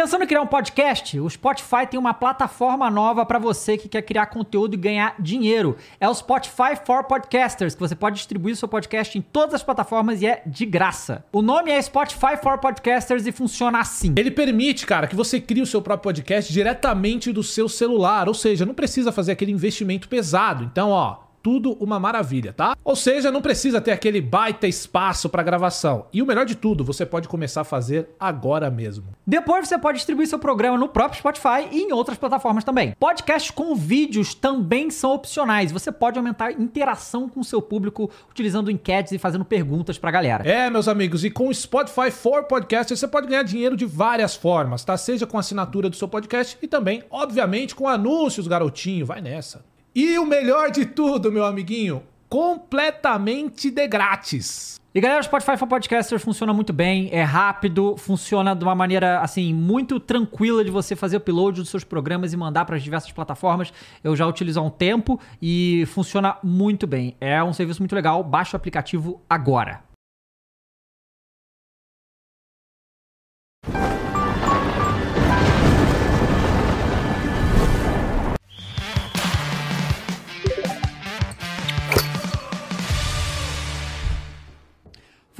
[0.00, 1.20] Pensando em criar um podcast?
[1.20, 5.76] O Spotify tem uma plataforma nova para você que quer criar conteúdo e ganhar dinheiro.
[6.00, 10.22] É o Spotify for Podcasters, que você pode distribuir seu podcast em todas as plataformas
[10.22, 11.22] e é de graça.
[11.30, 14.14] O nome é Spotify for Podcasters e funciona assim.
[14.16, 18.32] Ele permite, cara, que você crie o seu próprio podcast diretamente do seu celular, ou
[18.32, 20.64] seja, não precisa fazer aquele investimento pesado.
[20.64, 22.76] Então, ó, tudo uma maravilha, tá?
[22.84, 26.06] Ou seja, não precisa ter aquele baita espaço para gravação.
[26.12, 29.06] E o melhor de tudo, você pode começar a fazer agora mesmo.
[29.26, 32.94] Depois você pode distribuir seu programa no próprio Spotify e em outras plataformas também.
[32.98, 35.72] Podcasts com vídeos também são opcionais.
[35.72, 40.10] Você pode aumentar a interação com o seu público utilizando enquetes e fazendo perguntas pra
[40.10, 40.48] galera.
[40.48, 44.34] É, meus amigos, e com o Spotify for Podcasters você pode ganhar dinheiro de várias
[44.34, 44.96] formas, tá?
[44.96, 49.06] Seja com a assinatura do seu podcast e também, obviamente, com anúncios, garotinho.
[49.06, 49.64] Vai nessa.
[49.92, 54.80] E o melhor de tudo, meu amiguinho, completamente de grátis.
[54.94, 59.20] E galera, o Spotify for Podcasters funciona muito bem, é rápido, funciona de uma maneira
[59.20, 63.10] assim muito tranquila de você fazer upload dos seus programas e mandar para as diversas
[63.10, 63.72] plataformas.
[64.02, 67.16] Eu já utilizo há um tempo e funciona muito bem.
[67.20, 68.22] É um serviço muito legal.
[68.22, 69.89] Baixa o aplicativo agora.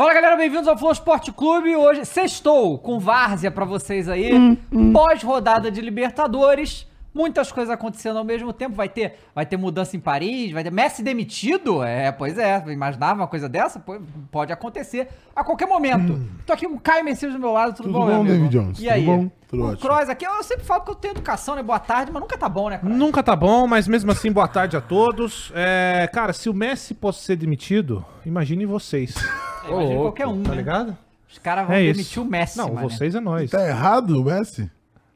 [0.01, 1.77] Fala galera, bem-vindos ao Flow Esporte Clube.
[1.77, 4.57] Hoje sextou com várzea pra vocês aí.
[4.95, 6.87] Pós-rodada de Libertadores.
[7.13, 8.75] Muitas coisas acontecendo ao mesmo tempo.
[8.77, 11.83] Vai ter, vai ter mudança em Paris, vai ter Messi demitido.
[11.83, 12.63] É, pois é.
[12.69, 13.83] Imaginava uma coisa dessa?
[14.31, 16.21] Pode acontecer a qualquer momento.
[16.47, 17.75] Tô aqui com o Caio Messias do meu lado.
[17.75, 18.25] Tudo, Tudo bom, bom?
[18.25, 18.79] David Jones?
[18.79, 19.05] E Tudo aí?
[19.05, 19.31] bom?
[19.49, 19.77] Tudo o.
[19.77, 21.63] Cross aqui, eu sempre falo que eu tenho educação, né?
[21.65, 22.95] Boa tarde, mas nunca tá bom, né, Cross?
[22.95, 25.51] Nunca tá bom, mas mesmo assim, boa tarde a todos.
[25.57, 29.15] É, cara, se o Messi possa ser demitido, imagine vocês.
[29.67, 30.57] Imagina louco, qualquer um, Tá né?
[30.57, 30.97] ligado?
[31.29, 31.93] Os caras vão É isso.
[31.95, 32.89] demitir o Messi, Não, mano.
[32.89, 33.51] vocês é nós.
[33.51, 34.71] Tá errado o Messi?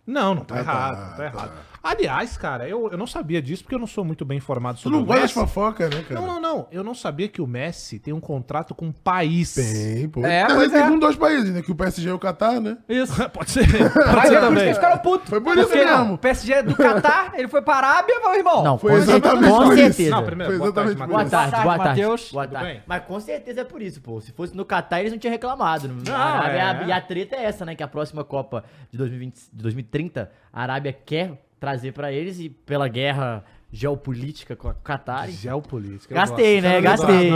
[0.06, 1.24] Não, não tá Ah, errado, tá, tá, tá.
[1.24, 1.52] errado.
[1.84, 4.82] Aliás, cara, eu, eu não sabia disso porque eu não sou muito bem informado Tu
[4.84, 6.18] sobre não o gosta de fofoca, né, cara?
[6.18, 6.66] Não, não, não.
[6.72, 9.54] Eu não sabia que o Messi tem um contrato com um país.
[9.54, 10.24] Tem, pô.
[10.24, 10.88] É, Tem- pois tem é.
[10.88, 11.60] com dois países, né?
[11.60, 12.78] Que o PSG é o Qatar, né?
[12.88, 13.12] Isso.
[13.30, 13.66] Pode ser.
[13.68, 14.64] Pode ser é por isso que também.
[14.64, 15.28] eles ficaram putos.
[15.28, 16.14] Foi por isso Porque mesmo.
[16.14, 18.64] O PSG é do Catar, ele foi pra Arábia, meu irmão.
[18.64, 19.82] Não, Foi com, exatamente com por isso.
[19.82, 20.10] certeza.
[20.10, 22.00] Não, primeiro, Foi boa tarde, exatamente por Boa tarde, tarde, boa tarde.
[22.02, 22.32] Matheus.
[22.32, 22.66] Boa tarde.
[22.72, 22.82] bem?
[22.86, 24.20] Mas com certeza é por isso, pô.
[24.22, 25.88] Se fosse no Catar, eles não tinham reclamado.
[25.88, 26.88] Não, a Arábia- é.
[26.88, 27.74] E a treta é essa, né?
[27.74, 32.50] Que a próxima Copa de, 2020, de 2030, a Arábia quer trazer pra eles e
[32.50, 33.42] pela guerra
[33.72, 35.28] geopolítica com a Qatar.
[35.30, 36.14] Geopolítica.
[36.14, 36.80] Gastei, né?
[36.80, 37.30] Gastei.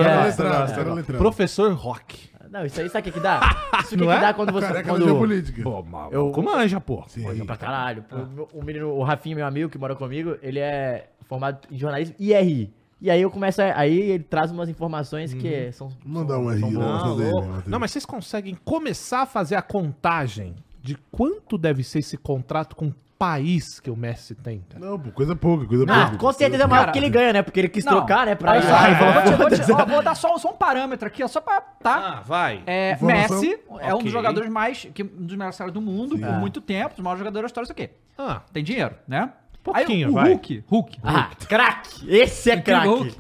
[1.16, 2.28] Professor Rock.
[2.50, 3.40] Não, isso aí sabe o que que dá?
[3.80, 4.20] Isso o que, que é?
[4.20, 4.66] dá quando você.
[4.66, 5.62] Careca quando, geopolítica.
[5.62, 6.10] Pô, mal.
[6.12, 6.42] Eu- Eu...
[6.42, 7.04] manja, pô.
[7.08, 7.24] Sim.
[7.24, 8.02] Manja Pra caralho.
[8.04, 11.76] Pô, meu- o menino, o Rafinha, meu amigo, que mora comigo, ele é formado em
[11.78, 12.72] jornalismo e RI.
[13.00, 15.90] E aí eu começo a, Aí ele traz umas informações que são.
[16.04, 17.04] Mandar um R são lá.
[17.04, 17.18] boas.
[17.18, 21.98] Não, Não, né, mas vocês conseguem começar a fazer a contagem de quanto deve ser
[21.98, 24.84] esse contrato com o país que o Messi tem, cara?
[24.84, 26.18] Não, coisa pouca, coisa Ah, pouca.
[26.18, 27.42] com certeza é maior Cara, que ele ganha, né?
[27.42, 28.34] Porque ele quis Não, trocar, né?
[28.34, 29.36] Pra só, lá e vou, te- voltar.
[29.36, 31.60] vou te- ó, vou dar só, só um parâmetro aqui, ó, só pra.
[31.60, 32.18] Tá?
[32.18, 32.62] Ah, vai.
[32.66, 32.96] É?
[33.02, 34.86] Messi é um dos jogadores mais.
[34.94, 36.32] Que, um dos melhores caras do mundo por É.
[36.38, 37.90] muito tempo, os maiores jogadores da história, isso aqui.
[38.16, 39.32] Ah, Tem dinheiro, né?
[39.64, 40.28] Pouquinho, Aí o vai.
[40.30, 42.08] Hulk, Hulk, Ah, craque!
[42.08, 43.14] Esse é craque!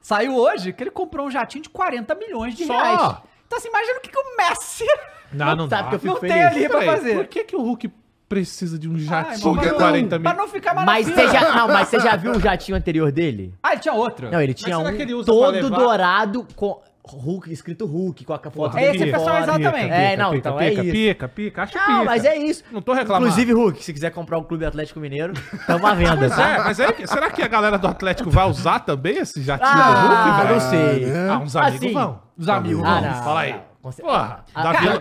[0.00, 2.72] Saiu hoje que ele comprou um jatinho de 40 milhões de Só?
[2.72, 3.16] reais.
[3.46, 4.84] Então, assim, imagina o que, que o Messi
[5.32, 5.88] não, não sabe dá.
[5.90, 6.46] que eu fico não tem feliz.
[6.56, 7.14] ali pra fazer.
[7.16, 7.88] Por que, que o Hulk
[8.28, 10.22] precisa de um Ah, jatinho mas de não- 40 mil?
[10.30, 13.54] Pra não ficar Mas você já, não, mas você já viu o jatinho anterior dele?
[13.62, 14.30] Ah, ele tinha outro.
[14.30, 16.80] Não, ele tinha um ele todo dourado com
[17.10, 19.60] Hulk, escrito Hulk, com a foto Porra, É esse dele personagem fora.
[19.62, 19.92] exatamente.
[19.94, 20.92] É, não, pica, então pica, é isso.
[20.92, 22.04] Pica, pica, acho Não, pica.
[22.04, 22.64] mas é isso.
[22.70, 23.26] Não tô reclamando.
[23.28, 25.32] Inclusive, Hulk, se quiser comprar o Clube Atlético Mineiro,
[25.66, 26.48] tamo à venda, Pois tá?
[26.50, 29.94] é, mas aí, será que a galera do Atlético vai usar também esse jatinho Ah,
[29.94, 30.60] do Hulk, não velho?
[30.60, 31.12] sei.
[31.30, 32.20] Ah, uns amigos Assim, vão.
[32.36, 32.84] Os amigos.
[32.84, 33.10] Ah, vão.
[33.10, 33.22] não.
[33.24, 33.54] Fala aí.
[33.92, 34.98] Cer- Porra, Ah, Davi, cara,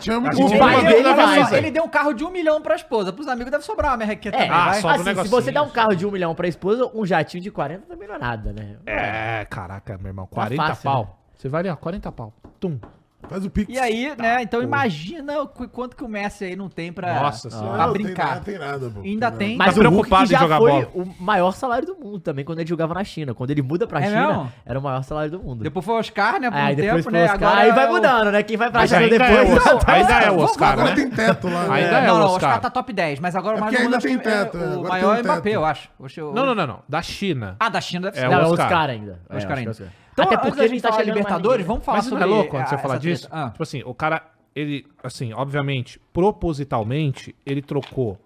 [0.83, 1.57] dele, na vai, camisa.
[1.57, 3.11] Ele deu um carro de um milhão pra esposa.
[3.11, 5.29] Pros amigos deve sobrar uma merrequeta É, também, Ah, Sobra um assim, se negocinho.
[5.41, 8.15] você dá um carro de um milhão pra esposa, um jatinho de 40 também não
[8.15, 8.77] é nada, né?
[8.85, 11.03] É, caraca, meu irmão, 40 fácil, pau.
[11.03, 11.09] né?
[11.35, 12.33] Você vai ali, ó, 40 pau.
[12.59, 12.79] Tum.
[13.27, 13.67] Faz o pix.
[13.73, 14.63] E aí, né, então porra.
[14.69, 17.75] imagina o qu- quanto que o Messi aí não tem pra, Nossa Não, senhora.
[17.77, 18.13] pra não brincar.
[18.13, 18.57] Tem nada, tem
[18.87, 19.01] nada, pô.
[19.01, 19.57] Ainda tem.
[19.57, 20.87] Mas Tá o preocupado em já jogar foi bola.
[20.93, 23.33] o maior salário do mundo também, quando ele jogava na China.
[23.33, 24.51] Quando ele muda pra É China, mesmo?
[24.65, 25.63] era o maior salário do mundo.
[25.63, 27.25] Depois foi o Oscar, né, por Aí um depois tempo, foi né?
[27.25, 28.43] Oscar, Agora aí vai é o- mudando, né?
[28.43, 29.49] Quem vai pra Mas China ainda é depois...
[29.49, 30.95] o Oscar, Não, ainda é o Oscar, Agora né?
[30.95, 31.75] tem teto lá, né?
[31.75, 32.49] Ainda é não, o não, o Oscar.
[32.49, 34.83] Oscar tá top 10, mas agora É o mundo ainda tem é teto, é, o
[34.83, 35.89] maior tem um Mbappé, eu acho.
[35.99, 36.79] O- Não, não, não, não.
[36.87, 37.57] Da China.
[37.59, 38.27] Ah, da China deve É ser.
[38.27, 38.65] o Não, é Oscar.
[38.67, 39.19] Oscar ainda.
[39.29, 40.06] É, Oscar acho ainda.
[40.17, 40.23] É.
[40.23, 42.15] Então, Até antes porque a gente tá falar chegando mais Libertadores, vamos falar Mas isso
[42.15, 43.27] não sobre é louco quando eh, você fala essa disso?
[43.31, 43.49] Ah.
[43.51, 44.23] Tipo assim, o cara,
[44.55, 48.17] ele, assim, obviamente, propositalmente, ele trocou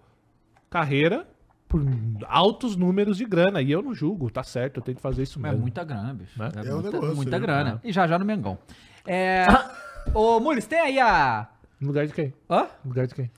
[0.70, 1.26] carreira
[1.68, 1.82] por
[2.26, 3.60] altos números de grana.
[3.62, 5.58] E eu não julgo, tá certo, eu tenho que fazer isso É mesmo.
[5.60, 6.38] muita grana, bicho.
[6.38, 6.50] Né?
[6.56, 7.38] É, É muita, negócio, muita né?
[7.38, 7.80] grana.
[7.84, 8.58] E já já no Mengão.
[9.06, 9.46] É...
[10.14, 11.48] Ô, Mules, tem aí a...
[11.80, 12.32] No lugar de quem?
[12.48, 12.68] Hã?
[12.84, 13.30] No lugar de quem?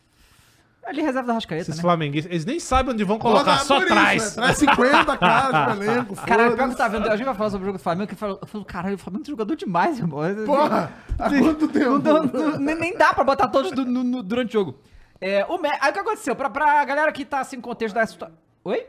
[0.87, 1.81] Ali reserva da Rascaeta, Esses né?
[1.81, 4.37] flamenguistas, eles nem sabem onde vão colocar, Coloca só isso, traz.
[4.37, 4.43] né?
[4.43, 7.09] Traz 50 caras pro elenco, Caralho, pior que tá vendo.
[7.09, 8.95] A gente vai falar sobre o jogo do Flamengo, que eu falo, eu falo caralho,
[8.95, 10.21] o Flamengo tem jogador demais, irmão.
[10.45, 11.91] Porra, há quanto tempo?
[11.91, 14.79] Não dá- não- nem, dá pra botar todos do- no- no- durante o jogo.
[15.21, 15.69] É, o Me...
[15.81, 16.37] Aí o que aconteceu?
[16.37, 18.37] Pra, pra galera que tá assim, contexto da situação.
[18.65, 18.85] Oi?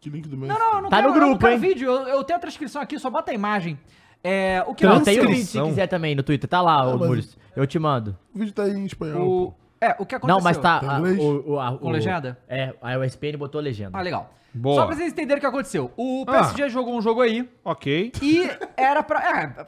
[0.00, 0.52] Que link do Messi?
[0.52, 1.58] Não, não, eu não Tá quero, no eu não grupo, quero hein?
[1.60, 1.90] vídeo.
[1.90, 3.78] Eu, eu tenho a transcrição aqui, só bota a imagem.
[4.24, 6.48] É, o que Não, tem o vídeo se quiser também no Twitter.
[6.48, 7.38] Tá lá, ô mas- Muris.
[7.60, 8.16] Eu te mando.
[8.34, 9.28] O vídeo tá aí em espanhol.
[9.28, 10.36] O, é, o que aconteceu?
[10.36, 10.80] Não, mas tá.
[10.80, 11.18] Tem a- inglês?
[11.18, 12.38] o, o, a- Com o- legenda?
[12.48, 13.98] É, a USPN botou legenda.
[13.98, 14.32] Ah, legal.
[14.52, 14.80] Boa.
[14.80, 15.92] Só pra vocês entenderem o que aconteceu.
[15.96, 16.32] O Ah.
[16.32, 18.10] PSG jogou um jogo aí Ok.
[18.20, 19.20] e era pra.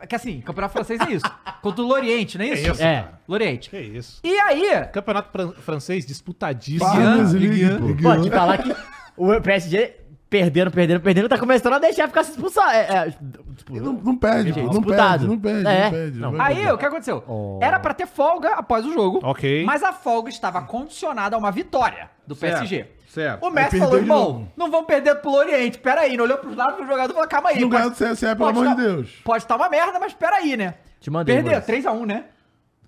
[0.03, 1.25] É, que assim, campeonato francês é isso.
[1.62, 2.71] Contra o Loriente, não é isso?
[2.73, 3.03] isso, É.
[3.03, 3.21] cara.
[3.29, 3.71] Loriente.
[3.71, 4.21] Que isso.
[4.25, 6.91] E aí, Campeonato fran- francês disputadíssimo.
[6.91, 7.97] Um.
[8.03, 8.75] Pode falar que
[9.17, 9.97] o PSG
[10.32, 12.75] perdendo, perdendo, perdendo, tá começando a deixar ficar se expulsar.
[12.75, 13.11] É, é,
[13.55, 14.61] tipo, Não, não perde, pô.
[14.73, 15.84] Não perde, não perde, É.
[15.84, 16.19] não perde.
[16.19, 16.40] Não.
[16.40, 17.23] aí o que aconteceu?
[17.29, 17.58] Oh.
[17.62, 19.20] Era pra ter folga após o jogo.
[19.23, 19.64] Ok.
[19.64, 22.87] Mas a folga estava condicionada a uma vitória do Certo, PSG.
[23.08, 23.44] certo.
[23.46, 25.79] O Messi falou, irmão, não vamos perder pro Loriente.
[25.79, 27.61] Pera aí, não olhou pros lados pro jogador e falou, calma aí.
[27.61, 29.11] Não ganha do CSE, pelo pode amor de tá- Deus.
[29.23, 30.75] Pode estar uma merda, mas pera aí, né?
[30.99, 31.67] Te mandei, Perdeu, Muris.
[31.67, 32.25] 3x1, né?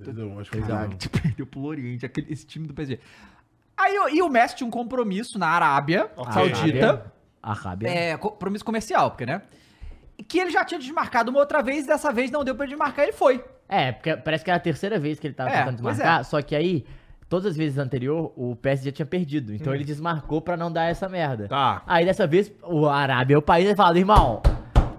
[0.00, 0.38] Entendeu?
[0.40, 0.58] Acho que
[0.98, 2.98] te perdeu pro Oriente, aquele, esse time do PSG.
[3.76, 7.12] Aí, o- e o Messi tinha um compromisso na Arábia Saudita,
[7.52, 7.88] Rábia.
[7.88, 9.42] é, co- compromisso comercial, porque, né?
[10.28, 12.72] Que ele já tinha desmarcado uma outra vez, e dessa vez não deu pra ele
[12.74, 13.44] desmarcar, ele foi.
[13.68, 16.24] É, porque parece que era a terceira vez que ele tava É, tentando pois desmarcar,
[16.24, 16.84] só que aí,
[17.28, 19.52] todas as vezes anterior, o PSG tinha perdido.
[19.54, 21.48] Então ele desmarcou pra não dar essa merda.
[21.48, 21.82] Tá.
[21.86, 24.40] Aí dessa vez, o Arábia, o país, ele fala, irmão,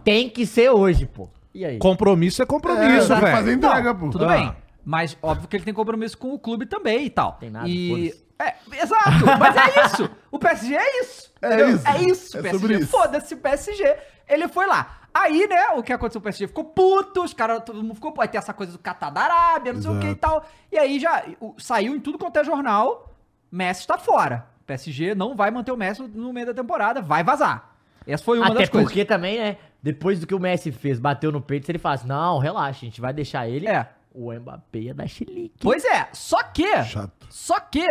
[0.03, 1.29] tem que ser hoje, pô.
[1.53, 1.77] E aí?
[1.77, 3.37] Compromisso é É, compromisso, vai velho.
[3.37, 4.09] fazer entrega, Não, pô.
[4.09, 4.35] Tudo Ah.
[4.35, 4.55] bem.
[4.83, 7.33] Mas óbvio que ele tem compromisso com o clube também e tal.
[7.39, 8.13] Tem nada, E.
[8.37, 10.09] É, exato, mas é isso.
[10.29, 11.31] O PSG é isso.
[11.41, 11.69] É entendeu?
[11.75, 11.87] isso.
[11.87, 12.59] É isso, É PSG.
[12.59, 12.87] sobre isso.
[12.91, 13.97] Foda-se o PSG.
[14.27, 14.99] Ele foi lá.
[15.13, 16.19] Aí, né, o que aconteceu?
[16.19, 19.09] O PSG ficou puto, os caras, todo mundo ficou, pô, tem essa coisa do Catar
[19.09, 20.19] da Arábia, não sei o que e Exato.
[20.19, 20.45] tal.
[20.71, 23.13] E aí já o- saiu em tudo quanto é jornal,
[23.49, 24.45] Messi está fora.
[24.67, 27.73] PSG não vai manter o Messi no meio da temporada, vai vazar.
[28.05, 28.89] Essa foi uma Até das coisas.
[28.91, 31.95] porque também, né, depois do que o Messi fez, bateu no peito, se ele fala
[31.95, 33.87] assim, não, relaxa, a gente vai deixar ele, É.
[34.13, 35.55] o Mbappé ia dar chilique.
[35.61, 37.27] Pois é, só que, Chato.
[37.29, 37.87] só que,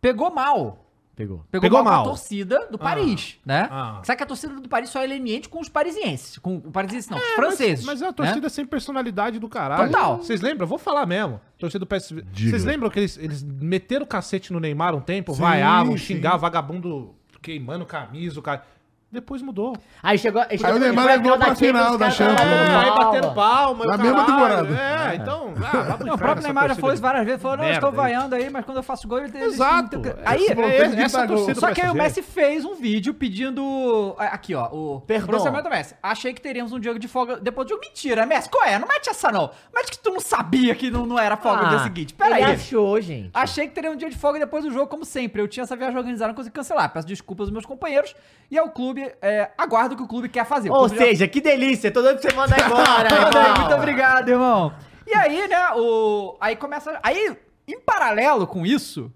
[0.00, 0.84] pegou mal.
[1.18, 1.44] Pegou.
[1.50, 2.02] Pegou, Pegou mal, mal.
[2.04, 3.66] com a torcida do Paris, né?
[3.72, 4.00] ah.
[4.04, 6.38] Sabe que a torcida do Paris só é leniente com os parisienses.
[6.38, 7.84] Com o parisienses não, com os franceses.
[7.84, 8.16] Mas é uma né?
[8.16, 9.90] torcida sem personalidade do caralho.
[9.90, 10.18] Total.
[10.18, 10.64] Vocês lembram?
[10.64, 11.40] Vou falar mesmo.
[11.58, 12.22] Torcida do PSV.
[12.30, 12.50] Diga.
[12.50, 15.34] Vocês lembram que eles, eles meteram o cacete no Neymar um tempo?
[15.34, 16.04] Sim, vaiavam, sim.
[16.04, 18.64] xingavam, vagabundo queimando camisa, o cara.
[19.10, 19.74] Depois mudou.
[20.02, 22.66] Aí chegou, aí chegou o Neymar foi levou pra final da Champions, né?
[22.66, 23.04] É, batendo aí palma.
[23.04, 23.86] batendo palma.
[23.86, 24.68] Na mesma temporada.
[24.78, 25.54] É, então.
[25.64, 27.40] Ah, Não, o próprio Neymar já isso várias vezes.
[27.40, 27.96] Falou, não, eu Merda estou aí.
[28.12, 30.02] vaiando aí, mas quando eu faço gol, ele Exato.
[30.04, 31.54] Aí, É, aí é, tem que essa torcida.
[31.58, 31.94] Só que aí o.
[31.94, 34.14] Messi fez um vídeo pedindo.
[34.18, 34.66] Aqui, ó.
[34.66, 35.26] O Perdão.
[35.28, 35.94] pronunciamento do Messi.
[36.02, 37.80] Achei que teríamos um dia de folga depois do jogo.
[37.86, 38.78] Mentira, Messi, qual é?
[38.78, 39.50] Não mete essa, não.
[39.74, 42.12] Mete que tu não sabia que não, não era folga no dia Ah, seguinte.
[42.12, 42.54] Pera ele aí.
[42.56, 43.30] achou, gente.
[43.32, 45.40] Achei que teria um dia de folga depois do jogo, como sempre.
[45.40, 46.92] Eu tinha essa viagem organizada, não consegui cancelar.
[46.92, 48.14] Peço desculpas aos meus companheiros.
[48.50, 50.70] E ao clube, é, aguardo o que o clube quer fazer.
[50.70, 53.56] Ou clube já- seja, que delícia, tô dando pra você mandar embora, irmão.
[53.60, 54.72] Muito obrigado, irmão.
[55.06, 56.36] E aí, né, o...
[56.40, 56.98] Aí começa...
[57.02, 57.36] Aí,
[57.66, 59.12] em paralelo com isso,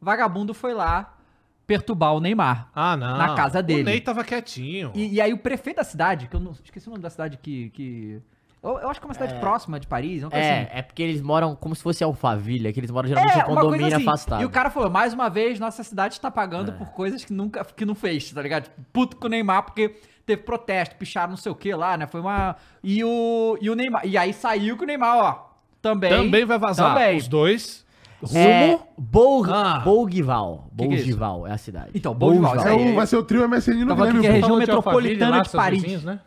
[0.00, 1.14] vagabundo foi lá
[1.66, 2.68] perturbar o Neymar.
[2.74, 3.16] Ah, não.
[3.16, 3.82] Na casa dele.
[3.82, 4.90] O Ney tava quietinho.
[4.94, 6.50] E, e aí o prefeito da cidade, que eu não...
[6.52, 7.70] Esqueci o nome da cidade que...
[7.70, 8.20] que...
[8.62, 10.54] Eu, eu acho que é uma cidade próxima de Paris, uma coisa assim.
[10.54, 13.44] É, é porque eles moram como se fosse Alphaville, que eles moram geralmente É, em
[13.44, 14.02] condomínio assim.
[14.06, 14.42] afastado.
[14.42, 16.30] E o cara falou, mais uma vez, nossa cidade está É.
[16.30, 18.64] pagando por coisas que nunca que não fez, tá ligado?
[18.64, 22.06] Tipo, puto com o Neymar, porque teve protesto, picharam não sei o que lá, né?
[22.06, 22.54] Foi uma.
[22.84, 24.02] E o, e o Neymar.
[24.06, 25.50] E aí saiu que o Neymar, ó.
[25.80, 26.10] Também.
[26.10, 26.92] Também vai vazar.
[26.94, 27.16] Também.
[27.16, 27.86] Os dois.
[28.34, 28.86] É, Rumo.
[28.98, 29.80] Bol, Ah.
[29.82, 30.66] Bolgival.
[30.76, 30.86] Que que é?
[30.88, 31.90] Bolgival é a cidade.
[31.94, 34.36] Então, Bolgival, É o- vai ser o trio MSN no aqui Grêmio, que é pô.
[34.36, 35.80] região metropolitana de Paris.
[35.82, 36.20] vizinhos, né?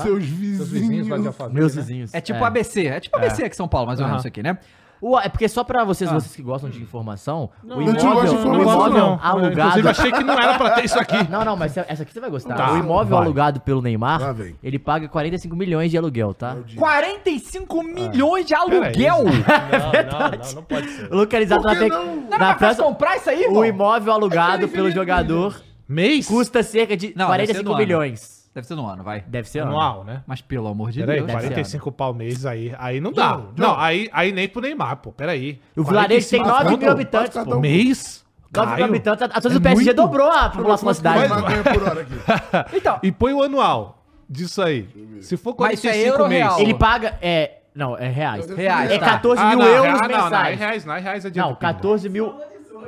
[0.00, 1.26] Seus Seus vizinhos de vizinhos.
[1.26, 1.58] Alphaville.
[1.60, 1.82] Meus né?
[1.82, 2.14] vizinhos.
[2.14, 2.86] É tipo ABC.
[2.86, 4.58] É tipo ABC aqui em São Paulo, mais ou menos, isso aqui, né?
[5.04, 6.14] O- é porque só pra vocês, Ah.
[6.14, 9.18] vocês que gostam de informação, o não gosta imóvel, de o informação, imóvel não.
[9.20, 9.50] alugado...
[9.80, 11.16] Inclusive, achei que não era pra ter isso aqui.
[11.28, 12.54] Não, não, mas essa aqui você vai gostar.
[12.54, 13.24] Tá, o imóvel vai.
[13.26, 14.20] alugado pelo Neymar,
[14.62, 16.56] ele paga 45 milhões de aluguel, tá?
[16.76, 19.06] 45 milhões de Pera aí.
[19.06, 19.24] aluguel!
[19.24, 19.32] Não,
[20.30, 21.08] não, não, não pode ser.
[21.10, 21.88] Localizado na, não?
[21.88, 23.60] Não, não, na vai França, comprar isso aí, irmão?
[23.60, 26.26] o imóvel alugado Aquele pelo jogador Mês?
[26.28, 27.78] custa cerca de Não, deve ser 45 no ano.
[27.78, 28.41] milhões.
[28.54, 29.22] Deve ser no ano, vai.
[29.26, 29.70] Deve ser ano.
[29.70, 30.22] anual, né?
[30.26, 31.30] Mas pelo amor de Peraí, Deus.
[31.30, 32.74] Ser 45 pau mês aí.
[32.78, 33.30] Aí não dá.
[33.30, 33.80] Não, Não, não.
[33.80, 35.10] aí, aí nem pro Neymar, pô.
[35.10, 35.58] Peraí.
[35.76, 37.54] O vilarejo tem 45 9 mil habitantes, pô.
[37.56, 37.60] um.
[37.60, 38.22] Mês?
[38.54, 39.22] 9 mil habitantes.
[39.24, 39.96] A torcida É do PSG muito.
[39.96, 41.28] dobrou a população da cidade.
[41.30, 42.14] Mas ganha por hora aqui.
[42.76, 44.86] Então, E põe o anual disso aí.
[45.22, 46.42] Se for Mas isso é 45 euro mês.
[46.44, 46.60] real?
[46.60, 47.18] Ele paga.
[47.22, 47.58] É.
[47.74, 48.50] Não, é reais.
[48.50, 49.06] Reais, É tá.
[49.12, 50.58] 14 Ah, mil não, euros real- não, não, é mensais.
[50.58, 51.72] reais, não, é reais é dinheiro Não, do pingo.
[51.72, 52.34] 14 mil.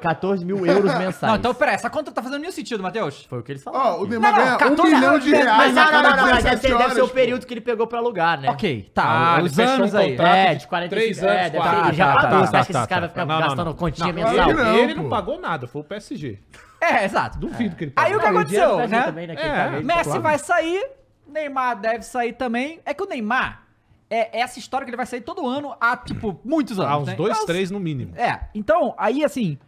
[0.00, 1.22] 14 mil euros mensais.
[1.22, 3.24] Não, então peraí, essa conta tá fazendo nenhum sentido, Matheus.
[3.24, 4.00] Foi o que eles falaram.
[4.00, 4.06] Ó, o.
[4.06, 6.24] Neymar Não, não, ganha 14 um milhão de reais Mas a não, não, não, não,
[6.34, 8.50] mas 17 deve, ser, deve ser o período que ele pegou pra alugar, né?
[8.50, 9.34] Ok, tá.
[9.34, 10.16] Ah, ele os anos um aí.
[10.16, 11.76] É, de 45 Três é, anos, deve quatro.
[11.80, 12.30] ser, ele já Tá, pagou.
[12.30, 13.14] tá, Você tá, acha que tá, esse cara vai tá.
[13.14, 13.74] ficar Não, não, gastando não.
[13.74, 14.50] continha Não, mensal?
[14.50, 16.38] ele não, Ele pagou nada, foi o PSG.
[16.80, 17.38] É, exato.
[17.38, 18.10] Duvido que ele pagou.
[18.10, 18.86] Aí o que e aconteceu, né?
[18.86, 20.84] né, É, ele ele, Messi vai sair,
[21.26, 22.80] Neymar deve sair também.
[22.84, 23.62] É que o Neymar
[24.10, 26.92] é essa história que ele vai sair todo ano há, tipo, muitos anos.
[26.92, 27.14] Há uns né?
[27.14, 28.12] dois, Então, três no mínimo.
[28.16, 29.58] É, então, aí assim.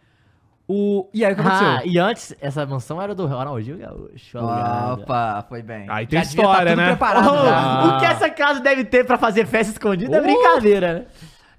[0.69, 1.07] O...
[1.13, 1.67] E aí o que aconteceu?
[1.67, 4.37] Ah, e antes, essa mansão era do Ronaldinho Gaúcho.
[4.37, 5.85] Opa, foi bem.
[5.89, 6.87] Aí tem Já tá história, tudo né?
[6.87, 7.85] preparado Oh, já.
[7.95, 10.23] O que essa casa deve ter pra fazer festa escondida é Uh!
[10.23, 11.05] brincadeira, né?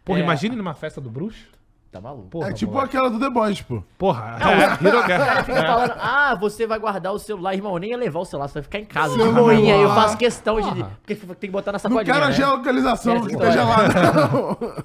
[0.04, 0.22] Porra, É.
[0.22, 1.46] imagine numa festa do bruxo.
[1.90, 2.28] Tá maluco.
[2.28, 2.94] Porra, É tipo moleque.
[2.98, 3.82] aquela do The Boys, pô.
[3.96, 4.36] Porra.
[4.42, 7.78] É, Hiroga- Fica falando, ah, você vai guardar o celular, irmão.
[7.78, 9.14] Nem ia levar o celular, você vai ficar em casa.
[9.14, 9.40] De Celular.
[9.40, 10.84] boinha, eu faço questão de.
[10.84, 12.04] Porque tem que botar na Não sacolinha.
[12.12, 12.32] quero a né?
[12.34, 14.58] geolocalização, que tá gelado.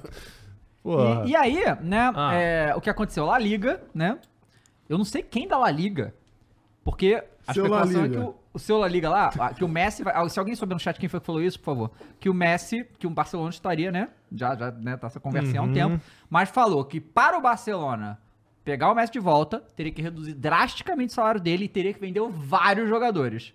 [0.84, 2.34] E, e aí, né, Ah.
[2.34, 3.24] é, o que aconteceu?
[3.26, 4.18] La Liga, né?
[4.88, 6.14] Eu não sei quem da La Liga,
[6.84, 9.68] porque a Seu La especulação é que o, o seu La Liga lá, que o
[9.68, 10.12] Messi vai...
[10.14, 11.90] ah, Se alguém souber no chat quem foi que falou isso, por favor.
[12.20, 14.08] Que o Messi, que o Barcelona estaria, né?
[14.30, 15.72] Já, já, né, tá essa conversinha há um Uhum.
[15.72, 16.00] tempo.
[16.28, 18.18] Mas falou que para o Barcelona
[18.62, 22.00] pegar o Messi de volta, teria que reduzir drasticamente o salário dele e teria que
[22.00, 23.52] vender vários jogadores.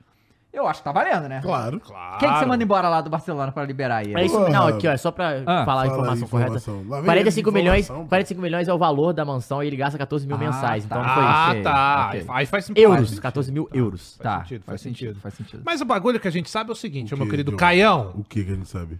[0.51, 1.41] Eu acho que tá valendo, né?
[1.43, 1.79] Claro.
[1.79, 2.17] Claro.
[2.17, 4.15] Quem que você manda embora lá do Barcelona pra liberar aí?
[4.15, 6.57] É isso, não, aqui, ó, é só pra Ah, falar a informação, correta.
[6.57, 6.79] informação.
[6.89, 8.09] Vem 45 ele, milhões, informação, pô.
[8.09, 10.85] 45 milhões é o valor da mansão e ele gasta 14 mil Ah, mensais.
[10.85, 10.95] tá.
[10.95, 11.63] Então não foi Ah, isso.
[11.63, 12.07] tá.
[12.09, 12.25] ok.
[12.29, 14.17] Aí faz Euros, faz 14 mil euros.
[14.17, 15.61] Faz Tá, sentido, faz sentido, faz sentido.
[15.63, 17.59] Mas o bagulho que a gente sabe é o seguinte, O meu querido Diogo?
[17.59, 18.11] Caião.
[18.15, 18.99] O que que a gente sabe?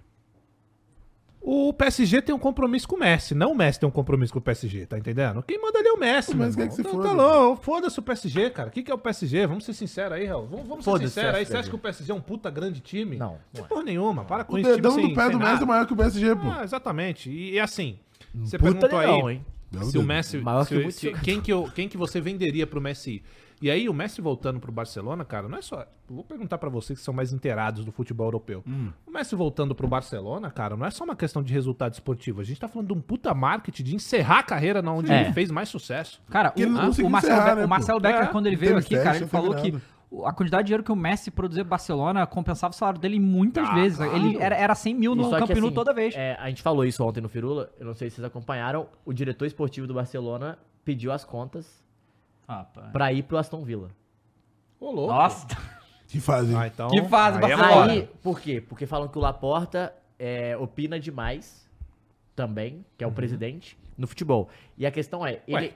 [1.41, 4.39] O PSG tem um compromisso com o Messi, não o Messi tem um compromisso com
[4.39, 5.41] o PSG, tá entendendo?
[5.41, 6.67] Quem manda ali é o Messi, Mas quer irmão.
[6.67, 8.67] que se Tá- foda, Tá louco, foda-se o PSG, cara.
[8.67, 9.47] O que, que é o PSG?
[9.47, 10.47] Vamos ser sinceros aí, Raul.
[10.47, 11.45] Vamos, vamos ser sinceros o aí.
[11.45, 13.15] Você acha que o PSG é um puta grande time?
[13.15, 13.67] Não, Não não é.
[13.69, 14.69] porra nenhuma, para com O isso.
[14.75, 16.41] dedão time do sem- pé sem do Messi é maior que o PSG, pô.
[16.49, 17.29] Ah, exatamente.
[17.31, 17.97] E, e assim,
[18.35, 19.45] você Puta perguntou legal, aí hein?
[19.71, 20.03] Meu se Deus.
[20.03, 23.11] o Messi, Maior se- que se- quem que eu, quem que você venderia pro Messi?
[23.11, 23.23] ir?
[23.61, 26.97] E aí o Messi voltando pro Barcelona, cara, não é só, vou perguntar pra vocês
[26.97, 28.63] que são mais inteirados do futebol europeu.
[28.65, 28.89] Hum.
[29.05, 32.39] O Messi voltando pro Barcelona, cara, não é só uma questão de resultado esportivo.
[32.39, 35.23] A gente tá falando de um puta marketing de encerrar a carreira na onde É.
[35.23, 36.21] ele fez mais sucesso.
[36.29, 37.69] Cara, o, o, conseguiu Marcelo, encerrar, Be- né, o pô?
[37.69, 39.75] Marcelo Becker, É, quando ele veio aqui, cara, ele falou que
[40.09, 43.19] o- a quantidade de dinheiro que o Messi produzia pro Barcelona compensava o salário dele
[43.19, 43.97] muitas Ah, vezes.
[43.97, 44.15] claro.
[44.15, 46.15] Ele era, era 100 mil no Camp assim, toda vez.
[46.15, 49.11] é, a gente falou isso ontem no Firula, eu não sei se vocês acompanharam, o
[49.11, 51.83] diretor esportivo do Barcelona pediu as contas
[52.49, 52.91] Rapaz.
[52.91, 53.89] pra ir pro Aston Villa.
[54.79, 55.13] Ô, louco.
[55.13, 55.47] Nossa,
[56.07, 56.57] Que fazem.
[56.57, 57.93] Ah, então, Que fase, aí é Barcelona.
[57.93, 58.59] Aí, por quê?
[58.59, 61.69] Porque falam que o Laporta é, opina demais
[62.35, 64.49] também, que é o presidente, no futebol.
[64.77, 65.55] E a questão é, ele...
[65.67, 65.73] Ué.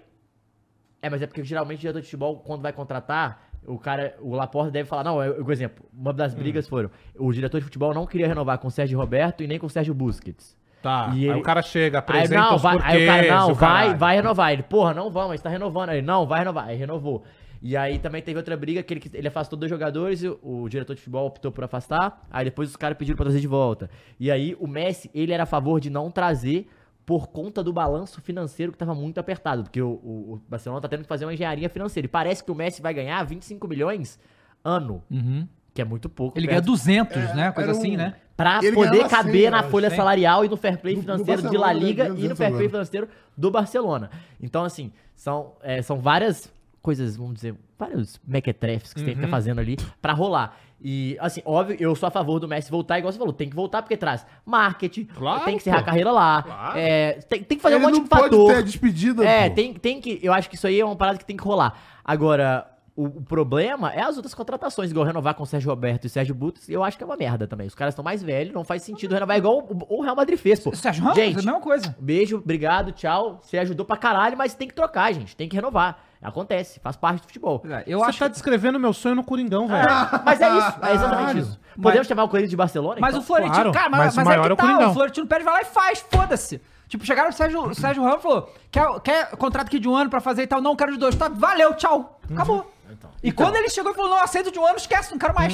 [1.02, 4.34] É, mas é porque geralmente o diretor de futebol, quando vai contratar, o cara, o
[4.34, 7.66] Laporta deve falar, não, eu, eu- por exemplo, uma das brigas foram, o diretor de
[7.66, 10.58] futebol não queria renovar com o Sérgio Roberto e nem com o Sérgio Busquets.
[10.84, 12.98] Tá, E aí ele- o cara chega, Aí, apresenta não, os vai, aí o cara,
[13.24, 14.52] porquês, não, o vai, vai renovar.
[14.54, 15.90] Ele, porra, não vamos, a gente tá renovando.
[15.92, 16.68] Ele, não, vai renovar.
[16.68, 17.24] Aí renovou.
[17.62, 20.94] E aí também teve outra briga que ele, ele afastou dois jogadores o, o diretor
[20.94, 22.28] de futebol optou por afastar.
[22.30, 23.90] Aí depois os caras pediram pra trazer de volta.
[24.20, 26.68] E aí o Messi, ele era a favor de não trazer
[27.06, 29.64] por conta do balanço financeiro que tava muito apertado.
[29.64, 32.06] Porque o, o- o Barcelona tá tendo que fazer uma engenharia financeira.
[32.06, 34.20] E parece que o Messi vai ganhar 25 milhões
[34.62, 35.48] ano, Uhum.
[35.74, 36.38] Que é muito pouco.
[36.38, 37.52] Ele perto- ganha 200, É, né?
[37.52, 38.16] Coisa era um- assim, né?
[38.36, 41.50] Pra Ele poder caber 100, na folha salarial e no fair play Do- do financeiro
[41.50, 41.74] de La né?
[41.80, 44.10] Liga e no 200 fair play financeiro do Barcelona.
[44.42, 46.52] Então, assim, são, é, são várias
[46.82, 49.26] coisas, vamos dizer, vários mequetrefes que você tem que Uhum.
[49.28, 50.58] ficar fazendo ali pra rolar.
[50.86, 53.56] E, assim, óbvio, eu sou a favor do Messi voltar, igual você falou, tem que
[53.56, 55.82] voltar porque traz marketing, Claro, tem que encerrar pô.
[55.84, 56.78] a carreira lá, Claro.
[56.78, 58.48] é, tem, tem que fazer Ele um monte não de pode fator.
[58.52, 59.56] ter a despedida, É, pô.
[59.56, 60.20] tem, tem que.
[60.22, 61.80] Eu acho que isso aí é uma parada que tem que rolar.
[62.04, 66.10] Agora, o, o problema é as outras contratações, igual renovar com o Sérgio Roberto e
[66.10, 67.66] Sérgio Butos, eu acho que é uma merda também.
[67.68, 70.60] Os caras estão mais velhos, não faz sentido renovar igual o, o Real Madrid fez,
[70.60, 70.70] pô.
[70.70, 71.96] O Sérgio Ramos, gente, é a mesma coisa.
[72.00, 73.40] beijo, obrigado, tchau.
[73.42, 75.36] Você ajudou pra caralho, mas tem que trocar, gente.
[75.36, 75.98] Tem que renovar.
[76.22, 77.62] Acontece, faz parte do futebol.
[77.86, 79.90] Eu Você acho tá descrevendo meu sonho no Coringão, velho.
[80.24, 81.40] Mas é isso, é exatamente Caralho.
[81.40, 81.60] isso.
[81.76, 82.98] Mas- Podemos chamar o Corinthians de Barcelona?
[83.02, 83.22] Mas então?
[83.22, 84.90] o Florentino, claro, cara, mas mas, o mas maior é é que o tá, Coringão.
[84.92, 86.62] o Florentino pede, vai lá e faz, foda-se.
[86.88, 89.96] Tipo, chegaram o Sérgio, o Sérgio Ramos e falou, quer, quer contrato aqui de um
[89.96, 90.62] ano pra fazer e tal?
[90.62, 91.14] Não, quero de dois.
[91.16, 92.22] Tá, valeu, tchau.
[92.32, 92.72] Acabou.
[92.94, 93.10] Então.
[93.22, 95.54] E quando ele chegou e falou, não, aceito de um ano, esquece, não quero mais.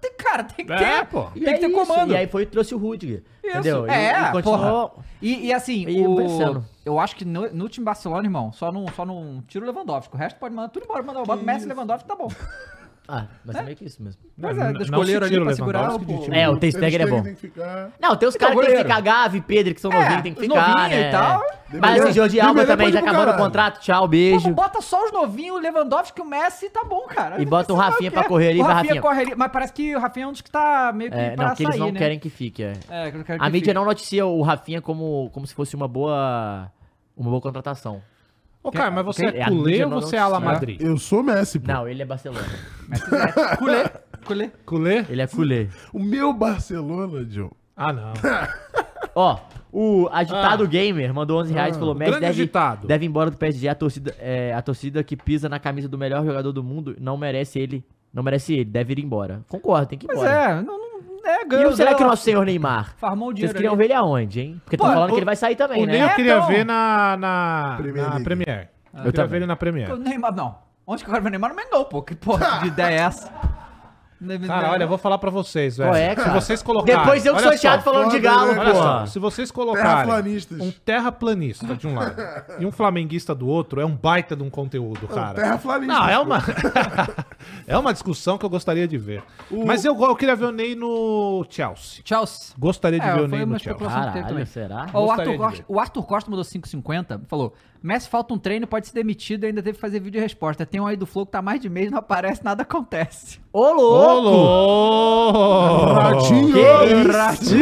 [0.00, 0.82] Tem, cara, tem que ter.
[0.82, 1.24] É, pô.
[1.24, 1.74] Tem E que é ter isso.
[1.86, 2.12] comando.
[2.12, 3.22] E aí foi e trouxe o Rudiger.
[3.42, 3.86] Isso, Entendeu?
[3.86, 4.88] E- é, e continuou.
[4.90, 5.04] porra.
[5.20, 8.86] E, e assim, E o, eu acho que no, no time Barcelona, irmão, só não,
[8.94, 10.14] só não tira o Lewandowski.
[10.14, 11.02] O resto pode mandar tudo embora.
[11.02, 12.28] Mandar o Messi e Lewandowski, tá bom.
[13.12, 14.20] Ah, mas é meio que isso mesmo.
[14.38, 15.98] Mas Não- é, não escolheram ali o pra segurar o...
[15.98, 16.26] pô.
[16.30, 17.22] É, o Ter Stegen é bom.
[18.00, 20.34] Não, tem os caras que tem que ficar, Gavi, Pedro, que são É, novinhos, tem
[20.34, 21.08] que ficar, né?
[21.08, 21.42] e tal.
[21.42, 21.60] É.
[21.78, 23.42] Mas assim, Jordi Alba também já acabou no caralho.
[23.44, 24.50] contrato, tchau, beijo.
[24.52, 27.40] bota só os novinhos, o Lewandowski o Messi, tá bom, cara.
[27.42, 29.02] E bota o Rafinha pra correr ali, O vai, Rafinha Rafinha.
[29.02, 31.30] corre ali, mas parece que o Rafinha é um dos que tá meio que É,
[31.30, 31.98] pra não, que eles não né?
[31.98, 32.72] querem que fique, é.
[32.88, 33.74] É, que quero A que mídia fique.
[33.74, 36.70] não noticia o Rafinha como, como se fosse uma boa
[37.16, 38.00] uma boa contratação.
[38.62, 40.80] Ô, cara, mas você É, é culé ou você é ala Madrid?
[40.80, 41.72] Eu sou Messi, pô.
[41.72, 42.44] Não, ele é Barcelona.
[43.58, 43.90] Culê,
[44.26, 44.50] culê.
[44.66, 45.06] Culé?
[45.08, 45.68] Ele é culé.
[45.92, 47.50] O meu Barcelona, John.
[47.76, 48.12] Ah, não.
[49.14, 49.38] Ó,
[49.72, 50.66] o agitado Ah.
[50.66, 52.86] gamer mandou 11 reais e falou: Messi deve, agitado.
[52.86, 53.68] deve ir embora do PSG.
[53.68, 57.16] A torcida, é, a torcida que pisa na camisa do melhor jogador do mundo não
[57.16, 57.84] merece ele.
[58.12, 59.40] Não merece ele, deve ir embora.
[59.48, 60.34] Concordo, tem que ir Pois embora.
[60.58, 60.89] é, não, não
[61.30, 61.70] é E ganhou.
[61.70, 62.94] o- será que o nosso senhor Neymar?
[62.96, 63.54] Farmou o Vocês dinheiro.
[63.56, 63.78] queriam ali.
[63.78, 64.60] ver ele aonde, hein?
[64.64, 65.92] Porque estão falando o- que ele vai sair também, O né?
[65.92, 66.46] Ney eu É, queria então.
[66.48, 68.20] ver na, na, Premier na.
[68.20, 68.48] Premier.
[68.48, 69.28] Eu, Eu queria também.
[69.30, 69.92] ver ele na Premier.
[69.92, 70.58] O Neymar, não.
[70.86, 71.50] Onde que eu quero ver o Neymar?
[71.50, 72.02] No Mengão, pô.
[72.02, 73.30] Que porra de ideia é essa?
[74.46, 75.94] Cara, olha, eu vou falar pra vocês, velho.
[75.94, 77.00] É, Se vocês colocarem...
[77.00, 79.06] Depois eu que sou chato falando de galo, só, porra.
[79.06, 80.12] se vocês colocarem
[80.60, 82.16] um terraplanista de um lado
[82.58, 85.34] e um flamenguista do outro, é um baita de um conteúdo, cara.
[85.34, 86.22] terraplanistas, Não, é pô.
[86.24, 86.42] uma...
[87.66, 89.22] é uma discussão que eu gostaria de ver.
[89.50, 92.02] Mas eu, eu queria ver o Ney no Chelsea.
[92.04, 92.54] Chelsea.
[92.58, 93.88] Gostaria de É, ver o Ney no Chelsea.
[93.88, 94.86] Caralho, será?
[94.92, 97.22] O, Arthur Costa, o Arthur Costa mandou 5,50.
[97.26, 100.66] Falou: Messi falta um treino, pode ser demitido e ainda teve que fazer vídeo resposta.
[100.66, 103.40] Tem um aí do Flow que tá mais de mês, não aparece, nada acontece.
[103.52, 104.28] Ô, Ô, louco!
[104.28, 105.92] louco!
[105.94, 106.52] Ratinho!
[106.52, 107.60] Que isso?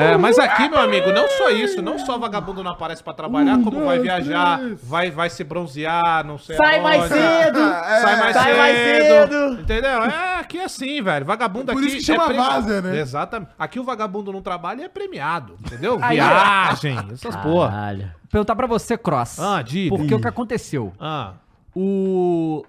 [0.00, 3.56] É, mas aqui, meu amigo, não só isso, não só vagabundo não aparece pra trabalhar,
[3.56, 4.80] Um, como vai dois, viajar, três.
[4.82, 7.14] vai, vai se bronzear, não sei Sai mais aonde.
[7.14, 7.58] cedo!
[7.58, 8.58] Sai mais Sai cedo.
[8.58, 9.60] mais cedo.
[9.60, 10.02] Entendeu?
[10.04, 11.24] É aqui é assim, velho.
[11.24, 11.86] Vagabundo Por aqui.
[11.86, 12.98] isso que chama é premi- várzea, né?
[13.00, 13.50] Exatamente.
[13.58, 15.56] Aqui o vagabundo não trabalha e é premiado.
[15.64, 15.98] Entendeu?
[16.02, 18.12] Aí, Viagem, essas porra.
[18.32, 19.38] Perguntar pra você, Cross.
[19.38, 19.94] Ah, diga.
[19.94, 20.92] Porque o que aconteceu?
[20.98, 21.34] Ah,
[21.76, 22.64] O.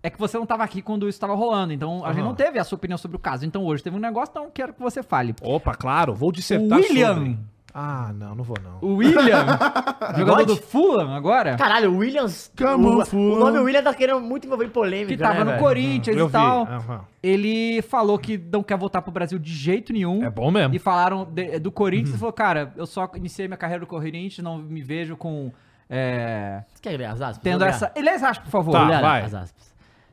[0.00, 2.56] É que você não tava aqui quando isso tava rolando, então a gente não teve
[2.58, 3.44] a sua opinião sobre o caso.
[3.44, 5.34] Então hoje teve um negócio, então quero que você fale.
[5.42, 7.14] opa, claro, vou dissertar O William.
[7.14, 7.38] sobre.
[7.74, 8.78] Ah, não, não vou não.
[8.80, 9.44] O William,
[10.16, 10.56] jogador do?
[10.56, 12.50] Fulham agora, Caralho, o Williams.
[12.56, 13.36] Come on, o, Fulham.
[13.36, 15.14] o nome William tá querendo muito envolver em polêmica.
[15.16, 15.62] que tava né, no velho?
[15.62, 17.00] Corinthians Eu e tal, aham.
[17.22, 20.24] ele falou que não quer voltar pro Brasil de jeito nenhum.
[20.24, 20.74] É bom mesmo.
[20.74, 24.38] E falaram de- do Corinthians e falou, cara, eu só iniciei minha carreira no Corinthians,
[24.38, 25.52] não me vejo com.
[25.90, 27.38] É, Você quer ler as aspas?
[27.38, 27.92] tendo essa.
[27.94, 28.72] Ele aspas, por favor.
[28.72, 29.00] Tá.
[29.00, 29.22] Vai.
[29.22, 29.68] as aspas.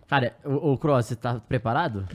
[0.08, 2.06] Cara, o, o Cross, você tá preparado?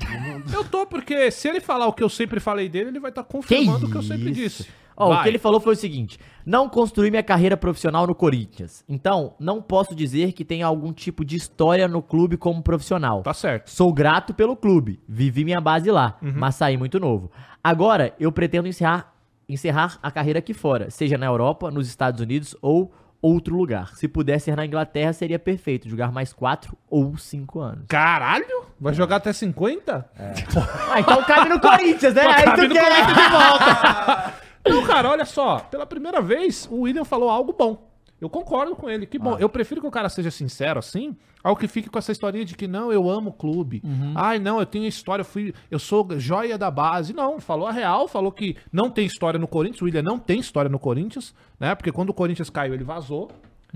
[0.53, 3.25] Eu tô, porque se ele falar o que eu sempre falei dele, ele vai estar
[3.25, 4.35] confirmando o que eu sempre isso?
[4.63, 4.69] disse.
[5.01, 8.85] Ó, o que ele falou foi o seguinte: não construí minha carreira profissional no Corinthians.
[8.89, 13.23] Então, não posso dizer que tenha algum tipo de história no clube como profissional.
[13.23, 13.71] Tá certo.
[13.71, 16.33] Sou grato pelo clube, vivi minha base lá, Uhum.
[16.37, 17.31] mas saí muito novo.
[17.63, 19.13] Agora, eu pretendo encerrar,
[19.49, 23.95] encerrar a carreira aqui fora, seja na Europa, nos Estados Unidos ou outro lugar.
[23.97, 27.85] Se puder ser na Inglaterra, seria perfeito, jogar mais 4 ou 5 anos.
[27.87, 28.65] Caralho?
[28.81, 30.09] Vai jogar até 50?
[30.91, 32.23] Ah, então cabe no Corinthians, né?
[32.23, 32.83] Aí Cabe tu no quer...
[32.83, 34.35] Corinthians de volta.
[34.71, 35.61] Não, cara, olha só.
[35.61, 37.91] Pela primeira vez, o William falou algo bom.
[38.21, 39.07] Eu concordo com ele.
[39.07, 39.39] Que bom.
[39.39, 42.55] Eu prefiro que o cara seja sincero assim, ao que fique com essa historinha de
[42.55, 43.83] que não, eu amo o clube.
[44.15, 47.15] Ai, não, eu tenho história, eu fui, eu sou joia da base.
[47.15, 49.81] Não, falou a real, falou que não tem história no Corinthians.
[49.81, 51.75] O William não tem história no Corinthians, né?
[51.75, 53.31] Porque quando o Corinthians caiu, ele vazou.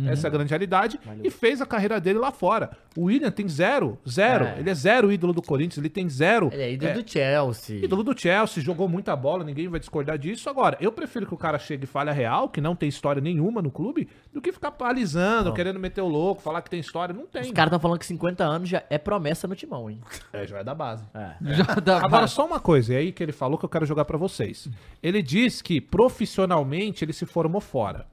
[0.07, 0.99] Essa é a grande realidade.
[1.23, 2.71] E fez a carreira dele lá fora.
[2.97, 4.45] O William tem zero, zero.
[4.47, 4.59] É.
[4.59, 6.51] Ele é zero ídolo do Corinthians, ele tem zero.
[6.53, 7.85] Ele é ídolo do Chelsea.
[7.85, 10.49] Ídolo do Chelsea, jogou muita bola, ninguém vai discordar disso.
[10.51, 13.21] Agora, eu prefiro que o cara chegue e fale a real, que não tem história
[13.21, 17.15] nenhuma no clube, do que ficar palizando, querendo meter o louco, falar que tem história.
[17.15, 17.43] Não tem.
[17.43, 20.01] Os caras estão falando que 50 anos já é promessa no timão, hein?
[20.33, 21.05] É, já é da base.
[21.15, 21.35] É.
[21.55, 24.05] Já dá- Agora, só uma coisa, é aí que ele falou que eu quero jogar
[24.05, 24.69] pra vocês.
[25.03, 28.07] Ele diz que profissionalmente ele se formou fora.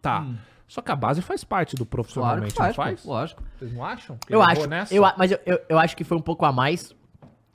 [0.00, 0.26] Tá.
[0.72, 1.86] Só que a base faz parte do Hum.
[1.86, 3.04] Claro que profissionalmente, faz, não faz?
[3.04, 3.42] lógico.
[3.58, 4.16] Vocês não acham?
[4.26, 6.50] que Eu ele acho, eu, mas eu, eu, eu acho que foi um pouco a
[6.50, 6.96] mais.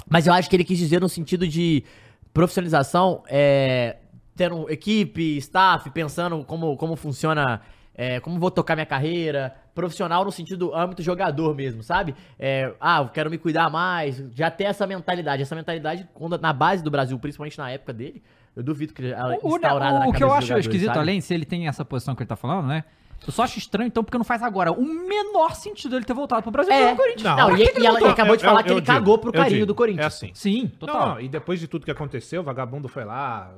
[0.08, 1.84] Mas eu acho que ele quis dizer no sentido de
[2.32, 3.98] profissionalização, é,
[4.36, 7.60] tendo equipe, staff, pensando como, como funciona,
[7.96, 12.14] é, como vou tocar minha carreira, profissional no sentido âmbito jogador mesmo, sabe?
[12.38, 15.42] É, ah, eu quero me cuidar mais, já ter essa mentalidade.
[15.42, 18.22] Essa mentalidade, quando, na base do Brasil, principalmente na época dele,
[18.56, 21.00] eu duvido que ela O, o- instaurada na o que eu acho esquisito, sabe?
[21.00, 22.84] além, se ele tem essa posição que ele tá falando, né?
[23.26, 26.42] Eu só acho estranho, então, porque não faz agora o menor sentido ele ter voltado
[26.44, 26.92] pro Brasil e É.
[26.92, 27.24] no Corinthians.
[27.24, 28.82] Não, Não, e, e ele ela, ele acabou de Eu- falar eu- que ele eu
[28.82, 29.66] digo, cagou pro eu carinho digo.
[29.66, 30.04] do Corinthians.
[30.04, 30.32] É assim.
[30.34, 31.00] Sim, total.
[31.00, 33.52] Não, não, e depois de tudo que aconteceu, o vagabundo foi lá,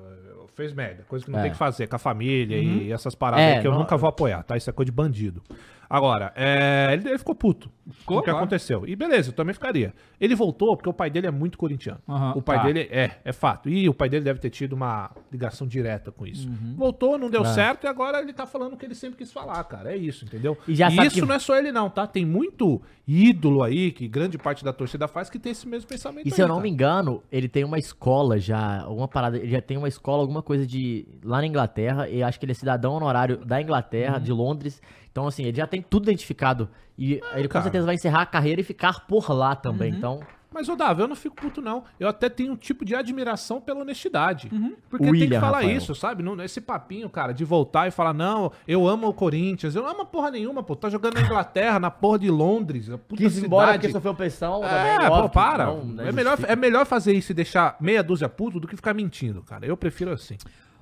[0.56, 1.04] fez merda.
[1.08, 1.43] Coisa que não É.
[1.43, 4.10] tem que fazer com a família e essas paradas É, que eu não- nunca vou
[4.10, 4.58] apoiar, tá?
[4.58, 5.41] Isso é coisa de bandido.
[5.89, 7.71] Agora, é, ele, ele ficou puto
[8.06, 8.38] com o que claro.
[8.38, 8.88] aconteceu.
[8.88, 9.91] E beleza, eu também ficaria.
[10.21, 11.99] Ele voltou porque o pai dele é muito corintiano.
[12.08, 12.63] Aham, o pai tá.
[12.65, 13.67] dele é, é fato.
[13.67, 16.47] E o pai dele deve ter tido uma ligação direta com isso.
[16.47, 16.75] Uhum.
[16.78, 17.32] Voltou, não É.
[17.32, 19.91] deu certo e agora ele tá falando o que ele sempre quis falar, cara.
[19.91, 20.56] É isso, entendeu?
[20.67, 22.06] E já sabe isso que- não é só ele não, tá?
[22.06, 26.28] Tem muito ídolo aí, que grande parte da torcida faz, que tem esse mesmo pensamento
[26.28, 26.63] E se aí, eu não cara.
[26.63, 30.43] me engano, ele tem uma escola já, alguma parada, ele já tem uma escola, alguma
[30.43, 34.23] coisa de lá na Inglaterra, e acho que ele é cidadão honorário da Inglaterra, Uhum.
[34.23, 34.80] de Londres.
[35.19, 36.69] Então, assim, ele já tem tudo identificado.
[36.97, 37.63] E ele com cara.
[37.63, 39.91] certeza vai encerrar a carreira e ficar por lá também.
[39.91, 39.97] Uhum.
[39.97, 40.19] Então,
[40.51, 41.84] Mas, ô Davi, eu não fico puto, não.
[41.99, 44.49] Eu até tenho um tipo de admiração pela honestidade.
[44.89, 45.77] Porque tem William, que falar Rafael.
[45.77, 46.23] isso, sabe?
[46.23, 49.75] Não, esse papinho, cara, de voltar e falar, não, eu amo o Corinthians.
[49.75, 50.73] Eu não amo porra nenhuma, pô.
[50.75, 52.89] Tá jogando na Inglaterra, na porra de Londres.
[52.89, 53.82] A puta Quis ir embora cidade.
[53.82, 54.63] porque sofreu pressão.
[54.63, 55.65] É, também, pô, óbvio, para.
[55.65, 58.75] não, né, é, melhor, é melhor fazer isso e deixar meia dúzia puto do que
[58.75, 59.65] ficar mentindo, cara.
[59.65, 60.38] Eu prefiro assim.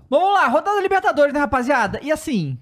[0.10, 2.00] Vamos lá, rodada Libertadores, né, rapaziada?
[2.02, 2.58] E assim,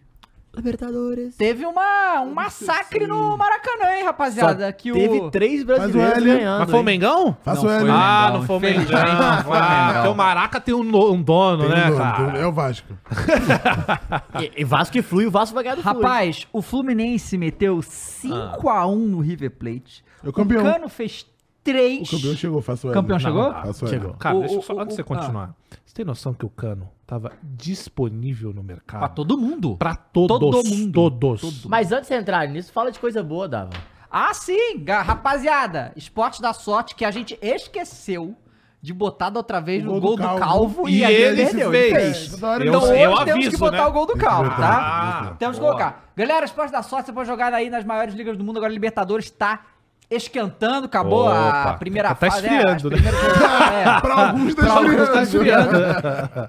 [0.55, 1.35] Libertadores.
[1.35, 4.71] teve uma, um massacre no Maracanã, hein, rapaziada?
[4.73, 5.31] que teve o...
[5.31, 6.33] três brasileiros Hélio.
[6.37, 6.59] ganhando.
[6.61, 6.83] Mas foi o?
[6.83, 7.37] Mengão?
[7.45, 7.89] Não o foi L.
[7.89, 8.83] o Ah, Mengão, não foi o Mengão.
[8.85, 12.37] o Ah, porque o Maraca tem um, um dono, Tem né, um dono, cara?
[12.39, 12.93] É o Vasco.
[14.41, 15.93] E, e Vasco e Flui, o Vasco vai ganhar do Flu.
[15.93, 20.03] Rapaz, o Fluminense meteu 5x1 no River Plate.
[20.23, 20.63] O campeão.
[20.63, 21.25] Cano fez
[21.63, 22.07] 3.
[22.11, 22.93] O campeão chegou, faça o L.
[22.93, 23.51] Campeão chegou?
[23.51, 23.97] Faça o L.
[23.97, 24.13] Chegou.
[24.15, 25.55] Cara, O- deixa eu o- só, o- antes de você o- continuar.
[25.85, 28.99] Você tem noção que o Cano tava disponível no mercado?
[29.01, 29.77] Pra todo mundo.
[29.77, 30.39] Pra todos.
[30.39, 31.11] Todo mundo.
[31.11, 31.65] Todos.
[31.65, 33.69] Mas antes de entrar nisso, fala de coisa boa, Dava.
[34.09, 35.91] Ah, sim, rapaziada.
[35.95, 38.35] Esporte da sorte que a gente esqueceu
[38.81, 40.39] de botar da outra vez O no gol gol do do Calvo.
[40.39, 42.41] Calvo E gente ele perdeu, fez.
[42.41, 43.85] É, hora Então hoje eu temos aviso, que botar né?
[43.85, 44.55] o gol do Calvo, tá?
[44.55, 45.35] botar.
[45.39, 45.73] Temos que Boa.
[45.75, 46.11] colocar.
[46.15, 48.57] Galera, Esporte da Sorte, você pode jogar aí nas maiores ligas do mundo.
[48.57, 49.65] Agora, Libertadores tá
[50.09, 52.45] esquentando, acabou a Opa, primeira tá fase.
[52.45, 52.97] esfriando, né?
[52.97, 55.69] é, Pra alguns Pra alguns tá esfriando.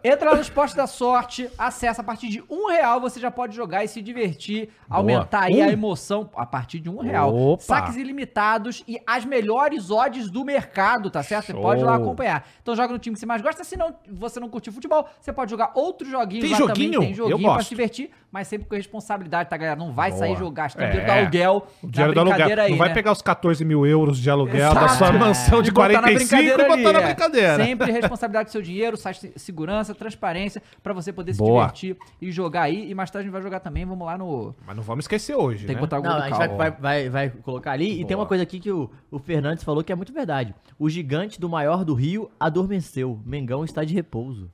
[0.05, 3.55] Entra lá no Esporte da Sorte, acessa a partir de um real, você já pode
[3.55, 5.71] jogar e se divertir, aumentar aí a Um?
[5.71, 7.35] emoção a partir de um real.
[7.35, 7.63] Opa.
[7.63, 11.47] Saques ilimitados e as melhores odds do mercado, tá certo?
[11.47, 11.63] Você Show.
[11.63, 12.47] pode ir lá acompanhar.
[12.63, 15.33] Então joga no time que você mais gosta, se não você não curtir futebol, você
[15.33, 16.93] pode jogar outros joguinhos Tem lá joguinho?
[16.93, 17.65] também, tem Eu joguinho pra gosto.
[17.65, 19.77] se divertir, mas sempre com responsabilidade, tá galera?
[19.77, 20.19] Não vai Boa.
[20.19, 20.91] sair jogar, gastando É.
[20.91, 22.35] dinheiro do aluguel, O dinheiro do aluguel.
[22.37, 22.95] brincadeira aí, não vai né?
[22.95, 25.19] pegar os 14 mil euros de aluguel da sua Exato.
[25.19, 27.07] mansão de E botar na 45 e brincadeira botar na é.
[27.07, 27.65] brincadeira.
[27.65, 28.99] Sempre responsabilidade do seu dinheiro,
[29.37, 31.63] segurança, transparência, pra você poder se Boa.
[31.63, 32.91] divertir e jogar aí.
[32.91, 34.55] E mais tarde a gente vai jogar também, vamos lá no...
[34.67, 35.75] Mas não vamos esquecer hoje, Tem né?
[35.77, 37.93] que botar o gol Não, do a gente vai, vai, vai, colocar ali.
[37.93, 38.21] E tem Boa.
[38.21, 40.55] uma coisa aqui que o, o Fernandes falou que é muito verdade.
[40.79, 43.19] O gigante do maior do Rio adormeceu.
[43.25, 44.51] Mengão está de repouso.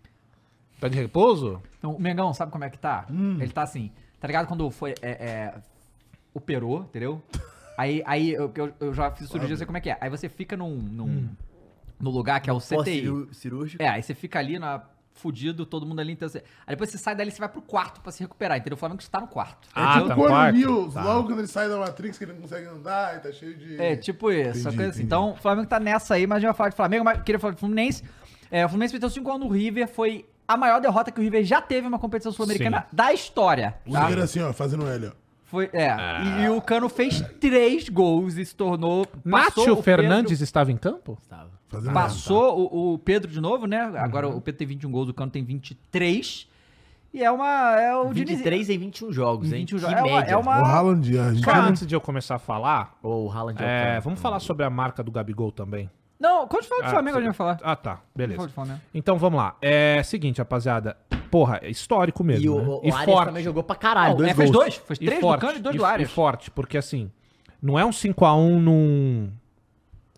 [0.82, 1.62] Tá de repouso?
[1.78, 3.06] Então, o Mengão, sabe como é que tá?
[3.08, 3.38] Hum.
[3.40, 5.54] Ele tá assim, tá ligado quando foi, é, é,
[6.34, 7.22] operou, entendeu?
[7.78, 9.96] Aí, aí eu, eu, eu já fiz cirurgia, eu sei como é que é.
[10.00, 11.28] Aí você fica num, num Hum.
[12.00, 13.28] no lugar que é o CTI.
[13.32, 13.80] cirúrgico.
[13.82, 14.82] É, aí você fica ali na
[15.14, 16.12] fudido, todo mundo ali.
[16.14, 16.38] Então você...
[16.66, 18.74] Aí depois você sai dali, você vai pro quarto pra se recuperar, entendeu?
[18.74, 19.68] O Flamengo está no quarto.
[19.74, 20.56] Ah, tipo tá no quando o quarto?
[20.56, 21.04] News, Tá.
[21.04, 23.80] logo quando ele sai da Matrix, que ele não consegue andar e tá cheio de...
[23.80, 25.02] É, tipo isso, Entendi, assim.
[25.02, 27.38] Então, o Flamengo tá nessa aí, mas a gente vai falar de Flamengo, mas queria
[27.38, 28.02] falar de Fluminense.
[28.50, 31.60] É, o Fluminense meteu 5x1 no River, foi a maior derrota que o River já
[31.60, 33.74] teve em uma competição sul-americana da história.
[33.86, 34.06] O tá?
[34.06, 35.10] River assim, ó, fazendo L, ó.
[35.44, 35.94] Foi, é.
[36.44, 39.04] E, o Cano fez três gols e se tornou.
[39.06, 39.20] passou
[39.66, 41.18] Nátio o Fernandes estava em campo?
[41.20, 41.50] Estava.
[41.68, 43.80] Fazendo Pedro- passou o, o Pedro de novo, né?
[43.98, 44.36] Agora Uhum.
[44.36, 46.48] o Pedro tem 21 gols, o Cano tem 23.
[47.14, 47.78] E é uma.
[47.78, 49.60] É o Diniz- 23 em 21 jogos, hein?
[49.60, 49.98] 21 Que jogos.
[49.98, 50.32] É uma, média.
[50.32, 51.44] é uma- O Haaland, a gente...
[51.44, 54.64] Cara, antes de eu começar a falar, Ou o Haaland é é, vamos falar sobre
[54.64, 55.90] a marca do Gabigol também.
[56.22, 57.26] Não, quando fala de Ah, Flamengo, a sim.
[57.26, 57.58] gente vai falar.
[57.64, 57.90] Ah, tá.
[57.96, 58.46] Fala Beleza.
[58.46, 58.80] de Flamengo.
[58.94, 59.56] Então vamos lá.
[59.60, 60.96] É seguinte, rapaziada.
[61.32, 62.44] Porra, é histórico mesmo.
[62.44, 62.68] E o, né?
[62.68, 64.10] o, o Arias também jogou pra caralho.
[64.10, 64.74] Não, dois é, fez dois.
[64.76, 66.08] Fez três do Cano e dois do e, Arias.
[66.08, 67.10] e forte, porque assim,
[67.60, 69.32] não é um 5x1 num.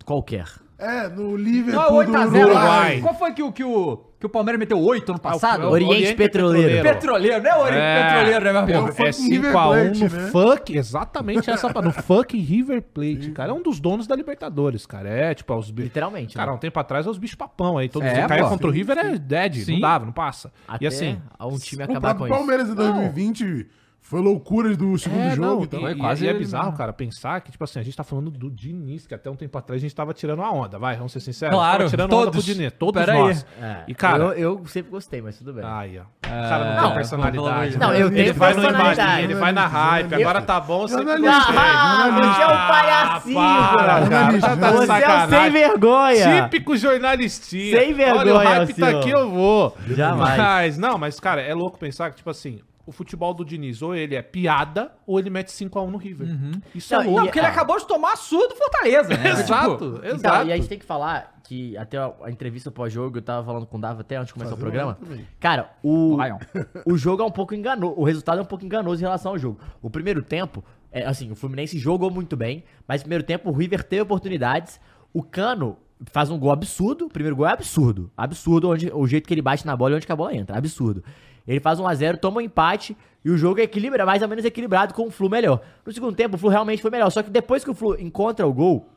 [0.05, 0.47] Qualquer.
[0.77, 2.45] É, no Liverpool Não, é do 8x0.
[2.45, 3.01] Uruguai.
[3.01, 5.63] Qual foi que o, que, o, que o Palmeiras meteu 8 ano passado?
[5.63, 6.83] é o Oriente Petroleiro.
[6.83, 8.03] Petroleiro, não é o Oriente É.
[8.05, 8.79] Petroleiro, né, meu amigo?
[8.79, 10.29] É o É fucking River 5x1 Plate, no né?
[10.31, 13.51] fuck, exatamente essa no fuck River Plate, cara.
[13.51, 15.09] É um dos donos da Libertadores, cara.
[15.09, 16.35] É tipo, os bi- Literalmente.
[16.37, 16.57] Cara, né?
[16.57, 17.89] um tempo atrás é os bichos papão aí.
[17.89, 18.49] Todos É, pô.
[18.51, 19.73] contra o River é dead, Sim.
[19.75, 20.53] não dava, não passa.
[20.67, 22.35] Até e assim, um time O acabar com isso.
[22.35, 23.67] Palmeiras em 2020
[24.07, 25.81] foi loucuras do segundo É, jogo não, e tal.
[25.81, 28.05] Foi e, quase e é ele bizarro, cara, pensar que, tipo assim, a gente tá
[28.05, 30.95] falando do Diniz, que até um tempo atrás a gente tava tirando a onda, vai,
[30.95, 31.55] vamos ser sinceros.
[31.57, 32.45] Claro, tava tirando onda pro todos.
[32.45, 33.19] Diniz, todos Pera aí.
[33.19, 33.47] nós.
[33.61, 35.65] É, E, cara- eu, eu sempre gostei, mas tudo bem.
[35.65, 36.03] Ai, ó.
[36.03, 37.33] O cara não, não, tem personalidade.
[37.37, 38.01] pelo amor de Não, Deus.
[38.01, 39.01] eu ele tenho vai no personalidade.
[39.01, 40.31] imagem, ele vai na hype, Jornalista.
[40.31, 41.53] agora tá bom, eu sempre Jornalista.
[41.53, 41.57] gostei.
[41.67, 44.09] Ah, você é um palhacinho, para, cara.
[44.09, 45.51] cara, tá Você é um sem sacanagem.
[45.51, 46.43] vergonha.
[46.45, 47.81] Típico jornalistinha.
[47.81, 49.77] Sem vergonha, Olha, o hype tá aqui, eu vou.
[49.89, 50.37] Jamais.
[50.39, 53.95] Mas, não, mas, cara, é louco pensar que, tipo assim, o futebol do Diniz, ou
[53.95, 56.29] ele é piada, ou ele mete 5x1 no River.
[56.75, 57.19] Isso Não, é e- louco.
[57.21, 59.31] Não, porque ele acabou de tomar a surra do Fortaleza, né?
[59.41, 60.17] Exato, Tipo, exato.
[60.17, 63.67] Então, e a gente tem que falar que até a, entrevista pós-jogo, eu tava falando
[63.67, 64.99] com o Dava até antes de começar o programa.
[65.41, 66.17] Cara, o,
[66.87, 69.39] o jogo é um pouco enganoso, o resultado é um pouco enganoso em relação ao
[69.39, 69.61] jogo.
[69.81, 73.53] O primeiro tempo, é, assim, o Fluminense jogou muito bem, mas no primeiro tempo o
[73.53, 74.81] River teve oportunidades.
[75.13, 79.27] O Cano faz um gol absurdo, o primeiro gol é absurdo, absurdo onde, o jeito
[79.27, 81.03] que ele bate na bola e onde que a bola entra, absurdo.
[81.47, 84.95] Ele faz 1x0, toma um empate e o jogo é equilibrado, mais ou menos equilibrado
[84.95, 85.61] com o Flu melhor.
[85.85, 88.47] No segundo tempo, o Flu realmente foi melhor, só que depois que o Flu encontra
[88.47, 88.89] o gol,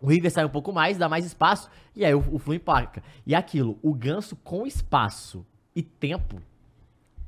[0.00, 3.02] o River sai um pouco mais, dá mais espaço, e aí o, o Flu empaca.
[3.26, 6.40] E aquilo, o ganso com espaço e tempo,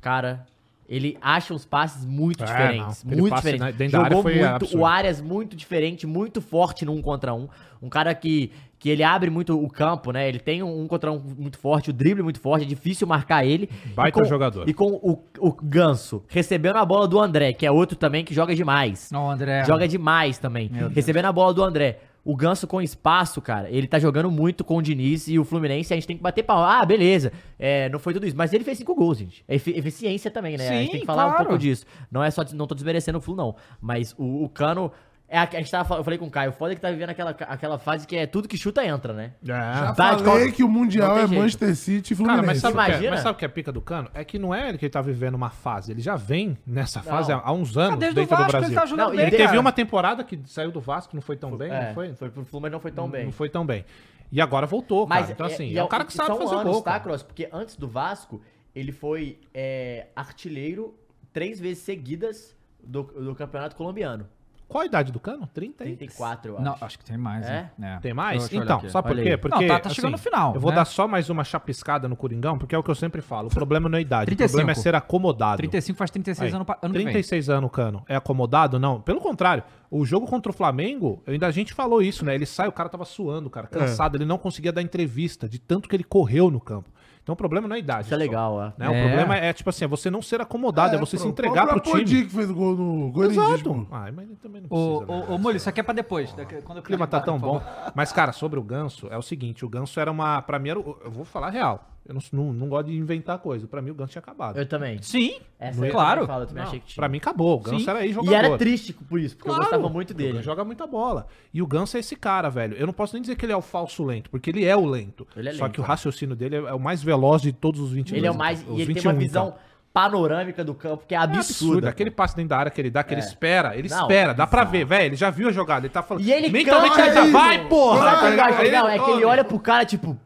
[0.00, 0.46] cara,
[0.94, 3.02] Ele acha uns passes muito É, diferentes.
[3.02, 3.76] não, aquele muito diferentes.
[3.76, 4.78] dentro Jogou foi muito, absurdo.
[4.82, 7.48] o Arias muito diferente, muito forte no um contra um.
[7.80, 10.28] Um cara que, que ele abre muito o campo, né?
[10.28, 13.44] Ele tem um, um contra um muito forte, o drible muito forte, é difícil marcar
[13.44, 13.70] ele.
[13.94, 14.68] Baita E com- jogador.
[14.68, 18.34] E com o, o Ganso recebendo a bola do André, que é outro também que
[18.34, 19.10] joga demais.
[19.10, 19.64] Não, André.
[19.64, 20.70] Joga demais também.
[20.94, 21.98] Recebendo a bola do André.
[22.24, 25.92] O Ganso com espaço, cara, ele tá jogando muito com o Diniz e o Fluminense,
[25.92, 26.62] a gente tem que bater pau.
[26.62, 27.32] Ah, beleza.
[27.58, 28.36] É, não foi tudo isso.
[28.36, 29.44] Mas ele fez cinco gols, gente.
[29.48, 30.68] É efi- eficiência também, né?
[30.68, 31.44] a gente Sim, tem que falar um claro.
[31.46, 31.84] pouco disso.
[32.10, 33.56] Não é só, não tô desmerecendo o Flu, não.
[33.80, 34.92] Mas o, o Cano.
[35.34, 36.90] É, a a gente tava, eu falei com o Caio, o foda é que tá
[36.90, 39.32] vivendo aquela, aquela fase que é tudo que chuta entra, né?
[39.42, 39.46] É.
[39.46, 41.40] Já Tá, falei qual- que o Mundial Não é jeito.
[41.40, 42.46] Manchester City e Cara, Fluminense.
[42.46, 43.10] mas sabe, o que é, Imagina.
[43.12, 44.10] mas sabe o que é pica do cano?
[44.12, 45.90] É que não é ele que ele tá vivendo uma fase.
[45.90, 48.60] Ele já vem nessa fase há, uns Ah, anos desde o dentro do Vasco ele
[48.60, 48.78] Brasil.
[48.78, 49.44] tá jogando Não, bem, Ele cara.
[49.48, 52.12] teve uma temporada que saiu do Vasco, não foi tão bem, é, não foi?
[52.14, 53.24] foi pro Flu, mas não foi tão bem.
[53.24, 53.86] Não foi tão bem.
[54.30, 55.32] E agora voltou, Mas cara.
[55.32, 56.82] Então, assim, e é, um cara que sabe fazer anos, gol.
[56.82, 57.02] tá, cara.
[57.04, 57.22] Cross?
[57.22, 58.42] Porque antes do Vasco,
[58.74, 60.94] ele foi é, artilheiro
[61.32, 64.26] três vezes seguidas do, do campeonato colombiano.
[64.72, 65.46] Qual a idade do cano?
[65.52, 65.96] 30 aí?
[65.96, 66.64] 34, eu acho.
[66.64, 67.46] Não, acho que tem mais.
[67.46, 67.70] É?
[67.78, 67.98] hein?
[68.00, 68.50] Tem mais?
[68.50, 68.90] Então, aqui.
[68.90, 69.36] sabe por quê?
[69.36, 70.76] Porque, Não, tá- tá chegando no final, Eu vou né?
[70.76, 73.48] dar só mais uma chapiscada no Coringão, porque é o que eu sempre falo.
[73.48, 74.48] O problema não é a idade, 35.
[74.48, 75.58] o problema é ser acomodado.
[75.58, 77.02] 35 faz 36 Aí, ano vem.
[77.04, 78.02] 36 anos, Cano.
[78.08, 78.78] É acomodado?
[78.78, 79.00] Não.
[79.00, 79.62] Pelo contrário.
[79.90, 82.34] O jogo contra o Flamengo, ainda a gente falou isso, né?
[82.34, 83.78] Ele sai, o cara tava suando, cara, É.
[83.78, 84.16] cansado.
[84.16, 86.88] Ele não conseguia dar entrevista de tanto que ele correu no campo.
[87.22, 88.06] Então o problema não é a idade.
[88.06, 88.72] Isso é legal, ó.
[88.76, 88.88] né?
[88.88, 89.02] O É.
[89.06, 91.80] problema é, tipo assim, é você não ser acomodado, é, você se entregar o pro
[91.80, 91.96] time.
[91.98, 93.86] Apodi que fez o gol no Corinthians, Exato.
[93.92, 95.18] Ai, mas ele também não Ô, precisa.
[95.20, 95.26] né?
[95.30, 96.32] ô, ô, Molho, isso aqui é pra depois.
[96.32, 97.62] daqui- Quando O clima tá tão bom.
[97.94, 100.42] Mas, cara, sobre o Ganso, é o seguinte, o Ganso era uma.
[100.42, 101.88] Pra mim, era, o- eu vou falar real.
[102.06, 103.66] Eu não, não, não gosto de inventar coisa.
[103.68, 104.58] Pra mim, o Ganso tinha acabado.
[104.58, 105.00] Eu também.
[105.00, 106.26] Sim, Essa eu claro.
[106.26, 106.96] falo, eu também Não, achei que tinha.
[106.96, 107.56] pra mim, acabou.
[107.58, 107.90] O Ganso Sim.
[107.90, 108.32] era aí jogador.
[108.32, 110.32] E era triste por isso, porque eu Claro, gostava muito o dele.
[110.32, 111.26] Ganso joga muita bola.
[111.54, 112.74] E o Ganso é esse cara, velho.
[112.76, 114.84] Eu não posso nem dizer que ele é o falso lento, porque ele é o
[114.84, 115.26] lento.
[115.36, 115.88] Ele é Só lento, que o né?
[115.88, 118.18] raciocínio dele é, é o mais veloz de todos os 22.
[118.18, 118.60] Ele é o mais.
[118.62, 119.58] os E ele 21, tem uma visão então.
[119.92, 121.38] panorâmica do campo que é É absurdo.
[121.74, 121.88] absurda.
[121.90, 124.46] Aquele passe dentro da área que ele dá, que ele espera, ele Não, espera, dá
[124.46, 125.06] pra ver, velho.
[125.06, 126.24] Ele já viu a jogada, ele tá falando.
[126.24, 128.00] E ele mentalmente canta ele já vai, porra!
[128.00, 128.56] Sabe tá ligado?
[128.56, 130.18] que não, é que ele olha pro cara, tipo,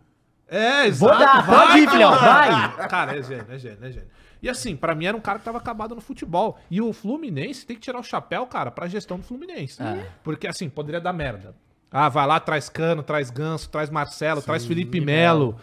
[0.48, 1.18] É, Vou exato.
[1.18, 2.50] dar, pode ir, filhão, vai.
[2.68, 2.88] vai.
[2.88, 4.08] Cara, é gênio, é gênio, é gênio.
[4.40, 6.58] E assim, pra mim era um cara que tava acabado no futebol.
[6.70, 9.82] E o Fluminense tem que tirar o chapéu, cara, pra gestão do Fluminense.
[9.82, 10.06] É.
[10.22, 11.54] Porque assim, poderia dar merda.
[11.90, 15.56] Ah, vai lá, traz Cano, traz Ganso, traz Marcelo, traz Felipe Melo.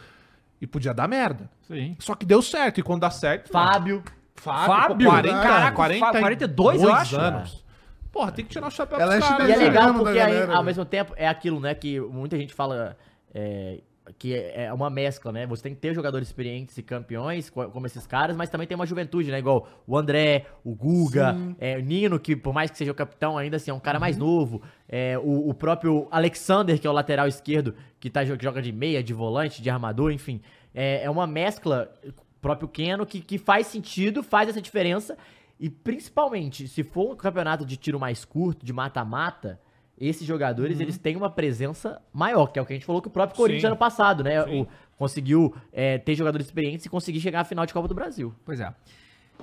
[0.60, 1.50] E podia dar merda.
[1.68, 1.96] Sim.
[2.00, 2.80] Só que deu certo.
[2.80, 3.52] E quando dá certo.
[3.52, 4.04] Fábio.
[4.36, 7.16] Fábio, Fábio, pô, 40, caraca, 40, 42, eu acho.
[7.16, 7.64] anos.
[8.12, 9.50] Porra, tem que tirar o chapéu Ela pros é caras.
[9.50, 10.66] E é legal da porque aí, galera, ao né?
[10.66, 12.98] mesmo tempo, é aquilo, né, que muita gente fala
[13.34, 13.80] é,
[14.18, 15.46] que é é uma mescla, né?
[15.48, 18.76] Você tem que ter jogadores experientes e campeões, co- como esses caras, mas também tem
[18.76, 19.40] uma juventude, né?
[19.40, 23.38] Igual o André, o Guga, é, o Nino, que por mais que seja o capitão,
[23.38, 24.62] ainda assim é um cara mais novo.
[24.90, 28.72] É, o, o próprio Alexander, que é o lateral esquerdo, que, tá, que joga de
[28.72, 30.42] meia, de volante, de armador, enfim.
[30.76, 32.12] É, é uma mescla, o
[32.42, 35.18] próprio Keno, que, que faz sentido, faz essa diferença.
[35.60, 39.60] E principalmente, se for um campeonato de tiro mais curto, de mata-mata,
[40.08, 43.08] esses jogadores, eles têm uma presença maior, que é o que a gente falou que
[43.08, 43.68] o próprio Corinthians Sim.
[43.68, 44.44] ano passado, né?
[44.44, 48.34] O- conseguiu é, ter jogadores experientes e conseguir chegar à final de Copa do Brasil.
[48.46, 48.74] Pois é.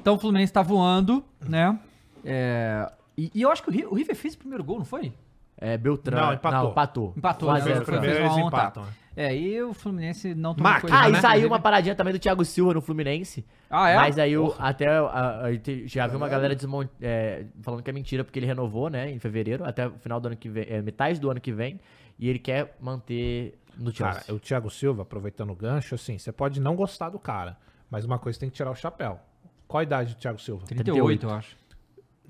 [0.00, 1.78] Então o Fluminense tá voando, né?
[2.24, 4.84] É, e, e eu acho que o, Ri- o River fez o primeiro gol, não
[4.84, 5.12] foi?
[5.56, 6.18] É, Beltrão.
[6.26, 6.70] Não, empatou.
[6.70, 7.12] empatou.
[7.16, 7.60] Empatou, 1 a né?
[7.60, 8.58] 0 Fez o pra- primeiro, fez eles uma ontem.
[8.58, 8.90] empatam, né?
[9.22, 11.20] É, e o Fluminense não tomou coisa, Ah, e né?
[11.20, 13.44] saiu uma paradinha também do Thiago Silva no Fluminense.
[13.68, 13.96] Ah, é?
[13.96, 15.52] Mas aí eu, até a- a-
[15.84, 19.18] já vi uma galera desmon- é, falando que é mentira, porque ele renovou, né, em
[19.18, 21.78] fevereiro, até o final do ano que vem, é, metade do ano que vem,
[22.18, 24.22] e ele quer manter no Chelsea.
[24.22, 27.58] Cara, o Thiago Silva, aproveitando o gancho, assim, você pode não gostar do cara,
[27.90, 29.20] mas uma coisa tem que tirar o chapéu.
[29.68, 30.64] Qual a idade do Thiago Silva?
[30.64, 31.56] 38, eu acho.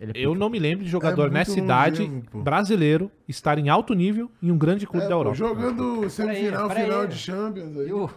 [0.01, 3.93] Ele é Eu não me lembro de jogador muito nessa idade brasileiro estar em alto
[3.93, 5.37] nível em um grande clube É, da Europa.
[5.37, 7.89] jogando semifinal, final de Champions aí.
[7.89, 7.91] E.
[7.91, 8.11] Não,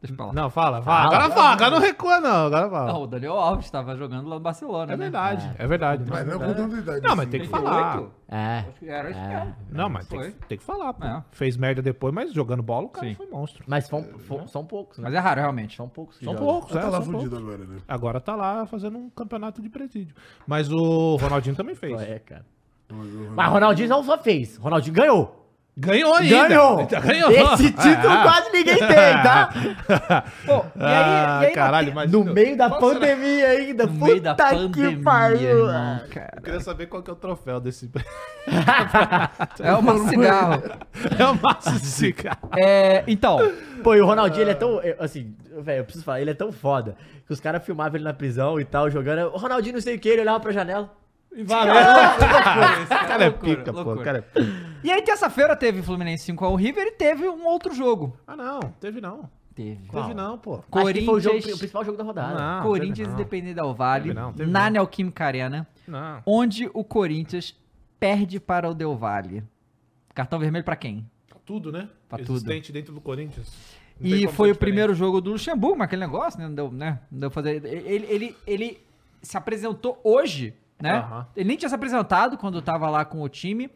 [0.00, 0.32] deixa pra lá.
[0.32, 1.06] Não, fala, fala.
[1.06, 2.46] Agora fala, agora não recua, não.
[2.46, 2.92] Agora fala.
[2.92, 5.04] Não, o Daniel Alves tava jogando lá no Barcelona, é né?
[5.04, 6.04] verdade, é, verdade.
[6.08, 7.06] Mas não com tanta idade.
[7.06, 8.02] Não, mas tem que falar.
[8.30, 8.58] É.
[8.68, 9.54] Acho que Era isso É.
[9.70, 11.04] Não, mas tem que, tem que falar, pô.
[11.04, 11.24] É.
[11.30, 13.14] Fez merda depois, mas jogando bola o cara Sim.
[13.14, 13.64] foi monstro.
[13.66, 15.04] Mas são, fo- são poucos, né?
[15.04, 15.76] Mas é raro, realmente.
[15.76, 16.18] São poucos.
[16.18, 17.46] São poucos, Já é, tá lá são fudido poucos.
[17.54, 17.78] agora, né?
[17.88, 20.14] Agora tá lá fazendo um campeonato de presídio.
[20.46, 22.00] Mas o Ronaldinho também fez.
[22.02, 22.44] É, cara.
[23.34, 25.47] Mas Ronaldinho não só fez, Ronaldinho ganhou.
[25.80, 26.48] Ganhou ainda.
[26.48, 26.86] Ganhou!
[26.86, 27.30] Ganhou!
[27.30, 28.22] Esse título Ah.
[28.24, 29.48] quase ninguém tem, tá?
[30.44, 33.00] Pô, e aí, Ah, e aí caralho, mas No meio da Qual será?
[33.00, 33.86] pandemia ainda.
[33.86, 35.66] no meio da pandemia, que pariu.
[35.68, 36.32] irmão, cara.
[36.36, 37.88] Eu queria saber qual que é o troféu desse.
[39.60, 40.62] É uma cigarro.
[41.18, 42.48] é o maço cigarro.
[42.56, 43.38] É, então,
[43.82, 44.80] Pô, e o Ronaldinho, ele é tão.
[44.98, 46.96] Assim, velho, eu preciso falar, ele é tão foda.
[47.26, 49.32] Que os caras filmavam ele na prisão e tal, jogando.
[49.32, 50.90] O Ronaldinho não sei o que, ele olhava pra janela.
[51.44, 51.74] Valeu.
[51.74, 53.82] esse cara é loucura, pica, pô.
[53.82, 54.00] loucura.
[54.00, 54.67] o Cara é...
[54.84, 58.16] E aí, terça-feira teve Fluminense 5x1 River e teve um outro jogo.
[58.26, 58.60] Ah, não.
[58.80, 59.28] Teve não.
[59.54, 59.88] teve.
[59.90, 60.54] Teve não, pô.
[60.54, 62.38] Acho que foi o, Corinthians- jogo, o principal jogo da rodada.
[62.38, 63.12] Não, Corinthians.
[63.12, 64.70] Independente Del Vale, Teve não, teve na.
[64.70, 66.22] Neoquímica Arena, Não.
[66.24, 67.56] onde o Corinthians
[67.98, 69.42] perde para o Del Valle.
[70.14, 71.04] Cartão vermelho pra quem?
[71.44, 71.88] Tudo, né?
[72.08, 72.32] Pra tudo.
[72.36, 73.50] Existente dentro do Corinthians.
[74.00, 76.46] Não E foi o primeiro jogo do Luxemburgo, mas aquele negócio, né?
[76.46, 77.00] Não deu, né?
[77.10, 77.64] Não deu pra fazer.
[77.64, 78.80] Ele, ele, ele
[79.22, 81.24] se apresentou hoje, né?
[81.34, 83.68] Ele nem tinha se apresentado quando tava lá com o time.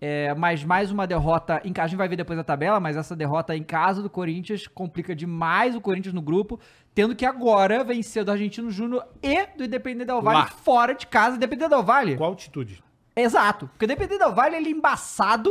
[0.00, 1.86] É, mas mais uma derrota em casa.
[1.86, 5.14] A gente vai ver depois a tabela, mas essa derrota em casa do Corinthians complica
[5.14, 6.60] demais o Corinthians no grupo,
[6.94, 10.46] tendo que agora vencer do Argentino Júnior e do Independente Del Valle Lá.
[10.46, 11.36] fora de casa.
[11.36, 12.16] Independente Del Valle.
[12.16, 12.82] Qual altitude?
[13.16, 13.66] Exato.
[13.68, 15.50] Porque o Independente Del Valle ele é embaçado.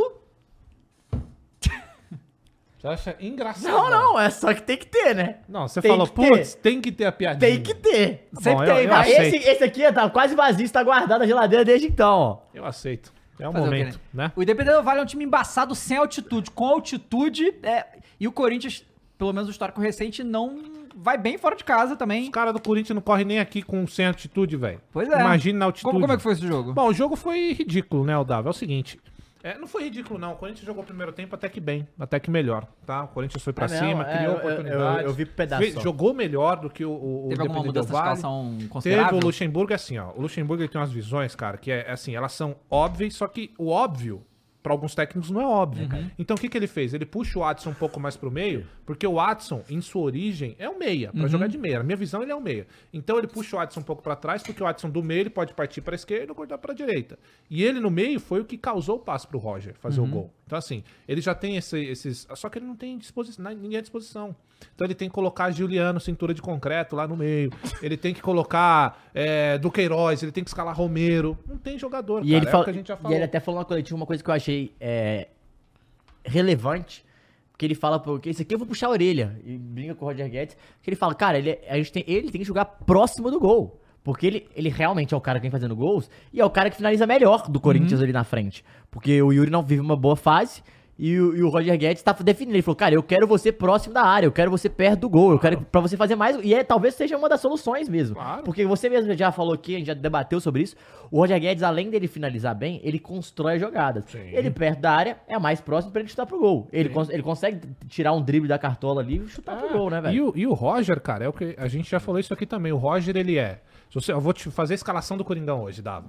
[2.78, 3.72] Você acha engraçado?
[3.72, 5.36] Não, não, é só que tem que ter, né?
[5.48, 6.12] Não, você Tem que ter.
[6.12, 7.40] putz, tem que ter a piadinha.
[7.40, 8.28] Tem que ter.
[8.34, 9.36] Sempre eu- tem, eu aceito.
[9.36, 12.38] esse, esse aqui tá quase vazio, está guardado na geladeira desde então, ó.
[12.52, 13.10] Eu aceito.
[13.38, 14.32] É o Fazer o quê, momento, né?
[14.36, 16.50] O Independente Vale é um time embaçado sem altitude.
[16.50, 17.86] Com altitude, é,
[18.18, 18.84] e o Corinthians,
[19.18, 20.62] pelo menos o histórico recente, não
[20.94, 22.24] vai bem fora de casa também.
[22.24, 24.80] Os caras do Corinthians não correm nem aqui com sem altitude, velho.
[24.92, 25.20] Pois é.
[25.20, 25.90] Imagina na altitude.
[25.90, 26.72] Como, como é que foi esse jogo?
[26.72, 28.48] Bom, o jogo foi ridículo, né, Odávio?
[28.48, 29.00] É o seguinte.
[29.44, 30.32] É, não foi ridículo, não.
[30.32, 33.04] O Corinthians jogou o primeiro tempo até que bem, até que melhor, tá?
[33.04, 35.02] O Corinthians foi pra Ah, não, cima, é, criou eu- eu- oportunidades.
[35.02, 35.80] eu- eu vi pedaço só.
[35.80, 39.98] Jogou melhor do que o, o, Teve alguma mudança escalação Teve o Luxemburgo é assim,
[39.98, 40.10] ó.
[40.16, 43.52] O Luxemburgo ele tem umas visões, cara, que é assim, elas são óbvias, só que
[43.58, 44.22] o óbvio
[44.64, 45.86] pra alguns técnicos não é óbvio.
[45.92, 46.10] Uhum.
[46.18, 46.94] Então o que que ele fez?
[46.94, 50.56] Ele puxa o Watson um pouco mais pro meio, porque o Watson, em sua origem,
[50.58, 51.20] é um meia, Uhum.
[51.20, 51.76] pra jogar de meia.
[51.78, 52.66] Na minha visão, ele é um meia.
[52.90, 55.30] Então ele puxa o Watson um pouco pra trás, porque o Watson do meio ele
[55.30, 57.18] pode partir pra esquerda ou cortar pra direita.
[57.50, 60.06] E ele no meio foi o que causou o passe pro Roger fazer Uhum.
[60.06, 60.34] o gol.
[60.46, 63.80] Então assim, ele já tem esse- esses, só que ele não tem disposição, ninguém à
[63.80, 64.36] disposição.
[64.74, 67.50] Então ele tem que colocar Juliano, cintura de concreto lá no meio.
[67.82, 71.38] Ele tem que colocar é, Duqueiroz, ele tem que escalar Romero.
[71.46, 72.36] Não tem jogador, E cara.
[72.36, 74.22] ele, é fala, que a gente já e ele até falou na coletiva uma coisa
[74.22, 75.28] que eu achei é,
[76.24, 77.04] relevante.
[77.52, 79.38] Porque ele fala, porque isso aqui eu vou puxar a orelha.
[79.44, 80.56] E brinca com o Roger Guedes.
[80.82, 83.80] Que ele fala, cara, ele, a gente tem, ele tem que jogar próximo do gol.
[84.04, 86.68] Porque ele, ele realmente é o cara que vem fazendo gols e é o cara
[86.68, 88.62] que finaliza melhor do Corinthians ali na frente.
[88.90, 90.62] Porque o Yuri não vive uma boa fase
[90.96, 92.54] e o, e o Roger Guedes tá definindo.
[92.56, 95.32] Ele falou, cara, eu quero você próximo da área, eu quero você perto do gol,
[95.32, 96.36] eu quero pra você fazer mais.
[96.42, 98.14] E é, talvez seja uma das soluções mesmo.
[98.16, 98.42] Claro.
[98.44, 100.76] Porque você mesmo já falou aqui, a gente já debateu sobre isso.
[101.10, 104.04] O Roger Guedes, além dele finalizar bem, ele constrói jogadas.
[104.06, 104.18] Sim.
[104.32, 106.68] Ele perto da área é mais próximo pra ele chutar pro gol.
[106.72, 109.98] Ele, cons- ele consegue tirar um drible da cartola ali e chutar pro gol, né,
[109.98, 110.28] E velho?
[110.30, 112.72] o, e o Roger, cara, é o que a gente já falou isso aqui também.
[112.72, 113.60] O Roger, ele é.
[113.92, 116.06] Você, eu vou te fazer a escalação do Coringão hoje, Dava.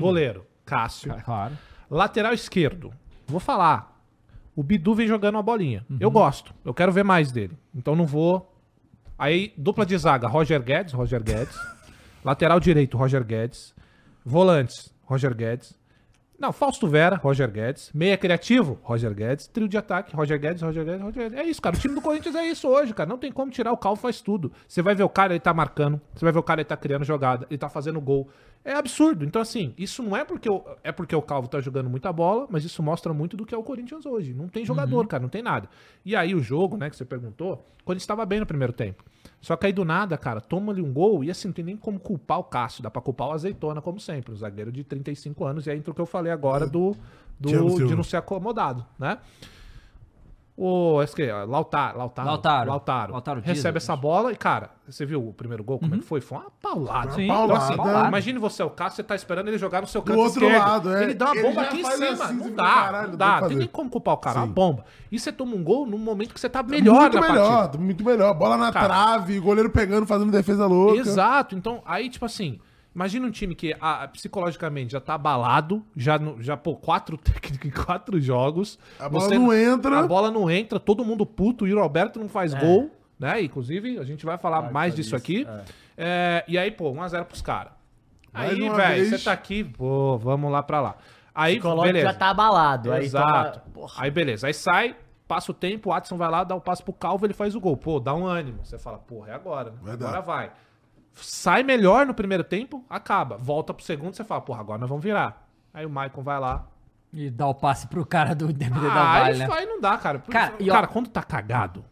[0.00, 1.14] Goleiro, Cássio.
[1.24, 1.54] Claro.
[1.90, 2.92] Lateral esquerdo.
[3.26, 3.95] Vou falar.
[4.56, 5.84] O Bidu vem jogando uma bolinha.
[5.88, 5.98] Uhum.
[6.00, 6.54] Eu gosto.
[6.64, 7.56] Eu quero ver mais dele.
[7.74, 8.52] Então não vou.
[9.18, 11.56] Aí, dupla de zaga, Roger Guedes, Roger Guedes.
[12.24, 13.74] Lateral direito, Roger Guedes.
[14.24, 15.78] Volantes, Roger Guedes.
[16.38, 17.90] Não, Fausto Vera, Roger Guedes.
[17.94, 19.46] Meia criativo, Roger Guedes.
[19.46, 21.38] Trio de ataque, Roger Guedes, Roger Guedes, Roger Guedes.
[21.38, 21.76] É isso, cara.
[21.76, 23.08] O time do Corinthians é isso hoje, cara.
[23.08, 23.72] Não tem como tirar.
[23.72, 24.52] O Calvo faz tudo.
[24.68, 26.00] Você vai ver o cara, ele tá marcando.
[26.14, 27.46] Você vai ver o cara, ele tá criando jogada.
[27.48, 28.28] Ele tá fazendo gol.
[28.62, 29.24] É absurdo.
[29.24, 32.46] Então, assim, isso não é porque o, é porque o Calvo tá jogando muita bola,
[32.50, 34.34] mas isso mostra muito do que é o Corinthians hoje.
[34.34, 35.22] Não tem jogador, cara.
[35.22, 35.68] Não tem nada.
[36.04, 39.04] E aí, o jogo, né, que você perguntou, o Corinthians estava bem no primeiro tempo.
[39.46, 41.76] Só que aí, do nada, cara, toma ali um gol e assim, não tem nem
[41.76, 42.82] como culpar o Cássio.
[42.82, 44.32] Dá pra culpar o Azeitona, como sempre.
[44.32, 45.66] O zagueiro de 35 anos.
[45.68, 46.96] E aí entra o que eu falei agora do,
[47.38, 47.86] do Silva.
[47.86, 49.18] de não ser acomodado, né?
[50.58, 52.70] O que, ó, Lautaro, Lautaro, Lautaro.
[52.70, 55.98] Lautaro, Lautaro Dias, recebe essa bola e, cara, você viu o primeiro gol, como é
[55.98, 56.22] que foi?
[56.22, 57.10] Foi uma paulada.
[57.12, 58.08] Sim, então, assim, paulada.
[58.08, 60.66] imagine você, o Cássio, você tá esperando ele jogar no seu Do canto outro esquerdo.
[60.66, 61.02] lado, é.
[61.02, 62.08] Ele dá uma Ele bomba aqui em cima.
[62.24, 63.26] assim, não dá, caralho, não dá.
[63.26, 64.52] tem Não que tem nem como culpar o cara, uma Sim.
[64.54, 64.84] bomba.
[65.12, 67.84] E você toma um gol num momento que você tá melhor muito na melhor, partida.
[67.84, 68.32] muito melhor.
[68.32, 68.86] Bola na Cara.
[68.86, 70.98] trave, goleiro pegando, fazendo defesa louca.
[71.00, 71.54] Exato.
[71.54, 72.58] Então, aí, tipo assim,
[72.96, 77.68] imagina um time que ah, psicologicamente já tá abalado, já, no- já pô, quatro técnicos
[77.68, 78.78] em quatro jogos.
[78.98, 80.00] A bola não entra.
[80.00, 83.40] A bola não entra, todo mundo puto, o Yuri Alberto não faz gol, né?
[83.42, 85.46] Inclusive, a gente vai falar mais disso aqui.
[85.96, 87.72] É, e aí, pô, 1x0 pros caras.
[88.34, 89.08] Aí, velho, vez.
[89.10, 90.96] você tá aqui, pô, vamos lá pra lá.
[91.34, 92.06] Aí, O beleza.
[92.08, 92.92] já tá abalado.
[92.92, 93.60] Aí Exato.
[93.60, 93.94] toma- Porra.
[94.04, 94.96] Aí beleza, aí sai,
[95.28, 97.60] passa o tempo, o Watson vai lá, dá o passo pro Calvo, ele faz o
[97.60, 97.76] gol.
[97.76, 98.64] Pô, dá um ânimo.
[98.64, 99.70] Você fala, porra, é agora.
[99.70, 99.76] né?
[99.82, 100.50] Vai agora vai.
[101.16, 103.36] Sai melhor no primeiro tempo, acaba.
[103.38, 105.48] Volta pro segundo, você fala, porra, agora nós vamos virar.
[105.72, 106.66] Aí o Maicon vai lá.
[107.12, 108.78] E dá o passe pro cara do Del Ah,
[109.20, 109.48] Vale, aí, né?
[109.50, 110.18] aí não dá, cara.
[110.18, 111.84] Cara, ó- cara, quando tá cagado,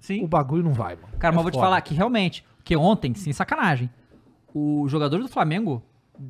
[0.00, 0.24] Sim.
[0.24, 1.08] o bagulho não vai, mano.
[1.18, 3.88] Cara, É mas eu vou te falar que realmente, que ontem, sem sacanagem,
[4.52, 5.82] os jogadores do Flamengo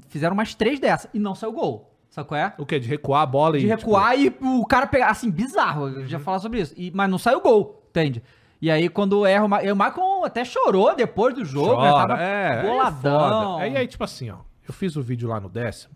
[0.09, 1.89] fizeram umas três dessas e não saiu gol.
[2.11, 2.53] Sabe qual é?
[2.59, 2.79] O quê?
[2.79, 3.69] De recuar a bola De e.
[3.69, 6.75] recuar e o cara pegar, assim, bizarro, eu já falar sobre isso.
[6.77, 8.23] E, mas não saiu gol, entende?
[8.63, 11.85] E aí, quando erra o Ma- e o Maicon até chorou depois do jogo, Chora,
[11.89, 13.53] ele tava é, é boladão.
[13.53, 13.63] foda.
[13.65, 14.37] Aí, aí, tipo assim, ó.
[14.67, 15.93] Eu fiz o vídeo lá no décimo.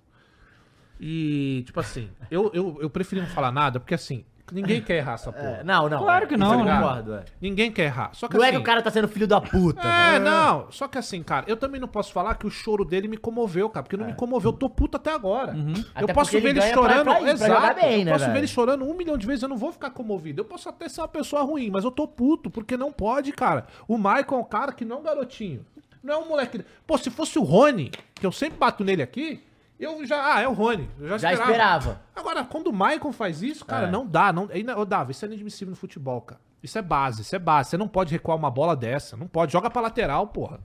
[1.00, 5.14] E, tipo assim, eu, eu, eu preferi não falar nada, porque assim, Ninguém quer errar
[5.14, 5.58] essa porra.
[5.60, 5.98] É, não, não.
[5.98, 6.76] Claro é, que não, eu né?
[6.80, 7.24] concordo, é.
[7.40, 8.10] Ninguém quer errar.
[8.12, 9.80] Só que Não é assim, que o cara tá sendo filho da puta.
[9.80, 10.30] É, né?
[10.30, 10.70] não.
[10.70, 13.68] Só que assim, cara, eu também não posso falar que o choro dele me comoveu,
[13.68, 13.82] cara.
[13.82, 14.50] Porque não me comoveu.
[14.52, 15.52] Eu tô puto até agora.
[15.56, 16.04] Eu É.
[16.04, 17.04] Até posso ver ele ele pra- chorando.
[17.04, 17.80] pra pra exato.
[17.80, 18.40] bem, eu né, posso ver velho?
[18.40, 19.42] ele chorando um milhão de vezes.
[19.42, 20.40] Eu não vou ficar comovido.
[20.40, 22.48] Eu posso até ser uma pessoa ruim, mas eu tô puto.
[22.48, 23.66] Porque não pode, cara.
[23.88, 25.66] O Michael é um cara que não é um garotinho.
[26.04, 26.64] Não é um moleque.
[26.86, 29.42] Pô, se fosse o Rony, que eu sempre bato nele aqui.
[29.78, 30.34] Eu já.
[30.36, 30.88] Ah, é o Rony.
[30.98, 31.52] Eu já Já esperava.
[31.52, 32.00] esperava.
[32.14, 33.90] Agora, quando o Michael faz isso, cara, É.
[33.90, 34.32] não dá.
[34.32, 36.40] Não, ainda, ô, Davi, isso é inadmissível no futebol, cara.
[36.62, 37.70] Isso é base, isso é base.
[37.70, 39.16] Você não pode recuar uma bola dessa.
[39.16, 39.52] Não pode.
[39.52, 40.60] Joga pra lateral, porra.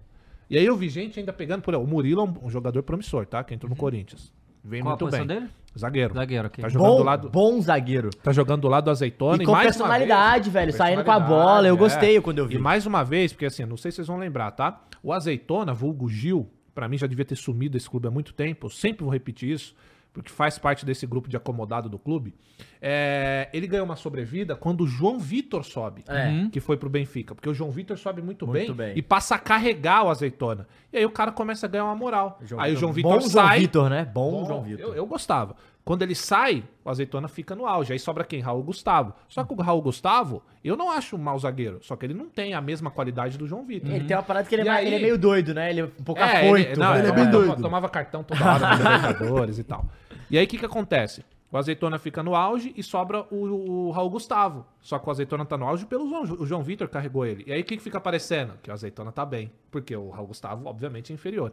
[0.49, 1.76] E aí eu vi gente ainda pegando por.
[1.76, 3.43] O Murilo é um, um jogador promissor, tá?
[3.43, 4.34] Que entrou no Corinthians.
[4.64, 5.38] Vem Qual a muito posição bem.
[5.39, 5.51] dele?
[5.78, 6.14] Zagueiro.
[6.14, 6.62] Zagueiro, ok.
[6.62, 7.30] Tá jogando Bom, do lado.
[7.30, 8.09] bom zagueiro.
[8.22, 9.41] Tá jogando do lado do azeitona.
[9.41, 12.38] E com mais uma personalidade, vez- velho, saindo com a bola, eu personalidade, gostei quando
[12.39, 12.55] eu vi.
[12.55, 14.82] E mais uma vez, porque assim, não sei se vocês vão lembrar, tá?
[15.01, 18.66] O azeitona, vulgo Gil, pra mim já devia ter sumido esse clube há muito tempo.
[18.68, 19.76] Eu sempre vou repetir isso,
[20.14, 22.34] porque faz parte desse grupo de acomodado do clube.
[22.82, 26.48] É, ele ganhou uma sobrevida quando o João Vitor sobe, É.
[26.52, 27.34] que foi pro Benfica.
[27.36, 28.98] Porque o João Vitor sobe muito, Muito bem, bem.
[28.98, 30.68] e passa a carregar o azeitona.
[30.92, 32.40] E aí o cara começa a ganhar uma moral.
[32.58, 33.60] aí o João Bom Vitor João sai.
[33.60, 34.04] Vitor, né?
[34.06, 34.86] Bom, Bom, João Vitor.
[34.90, 35.56] Eu, eu gostava.
[35.84, 37.92] Quando ele sai, o Azeitona fica no auge.
[37.92, 38.40] Aí sobra quem?
[38.40, 39.14] Raul Gustavo.
[39.28, 41.80] Só que o Raul Gustavo, eu não acho um mau zagueiro.
[41.82, 43.90] Só que ele não tem a mesma qualidade do João Vitor.
[43.92, 45.72] Ele tem uma parada que ele é, aí- ele é meio doido, né?
[45.72, 46.70] Ele é um pouco É, afoito.
[46.72, 47.62] ele, não, ele é bem tomava, doido.
[47.62, 49.86] tomava cartão toda hora nos Libertadores e tal.
[50.30, 51.26] E aí o que que acontece?
[51.52, 54.66] O Azeitona fica no auge e sobra o, o Raul Gustavo.
[54.80, 57.44] Só que o Azeitona tá no auge pelo João, o João Vitor carregou ele.
[57.46, 58.54] E aí o que que fica aparecendo?
[58.64, 59.52] Que o Azeitona tá bem.
[59.70, 61.52] Porque o Raul Gustavo, obviamente, é inferior.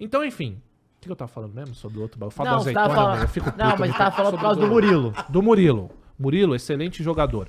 [0.00, 0.58] Então, enfim.
[1.06, 2.22] O que eu tava falando mesmo sobre o outro?
[2.24, 3.18] Eu falo Não, Azeitona, tava falando...
[3.18, 3.24] né?
[3.24, 5.14] eu fico puto, Não, mas você tava falando por causa do Murilo.
[5.28, 5.90] do Murilo.
[6.18, 7.48] Murilo, excelente jogador.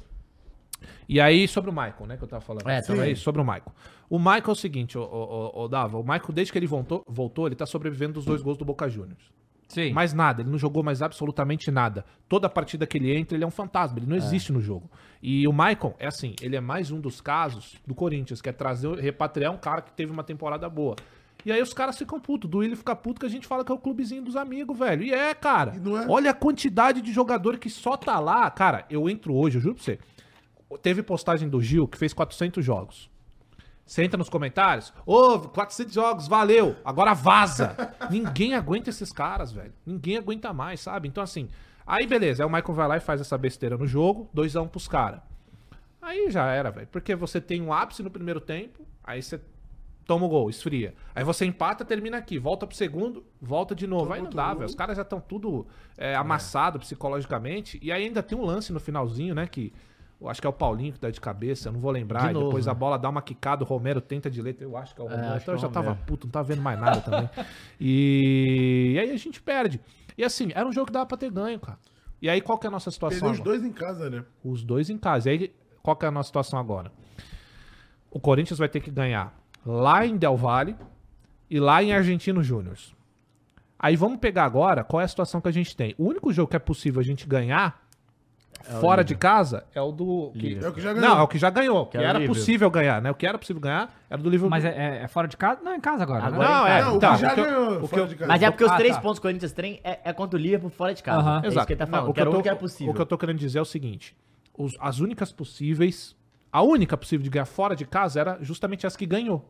[1.09, 2.69] E aí, sobre o Michael, né, que eu tava falando.
[2.69, 3.13] É, sobre, também.
[3.13, 3.71] isso, sobre o Michael.
[4.09, 7.03] O Michael é o seguinte, ô, ô, ô, Dava, o Michael, desde que ele voltou,
[7.07, 9.31] voltou, ele tá sobrevivendo dos dois gols do Boca Juniors.
[9.67, 9.91] Sim.
[9.91, 12.05] Mais nada, ele não jogou mais absolutamente nada.
[12.29, 14.89] Toda partida que ele entra, ele é um fantasma, ele não existe no jogo.
[15.21, 18.53] E o Michael, é assim, ele é mais um dos casos do Corinthians, que é
[18.53, 20.95] trazer, repatriar um cara que teve uma temporada boa.
[21.45, 23.71] E aí os caras ficam putos, do Willi fica puto que a gente fala que
[23.71, 25.03] é o clubezinho dos amigos, velho.
[25.03, 25.73] E é, cara.
[25.75, 26.05] E é.
[26.09, 28.49] Olha a quantidade de jogador que só tá lá.
[28.51, 29.99] Cara, eu entro hoje, eu juro pra você.
[30.81, 33.09] Teve postagem do Gil que fez 400 jogos.
[33.85, 37.95] Você entra nos comentários, ô, 400 jogos, valeu, agora vaza.
[38.11, 39.71] Ninguém aguenta esses caras, velho.
[39.85, 41.07] Ninguém aguenta mais, sabe?
[41.07, 41.47] Então, assim,
[41.85, 44.89] aí beleza, aí o Michael vai lá e faz essa besteira no jogo, 2x1 pros
[44.89, 45.21] caras.
[46.01, 46.87] Aí já era, velho.
[46.87, 49.39] Porque você tem um ápice no primeiro tempo, aí você
[50.07, 50.95] toma o gol, esfria.
[51.13, 54.13] Aí você empata, termina aqui, volta pro segundo, volta de novo.
[54.13, 54.65] Aí não dá, velho.
[54.65, 57.77] Os caras já estão tudo é, amassado psicologicamente.
[57.81, 59.45] E aí ainda tem um lance no finalzinho, né?
[59.45, 59.73] Que
[60.19, 62.27] eu acho que é o Paulinho que dá de cabeça, eu não vou lembrar.
[62.27, 62.71] De novo, depois né?
[62.71, 64.65] a bola dá uma quicada, o Romero tenta de letra.
[64.65, 65.27] Eu acho que é o Romero.
[65.27, 67.29] acho então eu é já tava puto, não tava vendo mais nada também.
[67.79, 68.93] E...
[68.95, 69.79] e aí a gente perde.
[70.17, 71.77] E assim, era um jogo que dava pra ter ganho, cara.
[72.19, 73.19] E aí qual que é a nossa situação?
[73.19, 73.59] Perdeu os agora?
[73.59, 74.25] dois em casa, né?
[74.43, 75.29] Os dois em casa.
[75.29, 75.53] E aí,
[75.83, 76.91] qual que é a nossa situação agora?
[78.09, 80.75] O Corinthians vai ter que ganhar lá em Del Valle
[81.49, 82.77] e lá em Argentino Júnior.
[83.79, 85.93] Aí vamos pegar agora qual é a situação que a gente tem.
[85.97, 87.85] O único jogo que é possível a gente ganhar
[88.81, 90.31] fora de casa é o do.
[90.33, 90.57] que-.
[90.61, 91.09] É o que já ganhou.
[91.09, 91.85] Não, é o que já ganhou.
[91.85, 93.11] Que, era era possível ganhar, né?
[93.11, 94.49] O que era possível ganhar era do Liverpool.
[94.49, 95.61] Mas é, é- é fora de casa?
[95.61, 96.25] Não, é em casa agora.
[96.25, 96.69] Agora Não, é.
[96.79, 96.89] casa.
[96.89, 98.27] Não, então, o que já o que eu- ganhou o que fora eu- de casa.
[98.27, 99.01] Mas é porque os Ah, três tá.
[99.01, 101.19] pontos que o Corinthians tem é, é contra o Liverpool fora de casa.
[101.19, 101.41] Aham.
[101.43, 102.07] É isso que ele tá falando.
[102.07, 102.91] Não, que o eu único que tô- era possível.
[102.91, 104.17] O que eu tô querendo dizer é o seguinte:
[104.57, 106.15] os- as únicas possíveis,
[106.57, 109.45] a única possível de ganhar fora de casa era justamente as que ganhou.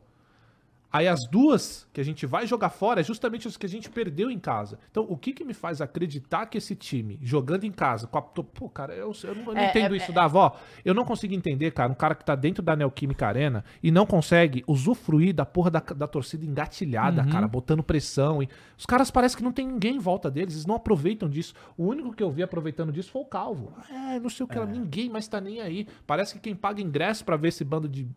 [0.91, 3.89] Aí as duas que a gente vai jogar fora é justamente as que a gente
[3.89, 4.79] perdeu em casa.
[4.89, 8.21] Então, o que que me faz acreditar que esse time, jogando em casa, com a,
[8.21, 10.57] pô, cara, eu, eu não, eu não É, entendo é, isso da avó.
[10.85, 14.05] Eu não consigo entender, cara, um cara que tá dentro da Neoquímica Arena e não
[14.05, 18.41] consegue usufruir da porra da, da torcida engatilhada, cara, botando pressão.
[18.41, 21.53] E, os caras parecem que não tem ninguém em volta deles, eles não aproveitam disso.
[21.77, 23.73] O único que eu vi aproveitando disso foi o Calvo.
[23.89, 25.85] É, não sei o que, era, ninguém mais tá nem aí.
[26.05, 28.07] Parece que quem paga ingresso pra ver esse bando de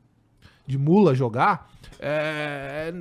[0.70, 1.68] de mula jogar,
[1.98, 2.92] é,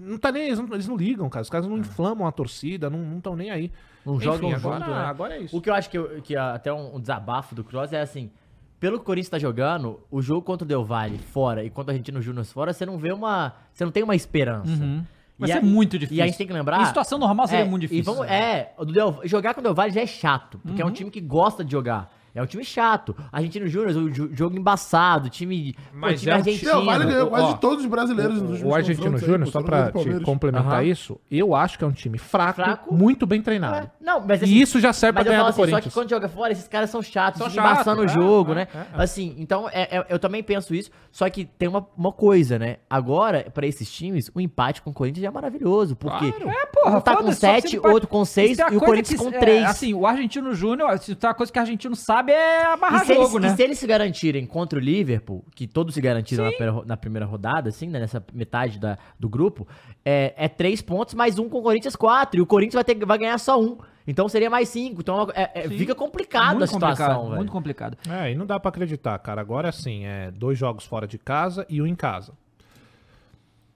[0.00, 1.42] não tá nem, eles não, eles não ligam, cara.
[1.42, 3.70] Os caras não inflamam a torcida, não estão nem aí.
[4.04, 5.04] Não Enfim, jogam agora, junto, né?
[5.04, 5.56] agora é isso.
[5.56, 8.30] O que eu acho que, eu- que até um, um desabafo do Cross é assim.
[8.78, 11.90] Pelo que o Corinthians tá jogando, o jogo contra o Del Valle fora e contra
[11.90, 13.54] o Argentino Júnior fora, você não vê uma.
[13.72, 14.70] Você não tem uma esperança.
[14.70, 15.02] Uhum.
[15.38, 16.18] Vai E a- muito difícil.
[16.18, 16.80] E a gente tem que lembrar.
[16.82, 18.12] Em situação normal seria muito difícil.
[18.12, 20.80] E vamos, é, o do Del- jogar com o Del Valle já é chato, porque
[20.82, 20.88] Uhum.
[20.88, 22.14] é um time que gosta de jogar.
[22.36, 23.16] É um time chato.
[23.32, 25.74] Argentino Júnior, o jogo embaçado, time.
[25.92, 26.72] Mas time é argentino.
[26.72, 30.02] Não, vale quase Ó, todos os brasileiros nos O Argentino Júnior, pô, só pra do
[30.02, 30.82] te complementar Aham.
[30.84, 32.94] isso, eu acho que é um time fraco, Fraco.
[32.94, 33.86] muito bem treinado.
[33.86, 35.84] É, Não, mas E isso já serve pra ganhar do assim, Só Corinthians.
[35.84, 38.54] que quando joga fora, esses caras são chatos, São chatos, embaçando o é, jogo, é,
[38.54, 38.68] né?
[38.74, 39.02] é, é.
[39.02, 40.90] Assim, então é- é- eu também penso isso.
[41.10, 42.76] Só que tem uma, uma coisa, né?
[42.90, 45.96] Agora, pra esses times, o empate com o Corinthians já é maravilhoso.
[45.96, 46.50] Porque Claro.
[46.50, 48.56] É, porra, um tá com foda-se, só que 7, você pode- outro com 6 Isso
[48.58, 49.64] tem uma e o Corinthians com é, 3.
[49.64, 53.02] assim, o Argentino Júnior, se tem uma coisa que o argentino sabe sabe é amarrar
[53.02, 53.48] E se, eles, jogo, né?
[53.48, 56.96] e se eles se garantirem contra o Liverpool, que todos se garantiram na primeira, na
[56.96, 59.66] primeira rodada, assim, né, nessa metade da, do grupo,
[60.04, 62.38] é, é três pontos mais um com o Corinthians quatro.
[62.38, 63.78] E o Corinthians vai, ter, vai ganhar só um.
[64.06, 65.00] Então seria mais cinco.
[65.00, 65.78] Então é- é- Sim.
[65.78, 67.36] fica complicado Muito a situação, complicado, velho.
[67.36, 67.98] muito complicado.
[68.08, 69.40] É, e não dá pra acreditar, cara.
[69.40, 72.32] Agora assim, é dois jogos fora de casa e um em casa.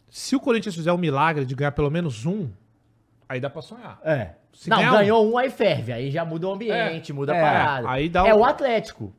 [0.09, 2.49] Se o Corinthians fizer o milagre de ganhar pelo menos um,
[3.31, 3.99] aí dá pra sonhar.
[4.05, 4.31] É.
[4.53, 5.93] Se não, ganhar ganhou um, aí ferve.
[5.93, 7.89] Aí já muda o ambiente, muda É, a parada.
[7.91, 9.13] aí dá É um- o Atlético.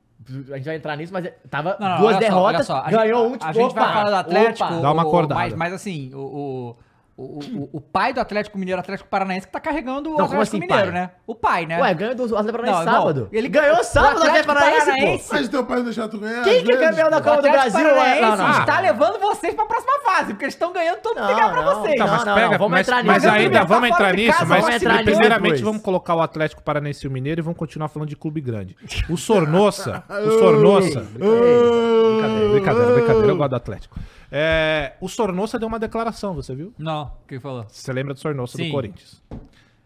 [0.52, 2.64] A gente vai entrar nisso, mas é- tava Não, não, duas olha só, derrotas, olha
[2.64, 4.66] só, a ganhou gente, um, tipo, A gente vai opa, falar do Atlético.
[4.74, 4.82] opa.
[4.82, 5.42] Dá uma o- acordada.
[5.42, 6.76] Mas, mas assim, o, o,
[7.22, 10.42] o, o- o pai do Atlético Mineiro, Atlético Paranaense, que tá carregando o Não, como
[10.42, 11.02] Atlético assim, Mineiro, pai?
[11.02, 11.12] né?
[11.28, 11.80] O pai, né?
[11.82, 13.30] Ué, ganhou do Atlético Paranaense Não, sábado.
[13.32, 15.36] ele ganhou sábado o do Atlético Paranaense, pô.
[15.36, 16.44] Mas teu pai não deixar tu ganhar.
[16.44, 17.22] Quem que é campeão da.
[17.22, 17.80] Copa do Brasil?
[17.84, 18.60] Paranaense Não, não.
[18.60, 21.62] está levando vocês pra próxima fase, porque eles estão ganhando todo mundo Não, ligar pra
[21.62, 21.98] não, vocês.
[21.98, 23.28] tá, Tá, mas não, pega, vamos mas, entrar mas nisso.
[23.28, 24.66] Mas o ainda tá vamos entrar nisso, mas
[25.04, 28.42] primeiramente vamos colocar o Atlético Paranaense e o Mineiro e vamos continuar falando de clube
[28.42, 28.76] grande.
[29.10, 34.00] O Sornossa, o Sornossa, brincadeira, brincadeira, brincadeira, eu gosto do Atlético.
[34.32, 36.74] É, o Sornossa deu uma declaração, você viu?
[36.78, 37.66] Não, o que ele falou?
[37.68, 38.68] Você lembra do Sornossa Sim.
[38.68, 39.22] do Corinthians?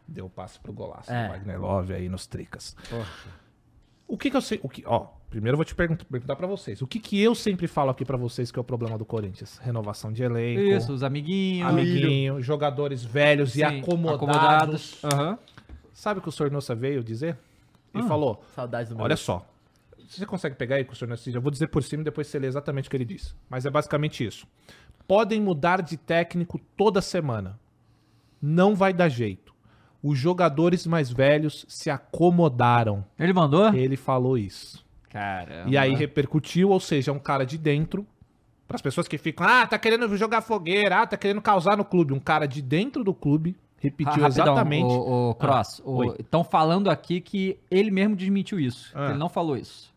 [0.07, 1.27] Deu passe pro golaço, É.
[1.27, 2.75] do Wagner Love aí nos tricas.
[4.07, 6.45] O que que eu sei, o que, ó, primeiro eu vou te perguntar, perguntar para
[6.45, 6.79] vocês.
[6.79, 9.57] O que que eu sempre falo aqui pra vocês que é o problema do Corinthians?
[9.57, 11.67] Renovação de elenco, Isso, os amiguinhos.
[11.67, 15.03] amiguinho, jogadores velhos Sim, e acomodados.
[15.03, 15.39] Aham.
[15.91, 17.35] Sabe o que o Sornossa veio dizer?
[17.93, 19.05] Ele falou: Saudades do meu.
[19.05, 19.43] Olha só.
[20.07, 21.29] Você consegue pegar aí com o Sornossa?
[21.29, 23.33] Eu vou dizer por cima e depois você lê exatamente o que ele disse.
[23.49, 24.47] Mas é basicamente isso.
[25.07, 27.59] Podem mudar de técnico toda semana.
[28.41, 29.53] Não vai dar jeito.
[30.01, 33.03] Os jogadores mais velhos se acomodaram.
[33.17, 33.73] Ele mandou?
[33.73, 34.85] Ele falou isso.
[35.09, 35.69] Caramba.
[35.69, 38.05] E aí repercutiu, ou seja, é um cara de dentro.
[38.67, 41.85] Para as pessoas que ficam, ah, tá querendo jogar fogueira, ah, tá querendo causar no
[41.85, 42.13] clube.
[42.13, 44.91] Um cara de dentro do clube repetiu rapidão, exatamente.
[44.91, 48.91] O, o Cross, Ah, estão falando aqui que ele mesmo desmentiu isso.
[48.93, 49.09] Ah.
[49.09, 49.93] Ele não falou isso.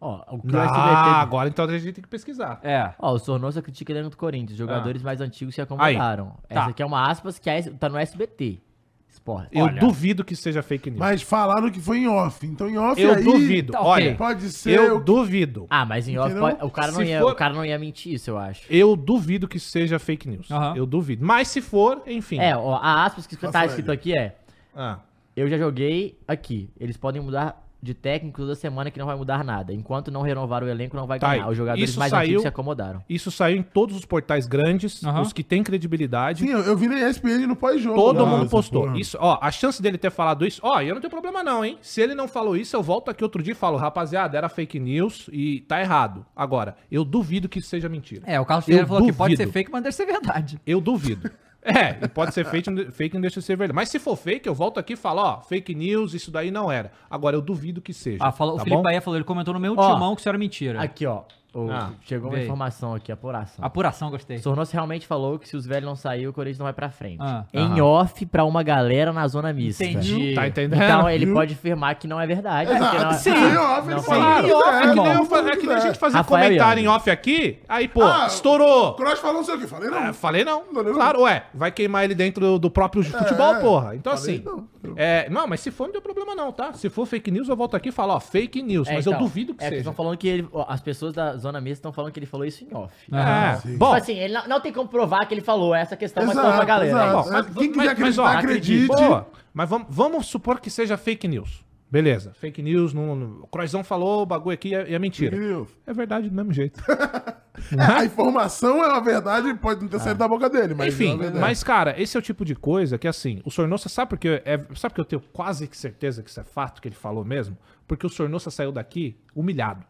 [0.00, 1.20] Ó, o que o Ah, SBT...
[1.20, 2.60] agora então a gente tem que pesquisar.
[2.62, 2.92] É.
[2.98, 4.58] Ó, o Sornosa critica ele do Corinthians.
[4.58, 6.34] Jogadores mais antigos se acomodaram.
[6.44, 6.54] Ah.
[6.54, 6.60] Tá.
[6.60, 8.60] Essa aqui é uma aspas que é- tá no SBT.
[9.08, 9.48] Sport.
[9.50, 9.80] Eu Olha.
[9.80, 10.98] duvido que seja fake news.
[11.00, 12.46] Mas falaram que foi em off.
[12.46, 13.72] Então em off eu aí duvido.
[13.72, 14.14] tá Olha, ok.
[14.16, 15.66] pode ser eu o- duvido.
[15.70, 17.78] Ah, mas em off pode- o, cara não Se ia, for- o cara não ia
[17.78, 18.66] mentir isso, eu acho.
[18.68, 20.48] Eu duvido que seja fake news.
[20.74, 21.24] Eu duvido.
[21.24, 22.38] Mas se for, enfim.
[22.38, 24.36] É, ó, a aspas que tá escrito aqui é...
[24.74, 24.98] Ah,
[25.34, 26.68] Eu já joguei aqui.
[26.78, 29.72] Eles podem mudar de técnico toda semana que não vai mudar nada.
[29.72, 31.48] Enquanto não renovar o elenco, não vai Tá ganhar.
[31.48, 33.02] Os jogadores Isso mais saiu- antigos se acomodaram.
[33.08, 35.22] Isso saiu em todos os portais grandes, Aham.
[35.22, 36.40] os que têm credibilidade.
[36.44, 37.94] Sim, eu, eu vi na ESPN no pós-jogo.
[37.96, 38.82] Todo mundo postou.
[38.82, 38.98] porra.
[38.98, 41.78] Isso, ó, a chance dele ter falado isso, ó, eu não tenho problema não, hein?
[41.80, 44.78] Se ele não falou isso, eu volto aqui outro dia e falo, rapaziada, era fake
[44.80, 46.26] news e tá errado.
[46.34, 48.22] Agora, eu duvido que isso seja mentira.
[48.26, 49.52] É, o Carlos Ferreira falou que pode ser duvido.
[49.52, 50.60] fake, mas deve ser verdade.
[50.66, 51.30] Eu duvido.
[51.66, 53.74] É, pode ser fake, fake não deixa de ser verdade.
[53.74, 56.70] Mas se for fake, eu volto aqui e falo, ó, fake news, isso daí não
[56.70, 56.92] era.
[57.10, 58.18] Agora, eu duvido que seja.
[58.20, 58.82] Ah, falou, tá o Felipe bom?
[58.82, 60.80] Bahia falou, ele comentou no meu Ó, timão que isso era mentira.
[60.80, 61.22] Aqui, ó.
[61.58, 63.64] O- Ah, chegou uma informação aqui, apuração.
[63.64, 64.38] Apuração, gostei.
[64.38, 67.18] Sornoso realmente falou que se os velhos não saírem, o Corinthians não vai pra frente.
[67.20, 67.44] Ah.
[67.52, 69.84] em off pra uma galera na zona mista.
[69.84, 70.34] Entendi.
[70.34, 70.82] Tá entendendo?
[70.82, 72.70] Então ele pode afirmar que não é verdade.
[72.70, 74.02] Porque não- Sim, em off, não ele falou.
[74.02, 74.24] fala.
[74.26, 75.06] Claro, em off, é que nem, irmão.
[75.14, 78.02] eu fa- é que nem a gente fazer Rafael comentário em off aqui, aí, pô,
[78.02, 78.88] Ah, estourou.
[78.90, 79.66] O Cross falou não sei o que.
[79.66, 79.98] Falei não.
[80.06, 80.62] É, falei não.
[80.72, 83.60] Não, não, Claro, ué, vai queimar ele dentro do próprio futebol, é.
[83.60, 83.94] porra.
[83.96, 84.44] Então, Falei assim.
[84.44, 84.66] não.
[84.96, 86.72] É, não, mas se for, não tem problema não, tá?
[86.72, 88.86] Se for fake news, eu volto aqui e falo, ó, fake news.
[88.88, 89.78] É, mas eu então, duvido que é, seja.
[89.80, 92.44] Estão falando que ele- ó, as pessoas da zona mista estão falando que ele falou
[92.46, 92.92] isso em off.
[93.12, 93.76] Ah, É, sim.
[93.78, 93.86] bom.
[93.86, 96.46] Tipo assim, ele não, não tem como provar que ele falou essa questão, mas Exato,
[96.46, 96.90] falou pra galera.
[96.90, 97.08] exato.
[97.08, 98.86] É Bom, mas, Quem quiser mas- mas, ó, acreditar, acredite.
[98.88, 101.64] Boa, mas vamos, vamos supor que seja fake news.
[101.88, 105.36] Beleza, fake news, não, não- o Croizão falou o bagulho aqui é, é mentira.
[105.36, 105.68] Fake news.
[105.86, 106.82] É verdade do mesmo jeito.
[107.72, 110.88] É, a informação é uma verdade, pode não ter saído da boca dele, mas é
[110.90, 111.40] Enfim, uma verdade.
[111.40, 114.58] mas cara, esse é o tipo de coisa que assim, o Sornossa sabe porque é,
[114.74, 117.56] sabe porque eu tenho quase que certeza que isso é fato que ele falou mesmo?
[117.88, 119.82] Porque o Sornossa saiu daqui humilhado.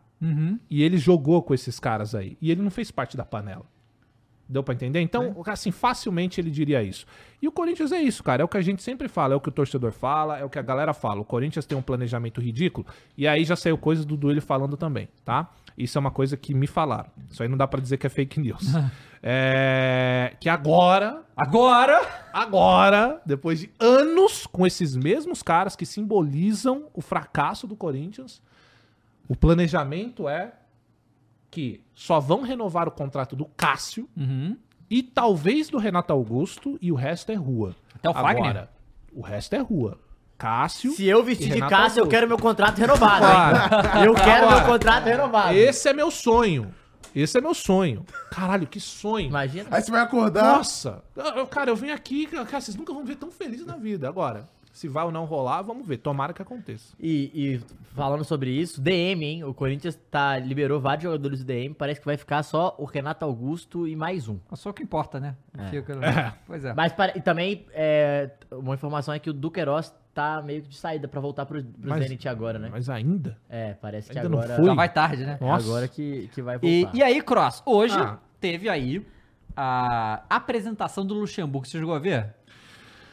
[0.71, 3.67] E ele jogou com esses caras aí e ele não fez parte da panela.
[4.49, 5.01] Deu pra entender?
[5.01, 7.05] Então, assim, facilmente ele diria isso.
[7.43, 8.43] E o Corinthians é isso, cara.
[8.43, 10.49] É o que a gente sempre fala, é o que o torcedor fala, é o
[10.49, 11.21] que a galera fala.
[11.21, 12.87] O Corinthians tem um planejamento ridículo.
[13.17, 15.51] E aí já saiu coisa do Duílio falando também, tá?
[15.77, 17.11] Isso é uma coisa que me falaram.
[17.29, 18.63] Isso aí não dá pra dizer que é fake news.
[19.21, 22.01] é, que agora, Agora,
[22.33, 28.41] agora, depois de anos com esses mesmos caras que simbolizam o fracasso do Corinthians,
[29.29, 30.53] o planejamento é
[31.51, 34.57] que só vão renovar o contrato do Cássio Uhum.
[34.91, 37.75] e talvez do Renato Augusto e o resto é rua.
[37.95, 38.45] Até o Fagner?
[38.51, 38.71] Agora,
[39.13, 39.99] o resto é rua.
[40.37, 40.93] Cássio.
[40.93, 42.09] Se eu vestir de Cássio, eu Augusto.
[42.09, 43.21] quero meu contrato renovado.
[43.25, 43.99] Claro.
[43.99, 44.05] hein?
[44.05, 45.55] Eu quero Agora, meu contrato renovado.
[45.55, 46.75] Esse é meu sonho.
[47.15, 48.05] Esse é meu sonho.
[48.31, 49.29] Caralho, que sonho.
[49.29, 49.67] Imagina.
[49.71, 50.59] Aí você vai acordar.
[50.59, 51.03] Nossa!
[51.17, 54.07] Eu- eu- cara, eu venho aqui, cara, vocês nunca vão ver tão felizes na vida.
[54.07, 54.47] Agora,
[54.77, 55.97] Se vai ou não rolar, vamos ver.
[55.97, 56.95] Tomara que aconteça.
[57.01, 57.61] E, e
[57.95, 59.45] falando sobre isso, DM, hein?
[59.45, 61.73] O Corinthians tá, liberou vários jogadores do DM.
[61.75, 64.39] Parece que vai ficar só o Renato Augusto e mais um.
[64.53, 65.35] Só o que importa, né?
[65.71, 66.33] Fica- É.
[66.47, 66.75] Pois é.
[66.75, 70.77] Mas para- e também, é, uma informação é que o Duqueiroz tá meio que de
[70.77, 72.69] saída pra voltar pro, pro Mas- Zenit agora, né?
[72.71, 73.39] Mas ainda?
[73.49, 74.57] É, parece que Ainda não agora.
[74.57, 74.65] foi?
[74.67, 75.39] Já vai tarde, né?
[75.41, 75.67] é Nossa.
[75.67, 76.95] agora que, que vai voltar.
[76.95, 78.19] E, e aí, Cross, hoje Ah.
[78.39, 79.07] teve aí
[79.57, 81.67] a apresentação do Luxemburgo.
[81.67, 82.35] Você chegou a ver?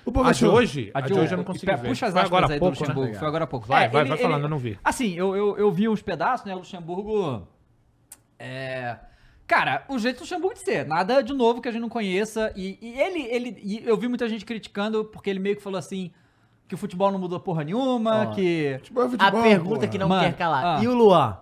[0.06, 0.54] O A de professor.
[0.54, 0.92] hoje?
[0.94, 1.88] A de hoje eu não consegui ver.
[1.88, 2.80] Puxa as Foi aspas agora aí há do pouco, né?
[2.88, 3.16] Luxemburgo.
[3.20, 3.68] Foi agora há pouco.
[3.68, 4.78] Vai, É, vai, ele- vai falando, ele- eu não vi.
[4.84, 6.54] Assim, eu, eu, eu vi uns pedaços, né?
[6.54, 7.48] O Luxemburgo.
[8.40, 8.98] É.
[9.48, 10.86] Cara, o jeito do Luxemburgo de ser.
[10.86, 12.52] Nada de novo que a gente não conheça.
[12.56, 13.58] E, e ele, ele.
[13.62, 16.12] e eu vi muita gente criticando porque ele meio que falou assim.
[16.68, 18.76] Que o futebol não mudou porra nenhuma, que.
[18.80, 19.88] Futebol é A futebol, pergunta porra.
[19.88, 20.80] que não Mano, quer calar.
[20.80, 20.84] ah.
[20.84, 21.38] E o Luan?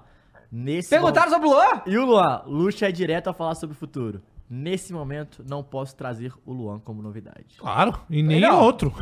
[0.51, 1.65] Nesse Perguntaram sobre o Luan?
[1.67, 2.41] momento- E o Luan?
[2.47, 4.21] Luxa é direto a falar sobre o futuro.
[4.53, 7.55] Nesse momento, não posso trazer o Luan como novidade.
[7.57, 8.59] Claro, e nem Não.
[8.61, 8.93] outro.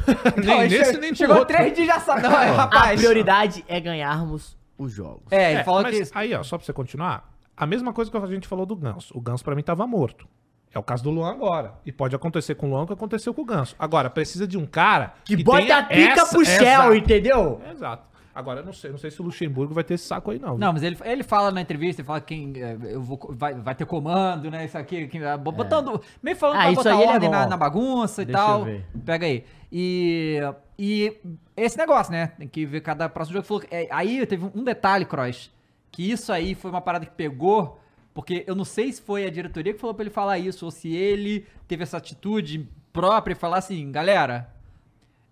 [0.45, 1.55] Não, nem nesse, nem Chegou outro.
[1.57, 2.21] três dias já sabe.
[2.21, 2.99] Não, A rapaz.
[2.99, 5.23] prioridade é ganharmos os jogos.
[5.31, 6.03] É, ele É, falou que.
[6.13, 9.11] Aí, ó, só pra você continuar, a mesma coisa que a gente falou do Ganso.
[9.17, 10.27] O Ganso pra mim tava morto.
[10.71, 11.73] É o caso do Luan agora.
[11.83, 13.75] E pode acontecer com o Luan o que aconteceu com o Ganso.
[13.79, 16.93] Agora, precisa de um cara Que, bota tenha a pica essa- pro Shell, Exato.
[16.93, 17.61] entendeu?
[17.71, 18.08] Exato.
[18.39, 20.49] Agora, eu não sei, não sei se o Luxemburgo vai ter esse saco aí, não.
[20.51, 20.57] viu?
[20.57, 23.53] Não, mas ele, ele fala na entrevista, ele fala que quem, é, eu vou, vai,
[23.53, 24.65] vai ter comando, né?
[24.65, 26.01] Isso aqui, ah, bo- botando.
[26.23, 27.49] Meio falando Ah, pra isso botar é ordem na, bom.
[27.49, 28.63] na bagunça e Deixa eu tal.
[28.65, 28.85] ver.
[29.05, 29.43] Pega aí.
[29.71, 30.39] E.
[30.77, 31.17] E
[31.57, 32.27] esse negócio, né?
[32.37, 33.45] Tem que ver cada próximo jogo.
[33.45, 35.51] Falou, que- é, aí teve um detalhe, Cross,
[35.91, 37.79] que isso aí foi uma parada que pegou.
[38.13, 40.71] Porque eu não sei se foi a diretoria que falou pra ele falar isso, ou
[40.71, 44.49] se ele teve essa atitude própria e falar assim, galera,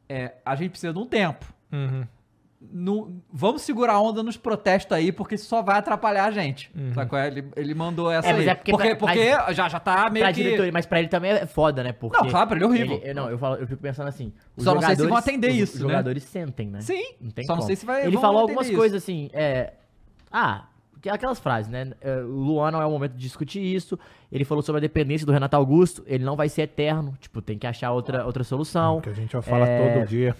[0.08, 1.46] é, a gente precisa de um tempo.
[1.72, 2.06] Uhum.
[2.60, 6.72] Não- vamos segurar a onda nos protestos aí, porque isso só vai atrapalhar a gente.
[6.96, 7.28] Sabe qual é?
[7.28, 8.50] Ele, ele mandou essa É, mas aí.
[8.50, 10.42] é porque porque pra- porque já, já tá meio Pra que...
[10.42, 11.92] diretoria, mas pra ele também é foda, né?
[11.94, 13.00] Porque Não, claro, pra ele é horrível.
[13.04, 14.34] eu, não, eu, falo, eu fico pensando assim.
[14.56, 15.88] os Só não sei se vão atender os- isso, Os né?
[15.90, 16.82] jogadores sentem, né?
[16.82, 17.68] Sim, Não tem só não como.
[17.68, 18.76] sei se vai- Ele falou algumas isso.
[18.76, 19.74] coisas assim, é...
[20.32, 20.66] Ah,
[21.00, 21.92] que- aquelas frases, né?
[22.02, 24.00] É, O Luan não é o momento de discutir isso.
[24.32, 26.04] Ele falou sobre a dependência do Renato Augusto.
[26.08, 27.14] Ele não vai ser eterno.
[27.22, 29.00] Tipo, tem que achar outra, outra solução.
[29.00, 30.36] Que a gente fala É, todo dia.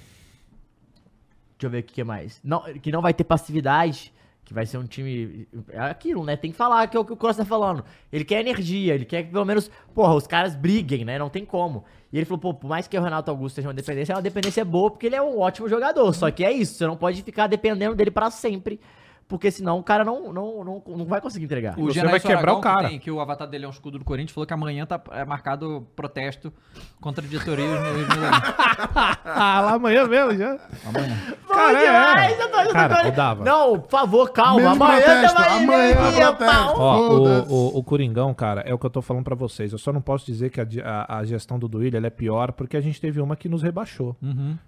[1.58, 2.40] Deixa eu ver o que, é mais.
[2.44, 4.14] Não, que não vai ter passividade.
[4.46, 5.46] Que vai ser um time.
[5.70, 6.38] É aquilo, né?
[6.38, 7.84] Tem que falar que é o que o Cross tá falando.
[8.14, 11.20] Ele quer energia, ele quer que pelo menos, porra, os caras briguem, né?
[11.20, 11.84] Não tem como.
[12.14, 14.22] E ele falou, pô, por mais que o Renato Augusto seja uma dependência, é uma
[14.22, 16.14] dependência boa, porque ele é um ótimo jogador.
[16.14, 18.80] Só que é isso, você não pode ficar dependendo dele pra sempre.
[19.28, 21.78] Porque senão o cara não, não, não, não vai conseguir entregar.
[21.78, 22.84] O Você vai quebrar Aragão, o cara.
[22.84, 25.02] Que, tem- que o avatar dele é um escudo do Corinthians, falou que amanhã tá
[25.12, 26.52] é, marcado protesto
[27.02, 28.08] contra a diretoria milionários.
[29.30, 30.58] Ah, lá amanhã mesmo já.
[30.86, 31.18] Amanhã.
[31.48, 31.86] Bom Cara, é.
[31.86, 33.44] demais, eu tô- eu tô- Cara, eu Dava.
[33.44, 34.62] Não, por favor, calma.
[34.62, 36.74] Mesmo amanhã protesto, tamo aí, amanhã meio-dia, protesto.
[36.80, 39.72] Ó, o, o, o Coringão, cara, é o que eu tô falando pra vocês.
[39.72, 42.78] Eu só não posso dizer que a, a- a gestão do Duílio é pior, porque
[42.78, 44.16] a gente teve uma que nos rebaixou.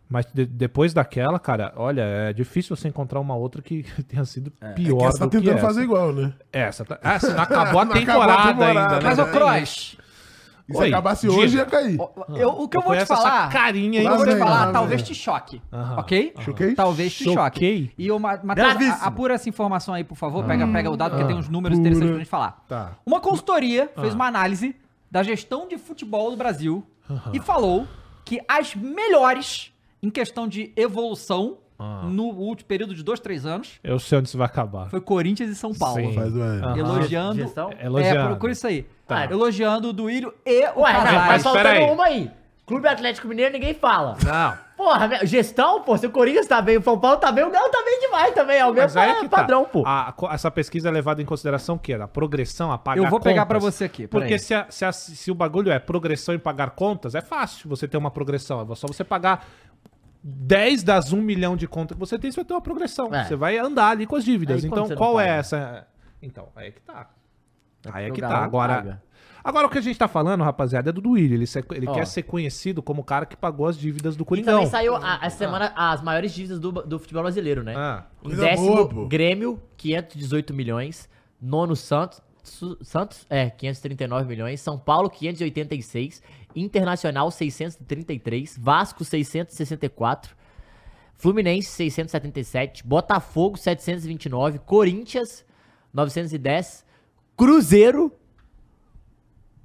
[0.09, 4.48] Mas de- depois daquela, cara, olha, é difícil você encontrar uma outra que tenha sido
[4.61, 5.67] É pior que essa tá do que tentando essa.
[5.67, 6.33] fazer igual, né?
[6.51, 6.99] Essa, tá...
[7.01, 8.99] essa não acabou a Não acabou a temporada, ainda, né?
[9.03, 9.97] Mas, É, ô Cross,
[10.67, 11.41] E se Oi, acabasse diga.
[11.41, 11.97] hoje, ia cair.
[12.35, 13.49] eu- o que eu vou te conheço essa falar...
[13.49, 15.59] carinha O aí, que eu vou te falar, talvez te choque.
[15.73, 15.97] Aham.
[15.99, 16.33] Ok?
[16.41, 16.75] Choquei?
[16.75, 17.35] Talvez te Choquei.
[17.35, 17.93] choque.
[17.97, 20.45] E o Ma- Matheus, apura essa informação aí, por favor.
[20.45, 22.63] Pega, pega o dado, porque tem uns números interessantes pra gente falar.
[22.67, 22.91] Tá.
[23.05, 24.75] Uma consultoria fez uma análise
[25.09, 26.85] da gestão de futebol do Brasil
[27.33, 27.87] e falou
[28.23, 29.73] que as melhores
[30.03, 32.01] em questão de evolução Ah.
[32.03, 34.89] no último período de dois, três anos Eu sei onde isso vai acabar.
[34.89, 35.95] foi Corinthians e São Paulo.
[36.01, 36.13] Sim.
[36.13, 36.45] Faz uma...
[36.45, 36.77] Aham.
[36.77, 37.35] Elogiando.
[37.35, 37.71] Gestão?
[37.81, 38.19] Elogiando.
[38.19, 38.85] É, procura isso aí.
[39.07, 39.25] Tá.
[39.25, 41.27] Elogiando o Duílio e o Ué, mas, Casares.
[41.27, 42.31] mas faltando uma aí.
[42.65, 44.15] Clube Atlético Mineiro ninguém fala.
[44.23, 44.69] Não.
[44.77, 47.67] Porra, gestão, pô, se o Corinthians tá bem, o São Paulo tá bem, o Galo
[47.69, 48.57] tá bem demais também.
[48.59, 49.37] É o Mas é que tá.
[49.39, 49.83] padrão, pô.
[49.85, 51.93] A- essa pesquisa é levada em consideração o quê?
[51.95, 53.47] A progressão, a pagar Eu vou pegar contas.
[53.47, 54.07] pra você aqui.
[54.07, 57.67] Porque se, a- se a- se o bagulho é progressão em pagar contas, é fácil
[57.67, 58.61] você ter uma progressão.
[58.61, 59.45] É só você pagar
[60.23, 63.13] 10 das 1 milhão de contas que você tem, você vai ter uma progressão.
[63.13, 63.23] É.
[63.25, 64.63] Você vai andar ali com as dívidas.
[64.63, 65.39] Aí então, qual é paga?
[65.39, 65.87] essa...
[66.21, 67.09] Então, aí é que tá.
[67.91, 68.37] Aí é que tá.
[68.43, 68.75] Agora...
[68.75, 69.03] paga.
[69.41, 71.37] Agora, o que a gente tá falando, rapaziada, é do Duílio.
[71.37, 74.25] Ele, se- ele quer ser conhecido como o cara que pagou as dívidas do E
[74.25, 74.55] Coringão.
[74.55, 77.73] também saiu a- essa semana as maiores dívidas do, do futebol brasileiro, né?
[77.75, 78.03] Ah.
[78.21, 79.07] Em décimo, boa, pô.
[79.07, 81.09] Grêmio, 518 milhões.
[81.41, 82.21] Nono, Santos.
[82.81, 84.59] Santos, é, 539 milhões.
[84.59, 86.21] São Paulo, 586.
[86.55, 88.57] Internacional, 633.
[88.59, 90.35] Vasco, 664.
[91.15, 92.85] Fluminense, 677.
[92.85, 94.59] Botafogo, 729.
[94.59, 95.45] Corinthians,
[95.93, 96.85] 910.
[97.35, 98.11] Cruzeiro,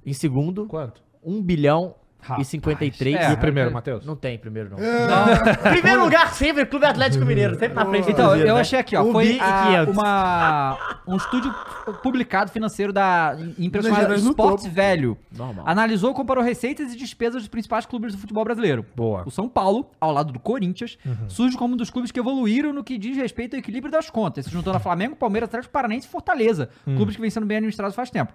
[0.05, 1.03] em segundo, Quanto?
[1.23, 1.95] 1 bilhão
[2.39, 3.15] e 53.
[3.15, 4.05] É, E o primeiro, Matheus?
[4.05, 4.77] Não tem primeiro, não.
[4.77, 5.71] Não.
[5.71, 8.61] Primeiro lugar sempre, Clube Atlético Mineiro, sempre na frente do Então, eu né?
[8.61, 9.11] achei aqui, ó.
[9.11, 9.93] Foi a- 500.
[9.97, 11.53] uma, um estúdio
[12.01, 14.69] publicado financeiro da empresa chamada topo.
[14.69, 15.17] Velho.
[15.35, 15.65] Normal.
[15.67, 18.85] Analisou e comparou receitas e despesas dos principais clubes do futebol brasileiro.
[18.95, 19.23] Boa.
[19.25, 20.97] O São Paulo, ao lado do Corinthians,
[21.27, 24.45] surge como um dos clubes que evoluíram no que diz respeito ao equilíbrio das contas,
[24.45, 27.95] se juntando a Flamengo, Palmeiras, Atlético Paranaense e Fortaleza, clubes que vêm sendo bem administrados
[27.95, 28.33] faz tempo.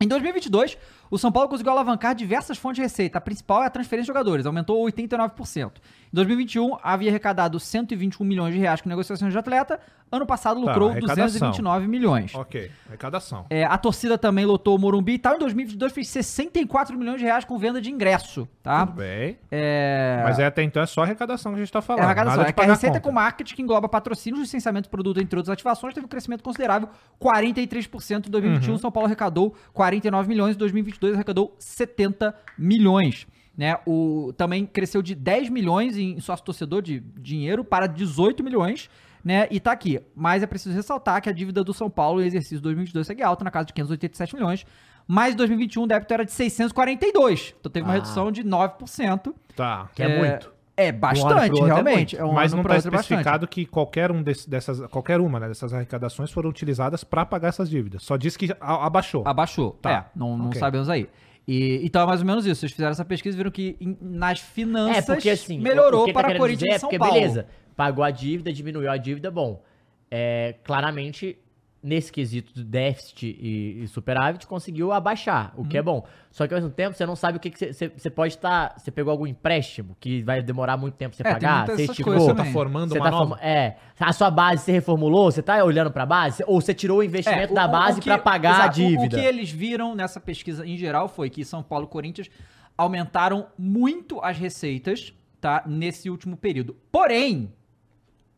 [0.00, 0.76] Em 2022,
[1.10, 3.18] o São Paulo conseguiu alavancar diversas fontes de receita.
[3.18, 5.72] A principal é a transferência de jogadores, aumentou 89%.
[6.12, 9.78] Em 2021, havia arrecadado 121 milhões de reais com negociações de atleta.
[10.10, 11.24] Ano passado lucrou arrecadação.
[11.26, 12.32] 229 milhões.
[12.32, 13.44] Ok, arrecadação.
[13.50, 15.34] É, a torcida também lotou o Morumbi e tal.
[15.34, 18.86] Em 2022 fez 64 milhões de reais com venda de ingresso, tá?
[18.86, 19.36] Tudo bem.
[19.50, 20.20] É...
[20.22, 22.02] Mas é, até então é só arrecadação que a gente tá É falando.
[22.02, 22.36] a arrecadação.
[22.38, 25.52] nada É que a receita com marketing, que engloba patrocínios, licenciamento de produto, entre outras
[25.52, 26.88] ativações, teve um crescimento considerável,
[27.20, 28.72] 43% em 2021.
[28.72, 28.78] Uhum.
[28.78, 33.26] São Paulo arrecadou 49 milhões, em 2022 arrecadou 70 milhões.
[33.56, 33.78] Né?
[33.86, 38.90] O, também cresceu de 10 milhões em sócio torcedor de dinheiro para 18 milhões.
[39.24, 39.48] Né?
[39.50, 40.00] E tá aqui.
[40.14, 43.42] Mas é preciso ressaltar que a dívida do São Paulo em exercício 2022 segue alta,
[43.44, 44.64] na casa de 587 milhões.
[45.08, 47.54] Mas em 2021 o débito era de 642.
[47.58, 47.96] Então teve uma Ah.
[47.96, 49.34] redução de 9%.
[49.56, 49.88] Tá.
[49.94, 50.52] Que é muito.
[50.76, 52.16] É bastante, é realmente.
[52.16, 52.16] muito.
[52.16, 52.94] É um Mas não está é bastante.
[52.96, 57.48] especificado que qualquer, um desse- dessas, qualquer uma né, dessas arrecadações foram utilizadas para pagar
[57.48, 58.02] essas dívidas.
[58.02, 59.22] Só diz que a- abaixou.
[59.26, 59.70] Abaixou.
[59.80, 59.90] Tá.
[59.90, 60.60] É, não, não Ok.
[60.60, 61.08] sabemos aí.
[61.48, 62.60] E, então é mais ou menos isso.
[62.60, 66.12] Vocês fizeram essa pesquisa e viram que em- nas É, finanças porque assim, melhorou o
[66.12, 67.14] tá para Corinthians dizer e é São porque, Paulo.
[67.14, 69.62] beleza, pagou a dívida, diminuiu a dívida, bom.
[70.10, 71.38] É, claramente,
[71.86, 75.68] nesse quesito de déficit e, e superávit, conseguiu abaixar, o Uhum.
[75.68, 76.04] que é bom.
[76.30, 78.74] Só que ao mesmo tempo, você não sabe o que você você pode estar.
[78.76, 81.66] Você pegou algum empréstimo que vai demorar muito tempo pra você É, pagar?
[81.68, 83.36] Você esticou, Você tá formando você uma tá nova?
[83.36, 83.76] forma- É.
[84.00, 85.30] A sua base você reformulou?
[85.30, 86.42] Você tá olhando pra base?
[86.46, 88.80] Ou você tirou o investimento É, da o- base o que- pra pagar a exato,
[88.80, 89.16] o- dívida?
[89.16, 92.28] O, que eles viram nessa pesquisa em geral foi que São Paulo e Corinthians
[92.76, 95.62] aumentaram muito as receitas, tá?
[95.66, 96.76] Nesse último período.
[96.92, 97.50] Porém,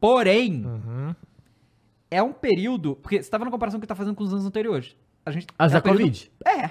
[0.01, 1.15] porém, Uhum.
[2.11, 2.97] É um período.
[2.97, 4.97] Porque você tava na comparação que tá fazendo com os anos anteriores.
[5.25, 5.47] A gente.
[5.59, 6.31] As é da um período- Covid.
[6.47, 6.71] É.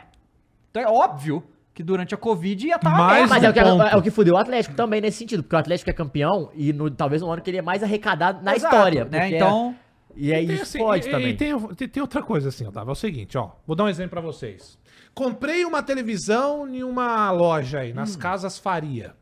[0.71, 3.81] Então é óbvio que durante a Covid ia estar Mas- Mas é o, que, um
[3.83, 6.73] é o que fudeu o Atlético também nesse sentido, porque o Atlético é campeão e
[6.73, 9.05] no, talvez um ano que ele é mais arrecadado na Exato, história.
[9.05, 9.19] né?
[9.21, 9.75] porque- Então.
[10.19, 11.29] E aí Tem, isso assim, pode e- também.
[11.29, 12.89] E tem, tem- tem outra coisa assim, Otávio.
[12.89, 13.51] É o seguinte, ó.
[13.67, 14.75] Vou dar um exemplo pra vocês.
[15.13, 17.95] Comprei uma televisão em uma loja aí, Hum.
[17.95, 19.13] nas casas Faria.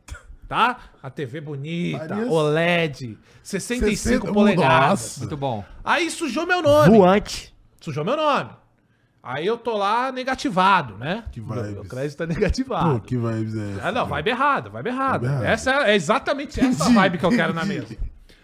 [0.48, 0.78] Tá?
[1.02, 2.14] A TV bonita.
[2.28, 4.88] OLED, 65 60 polegadas.
[4.90, 5.20] Nossa.
[5.20, 5.64] Muito bom.
[5.84, 6.96] Aí sujou meu nome.
[6.96, 7.54] Voante.
[7.80, 8.50] Sujou meu nome.
[9.22, 11.24] Aí eu tô lá negativado, né?
[11.32, 11.88] Que Meu- Meu vibes.
[11.88, 12.94] crédito tá negativado.
[12.94, 13.88] Pô, que vibes é essa?
[13.88, 15.44] Ah, não, vibe errada, vibe errada.
[15.44, 17.96] Essa é, exatamente essa vibe que eu quero na mesa.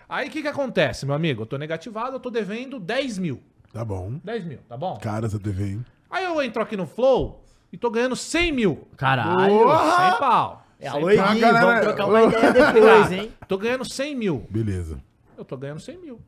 [0.08, 1.42] Aí o que que acontece, meu amigo?
[1.42, 3.40] Eu tô negativado, eu tô devendo 10 mil.
[3.72, 4.18] Tá bom.
[4.24, 4.98] 10 mil, tá bom?
[5.00, 5.86] Cara, essa TV, hein?
[6.10, 8.88] Aí eu entro aqui no Flow e tô ganhando 100 mil.
[8.96, 9.56] Caralho.
[9.56, 10.10] Porra!
[10.10, 10.66] 100 pau.
[10.82, 11.24] É, 100 alô, pau.
[11.24, 13.32] Ah, Iguinho, galera, vamos trocar uma ideia depois, hein?
[13.46, 14.46] Tô ganhando 100 mil.
[14.50, 15.00] Beleza.
[15.38, 16.20] Eu tô ganhando 100 mil.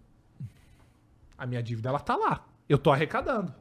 [1.37, 2.47] A minha dívida, ela tá lá.
[2.69, 3.53] Eu tô arrecadando.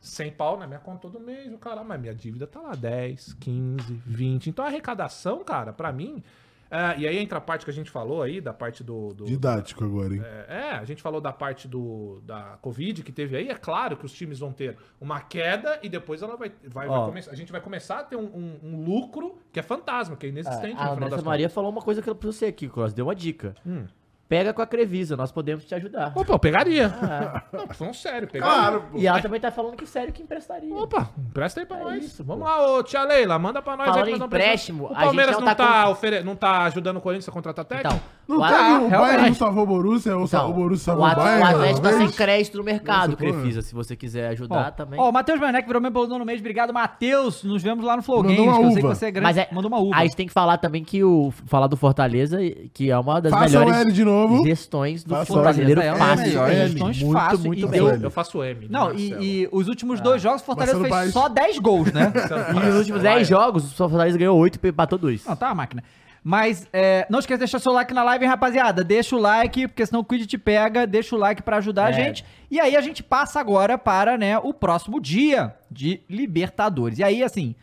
[0.00, 3.34] 100 pau na minha conta todo mês, o cara, mas minha dívida tá lá 10,
[3.34, 4.50] 15, 20.
[4.50, 6.22] Então a arrecadação, cara, pra mim.
[6.70, 9.12] É, e aí entra a parte que a gente falou aí, da parte do.
[9.12, 10.22] do- Didático agora, hein?
[10.24, 13.48] é, é, a gente falou da parte do, da Covid que teve aí.
[13.48, 16.52] É claro que os times vão ter uma queda e depois ela vai.
[16.66, 19.62] vai, vai começar, a gente vai começar a ter um, um- um lucro que é
[19.62, 22.30] fantasma, que é inexistente A no final Andressa Maria falou uma coisa que eu pra
[22.30, 22.92] você aqui, Cross.
[22.92, 23.54] Deu uma dica.
[23.66, 23.84] Hum.
[24.30, 26.12] Pega com a Crevisa, nós podemos te ajudar.
[26.14, 26.86] Opa, eu pegaria.
[27.02, 27.42] Ah.
[27.52, 28.54] Não, tô falando sério, pegaria.
[28.54, 28.96] Claro, pô.
[28.98, 30.72] E ela também tá falando que sério que emprestaria.
[30.72, 32.04] Opa, empresta aí pra É nós.
[32.04, 34.94] isso, Vamos lá, ô tia Leila, manda pra nós Falando aí que nós empréstimo, O
[34.94, 37.88] Palmeiras não não, tá tá com- ofere- não tá ajudando o Corinthians a contratar técnico?
[37.96, 38.00] Então,
[38.30, 38.88] Não o, tá, At- o.
[38.90, 41.42] Bayern não salvou o Borussia, o, então, o Borussia o, salvou o At- o Bayern.
[41.54, 43.16] Atlético tá uma sem crédito no mercado.
[43.16, 43.62] Crefisa.
[43.62, 44.98] Se você quiser Ó, ajudar também.
[45.00, 46.40] Ó, o Matheus Werneck virou membro do nono mês.
[46.40, 47.42] Obrigado, Matheus.
[47.44, 48.94] Nos vemos lá no Flow Games, uma que eu sei que uva.
[48.94, 49.24] você é grande.
[49.26, 49.96] Mas é, Mandou uma uva.
[49.96, 52.38] a gente tem que falar também que o falar do Fortaleza,
[52.72, 54.44] que é uma das Faça o melhores L de novo.
[54.44, 55.72] gestões do Faça L.
[55.80, 56.34] É uma fácil.
[56.38, 57.38] das gestões muito, fácil.
[57.46, 57.80] muito E bem.
[57.80, 58.68] Eu, eu faço M.
[58.70, 59.22] Não, Marcelo.
[59.22, 61.24] e, e os últimos dois jogos, o Fortaleza Marcelo fez Paes.
[61.24, 62.12] só 10 gols, né?
[62.50, 65.24] E nos últimos 10 jogos, o Fortaleza ganhou 8 e empatou 2.
[65.26, 65.82] Não, tá a máquina.
[66.22, 68.84] Mas é, não esqueça de deixar seu like na live, hein, rapaziada.
[68.84, 70.86] Deixa o like, porque senão o Quid te pega.
[70.86, 71.92] Deixa o like pra ajudar a É.
[71.94, 72.24] gente.
[72.50, 76.98] E aí a gente passa agora para né, o próximo dia de Libertadores.
[76.98, 77.54] E aí, assim,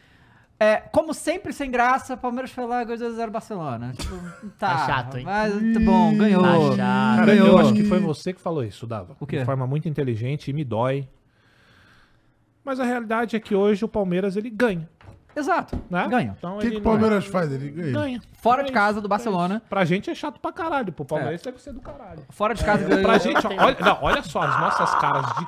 [0.60, 3.94] é, como sempre, sem graça, Palmeiras foi lá, 2x0 Barcelona.
[3.96, 4.16] Tipo,
[4.58, 5.24] tá, Tá chato, hein?
[5.24, 6.42] Mas tá bom, ganhou.
[6.42, 6.78] Tá chato.
[6.78, 7.48] Cara, ganhou.
[7.50, 9.16] eu acho que foi você que falou isso, Dava.
[9.20, 9.38] O quê?
[9.40, 11.08] De forma muito inteligente e me dói.
[12.66, 14.90] Mas a realidade é que hoje o Palmeiras ele ganha,
[15.38, 16.08] Exato, né?
[16.10, 16.36] ganha.
[16.38, 17.52] Então O que, que o não é- Palmeiras faz?
[17.52, 17.94] Ele ganha.
[17.94, 18.22] ganha.
[18.42, 19.62] Fora É de isso, casa do é Barcelona.
[19.70, 20.92] Pra gente é chato pra caralho.
[20.92, 21.44] Pro Palmeiras É.
[21.46, 22.24] deve ser do caralho.
[22.30, 23.04] Fora de casa ganhou.
[23.04, 25.46] Pra gente, olha, não, olha só as nossas caras de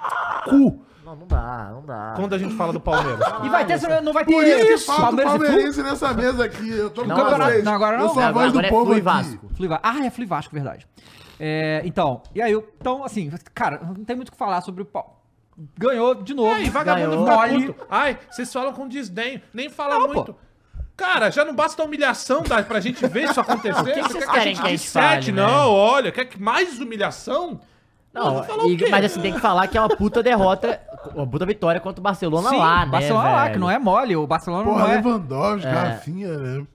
[0.49, 2.13] cu Não, não dá, não dá.
[2.15, 3.19] Quando a gente fala do Palmeiras.
[3.43, 5.83] E vai ter, não vai ter Por isso que isso, falta o Palmeiras e palmeirense
[5.83, 6.69] nessa mesa aqui.
[6.69, 7.33] Eu tô com Não, vocês.
[7.33, 8.13] agora- não, agora Eu não.
[8.13, 9.01] sou a voz do é povo Flu aqui.
[9.01, 9.49] Vasco.
[9.55, 9.87] Flu Vasco.
[9.87, 10.87] Ah, é Flu e Vasco, verdade.
[11.39, 14.83] É, então, e aí, eu- então, assim, cara, não tem muito o que falar sobre
[14.83, 15.18] o pau.
[15.77, 16.51] Ganhou de novo.
[16.53, 17.59] Ai, vagabundo Ganhou.
[17.59, 17.87] fica puto.
[17.89, 19.41] Ai, vocês falam com desdenho.
[19.53, 20.35] Nem fala Não, muito.
[20.95, 23.79] Cara, já não basta a humilhação da, pra gente ver isso acontecer.
[23.79, 25.41] O que Você vocês quer querem que a gente fale, né?
[25.41, 27.59] Não, olha, quer que mais humilhação?
[28.13, 30.81] Não, e- mas assim, tem que falar que é uma puta derrota,
[31.13, 32.91] uma puta vitória contra o Barcelona Sim, lá, né?
[32.91, 34.15] Barcelona lá, que não é mole.
[34.15, 34.95] O Barcelona Porra, não é...
[35.01, 35.71] Lewandowski, É.
[35.71, 36.65] Rafinha, né?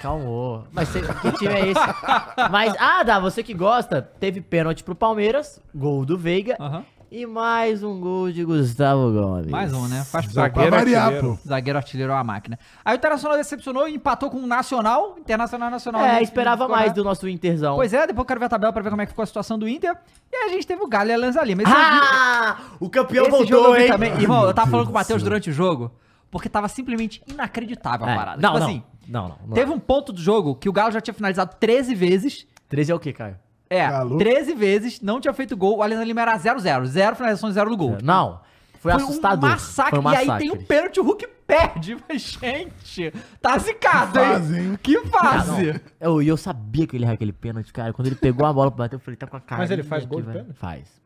[0.00, 0.64] Calmou.
[0.72, 1.80] Mas cê, que time é esse?
[2.50, 6.56] Mas, ah, Dá, você que gosta, teve pênalti pro Palmeiras, gol do Veiga.
[6.60, 6.84] Aham.
[7.16, 9.46] E mais um gol de Gustavo Gomes.
[9.46, 10.02] Mais um, né?
[10.02, 10.24] Faz.
[10.26, 11.38] Pra Zagueiro variar, artilheiro.
[11.40, 11.48] pô.
[11.48, 12.58] Zagueiro artilheiro é uma máquina.
[12.84, 15.14] Aí o Internacional decepcionou e empatou com o Nacional.
[15.16, 16.04] Internacional Nacional.
[16.04, 16.22] É, né?
[16.24, 17.76] esperava mais do nosso Interzão.
[17.76, 19.26] Pois é, depois eu quero ver a tabela pra ver como é que ficou a
[19.26, 19.96] situação do Inter.
[20.32, 21.62] E aí a gente teve o Galo e a Lanza Lima.
[21.62, 22.56] Esse, Ah!
[22.80, 23.86] O campeão esse voltou, hein?
[23.86, 24.12] também.
[24.20, 25.92] Irmão, eu tava falando com o Matheus durante o jogo,
[26.32, 28.42] porque tava simplesmente inacreditável a É, parada.
[28.42, 29.54] não, tipo não, assim, não, não, não.
[29.54, 32.44] teve um ponto do jogo que o Galo já tinha finalizado 13 vezes.
[32.68, 33.36] 13 é o quê, Caio?
[33.74, 34.18] É, Galo.
[34.18, 35.78] 13 vezes, não tinha feito gol.
[35.78, 36.84] O Alena Lima era 0-0.
[36.86, 37.98] Zero finalização, zero do gol.
[38.02, 38.40] Não.
[38.80, 39.48] Foi, assustador.
[39.48, 39.90] um massacre.
[39.90, 40.48] Foi um E aí massacre.
[40.50, 41.96] tem um pênalti, o Hulk perde.
[42.08, 44.24] Mas, gente, tá zicado, hein?
[44.26, 44.78] fase, hein?
[44.82, 45.80] Que Ah, fase.
[45.98, 47.92] Eu, e eu sabia que ele errava aquele pênalti, cara.
[47.94, 49.62] Quando ele pegou a bola pra bater, eu falei, tá com a cara.
[49.62, 50.52] Mas ele faz gol de pênalti?
[50.54, 51.00] Faz.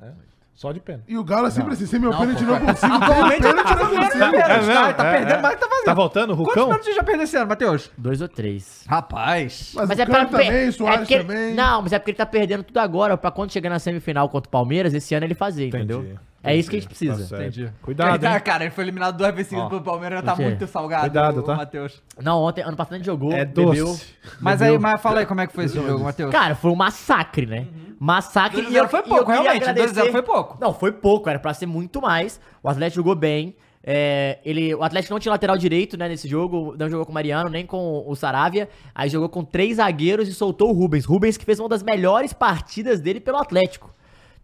[0.00, 0.10] É,
[0.58, 1.04] Só de pena.
[1.06, 2.92] E o Galo é sempre assim, sem meu Não, pênalti pô, não consigo.
[2.92, 4.10] Atualmente ele tá Pênalti fazendo consigo.
[4.32, 4.92] pênalti, É tá?
[4.92, 5.40] Tá perdendo, é.
[5.42, 5.84] mas tá fazendo.
[5.84, 6.64] Tá voltando o Quantos Rucão?
[6.66, 7.90] pênaltis já perdeu esse ano, Matheus?
[7.96, 8.84] Dois ou três.
[8.88, 9.70] Rapaz.
[9.76, 11.54] Mas, Mas o é pra também, o Soares é porque também.
[11.54, 14.48] Não, mas é porque ele tá perdendo tudo agora, pra quando chegar na semifinal contra
[14.48, 16.18] o Palmeiras, esse ano ele fazer, entendeu?
[16.42, 17.28] É isso que a gente precisa.
[17.36, 17.42] Tá.
[17.42, 17.70] Entendi.
[17.82, 18.42] Cuidado, Cara, hein?
[18.44, 20.44] cara, ele foi eliminado duas vezes seguidas pelo Palmeiras, tá por quê?
[20.48, 21.02] muito salgado.
[21.02, 21.56] Cuidado, o tá?
[21.56, 22.00] Matheus.
[22.22, 23.84] Não, ontem, ano passado a gente jogou, É bebeu.
[23.86, 24.06] doce.
[24.40, 24.74] Mas bebeu.
[24.74, 26.30] aí, mas fala aí como é que foi esse jogo, Matheus.
[26.30, 27.66] Cara, foi um massacre, né?
[27.98, 28.62] Massacre.
[28.62, 30.22] 2 a e eu- 0 foi e eu pouco, realmente, agradecer- 2 a 0 foi
[30.22, 30.56] pouco.
[30.60, 32.40] Não, foi pouco, era pra ser muito mais.
[32.62, 33.56] O Atlético jogou bem.
[33.90, 37.14] É, ele, o Atlético não tinha lateral direito, né, nesse jogo, não jogou com o
[37.14, 38.68] Mariano, nem com o Saravia.
[38.94, 41.04] Aí jogou com três zagueiros e soltou o Rubens.
[41.04, 43.90] Rubens que fez uma das melhores partidas dele pelo Atlético.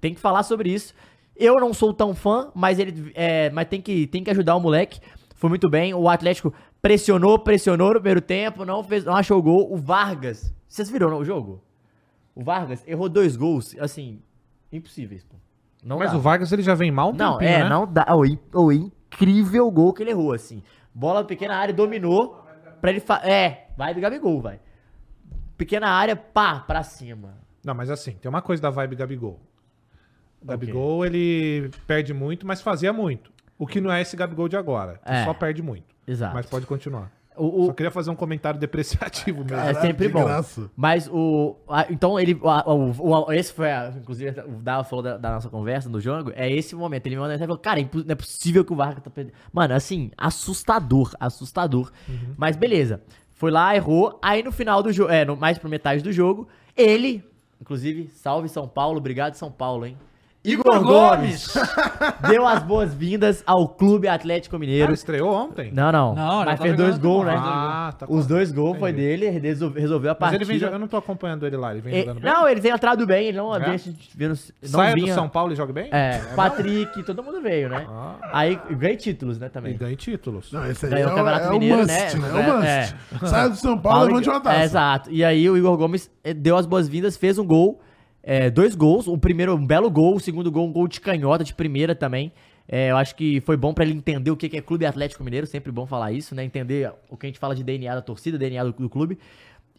[0.00, 0.94] Tem que falar sobre isso.
[1.36, 4.60] Eu não sou tão fã, mas ele é, mas tem que, tem que ajudar o
[4.60, 5.00] moleque.
[5.34, 5.92] Foi muito bem.
[5.92, 9.72] O Atlético pressionou, pressionou no primeiro tempo, não fez, não achou gol.
[9.72, 11.62] O Vargas, vocês viram não, o jogo?
[12.34, 14.20] O Vargas errou dois gols, assim,
[14.72, 15.36] impossíveis, pô.
[15.84, 16.16] Não Mas dá.
[16.16, 17.68] o Vargas ele já vem mal um Não, tempinho, é, né?
[17.68, 18.06] não dá.
[18.14, 20.62] O, o incrível gol que ele errou, assim.
[20.94, 22.42] Bola pequena área, dominou.
[22.80, 23.00] Pra ele.
[23.00, 24.60] Fa é, vai do Gabigol, vai.
[25.58, 27.34] Pequena área, pá, pra cima.
[27.64, 29.40] Não, mas assim, tem uma coisa da vibe Gabigol.
[30.44, 33.32] O Gabigol, ele perde muito, mas fazia muito.
[33.58, 35.00] O que não é esse Gabigol de agora.
[35.04, 35.24] É.
[35.24, 35.86] Só perde muito.
[36.06, 36.34] Exato.
[36.34, 37.10] Mas pode continuar.
[37.36, 39.56] O, o- Só queria fazer um comentário depreciativo mesmo.
[39.56, 40.22] é sempre bom.
[40.24, 40.70] graça.
[40.76, 41.56] Mas o.
[41.68, 42.38] a- então ele.
[42.44, 42.92] a- o,
[43.26, 43.72] o- esse foi.
[43.72, 46.30] a- inclusive, o Dava falou da, da nossa conversa no jogo.
[46.36, 47.06] É esse momento.
[47.06, 49.34] Ele me mandou e falou: Cara, é não é possível que o Vargas tá perdendo.
[49.52, 51.12] Mano, assim, assustador.
[51.18, 51.90] Assustador.
[52.36, 53.02] Mas beleza.
[53.32, 54.16] Foi lá, errou.
[54.22, 55.10] Aí no final do jogo.
[55.10, 57.24] É, no, mais pra metade do jogo, ele.
[57.60, 58.98] Inclusive, salve São Paulo.
[58.98, 59.96] Obrigado, São Paulo, hein?
[60.44, 61.54] Igor Gomes
[62.28, 64.92] deu as boas-vindas ao Clube Atlético Ele Mineiro.
[64.92, 65.72] estreou ontem.
[65.72, 66.14] Não, não.
[66.14, 67.34] Não, mas tá fez dois gols, bom, né?
[67.34, 70.42] Ah, tá Os dois gols foi dele, ele resol- resolveu a Mas partida.
[70.42, 72.30] ele vem jogando, eu não tô acompanhando ele lá, ele vem É, jogando bem.
[72.30, 73.76] não, ele tem entrado bem, ele não É?
[74.18, 74.34] não
[74.66, 75.12] Saia vinha.
[75.12, 75.88] do São Paulo e joga bem?
[75.90, 77.86] É, Patrick, todo mundo veio, né?
[77.88, 78.14] Ah.
[78.32, 79.76] Aí ganhei títulos, né, E também.
[79.78, 80.52] ganha títulos.
[80.52, 82.14] Não, esse aí Ganhou é, o Campeonato é o Mineiro, must, né?
[82.18, 82.28] né?
[82.28, 82.56] É o
[83.18, 83.30] must.
[83.30, 84.58] Saia do São Paulo, levante uma taça.
[84.60, 85.10] É, exato.
[85.10, 87.80] E aí o Igor Gomes eh, deu as boas-vindas, fez um gol,
[88.24, 89.06] é, dois gols.
[89.06, 90.16] O primeiro, um belo gol.
[90.16, 92.32] O segundo gol, um gol de canhota, de primeira também.
[92.66, 95.46] É, eu acho que foi bom pra ele entender o que é Clube Atlético Mineiro.
[95.46, 96.42] Sempre bom falar isso, né?
[96.42, 99.18] Entender o que a gente fala de DNA da torcida, DNA do, do clube.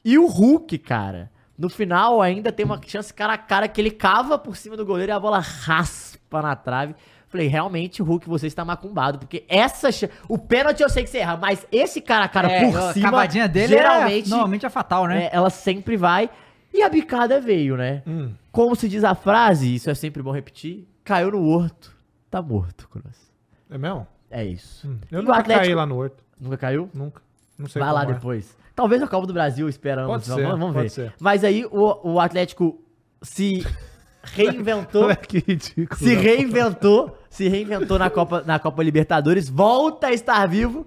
[0.03, 3.89] E o Hulk, cara, no final ainda tem uma chance cara a cara que ele
[3.89, 6.93] cava por cima do goleiro e a bola raspa na trave.
[7.27, 9.89] Falei, realmente, Hulk, você está macumbado, porque essa.
[10.29, 12.93] O pênalti eu sei que você erra, mas esse cara a cara É, por a
[12.93, 13.09] cima.
[13.09, 15.23] cavadinha dele geralmente, é, normalmente é fatal, né?
[15.23, 16.29] é, ela sempre vai.
[16.77, 18.03] E a bicada veio, né?
[18.05, 18.31] Hum.
[18.51, 21.95] Como se diz a frase, isso é sempre bom repetir: caiu no horto,
[22.29, 23.31] tá morto, Cross.
[23.69, 24.05] É mesmo?
[24.29, 24.87] É isso.
[24.87, 24.97] Hum.
[25.09, 26.23] Eu E nunca Atlético- caí lá no Horto.
[26.39, 26.89] Nunca caiu?
[26.93, 27.21] Nunca.
[27.57, 28.07] Não sei Vai lá é.
[28.07, 28.57] depois.
[28.75, 30.11] Talvez a Copa do Brasil, esperamos.
[30.11, 30.89] Pode vamos, ser, vamos pode ver.
[30.89, 31.13] ser.
[31.19, 32.77] Mas aí o, o Atlético
[33.21, 33.65] se
[34.23, 35.15] reinventou.
[35.15, 35.97] que ridículo.
[35.97, 37.17] se reinventou.
[37.29, 39.47] Se reinventou na Copa, na Copa Libertadores.
[39.49, 40.85] Volta a estar vivo.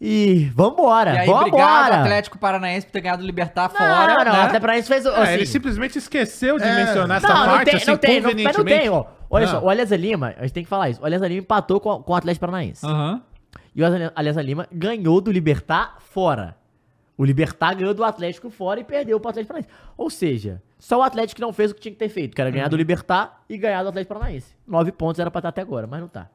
[0.00, 1.12] E vambora.
[1.14, 1.46] E aí, vambora.
[1.46, 4.24] obrigado, Atlético Paranaense, por ter ganhado o Libertar Não, fora.
[4.24, 4.30] não, né?
[4.30, 5.04] o Atlético Paranaense fez.
[5.04, 6.74] É, assim, ele simplesmente esqueceu de É.
[6.74, 9.04] mencionar essa Não, não parte, tem, assim, não tem, não, mas não tem, ó.
[9.28, 9.52] Olha Não.
[9.60, 11.02] só, o Alianza Lima, a gente tem que falar isso.
[11.02, 12.84] O Alianza Lima empatou com, com o Atlético Paranaense.
[12.86, 13.22] Aham.
[13.76, 16.56] E o Ali- Alianza Lima ganhou do Libertar fora.
[17.16, 19.74] O Libertar ganhou do Atlético fora e perdeu pro Atlético Paranaense.
[19.98, 22.40] Ou seja, Só o Atlético que não fez o que tinha que ter feito, que
[22.40, 24.56] era ganhar do Libertar e ganhar do Atlético Paranaense.
[24.66, 26.26] Nove pontos era pra estar até agora, mas não tá.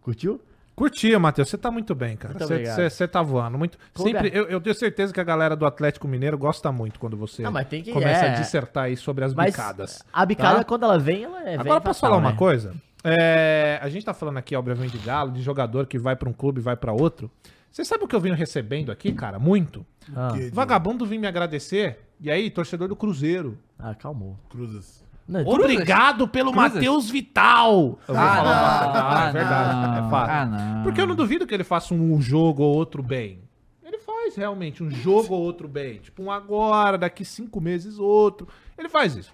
[0.00, 0.40] Curtiu?
[0.74, 1.48] Curtia, Matheus.
[1.48, 2.34] Você tá muito bem, cara.
[2.38, 3.58] Você- tá voando.
[3.58, 3.78] Muito...
[3.94, 7.42] Sempre, eu, eu tenho certeza que a galera do Atlético Mineiro gosta muito quando você
[7.42, 8.34] Não, mas tem que- começa é.
[8.34, 10.02] a dissertar aí sobre as Mas bicadas.
[10.12, 10.64] a bicada, tá?
[10.64, 12.36] quando ela vem, ela é Agora vem posso falar uma né?
[12.36, 12.74] coisa?
[13.04, 16.32] É, a gente tá falando aqui, obviamente, de Galo, de jogador que vai pra um
[16.32, 17.30] clube e vai pra outro.
[17.70, 19.38] Você sabe o que eu venho recebendo aqui, cara?
[19.38, 19.84] Muito.
[20.14, 21.98] Ah, Vagabundo vim me agradecer.
[22.20, 23.58] E aí, torcedor do Cruzeiro.
[23.78, 24.38] ah, calmou.
[24.50, 25.02] Cruzes.
[25.26, 26.74] Não, Obrigado pelo Cruzes?
[26.74, 27.98] Matheus Vital.
[28.08, 29.08] Eu vou Ah, falar não.
[29.16, 29.86] Ah, é verdade.
[30.00, 30.06] não.
[30.06, 30.30] É fato.
[30.30, 30.82] Ah, não.
[30.82, 33.38] Porque eu não duvido que ele faça um jogo ou outro bem.
[33.84, 35.98] Ele faz realmente um jogo ou outro bem.
[35.98, 38.48] Tipo, um agora, daqui cinco meses, outro.
[38.76, 39.32] Ele faz isso.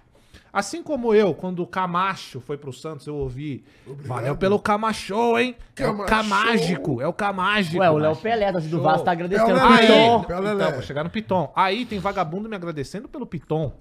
[0.51, 3.63] Assim como eu, quando o Camacho foi pro Santos, eu ouvi.
[3.85, 5.55] Valeu pelo Camacho, hein?
[5.77, 6.09] É o Camacho.
[6.09, 7.01] Camágico.
[7.01, 7.77] É o Camágico.
[7.81, 8.81] Ué, o Léo Pelé, assim, do.
[8.81, 9.59] Vasco, tá agradecendo.
[9.59, 9.77] É.
[9.77, 10.23] Piton.
[10.23, 10.63] Pelo Lelé.
[10.63, 11.51] Então, vou chegar no Piton.
[11.55, 13.71] Aí tem vagabundo me agradecendo pelo Piton.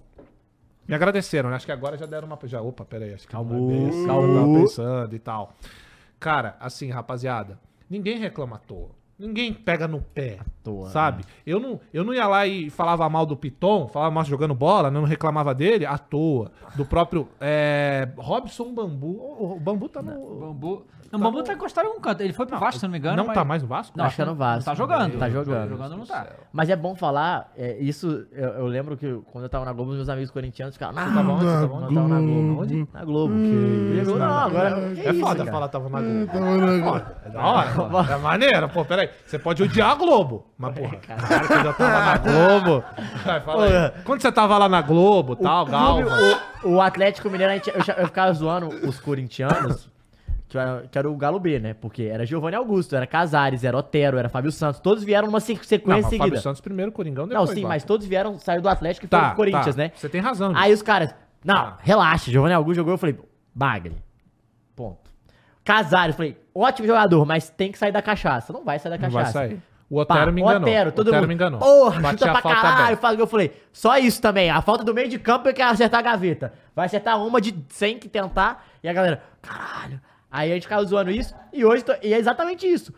[0.89, 1.57] Me agradeceram, né?
[1.57, 2.39] Acho que agora já deram uma.
[2.45, 3.70] Já, opa, peraí, acho que calmou.
[3.70, 5.55] eu tava pensando e tal.
[6.18, 7.61] Cara, assim, rapaziada,
[7.91, 8.97] ninguém reclama à toa.
[9.19, 10.39] Ninguém pega no pé.
[10.62, 10.91] toa, né?
[10.93, 11.25] sabe?
[11.45, 14.91] Eu, não, eu não ia lá e falava mal do Piton, falava mal jogando bola,
[14.91, 16.53] não reclamava dele à toa.
[16.77, 19.09] Do próprio é, Robson Bambu.
[19.09, 20.12] O, Bambu tá no.
[20.41, 20.87] Bambu.
[21.11, 22.21] Não, o Bambu tá encostado em algum canto.
[22.21, 23.16] Ele foi pro Vasco, se não me engano.
[23.16, 23.97] não mas- tá mais no Vasco?
[23.97, 24.59] Não, Acho que é no Vasco.
[24.59, 25.19] Não tá jogando.
[25.19, 25.71] Tá jogando.
[25.71, 26.27] Jogando não tá.
[26.53, 29.93] Mas é bom falar, é, isso, eu, eu lembro que quando eu tava na Globo,
[29.93, 31.45] os meus amigos corintianos ficavam, não, tava onde?
[31.47, 31.85] Tava onde?
[31.87, 32.61] Eu tava na Globo.
[32.62, 32.89] Onde?
[32.93, 33.35] Na Globo.
[33.35, 35.51] Que isso, não, agora, que É isso, foda cara?
[35.51, 36.27] falar tava na Globo.
[36.27, 37.05] Tava na Globo.
[37.25, 37.71] É da hora.
[37.75, 38.12] pô.
[38.12, 38.69] É maneiro.
[38.69, 39.08] Pô, peraí.
[39.27, 40.47] Você pode odiar a Globo.
[40.57, 42.85] Mas, porra, cara, que eu já tava na Globo.
[43.25, 44.03] Vai, fala aí.
[44.05, 46.11] Quando você tava lá na Globo tal, Galva.
[46.65, 49.89] o, o Atlético Mineiro, a gente- eu, cha- eu ficava zoando os corintianos,
[50.49, 51.75] que era, que era o Galo B, né?
[51.75, 54.81] Porque era Giovanni Augusto, era Casares, era Otero, era Fábio Santos.
[54.81, 56.41] Todos vieram numa se- Não, sequência Fábio seguida.
[56.41, 57.51] Santos primeiro, Coringão, Não, depois.
[57.51, 57.69] sim, Vasco.
[57.69, 59.83] mas todos vieram, saíram do Atlético e foram Tá, pro Corinthians, tá.
[59.83, 59.93] né?
[59.95, 60.53] Você tem razão.
[60.57, 61.79] Aí os caras, não, Ah.
[61.83, 63.19] relaxa, Giovanni Augusto jogou, eu falei,
[63.55, 63.97] Bagre.
[65.69, 68.55] Casares, falei, ótimo jogador, mas tem que sair da cachaça.
[68.55, 69.39] Não vai sair da Não cachaça.
[69.39, 69.62] vai sair.
[69.91, 70.62] O Otero Pá, me enganou.
[70.62, 71.29] Otero, todo Otero mundo.
[71.29, 71.61] me enganou.
[71.61, 72.99] Porra, Bati chuta a pra falta caralho.
[73.03, 73.19] bem.
[73.21, 74.49] Eu falei, só isso também.
[74.51, 76.55] A falta do meio de campo é que é acertar a gaveta.
[76.75, 78.66] Vai acertar uma de 100 que tentar.
[78.83, 80.01] E a galera, caralho.
[80.31, 81.35] Aí a gente ficava zoando isso.
[81.53, 82.91] E hoje, tô- e é exatamente isso.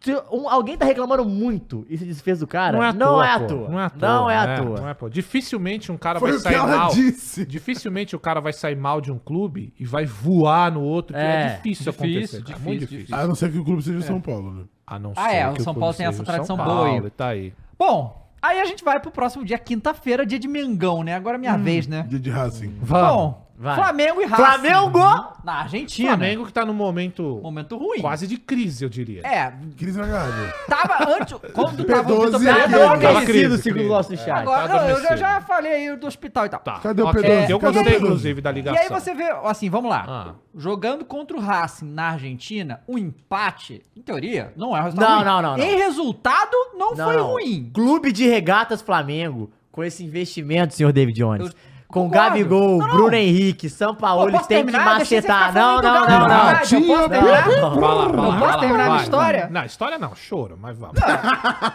[0.00, 3.06] Se um- alguém tá reclamando muito e se desfez do cara, Não é à não
[3.14, 3.26] toa.
[3.26, 3.46] é à pô.
[3.46, 3.68] toa.
[3.68, 4.08] Não é à toa.
[4.08, 4.56] Não é à né?
[4.56, 4.80] toa.
[4.80, 5.10] Não é toa.
[5.10, 6.90] Dificilmente um cara Foi vai o que sair ela mal.
[6.92, 7.44] disse.
[7.46, 11.14] Dificilmente o cara vai sair mal de um clube e vai voar no outro.
[11.14, 12.38] Que é, É, difícil, difícil, acontecer.
[12.42, 12.98] difícil, Muito difícil.
[13.06, 13.16] difícil.
[13.24, 14.62] A não ser que o clube seja o São Paulo, né?
[14.86, 16.92] A não Ah, ser é, o São Paulo tem essa tradição boa aí.
[16.94, 17.52] Paulo, Tá aí.
[17.78, 21.14] Bom, aí a gente vai pro próximo dia, quinta-feira, dia de Mengão, né?
[21.16, 22.04] Agora é minha vez, né?
[22.08, 22.68] Dia de Racing.
[22.86, 23.74] Bom, Vai.
[23.74, 24.42] Flamengo e Racing.
[24.44, 24.98] Flamengo!
[25.42, 26.08] Na Argentina.
[26.10, 28.00] Flamengo que tá num momento Momento ruim.
[28.00, 29.22] quase de crise, eu diria.
[29.26, 30.54] É, Crise na Gávea.
[30.68, 31.38] tava antes.
[31.54, 33.26] Quando tava o P12 Vitor Pereira, Tava crise.
[33.26, 34.28] crise, segundo o nosso chat.
[34.30, 36.60] Agora, tá não, eu já, falei aí do hospital e tal.
[36.60, 36.80] Tá.
[36.80, 37.48] Cadê o P12?
[37.50, 38.02] Eu Cadê o gostei, P12?
[38.02, 38.82] inclusive, da E ligação.
[38.82, 40.04] aí você vê, assim, vamos lá.
[40.06, 40.34] Ah.
[40.54, 45.16] Jogando contra o Racing na Argentina, o empate, em teoria, não é um resultado Não,
[45.16, 45.24] ruim.
[45.24, 45.64] não, não, não.
[45.64, 47.26] Em resultado, não, Não, foi não.
[47.28, 47.70] ruim.
[47.72, 51.46] Clube de Regatas Flamengo, com esse investimento, senhor David Jones.
[51.46, 51.52] Eu
[51.96, 52.08] com.
[52.10, 52.96] Gabigol, Não, não.
[52.96, 55.04] Bruno Henrique, São Pô, Paulo, tem terminar?
[55.04, 55.54] Você macetar.
[55.54, 56.50] Não, não, não, não.
[56.50, 57.44] Eu posso terminar?
[57.80, 59.48] Fala, fala, posso terminar a história?
[59.50, 60.96] Não, história não, choro, mas vamos.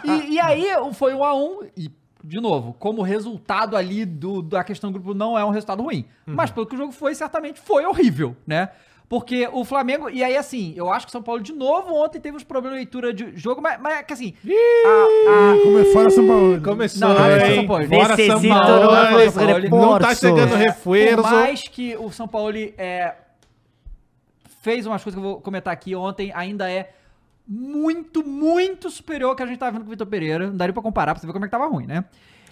[0.04, 1.90] E, e aí foi um a um e,
[2.24, 6.04] de novo, como resultado ali do, da questão do grupo não é um resultado ruim.
[6.26, 6.34] Uhum.
[6.34, 8.70] Mas pelo que o jogo foi, certamente foi horrível, né?
[9.12, 12.18] Porque o Flamengo, e aí assim, eu acho que o São Paulo de novo ontem
[12.18, 15.78] teve uns problemas de leitura de jogo, mas, mas é que assim, a- a- Como
[15.78, 16.62] é fora São Paulo?
[16.62, 17.54] Começou, Não, não, hein?
[17.56, 17.86] São Paulo.
[17.88, 18.84] Fora São Paulo.
[18.84, 19.68] novos Paulo.
[19.68, 21.14] Não tá chegando É, reforço.
[21.16, 23.14] Por mais que o São Paulo é,
[24.62, 26.94] fez umas coisas que eu vou comentar aqui ontem, ainda é
[27.46, 30.46] muito, muito superior ao que a gente tava vendo com o Vitor Pereira.
[30.46, 32.04] Não daria pra comparar, pra você ver como é que tava ruim, né?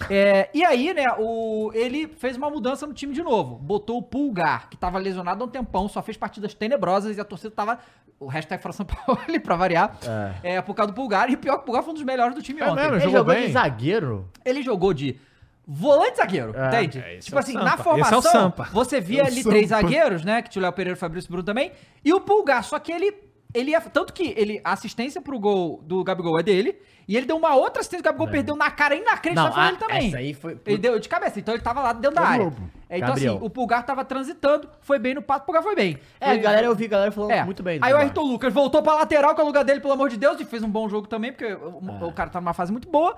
[0.09, 3.57] É, e aí, né, o, ele fez uma mudança no time de novo.
[3.57, 7.25] Botou o Pulgar, que tava lesionado há um tempão, só fez partidas tenebrosas e a
[7.25, 7.79] torcida tava.
[8.19, 9.97] O hashtag Fora São Paulo ali pra variar.
[10.43, 10.61] É.
[10.63, 11.31] por causa do Pulgar.
[11.31, 12.77] E pior que o Pulgar foi um dos melhores do time É ontem.
[12.83, 12.95] mesmo?
[12.97, 13.47] Ele Jogou jogou bem?
[13.47, 14.29] de zagueiro.
[14.45, 15.19] Ele jogou de
[15.67, 16.67] volante zagueiro, É.
[16.69, 16.99] entende?
[16.99, 17.65] É, esse tipo é assim, Sampa.
[17.65, 19.83] na é formação, você via É ali três Sampa.
[19.83, 20.43] zagueiros, né?
[20.43, 21.73] Que tinha o Léo Pereira e o Fabrício Bruno também.
[22.05, 23.15] E o Pulgar, só que ele.
[23.53, 26.77] Ele ia, tanto que ele, a assistência pro gol do Gabigol é dele.
[27.09, 29.65] E ele deu uma outra assistência que o Gabigol perdeu na cara inacreditável Não, foi
[29.67, 30.09] ele a- também.
[30.09, 32.51] essa aí foi- Ele deu de cabeça, então ele tava lá dentro da área.
[32.51, 32.57] Pô.
[32.89, 33.35] É, então Gabriel.
[33.37, 35.99] assim, o Pulgar tava transitando, foi bem no pato, o Pulgar foi bem.
[36.21, 37.45] É, Ele- galera, eu vi galera falando é.
[37.45, 37.81] muito bem.
[37.83, 37.97] Aí o.
[37.97, 40.45] Ayrton Lucas voltou pra lateral, que é o lugar dele, pelo amor de Deus, e
[40.45, 43.17] fez um bom jogo também, porque o, o cara tá numa fase muito boa.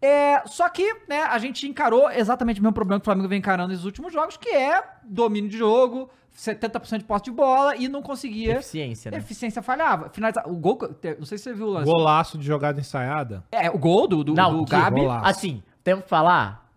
[0.00, 3.38] É, só que, né, a gente encarou exatamente o mesmo problema que o Flamengo vem
[3.38, 7.88] encarando nos últimos jogos, que é domínio de jogo, 70% de posse de bola e
[7.88, 8.54] não conseguia.
[8.54, 9.18] Eficiência, né?
[9.18, 10.08] Eficiência falhava.
[10.10, 10.42] Finaliza...
[10.46, 10.78] O gol,
[11.18, 11.90] não sei se você viu o lance.
[11.90, 13.44] Golaço de jogada ensaiada.
[13.52, 15.00] É, o gol do, do, Não, do Gabi.
[15.00, 15.26] golaço.
[15.26, 16.68] Assim, temos que falar.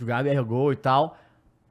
[0.00, 1.16] O Gabi errou gol e tal.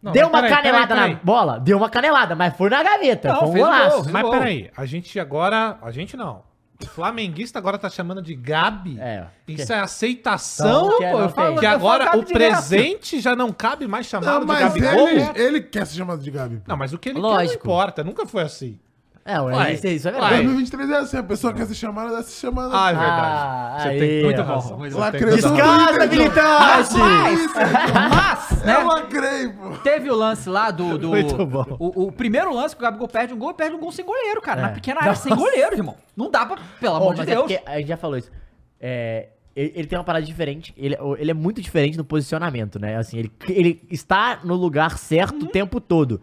[0.02, 1.26] Não, deu uma peraí, canelada peraí, na peraí.
[1.26, 1.60] bola?
[1.60, 3.30] Deu uma canelada, mas foi na gaveta.
[3.30, 3.96] Não, foi um gol, golaço.
[4.02, 4.32] fez Mas gol.
[4.32, 5.78] peraí, a gente agora.
[5.82, 6.44] A gente não.
[6.84, 9.00] O flamenguista agora tá chamando de Gabi.
[9.00, 9.26] É.
[9.48, 11.18] Isso é aceitação, Não, que é, pô.
[11.18, 14.60] não Eu falo que agora o presente já não cabe mais Não, chamado de mas
[14.74, 15.10] Gabigol.
[15.10, 16.58] ele, ele quer ser chamado de Gabi.
[16.58, 16.64] pô.
[16.68, 17.66] Não, mas o que ele quer Lógico.
[17.68, 18.04] não importa.
[18.04, 18.80] Nunca foi assim.
[19.26, 20.36] É, ué, Uai, isso, isso é verdade.
[20.36, 22.70] 2023 é assim, a pessoa quer ser chamada, deve ser chamada.
[22.74, 23.82] Ah, é Ah, verdade.
[23.84, 24.24] Você aí, tem.
[24.24, 25.12] Muito Você bom.
[25.12, 26.98] tem Descansa, militante!
[26.98, 28.76] Mas, né?
[28.82, 29.70] Eu lacrei, pô.
[29.84, 30.98] Teve o lance lá do.
[30.98, 31.66] do Muito bom.
[31.80, 34.42] O, o primeiro lance que o Gabigol perde um gol, perde um gol sem goleiro,
[34.42, 34.60] cara.
[34.60, 34.64] É.
[34.64, 35.96] Na pequena área, sem goleiro, irmão.
[36.16, 36.58] Não dá pra.
[36.80, 37.44] Pelo amor de mas é Deus.
[37.52, 38.32] porque a gente já falou isso.
[38.80, 40.74] É, ele, ele tem uma parada diferente.
[40.78, 42.98] Ele, ele é muito diferente no posicionamento, né?
[42.98, 45.48] Assim, ele, ele está no lugar certo Uhum.
[45.48, 46.20] o tempo todo.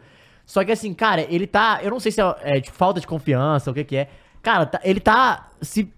[0.50, 1.78] Só que assim, cara, ele tá.
[1.80, 4.08] Eu não sei se é, é de falta de confiança ou o que que é.
[4.42, 5.88] Cara, tá- ele tá se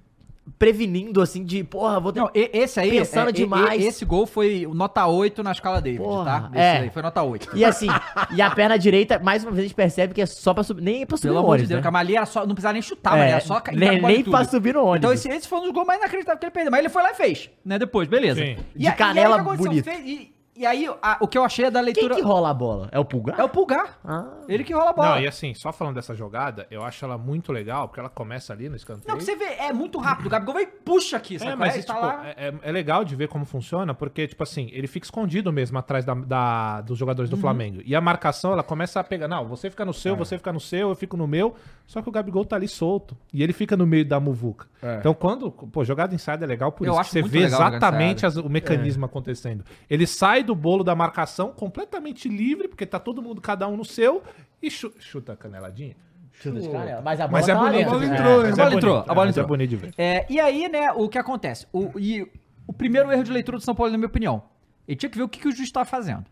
[0.59, 2.21] prevenindo, assim, de, porra, vou ter.
[2.21, 2.91] Não, e- esse aí.
[2.91, 3.83] Pensando é, e- demais.
[3.83, 6.51] e- esse gol foi nota 8 na escala David, Porra, tá?
[6.53, 6.79] Esse é.
[6.81, 7.49] aí foi nota 8.
[7.57, 7.87] E assim,
[8.35, 10.83] e a perna direita, mais uma vez a gente percebe que é só pra subir.
[10.83, 11.83] Nem é pra subir Pelo no amor de ônibus, Deus, né?
[11.83, 14.03] que a Mali era só, não precisava nem chutar, É, mas era só cair nem-
[14.03, 14.99] nem pra subir no ônibus.
[14.99, 16.71] Então esse, esse foi um dos gols mais inacreditáveis que ele perdeu.
[16.71, 17.79] Mas ele foi lá e fez, né?
[17.79, 18.39] Depois, beleza.
[18.43, 18.57] Sim.
[18.77, 19.91] De canela bonita.
[19.91, 22.15] Fez, e, e aí, a- o que eu achei é da Quem leitura.
[22.15, 22.89] que rola a bola?
[22.93, 23.39] É o Pulgar?
[23.39, 23.99] É o Pulgar.
[24.05, 24.27] Ah.
[24.49, 25.09] Ele que rola a bola.
[25.17, 28.53] Não, e assim, só falando dessa jogada, eu acho ela muito legal, porque ela começa
[28.53, 29.09] ali no escanteio.
[29.09, 30.27] Não, que você vê, é muito rápido.
[30.27, 31.51] O Gabigol vem e puxa aqui, sabe?
[31.53, 34.27] É, mas Ele tá tipo, lá- é, é- é legal de ver como funciona, porque,
[34.29, 37.37] tipo assim, ele fica escondido mesmo atrás da, da- dos jogadores Uhum.
[37.37, 37.83] do Flamengo.
[37.85, 39.27] E a marcação, ela começa a pegar.
[39.29, 39.95] Não, você fica no É.
[39.95, 41.55] seu, você fica no seu, eu fico no meu.
[41.87, 43.17] Só que o Gabigol tá ali solto.
[43.33, 44.67] E ele fica no meio da muvuca.
[45.01, 45.51] Então, quando.
[45.51, 47.01] Pô, jogada inside é legal por Eu isso.
[47.01, 49.65] acho que você vê exatamente as- o mecanismo acontecendo.
[49.91, 53.85] Ele sai do bolo da marcação completamente livre, porque tá todo mundo, cada um no
[53.85, 54.23] seu,
[54.63, 55.97] e chu- chuta a caneladinha.
[56.33, 57.03] Chuta de canela.
[57.03, 57.87] Mas a bola Mas é tá bonito.
[57.87, 58.07] A bola É.
[58.09, 58.43] entrou?
[58.43, 59.45] Mas A bola é entrou, a bola mas entrou.
[59.45, 59.95] É bonito de ver.
[59.99, 61.67] É, e aí, né, o que acontece?
[61.73, 62.27] O, e
[62.67, 64.43] o primeiro erro de leitura do São Paulo, na minha opinião,
[64.89, 66.25] ele tinha que ver o que, que o juiz estava fazendo.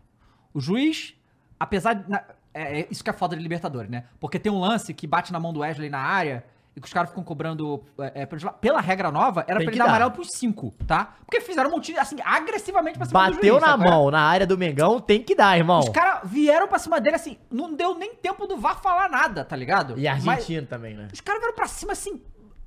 [0.53, 1.13] O juiz,
[1.59, 2.09] apesar de.
[2.09, 4.05] na- é, é isso que é foda de Libertadores, né?
[4.19, 6.43] Porque tem um lance que bate na mão do Wesley na área
[6.75, 7.83] e que os caras ficam cobrando.
[7.99, 11.15] é, é, pela regra nova, era Tem pra ele que dar amarelo pros cinco, tá?
[11.25, 13.89] Porque fizeram um monte, assim, agressivamente pra cima do Bateu juiz, na sabe é?
[13.89, 15.79] mão, na área do Mengão, tem que dar, irmão.
[15.79, 19.43] Os caras vieram pra cima dele assim, não deu nem tempo do VAR falar nada,
[19.43, 19.99] tá ligado?
[19.99, 21.07] E Mas argentino também, né?
[21.13, 22.21] os caras vieram pra cima assim,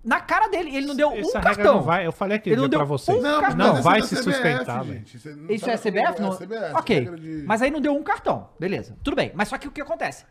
[0.05, 0.69] na cara dele.
[0.71, 1.75] e Ele não deu Essa um regra cartão.
[1.77, 2.07] não vai.
[2.07, 3.17] Eu falei aquele Ele não dia pra deu vocês.
[3.19, 3.67] um Não, cartão.
[3.69, 5.17] não mas vai essa se é CBF, sustentar, gente.
[5.17, 6.21] Isso não Isso tá é CBF?
[6.21, 6.37] Não?
[6.37, 7.05] CBF, ok.
[7.17, 8.51] de- Mas aí não deu um cartão.
[8.61, 8.99] Beleza.
[9.03, 9.33] Tudo bem.
[9.35, 10.27] Mas só que o que acontece?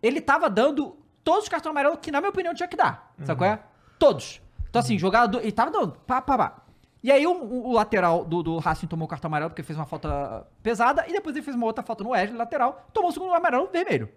[0.00, 3.12] Ele tava dando todos os cartões amarelos que, na minha opinião, tinha que dar.
[3.24, 3.58] Sabe qual é?
[3.98, 4.40] Todos.
[4.68, 5.40] Então, assim, jogador.
[5.40, 5.92] Ele tava dando.
[6.06, 6.56] Pá, pá, pá.
[7.02, 9.84] E aí o, o- lateral do, do Racing tomou o cartão amarelo porque fez uma
[9.86, 11.04] falta pesada.
[11.08, 12.86] E depois ele fez uma outra falta no Wesley, lateral.
[12.92, 14.08] Tomou o segundo amarelo vermelho.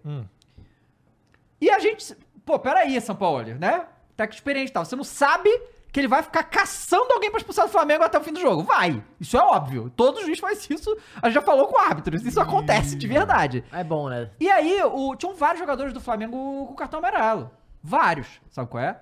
[1.60, 2.16] E a gente.
[2.44, 3.86] Pô, peraí, São Paulo, né?
[4.16, 4.84] Técnico experiente e tal.
[4.84, 5.50] Você não sabe
[5.96, 8.62] que ele vai ficar caçando alguém pra expulsar do Flamengo até o fim do jogo.
[8.62, 9.02] Vai.
[9.18, 9.88] Isso é óbvio.
[9.96, 10.94] Todo juiz faz isso.
[11.22, 12.22] A gente já falou com árbitros.
[12.22, 13.64] Isso acontece de verdade.
[13.72, 14.30] É bom, né?
[14.38, 17.50] E aí, o, tinham vários jogadores do Flamengo com cartão amarelo.
[17.82, 18.28] Vários.
[18.50, 19.00] Sabe qual é?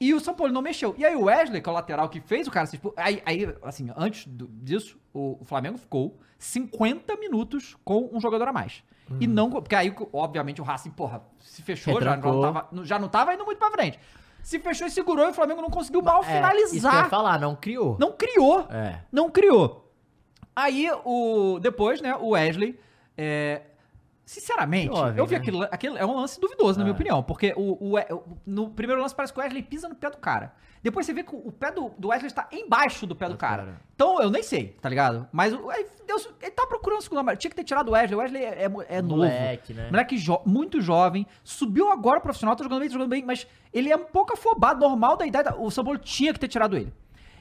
[0.00, 0.92] E o São Paulo não mexeu.
[0.98, 2.92] E aí o Wesley, que é o lateral que fez o cara se expor.
[2.96, 8.48] Aí, aí assim, antes do- disso, o, o Flamengo ficou 50 minutos com um jogador
[8.48, 8.82] a mais.
[9.20, 9.50] E não.
[9.50, 13.44] Porque aí, obviamente, o Racing, porra, se fechou, já não, tava, já não tava indo
[13.44, 14.00] muito pra frente.
[14.44, 16.50] Se fechou e segurou e o Flamengo não conseguiu mal É, Isso que eu ia
[16.50, 17.10] finalizar.
[17.10, 17.96] falar, não criou.
[17.98, 18.66] Não criou.
[18.70, 19.00] É.
[19.10, 19.90] Não criou.
[20.54, 22.78] Aí, o depois, né, o Wesley.
[23.18, 23.62] é,
[24.24, 25.40] sinceramente, eu vi né?
[25.40, 25.98] aquilo, aquilo.
[25.98, 26.94] É um lance duvidoso, na minha É.
[26.94, 27.22] opinião.
[27.22, 30.54] Porque o, o no primeiro lance parece que o Wesley pisa no pé do cara.
[30.84, 33.64] Depois você vê que o pé do, do Wesley está embaixo do pé do cara.
[33.64, 33.80] cara.
[33.94, 35.26] Então eu nem sei, tá ligado?
[35.32, 37.40] Mas aí, Deus, ele tá procurando o segundo amarelo.
[37.40, 38.14] Tinha que ter tirado o Wesley.
[38.14, 39.16] O Wesley é, é, é novo.
[39.22, 39.86] Moleque, né?
[39.90, 43.90] Moleque jo- muito jovem, subiu agora profissional, tá jogando bem, tá jogando bem, mas ele
[43.90, 45.54] é um pouco afobado, normal da idade.
[45.58, 46.92] O São Paulo tinha que ter tirado ele.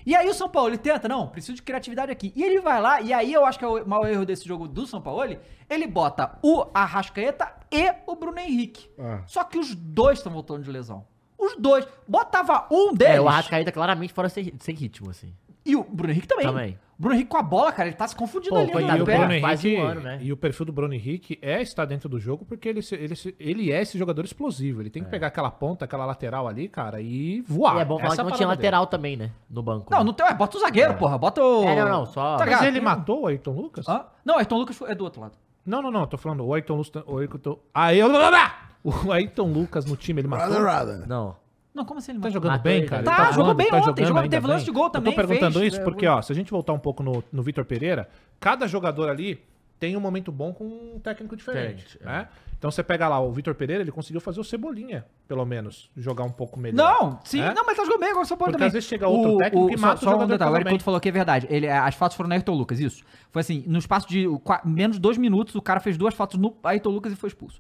[0.06, 2.32] E aí o São Paulo, ele tenta, não, preciso de criatividade aqui.
[2.36, 4.68] E ele vai lá, e aí eu acho que é o maior erro desse jogo
[4.68, 5.22] do São Paulo,
[5.70, 8.90] ele bota o Arrascaeta e o Bruno Henrique.
[9.00, 9.22] Ah.
[9.26, 11.06] Só que os dois estão voltando de lesão.
[11.46, 11.88] Os dois.
[12.08, 15.34] Botava um deles É, o Arrascaeta claramente fora sem, sem ritmo, assim.
[15.66, 16.46] e o Bruno Henrique também.
[16.46, 16.80] Também.
[17.00, 19.00] O Bruno Henrique com a bola, cara, ele tá se confundindo Pô, ali coitado, no
[19.00, 19.18] E o pé.
[19.18, 20.20] Bruno Henrique, um ano, né?
[20.22, 23.72] e o perfil do Bruno Henrique é estar dentro do jogo porque ele, ele, ele
[23.72, 24.80] é esse jogador explosivo.
[24.82, 27.78] Ele tem que pegar aquela ponta, aquela lateral ali, cara, e voar.
[27.78, 28.68] e é bom falar Essa que não a tinha parada dele.
[28.68, 29.32] lateral também, né?
[29.50, 29.92] No banco.
[29.92, 30.04] Não, né?
[30.06, 30.26] não tem.
[30.26, 31.18] É, bota o zagueiro, porra.
[31.18, 31.64] Bota o.
[31.68, 32.66] É, não, não, só- Tá Mas ligado?
[32.68, 33.88] ele matou o Ayrton Lucas?
[33.90, 34.06] Hã?
[34.24, 35.34] Não, Ayrton Lucas foi- é do outro lado.
[35.66, 36.06] Não, não, não.
[36.06, 37.04] Tô falando o Ayrton Lucas.
[37.08, 38.08] O Ayrton, aí, eu,
[38.84, 40.62] o Ayrton Lucas no time, ele matou.
[41.08, 41.36] Não.
[41.74, 43.04] Não, como assim ele Tá jogando Matou bem, cara?
[43.04, 45.28] tá Tá, jogou voando, bem ontem, jogando jogou- teve lance de gol também, Eu tô
[45.28, 47.66] perguntando fez, isso é, porque, ó, se a gente voltar um pouco no, no Vitor
[47.66, 48.08] Pereira,
[48.40, 49.42] cada jogador ali
[49.80, 52.28] tem um momento bom com um técnico diferente, Diferente, né?
[52.58, 56.24] Então você pega lá o Vitor Pereira, ele conseguiu fazer o Cebolinha, pelo menos, jogar
[56.24, 56.78] um pouco melhor.
[57.02, 57.54] Não, sim, né?
[57.54, 58.68] não, mas tá jogando bem agora o Porque também.
[58.68, 60.78] às vezes chega outro técnico e só- mata o só um jogador detalhe, o Eric
[60.78, 61.48] tá falou que é verdade.
[61.50, 63.04] Ele, as fotos foram no Ayrton Lucas, isso.
[63.30, 64.26] Foi assim, no espaço de
[64.64, 67.60] menos de dois minutos, o cara fez duas fotos no Ayrton Lucas e foi expulso.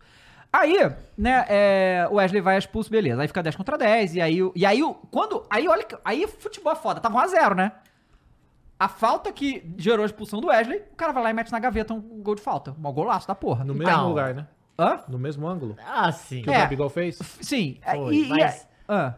[0.56, 0.78] Aí,
[1.18, 3.20] né, é, o Wesley vai expulso, beleza.
[3.20, 6.28] Aí fica 10 contra 10, e aí, o- e aí quando, aí olha, que- aí
[6.28, 7.72] futebol é foda, tava 1x0, né?
[8.80, 11.58] A falta que gerou a expulsão do Wesley, o cara vai lá e mete na
[11.60, 12.72] gaveta um gol de falta.
[12.78, 13.64] Um golaço da porra.
[13.64, 14.48] No E mesmo tá- lugar, né?
[14.78, 15.00] Hã?
[15.08, 16.42] No mesmo ângulo Ah, sim.
[16.42, 16.58] que É.
[16.58, 17.18] o Gabigol fez.
[17.42, 17.80] Sim.
[17.84, 19.14] Foi, e, e- mas- ah.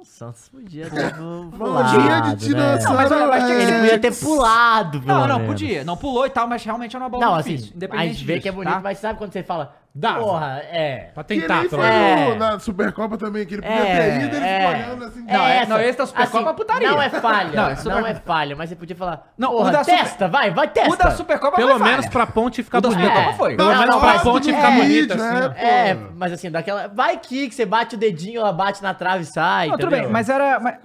[0.00, 2.78] O Santos podia ter pulado, de né?
[2.78, 3.10] dinossauro.
[3.10, 5.46] Não, mas Ele podia ter pulado, Não, não, menos.
[5.52, 5.84] podia.
[5.84, 7.72] Não pulou e tal, mas realmente era uma bola Não, muito assim, difícil.
[7.74, 8.80] a Independente gente vê que é disso, bonito, tá?
[8.80, 10.20] mas sabe quando você fala, Dava.
[10.20, 11.10] porra, é...
[11.12, 12.34] Pra Que tentar, foi pelo menos.
[12.34, 12.38] É.
[12.38, 14.58] na Supercopa também, que ele podia É, ter ido, ele é.
[14.60, 15.20] ficou olhando assim.
[15.22, 15.66] Não, é- essa.
[15.68, 16.90] não, esse da Supercopa é putaria.
[16.92, 19.72] Não é falha, Não, não, esse Super- é falha, mas você podia falar, Não, porra,
[19.72, 20.92] da Super- testa, vai, vai, testa.
[20.92, 22.10] O da Supercopa Pelo foi menos falha.
[22.10, 23.08] pra ponte ficar O da bonita.
[23.08, 23.56] Supercopa foi.
[23.56, 25.28] Pelo Não, menos não, pra mas ponte ficar bonita, né?
[25.28, 25.44] assim.
[25.48, 25.52] ó.
[25.66, 26.06] É, Pô.
[26.14, 26.86] mas assim, daquela...
[26.86, 29.86] Vai que que você bate o dedinho, ela bate na trave e sai, Não, tudo
[29.88, 30.04] entendeu?
[30.04, 30.60] bem, mas era.
[30.60, 30.76] mas-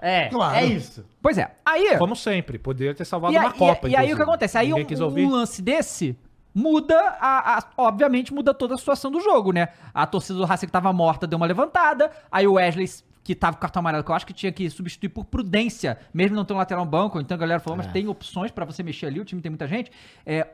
[0.00, 0.54] É, Claro.
[0.56, 1.04] é isso.
[1.22, 1.50] Pois é.
[1.64, 1.96] Aí.
[1.98, 3.88] Como sempre, poderia ter salvado E, a- uma e- Copa.
[3.88, 4.56] e aí o que acontece?
[4.56, 6.16] Aí Ninguém um, um lance desse
[6.58, 9.68] muda a, a- Obviamente muda toda a situação do jogo, né?
[9.92, 12.10] A torcida do Racing que tava morta deu uma levantada.
[12.32, 12.88] Aí o Wesley,
[13.22, 16.34] que tava com cartão amarelo, que eu acho que tinha que substituir por prudência, mesmo
[16.34, 17.20] não ter um lateral no banco.
[17.20, 17.90] Então a galera falou, mas É.
[17.90, 19.92] tem opções pra você mexer ali, o time tem muita gente.
[20.24, 20.46] É.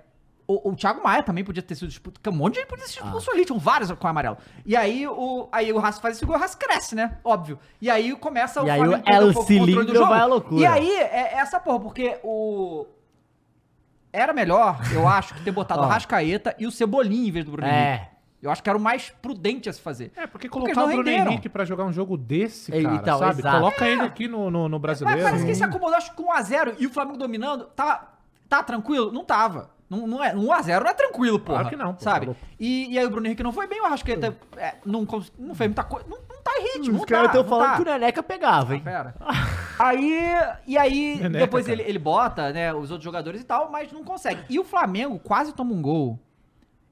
[0.45, 2.99] O, o Thiago Maia também podia ter sido porque Um monte de gente podia ser
[3.05, 4.37] expulso ali, tinham vários com amarelo.
[4.67, 7.17] E aí o, aí o Racing faz esse gol, o Racing cresce, né?
[7.23, 7.61] Óbvio.
[7.81, 10.09] E aí começa E aí o El um pouco o controle do Cilindro jogo.
[10.09, 10.61] vai à loucura.
[10.61, 12.87] E aí é essa porra, porque o.
[14.13, 17.53] Era melhor, eu acho, que ter botado o Rascaeta e o Cebolinha em vez do
[17.53, 17.83] Bruno Henrique.
[17.83, 18.09] É.
[18.43, 20.11] Eu acho que era o mais prudente a se fazer.
[20.17, 21.31] É, porque Porque colocar não o Bruno renderam.
[21.31, 23.39] Henrique pra jogar um jogo desse, E- cara, então, sabe?
[23.41, 23.57] exato.
[23.57, 25.23] Coloca ele aqui no, no, no Mas brasileiro.
[25.23, 27.67] parece que ele se acomodou, acho que com 1x0 e o Flamengo dominando.
[27.67, 28.09] Tava,
[28.49, 29.13] tá tranquilo?
[29.13, 29.71] Não tava.
[29.89, 31.61] Não, não é, 1x0 não é tranquilo, porra.
[31.61, 32.21] Claro que não, Sabe?
[32.21, 32.41] tá louco.
[32.59, 35.07] e, e aí o Bruno Henrique não foi bem, o Arrascaeta é, não,
[35.39, 36.07] não fez muita coisa.
[36.09, 36.95] Não, não tá em ritmo.
[36.95, 37.77] Os não caras tá, estão falando tá.
[37.77, 38.81] que o Neneca pegava, hein?
[38.83, 39.15] Pera.
[39.79, 40.25] Aí,
[40.67, 44.43] e aí, depois ele, ele bota, né, os outros jogadores e tal, mas não consegue.
[44.49, 46.19] E o Flamengo quase toma um gol.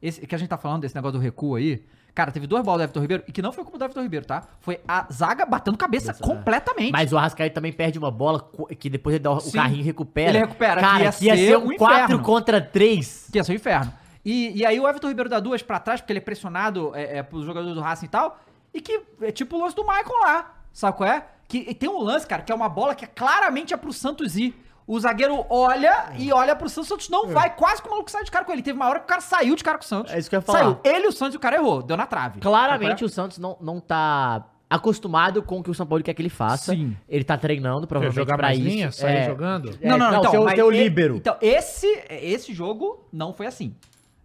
[0.03, 1.85] Esse que a gente tá falando desse negócio do recuo aí.
[2.15, 4.27] Cara, teve duas bolas do Everton Ribeiro, e que não foi culpa do Everton Ribeiro,
[4.27, 4.43] tá?
[4.61, 6.91] Foi a zaga batendo cabeça completamente.
[6.91, 9.53] Mas o Arrascaeta também perde uma bola que depois ele dá o Sim.
[9.53, 10.31] carrinho e recupera.
[10.31, 12.23] Ele recupera, Cara, que ia que ia ser ser um um 4 inferno.
[12.25, 13.29] contra 3.
[13.31, 13.93] Que ia ser o inferno.
[14.25, 17.19] E, e aí o Everton Ribeiro dá duas pra trás, porque ele é pressionado é,
[17.19, 18.39] é, pros jogadores do Racing e tal.
[18.75, 21.25] E que é tipo o lance do Michael lá, sabe qual é?
[21.51, 23.93] Que e tem um lance, cara, que é uma bola que é claramente é pro
[23.93, 24.55] Santos ir.
[24.87, 28.11] O zagueiro olha e olha pro Santos, o Santos não vai, quase que o maluco
[28.11, 28.63] sai de cara com ele.
[28.63, 30.13] Teve uma hora que o cara saiu de cara com o Santos.
[30.13, 30.59] É isso que eu ia falar.
[30.61, 30.79] Saiu.
[30.85, 32.41] Ele e o Santos e o cara errou, deu na trave.
[32.41, 36.23] Claramente o Santos não, não tá acostumado com o que o São Paulo quer que
[36.23, 36.73] ele faça.
[36.73, 36.97] Sim.
[37.09, 38.69] Ele tá treinando, provavelmente, jogar pra mais isso.
[38.69, 39.27] linha, sair É.
[39.27, 39.77] jogando?
[39.81, 41.17] É, não, seu, mas seu e- líbero.
[41.17, 43.75] Então, esse, esse jogo não foi assim.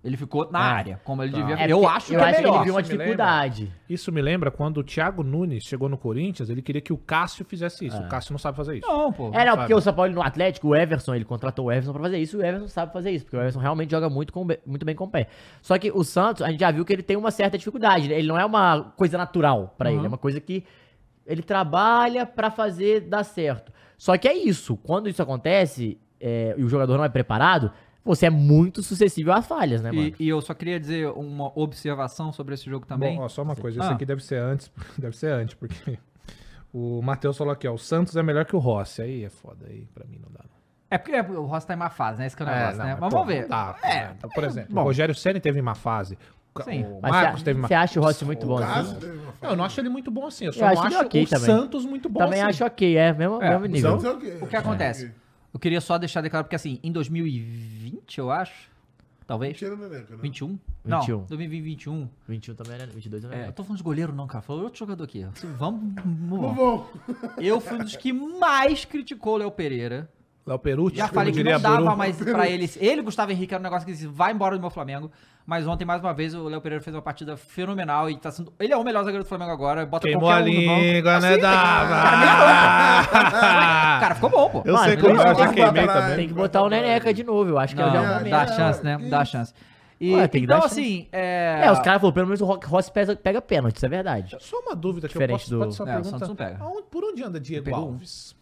[0.06, 1.38] Ele ficou na Ah, área, como ele tá.
[1.40, 1.56] devia.
[1.66, 2.56] É eu acho eu que é acho que melhor.
[2.58, 3.74] ele viu uma me dificuldade.
[3.90, 7.44] Isso me lembra quando o Thiago Nunes chegou no Corinthians, ele queria que o Cássio
[7.44, 7.98] fizesse isso.
[7.98, 8.88] O Cássio não sabe fazer isso.
[8.88, 9.30] Não, pô.
[9.34, 9.58] É, não, sabe.
[9.58, 12.38] porque o São Paulo no Atlético, o Everson, ele contratou o Everson pra fazer isso,
[12.38, 14.96] e o Everson sabe fazer isso, porque o Everson realmente joga muito, com, muito bem
[14.96, 15.28] com o pé.
[15.62, 18.18] Só que o Santos, a gente já viu que ele tem uma certa dificuldade, né?
[18.20, 19.96] ele não é uma coisa natural pra Uhum.
[19.98, 20.64] ele, é uma coisa que
[21.26, 23.72] ele trabalha pra fazer dar certo.
[23.98, 27.72] Só que é isso, quando isso acontece é, e o jogador não é preparado,
[28.06, 30.14] você é muito suscetível a falhas, né, mano?
[30.20, 33.18] E, e eu só queria dizer uma observação sobre esse jogo também.
[33.18, 33.94] Bom, ó, só uma coisa, isso Ah.
[33.94, 35.98] aqui deve ser antes, deve ser antes, porque
[36.74, 39.02] o Matheus falou aqui, ó, o Santos é melhor que o Rossi.
[39.02, 40.40] Aí é foda, aí pra mim não dá.
[40.44, 40.56] não.
[40.90, 42.28] É porque o Rossi tá em má fase, né?
[42.28, 42.92] Esse que é o negócio, não, né?
[42.92, 43.48] mas, Mas pô, vamos ver.
[43.48, 44.16] Dá, é, né?
[44.18, 44.82] Então, por exemplo, bom.
[44.82, 46.18] o Rogério Ceni teve má fase.
[46.58, 46.86] O, Sim.
[46.86, 48.58] o Marcos teve má você acha o Rossi muito O
[48.98, 50.46] teve uma Não, eu não acho ele muito bom assim.
[50.46, 51.46] Eu só Eu acho acho ok o também.
[51.46, 52.50] Santos muito bom Também assim.
[52.50, 53.90] acho ok, é, mesmo, É, mesmo o nível.
[54.00, 54.38] Santos é o quê?
[54.42, 55.12] O que acontece?
[55.54, 57.85] Eu queria só deixar declarado, porque assim, em 2020,
[58.20, 58.70] eu acho,
[59.28, 60.20] talvez, Tira o Neneca, né?
[60.22, 60.60] 21?
[60.86, 61.18] 21.
[61.18, 62.10] Não, 2021.
[62.28, 63.50] 21 também era, 22 também É, era.
[63.50, 64.42] eu tô falando de goleiro não, cara.
[64.44, 65.26] Falou outro jogador aqui.
[65.26, 65.30] ó.
[65.58, 66.88] Vamos, vamos.
[67.38, 70.10] Eu fui um dos que mais criticou o Léo Pereira.
[70.48, 71.98] Léo Perucci, Já falei que não dava Buru.
[71.98, 72.70] mais pra ele.
[72.78, 75.10] Ele, Gustavo Henrique, era um negócio que disse, vai embora do meu Flamengo.
[75.44, 78.54] Mas ontem, mais uma vez, o Léo Pereira fez uma partida fenomenal e tá sendo.
[78.60, 79.86] Ele é o melhor zagueiro do Flamengo agora.
[79.88, 81.42] Bota Queimou a um língua, né, Assim, boca.
[81.42, 83.06] Dava?
[84.00, 84.62] Cara, ficou bom, pô.
[84.66, 86.16] Eu Mano, sei como eu eu já que queimei também.
[86.16, 88.30] Tem que botar o Neneca de novo, eu acho que é o é, momento.
[88.30, 88.98] dá é, chance, né?
[89.10, 89.54] Dá chance.
[90.00, 91.62] E, Ué, tem que então, dar assim, é...
[91.64, 94.36] É, os caras falaram, pelo menos o Rock Rossi pega, pega pênalti, isso é verdade.
[94.42, 96.10] Só uma dúvida que eu Diferente posso do- pode uma É, pergunta.
[96.10, 96.58] Santos não pega.
[96.60, 97.76] Aonde- por onde anda Diego um.
[97.76, 98.36] Alves?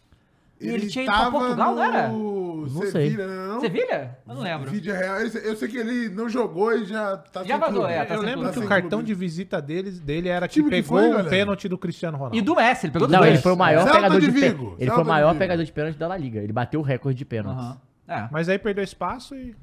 [0.62, 2.08] E ele tinha ido pra Portugal, não era?
[2.08, 2.92] no Não sei.
[2.92, 3.60] Sevilha, né, não?
[3.60, 4.18] Sevilha?
[4.28, 4.72] Eu não lembro.
[4.72, 5.20] Vídeo real.
[5.20, 8.22] Eu sei- sei que ele não jogou e já tá Já vazou, é, tá eu
[8.22, 9.06] lembro que o cartão clube.
[9.06, 11.30] de visita deles, dele era que que pegou o galera?
[11.30, 12.38] pênalti do Cristiano Ronaldo.
[12.38, 14.40] E do Messi, ele pegou do Não, ele foi o maior Celta pegador de de,
[14.40, 14.76] pênalti.
[14.80, 15.40] Ele foi o maior Vigo.
[15.40, 16.40] pegador de pênalti da La Liga.
[16.40, 17.62] Ele bateu o recorde de pênaltis.
[17.64, 17.78] Aham.
[18.08, 18.28] É.
[18.32, 19.54] Mas aí perdeu espaço e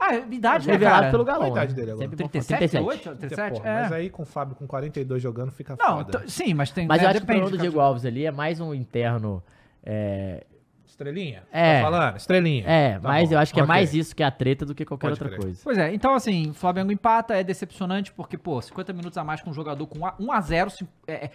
[0.00, 1.10] Ah, idade, né, cara?
[1.10, 1.48] pelo Galão.
[1.50, 1.76] Qual a idade né?
[1.76, 2.04] dele agora?
[2.08, 2.30] Sempre bom falar.
[2.30, 2.84] 37, 37.
[2.84, 3.60] 8, 37?
[3.60, 3.82] Pô, É.
[3.82, 6.24] Mas aí com o Fábio com 42 jogando fica Não, foda.
[6.26, 6.86] sim, mas tem.
[6.86, 7.58] Mas né, eu acho que o problema do.
[7.58, 9.42] Diego Alves ali é mais um interno.
[9.90, 10.44] É,
[10.86, 11.44] Estrelinha?
[11.50, 11.78] É.
[11.82, 12.16] Tá falando?
[12.16, 12.64] Estrelinha.
[12.66, 13.34] é Tá mas bom.
[13.34, 13.68] eu acho que é Ok.
[13.68, 15.40] mais isso que a treta do que qualquer Pode outra crer.
[15.40, 15.60] coisa.
[15.64, 19.50] Pois é, então assim, Flamengo empata, é decepcionante porque, pô, 50 minutos a mais com
[19.50, 21.30] um jogador com 1x0, é, é,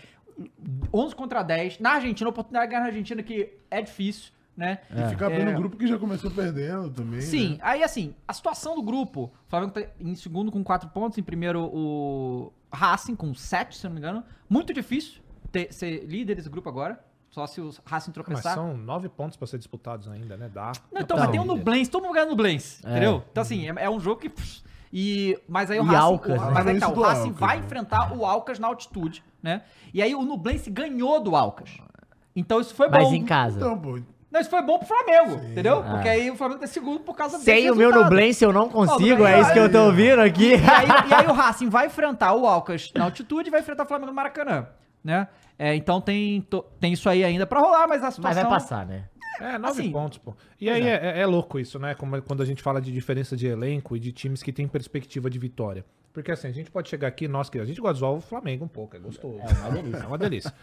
[0.93, 1.79] 11 contra 10.
[1.79, 4.79] Na Argentina, a oportunidade de ganhar na Argentina que é difícil, né?
[4.93, 5.45] E ficar bem É.
[5.45, 7.21] no grupo que já começou perdendo também.
[7.21, 7.57] Sim, né?
[7.61, 11.23] aí assim, a situação do grupo, o Flamengo tá em segundo com 4 pontos, em
[11.23, 14.23] primeiro o Racing com 7, se não me engano.
[14.49, 15.21] Muito difícil
[15.51, 16.99] ter, ser líder desse grupo agora,
[17.33, 18.53] só se o Racing Mas tropeçar.
[18.53, 20.51] são nove pontos pra ser disputados ainda, né?
[20.53, 20.71] Dá.
[20.91, 22.91] Não, então, mas tem o Nublense, todo mundo ganha Nublense, É.
[22.91, 23.23] entendeu?
[23.31, 24.29] Então, assim, é, é um jogo que.
[24.29, 24.61] pff,
[24.93, 25.97] E, mas aí o E Racing.
[25.97, 26.51] Alcas, o, né?
[26.53, 27.65] Mas aí tá, o Racing Alcas, vai né?
[27.65, 29.63] enfrentar o Alcas na altitude, né?
[29.91, 31.71] E aí o Nublense ganhou do Alcas.
[32.35, 33.15] Então isso foi Mas bom.
[33.15, 33.57] em casa.
[33.57, 34.03] Então.
[34.31, 35.79] Não, isso foi bom pro Flamengo, entendeu?
[35.79, 35.91] Ah.
[35.91, 37.91] Porque aí o Flamengo tá segundo por causa desse Sem o meu.
[37.91, 40.51] Nublense eu não consigo, Não, é isso que eu tô ouvindo aqui.
[40.51, 43.83] E aí, e aí o Racing vai enfrentar o Alcas na altitude e vai enfrentar
[43.83, 44.67] o Flamengo no Maracanã,
[45.03, 45.27] né?
[45.57, 48.43] É, então tem, to- tem isso aí ainda pra rolar, mas a Mas situação...
[48.43, 49.05] vai passar, né?
[49.41, 50.35] É, nove Assim, pontos, pô.
[50.61, 51.95] E aí é, é- é louco isso, né?
[51.95, 55.29] Como, quando a gente fala de diferença de elenco e de times que têm perspectiva
[55.29, 55.83] de vitória.
[56.13, 58.21] Porque assim, a gente pode chegar aqui, nós que a gente gosta de zoar o
[58.21, 59.39] Flamengo um pouco, é gostoso.
[59.39, 60.03] É uma delícia.
[60.03, 60.53] É uma delícia.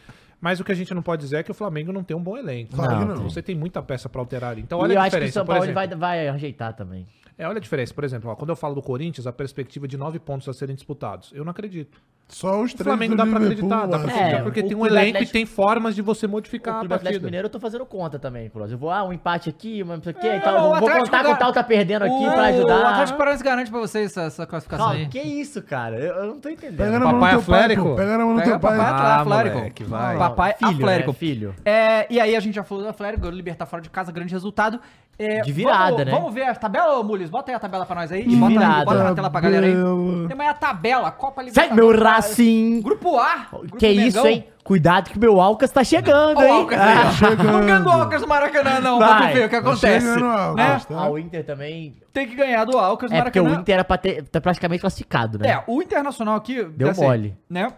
[0.41, 2.23] Mas o que a gente não pode dizer é que o Flamengo não tem um
[2.23, 2.71] bom elenco.
[2.73, 3.25] Então, não.
[3.29, 4.63] Você tem muita peça pra alterar ali.
[4.63, 5.33] Então e olha eu a acho que o diferença.
[5.41, 5.75] São Paulo exemplo.
[5.75, 7.07] vai, vai ajeitar também.
[7.37, 7.93] É, olha a diferença.
[7.93, 10.75] Por exemplo, ó, quando eu falo do Corinthians, a perspectiva de nove pontos a serem
[10.77, 11.33] disputados.
[11.35, 12.01] Eu não acredito.
[12.31, 14.69] Só os O três Flamengo do dá pra acreditar, dá pra acreditar É, porque o
[14.69, 17.25] tem um elenco Atlético- e tem formas de você O modificar Clube a Atlético partida.
[17.27, 18.73] Mineiro eu tô fazendo conta também, Close.
[18.73, 20.55] Eu vou, ah, um empate aqui, uma não sei o quê, É, e tal.
[20.57, 22.91] o Vou, Atlético contar com o tal tá perdendo aqui o, pra O ajudar.
[22.91, 25.09] Atlético Paranaense garante pra vocês essa, essa classificação Calma, aí.
[25.09, 25.97] que isso, cara?
[25.99, 26.77] Eu, eu não tô entendendo.
[26.79, 27.97] Pega na mão Papai pai, Aflérico?
[27.97, 28.77] Pega na mão do teu pai.
[28.79, 29.85] papai Ah, Aflérico.
[30.19, 31.11] Papai filho, Aflérico.
[31.11, 31.17] né?
[31.19, 31.55] Filho.
[31.65, 34.13] É, e aí a gente já falou do Atlético, ganhou o Libertar fora de casa,
[34.13, 34.79] grande resultado.
[35.19, 36.13] É, De virada, vamos, né?
[36.13, 37.29] Vamos ver a tabela, ô Mules?
[37.29, 38.23] Bota aí a tabela pra nós aí.
[38.27, 38.85] De bota, aí, virada.
[38.87, 39.75] bota na tela pra galera aí.
[40.29, 41.77] Tem mais a tabela, Copa Libertadores.
[41.77, 41.91] meu
[42.83, 43.47] Grupo A.
[43.53, 44.27] Grupo Que isso, Mengão.
[44.31, 44.47] hein?
[44.63, 46.51] Cuidado que meu Alcas tá chegando, o hein?
[46.51, 46.97] Alcas aí,
[47.41, 47.43] ó.
[47.45, 48.99] Não ganha do Alcas no Maracanã, não.
[48.99, 49.19] Vai.
[49.21, 50.07] Vamos ver o que acontece.
[50.07, 50.81] chegando, Alcas, né?
[50.89, 50.95] tá?
[50.97, 51.97] Ah, o Inter também.
[52.13, 53.63] Tem que ganhar do Alcas no É porque o Maracanã.
[53.63, 55.49] Inter era pra ter, tá praticamente classificado, né?
[55.49, 56.63] É, o Internacional aqui...
[56.63, 57.37] Deu mole.
[57.49, 57.73] Né?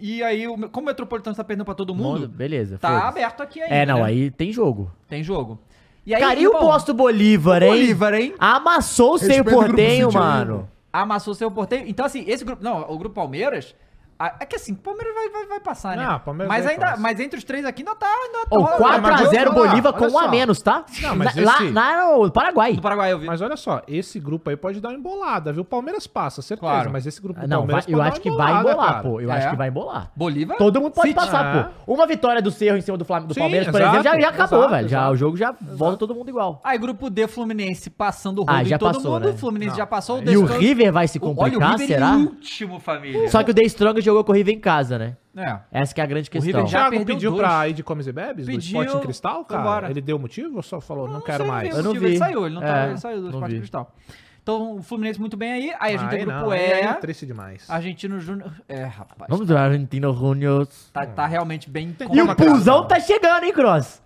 [0.00, 2.78] E aí, como o Metropolitano tá perdendo pra todo mundo, Mundo, beleza.
[2.78, 4.04] tá aberto aqui ainda, É, não, né?
[4.04, 4.90] aí tem jogo.
[5.08, 5.58] Tem jogo.
[6.04, 7.70] E aí, Cara, e o posto Bolívar, hein?
[7.70, 8.34] Bolívar, hein?
[8.38, 10.68] Amassou o seu Respeita o portenho, 21, mano.
[11.02, 11.84] Amassou seu porteio.
[11.86, 12.62] Então, assim, esse grupo...
[12.62, 13.74] Não, o grupo Palmeiras...
[14.18, 16.06] ah, É que assim, o Palmeiras vai, vai, vai passar, né?
[16.06, 17.00] Não, Palmeiras mas vai ainda, passar.
[17.00, 18.06] mas entre os três aqui ainda tá...
[18.06, 20.84] Ainda tá- mas 4x0 deixa eu falar, Bolívar com um a menos, tá?
[21.02, 22.72] Não, mas Na- lá, esse- lá no Paraguai.
[22.74, 23.26] Do Paraguai, eu vi.
[23.26, 25.62] Mas olha só, esse grupo aí pode dar uma embolada, viu?
[25.62, 26.60] O Palmeiras passa, certeza.
[26.72, 26.90] Claro.
[26.92, 28.86] Mas esse grupo Ah, do Não, vai- Palmeiras eu pode acho dar que vai embolar,
[28.92, 29.02] cara.
[29.02, 29.20] pô.
[29.20, 29.36] Eu É.
[29.36, 30.10] acho que vai embolar.
[30.16, 30.56] Bolívar?
[30.56, 31.20] Todo mundo pode City.
[31.20, 31.62] passar, É.
[31.84, 31.92] pô.
[31.94, 34.20] Uma vitória do Cerro em cima do, Flamengo, do Sim, Palmeiras, por exato, exemplo, já,
[34.20, 34.88] já acabou, exato, velho.
[34.88, 36.60] Já, o jogo já volta todo mundo igual.
[36.64, 39.24] Aí, grupo D, Fluminense passando o Ah, rodo já todo passou, mundo.
[39.26, 39.30] né?
[39.30, 40.22] O Fluminense já passou.
[40.22, 42.10] E o River vai se Olha, o complicar, River será?
[42.14, 43.28] em último, família.
[43.28, 45.16] Só que o The Strong jogou com o River em casa, né?
[45.36, 45.58] É.
[45.70, 46.46] Essa que é a grande O questão.
[46.46, 47.42] River O já Thiago pediu dois.
[47.42, 49.62] pra ir de Comes e Bebes Pediu, do Sporting Cristal, cara?
[49.62, 49.90] vambora.
[49.90, 51.68] Ele deu motivo ou só falou, não, quero sei mais?
[51.74, 52.18] o Eu não motivo, Ele vi.
[52.18, 53.58] saiu, ele não É, tá, ele saiu do não Esporte vi.
[53.58, 53.94] Cristal.
[54.42, 55.72] Então, o Fluminense muito bem aí.
[55.80, 56.72] Aí a gente Aí tem grupo não, aí E.
[56.84, 57.68] é triste demais.
[57.68, 58.52] Argentino Júnior.
[58.68, 59.28] É, rapaz.
[59.28, 60.88] Vamos lá, Argentino Juniors.
[60.92, 64.00] Tá, tá realmente bem E o Pulzão tá chegando, hein, Cross?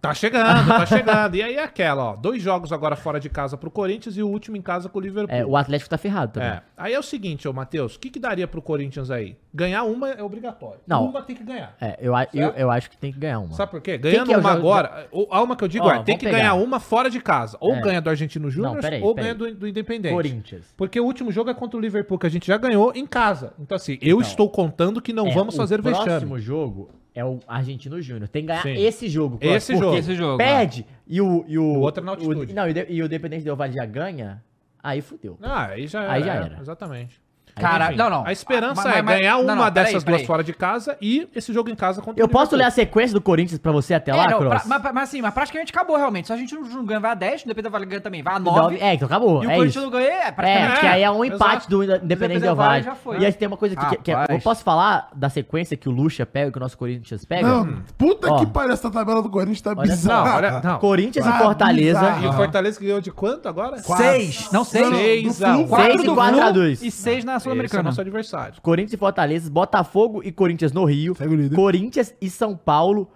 [0.00, 1.34] Tá chegando, tá chegando.
[1.34, 2.16] E aí é aquela, ó.
[2.16, 5.02] Dois jogos agora fora de casa pro Corinthians e o último em casa com o
[5.02, 5.34] Liverpool.
[5.36, 6.48] É, o Atlético tá ferrado também.
[6.48, 6.62] É.
[6.76, 9.36] Aí é o seguinte, ô Matheus, o que, que daria pro Corinthians aí?
[9.52, 10.80] Ganhar uma é obrigatório.
[10.86, 11.04] Não.
[11.06, 11.76] Uma tem que ganhar.
[11.80, 13.52] É, eu, eu, eu acho que tem que ganhar uma.
[13.52, 13.98] Sabe por quê?
[13.98, 16.16] Ganhando é o uma jogo- agora, o- a uma que eu digo Ó, é, tem
[16.16, 16.38] que pegar.
[16.38, 17.58] ganhar uma fora de casa.
[17.60, 17.80] Ou É.
[17.82, 20.14] ganha do Argentino Júnior, ou ganha do, do Independente.
[20.14, 20.72] Corinthians.
[20.76, 23.52] Porque o último jogo é contra o Liverpool, que a gente já ganhou em casa.
[23.58, 26.06] Então, assim, eu Então, estou contando que não É, vamos fazer o vexame.
[26.06, 28.28] próximo jogo é o Argentino Júnior.
[28.28, 28.74] Tem que ganhar Sim.
[28.74, 29.38] esse jogo.
[29.38, 29.96] Cross, Esse jogo.
[29.96, 31.44] Esse jogo, Perde e o...
[31.48, 32.52] E o, O outro é na altitude.
[32.52, 34.42] o- não, e, o de- o Dependente Del Valle já ganha,
[34.82, 35.36] aí fudeu.
[35.42, 36.12] Ah, aí já era.
[36.12, 36.58] Aí já era.
[36.60, 37.20] Exatamente.
[37.54, 38.26] Cara, Enfim, não, não.
[38.26, 40.18] A esperança Mas- é mas- ganhar não, uma não, dessas peraí.
[40.18, 42.70] duas fora de casa e esse jogo em casa contra Eu o posso ler a
[42.70, 44.62] sequência do Corinthians pra você até lá, É, não, Cross?
[44.64, 46.26] pra- mas, mas assim, mas praticamente acabou realmente.
[46.26, 48.38] Se a gente não ganha, vai a 10, depende da Vale ganha também, vai a
[48.38, 48.78] Nove- 9.
[48.80, 49.42] É, então acabou.
[49.42, 49.84] E o é Corinthians isso.
[49.84, 50.80] não ganha, é É, praticamente.
[50.80, 51.36] que aí é um exato.
[51.36, 53.18] empate do Independente Independente Del já foi.
[53.18, 55.88] E aí tem uma coisa que, que- que é- eu posso falar da sequência que
[55.88, 57.46] o Lucha pega, que o nosso Corinthians pega?
[57.46, 58.38] Não, puta Ó.
[58.38, 60.36] que pariu, essa tabela do Corinthians tá bizarra.
[60.36, 60.78] olha- não.
[60.78, 62.00] Corinthians Ah, e Fortaleza.
[62.00, 62.24] bizarro.
[62.24, 63.78] E o Fortaleza ganhou de quanto agora?
[63.78, 64.86] Seis, não seis.
[64.88, 65.66] Seis a um.
[65.66, 66.82] Flu, Seis e do quatro Flu a dois.
[66.82, 67.82] E 6 na Esse é Sul-Americana.
[67.84, 68.60] nosso adversário.
[68.62, 71.54] Corinthians e Fortaleza, Botafogo e Corinthians no Rio, Segue o líder.
[71.56, 73.08] Corinthians e São Paulo,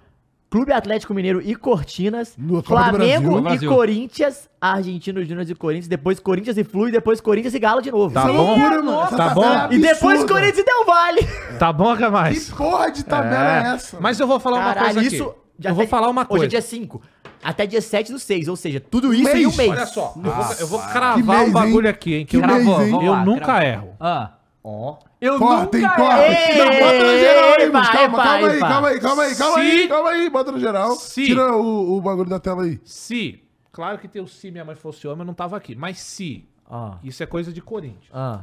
[0.51, 3.39] Clube Atlético Mineiro e Cortinas, Flamengo Brasil.
[3.39, 3.71] e Brasil.
[3.75, 7.91] Corinthians, Argentinos Júnior e Corinthians, depois Corinthians e Flu e depois Corinthians e Galo de
[7.91, 8.15] novo.
[8.15, 8.45] Tá Isso é bom?
[8.47, 9.01] loucura, mano.
[9.11, 9.35] Tá tabela
[9.69, 9.73] bom?
[9.73, 10.25] é E depois.
[10.25, 11.21] Corinthians e Del Valle.
[11.59, 12.51] Tá bom, que mais?
[12.51, 13.99] Que porra de tabela é, essa?
[14.01, 15.17] Mas eu vou falar uma Caralho, coisa aqui.
[15.17, 15.35] isso...
[15.63, 16.45] eu vou falar uma Hoje coisa.
[16.47, 17.03] é dia 5.
[17.45, 19.57] Até dia 7 do 6, ou seja, tudo isso em um Mês.
[19.57, 19.71] mês.
[19.71, 21.91] Olha só, eu vou, eu vou cravar mês, um bagulho hein?
[21.91, 22.27] aqui, hein?
[22.27, 22.91] Que, Que eu, mês, hein?
[23.05, 23.63] eu lá, nunca cravou.
[23.63, 23.97] erro.
[24.01, 24.31] Ah.
[24.67, 24.97] Ó.
[25.21, 26.27] Eu hein, nunca corta.
[26.27, 26.59] errei.
[26.59, 28.69] Não, bota no geral aí, Epa, calma, epa, calma aí, epa.
[28.69, 30.91] calma aí, calma aí, calma aí, Se- calma aí, bota no geral.
[30.97, 32.81] Se- Tira o, o bagulho da tela aí.
[32.85, 33.43] Se,
[33.73, 35.75] claro que tem o se minha mãe fosse homem, eu não tava aqui.
[35.75, 38.41] Mas se, Ah, isso é coisa de Corinthians, ah,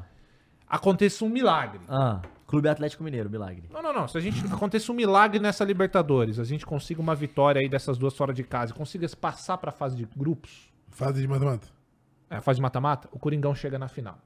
[0.69, 1.81] aconteça um milagre.
[1.89, 2.19] ah.
[2.51, 3.63] Clube Atlético Mineiro, milagre.
[3.71, 4.07] Não, não, não.
[4.07, 7.97] Se a gente aconteça um milagre nessa Libertadores, a gente consiga uma vitória aí dessas
[7.97, 11.65] duas fora de casa, e consiga passar pra fase de grupos, Fase de mata-mata.
[12.29, 14.17] é, fase de mata-mata, o Coringão chega na final.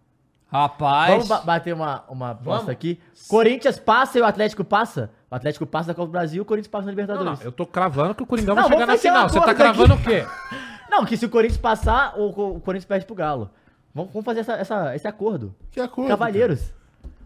[0.47, 1.11] Rapaz.
[1.11, 2.69] Vamos ba- bater uma, uma aposta Vamos.
[2.69, 2.99] aqui.
[3.27, 5.09] Corinthians passa e o Atlético passa?
[5.29, 7.39] O Atlético passa da Copa do Brasil e o Corinthians passa na Não, Libertadores.
[7.39, 9.27] não, eu tô cravando que o Coringão Não, vai chegar na final.
[9.29, 10.01] Você tá cravando aqui.
[10.01, 10.25] o quê?
[10.89, 13.49] Não, que se o Corinthians passar, o, o Corinthians perde pro Galo.
[13.93, 15.53] Vamos, vamos fazer essa, essa- esse acordo.
[15.71, 16.07] Que acordo.
[16.09, 16.71] Cavalheiros.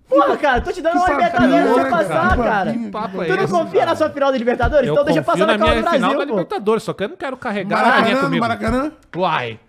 [0.09, 2.43] Porra, cara, tô te dando uma Libertadores pra você né, passar, cara?
[2.43, 2.73] cara.
[2.73, 4.87] Que papo Tu é não esse, confia na sua final da Libertadores?
[4.87, 6.23] Eu então deixa passar na, na Copa do final da Brasil, pô.
[6.23, 8.41] Libertadores, só que eu não quero carregar a Maracanã, no comigo.
[8.41, 8.91] Maracanã.
[9.15, 9.59] Uai.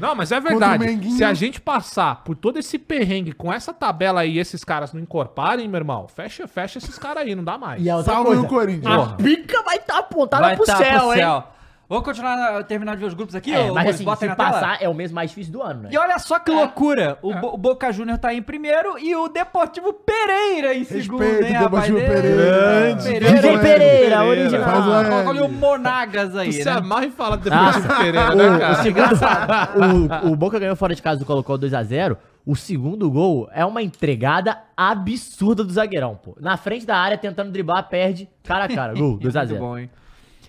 [0.00, 1.10] Não, mas é verdade.
[1.16, 4.92] Se a gente passar por todo esse perrengue com essa tabela aí e esses caras
[4.92, 7.84] não encorparem, meu irmão, fecha, fecha esses caras aí, não dá mais.
[7.84, 8.94] E a outra Salve coisa, o Corinthians.
[8.94, 11.44] a pica vai estar apontada vai pro tá céu, pro hein?
[11.86, 13.52] Vamos continuar, na- terminar de ver os grupos aqui?
[13.52, 14.34] É, mas assim, se na tela.
[14.36, 15.88] passar, é o mês mais difícil do ano, né?
[15.92, 17.18] E olha só que loucura.
[17.20, 21.44] O, Bo- o Boca Júnior tá em primeiro e o Deportivo Pereira em segundo, Respeito,
[21.46, 21.84] hein, rapaz?
[21.84, 22.96] Deportivo Ei, Pereira.
[23.02, 23.32] Pereira.
[23.34, 24.82] DJ Pereira, o original.
[25.26, 26.70] Olha o Monagas aí, Tu se né?
[26.72, 28.82] amarra e fala do Deportivo Ah, Pereira, né, O, cara?
[28.82, 32.16] segundo, o, o Boca ganhou fora de casa do Colo-Colo 2x0.
[32.46, 36.36] O segundo gol é uma entregada absurda do zagueirão, pô.
[36.40, 38.92] Na frente da área, tentando driblar, perde cara a cara.
[38.94, 39.58] Gol, Muito 2x0.
[39.58, 39.90] bom, hein?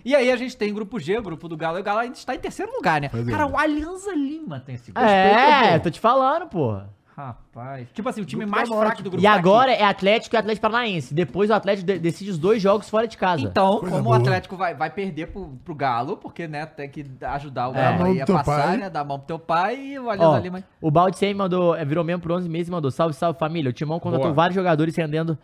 [0.05, 1.77] E aí a gente tem grupo G, o grupo do Galo.
[1.79, 3.09] E o Galo ainda está em terceiro lugar, né?
[3.09, 3.31] Pois é.
[3.31, 5.05] Cara, o Alianza Lima tem esse grupo.
[5.09, 6.93] É, tô te falando, porra.
[7.17, 7.87] Rapaz.
[7.93, 10.35] Tipo assim, o time Grupo mais morte, fraco do grupo E tá agora é Atlético
[10.35, 11.13] e Atlético Paranaense.
[11.13, 13.35] Depois o Atlético de- decide os dois jogos fora de casa.
[13.43, 13.47] aqui.
[13.47, 14.17] Então, Coisa como boa.
[14.17, 17.75] o Atlético vai, vai perder pro, pro Galo, porque, né, tem que ajudar o É.
[17.75, 18.77] Galo mão aí a passar, pai.
[18.77, 18.89] né?
[18.89, 20.63] Dar a mão pro teu pai e o Alianza Lima.
[20.81, 23.69] o Balde sempre mandou, é, virou membro por 11 meses e mandou, salve, salve família,
[23.69, 24.35] o Timão contratou Boa.
[24.35, 25.37] vários jogadores rendendo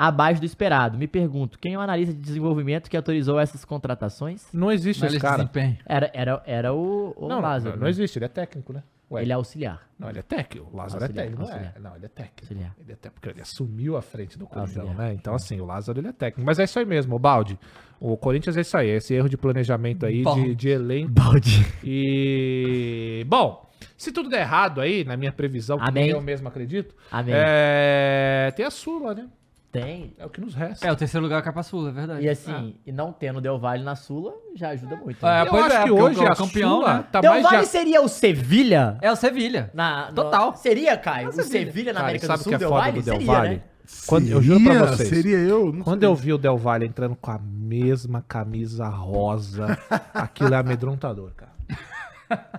[0.00, 0.96] abaixo do esperado.
[0.96, 4.46] Me pergunto, quem é o analista de desenvolvimento que autorizou essas contratações?
[4.50, 5.36] Não existe esse cara.
[5.36, 5.76] desempenho.
[5.84, 7.72] Era, era, era o, o Não, Lázaro.
[7.74, 7.90] não, não né?
[7.90, 8.82] existe, ele é técnico, né?
[9.10, 9.82] Ué, Ele é auxiliar.
[9.98, 10.70] Não, ele é técnico.
[10.72, 11.50] O Lázaro Auxiliar, é técnico.
[11.52, 11.72] Não, é.
[11.80, 12.40] não, ele é técnico.
[12.42, 12.74] Auxiliar.
[12.80, 14.94] Ele é técnico, porque ele assumiu a frente do Auxiliar.
[14.94, 15.12] né?
[15.12, 16.46] Então, assim, o Lázaro ele é técnico.
[16.46, 17.58] Mas é isso aí mesmo, o Balde.
[17.98, 21.10] O Corinthians é isso aí, é esse erro de planejamento aí, de, de elenco.
[21.10, 21.66] Balde.
[21.84, 23.24] E.
[23.26, 23.68] Bom,
[23.98, 26.04] se tudo der errado aí, na minha previsão, que Amém.
[26.04, 27.34] nem eu mesmo acredito, Amém.
[27.36, 28.50] é...
[28.56, 29.28] tem a Sula, né?
[29.72, 30.12] Tem.
[30.18, 30.84] É o que nos resta.
[30.86, 32.24] É, o terceiro lugar é o Capa Sul, é verdade.
[32.24, 35.24] E assim, e não tendo Del Valle na Sula, já ajuda muito.
[35.24, 35.42] É, né?
[35.42, 37.04] eu pois acho é, que porque hoje o a campeão, Sula né?
[37.12, 37.66] tá Del mais Valle de...
[37.66, 38.98] seria o Sevilha?
[39.00, 39.70] É o Sevilha.
[39.72, 40.56] Na, no- Total.
[40.56, 41.28] Seria, Caio?
[41.28, 41.50] o Sevilha.
[41.66, 42.98] Sevilha na Cara, América sabe do o que Sul, é Del foda Valle?
[42.98, 43.48] do Del Seria, Valle?
[43.56, 43.62] né?
[44.06, 44.86] Quando, eu juro pra Seria?
[44.88, 45.08] vocês.
[45.08, 45.72] Seria eu?
[45.72, 49.78] Não Quando eu vi o Del Valle entrando com a mesma camisa rosa,
[50.12, 51.50] aquilo é amedrontador, cara.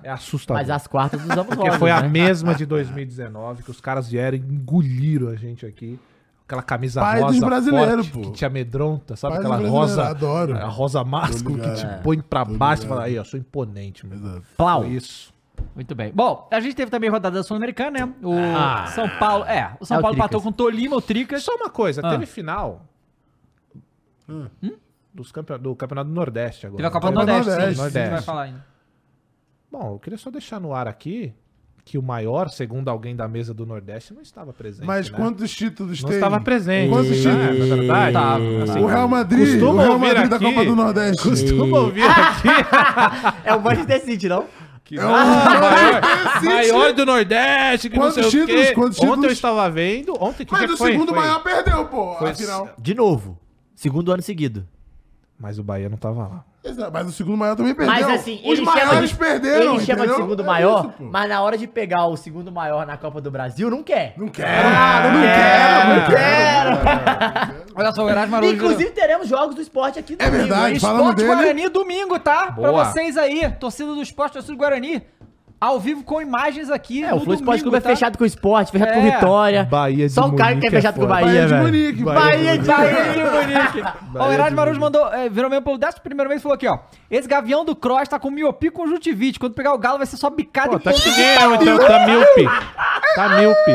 [0.04, 0.62] É assustador.
[0.62, 2.08] Mas as quartas usamos Porque rosas, foi a né?
[2.10, 6.00] mesma de 2019, que os caras vieram e engoliram a gente aqui.
[6.52, 8.32] Aquela camisa Pai rosa dos brasileiros, forte, pô.
[8.32, 9.36] que te amedronta, sabe?
[9.38, 10.54] Pai Aquela rosa, adoro.
[10.58, 12.98] a rosa másculo que te põe pra Tô baixo e ligado.
[12.98, 14.18] fala, aí, ó, sou imponente, meu.
[14.18, 14.44] Exato.
[14.58, 14.86] Plau.
[14.86, 15.34] Isso.
[15.74, 16.12] Muito bem.
[16.14, 18.14] Bom, a gente teve também rodada da Sul-Americana, né?
[18.22, 18.88] O Ah.
[18.88, 19.46] São Paulo.
[19.46, 20.18] É, o São É o Paulo Tricas.
[20.18, 21.42] empatou com o Tolima, o Tricas.
[21.44, 22.10] Só uma coisa, Ah.
[22.12, 22.82] teve final
[25.14, 25.58] dos campe...
[25.58, 26.78] do Campeonato do Nordeste agora.
[26.78, 28.26] Teve a Copa do do Nordeste, sim, Nordeste, a gente vai Nordeste.
[28.26, 28.66] falar ainda.
[29.72, 31.34] Bom, eu queria só deixar no ar aqui
[31.84, 34.86] que o maior, segundo alguém da mesa do Nordeste, não estava presente.
[34.86, 35.18] Mas né?
[35.18, 36.18] quantos títulos Não tem?
[36.18, 36.90] estava presente.
[36.90, 37.48] Quantos né?
[37.48, 37.70] títulos?
[37.70, 38.14] Na verdade.
[38.14, 41.24] Tava, assim, O Real Madrid, o Costuma Real ouvir Madrid da aqui- Copa do Nordeste.
[41.24, 42.48] Costuma ouvir aqui.
[43.46, 44.46] É o Manchester City, não?
[44.84, 46.02] Que É o maior,
[46.40, 46.46] City.
[46.74, 48.62] maior do Nordeste, que Quantos não sei títulos?
[48.62, 48.74] o quê.
[48.74, 49.26] Quantos Ontem títulos?
[49.26, 50.14] eu estava vendo.
[50.20, 50.92] Ontem que Mas que o foi?
[50.92, 52.70] segundo Foi- maior perdeu, pô, Foi- a final.
[52.78, 53.40] De novo.
[53.76, 54.68] Segundo ano seguido.
[55.42, 56.44] Mas o Bahia não tava lá.
[56.64, 57.92] Exato, Mas o segundo maior também perdeu.
[57.96, 60.16] Mas assim, Os ele chama maiores de, perderam, ele chama de entendeu?
[60.16, 61.04] segundo É maior, isso, pô.
[61.06, 64.14] mas na hora de pegar o segundo maior na Copa do Brasil, não quer.
[64.16, 66.78] Não quero, Ah, não, não quero, não quero.
[66.86, 67.62] quero.
[67.76, 68.56] Olha só, o Erasmo Araújo.
[68.56, 70.80] Inclusive, teremos jogos do esporte aqui É verdade.
[70.80, 72.52] falando Esporte dele- Guarani domingo, tá?
[72.52, 72.86] Pra Boa.
[72.86, 75.02] vocês aí, torcida do Esporte, torcida do Guarani.
[75.62, 77.04] Ao vivo com imagens aqui.
[77.04, 77.90] É, o Flow Esporte Clube é tá?
[77.92, 79.12] fechado com o esporte, fechado com É.
[79.12, 79.64] Vitória.
[79.66, 81.22] Bahia de Só o cara que Munique é é fechado com o foda.
[81.22, 81.64] Bahia, Bahia de velho.
[81.64, 83.94] Munique, Bahia de Bahia de Munique.
[84.18, 86.68] Ó, o de Araújo mandou, é, virou mesmo pelo décimo primeiro mês e falou aqui,
[86.68, 86.80] ó.
[87.12, 89.40] Esse gavião do Cross tá com miopia e conjuntivite.
[89.40, 91.78] Quando pegar o galo vai ser só bicada Pô, e tá eu, então.
[91.78, 92.46] Tá míope.
[93.14, 93.72] Tá míope.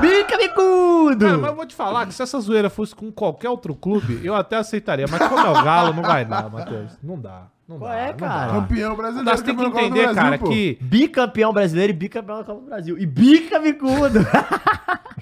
[0.00, 1.24] Bica bicudo!
[1.24, 4.20] Cara, mas eu vou te falar que se essa zoeira fosse com qualquer outro clube,
[4.24, 5.06] eu até aceitaria.
[5.08, 6.98] Mas como é o Galo, não vai não, Matheus.
[7.02, 7.46] Não dá.
[7.68, 7.96] Não Qual dá.
[7.98, 8.46] é, não cara?
[8.46, 8.60] dá.
[8.60, 9.24] Campeão brasileiro.
[9.30, 10.48] dá, Você tem que entender, Brasil, cara, pô.
[10.48, 10.78] que...
[10.80, 12.98] Bicampeão brasileiro e bicampeão da Copa do Brasil.
[12.98, 14.20] E bica bicudo!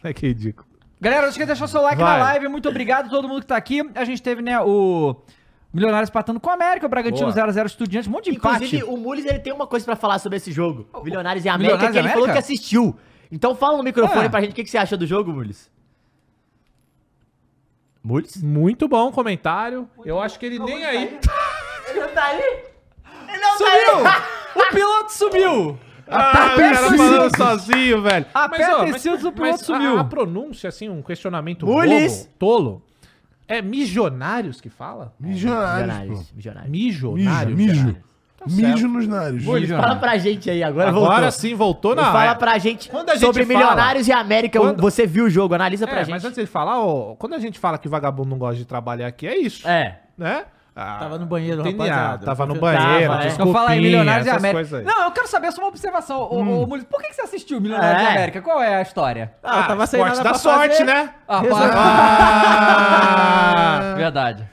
[0.05, 0.69] É que ridículo.
[1.01, 2.19] Galera, não esqueça de deixar o seu like Vai.
[2.19, 2.47] na live.
[2.49, 3.83] Muito obrigado a todo mundo que tá aqui.
[3.97, 5.17] A gente teve, né, o
[5.75, 7.47] Milionários empatando com o América, o Bragantino Boa.
[7.49, 8.65] 0x0 Estudiantes, um monte de empate.
[8.67, 10.87] Inclusive, o Mules ele tem uma coisa pra falar sobre esse jogo.
[11.03, 12.47] Milionários e América, Milionários que ele falou América?
[12.47, 12.97] que assistiu.
[13.33, 14.31] Então fala no microfone Ah.
[14.31, 15.69] pra gente o que, que você acha do jogo, Mules.
[18.05, 18.41] Mules?
[18.41, 19.89] Muito bom comentário.
[20.05, 21.19] Eu acho que ele nem aí.
[21.97, 22.43] Ele não tá ali?
[23.29, 24.11] Ele não Sumiu!
[24.55, 25.79] o piloto sumiu!
[26.09, 28.27] Ah, o cara falando sozinho, velho.
[28.33, 29.99] Aperta ó, os cintos, o piloto mas sumiu.
[29.99, 31.81] A, a pronúncia, assim, um questionamento bobo,
[32.39, 32.81] tolo.
[33.49, 35.13] É milionários que fala?
[35.19, 36.31] Milionários.
[36.33, 36.71] Milionários.
[36.71, 37.57] Milionários.
[37.59, 37.97] Mijo.
[38.39, 38.87] Tá Mijo certo.
[38.89, 39.45] nos nares.
[39.45, 41.31] Fala pra gente aí, agora, Agora voltou.
[41.33, 44.61] sim voltou na Fala pra gente Quando a gente sobre fala- Milionários e América.
[44.61, 46.11] Quando- Você viu o jogo, analisa pra É, gente.
[46.11, 49.09] mas antes de falar, ó, quando a gente fala que vagabundo não gosta de trabalhar
[49.09, 49.67] aqui, é isso.
[49.67, 49.99] É.
[50.17, 50.45] Né?
[50.79, 52.27] Ah, Tava no banheiro, rapaziada.
[52.27, 53.29] Tava no Tava, banheiro, é.
[53.39, 54.83] Eu falo aí, Milionários e essas América.
[54.83, 56.21] Não, eu quero saber só uma observação.
[56.21, 58.05] Ô, ô, Mules, por que, que você assistiu Milionários É.
[58.05, 58.43] e América?
[58.43, 59.33] Qual é a história?
[59.43, 60.85] Ah, eu tava sem nada da pra sorte, fazer.
[60.85, 61.15] né?
[61.27, 61.41] Ah,
[62.69, 63.95] Ah!
[63.97, 64.49] Verdade.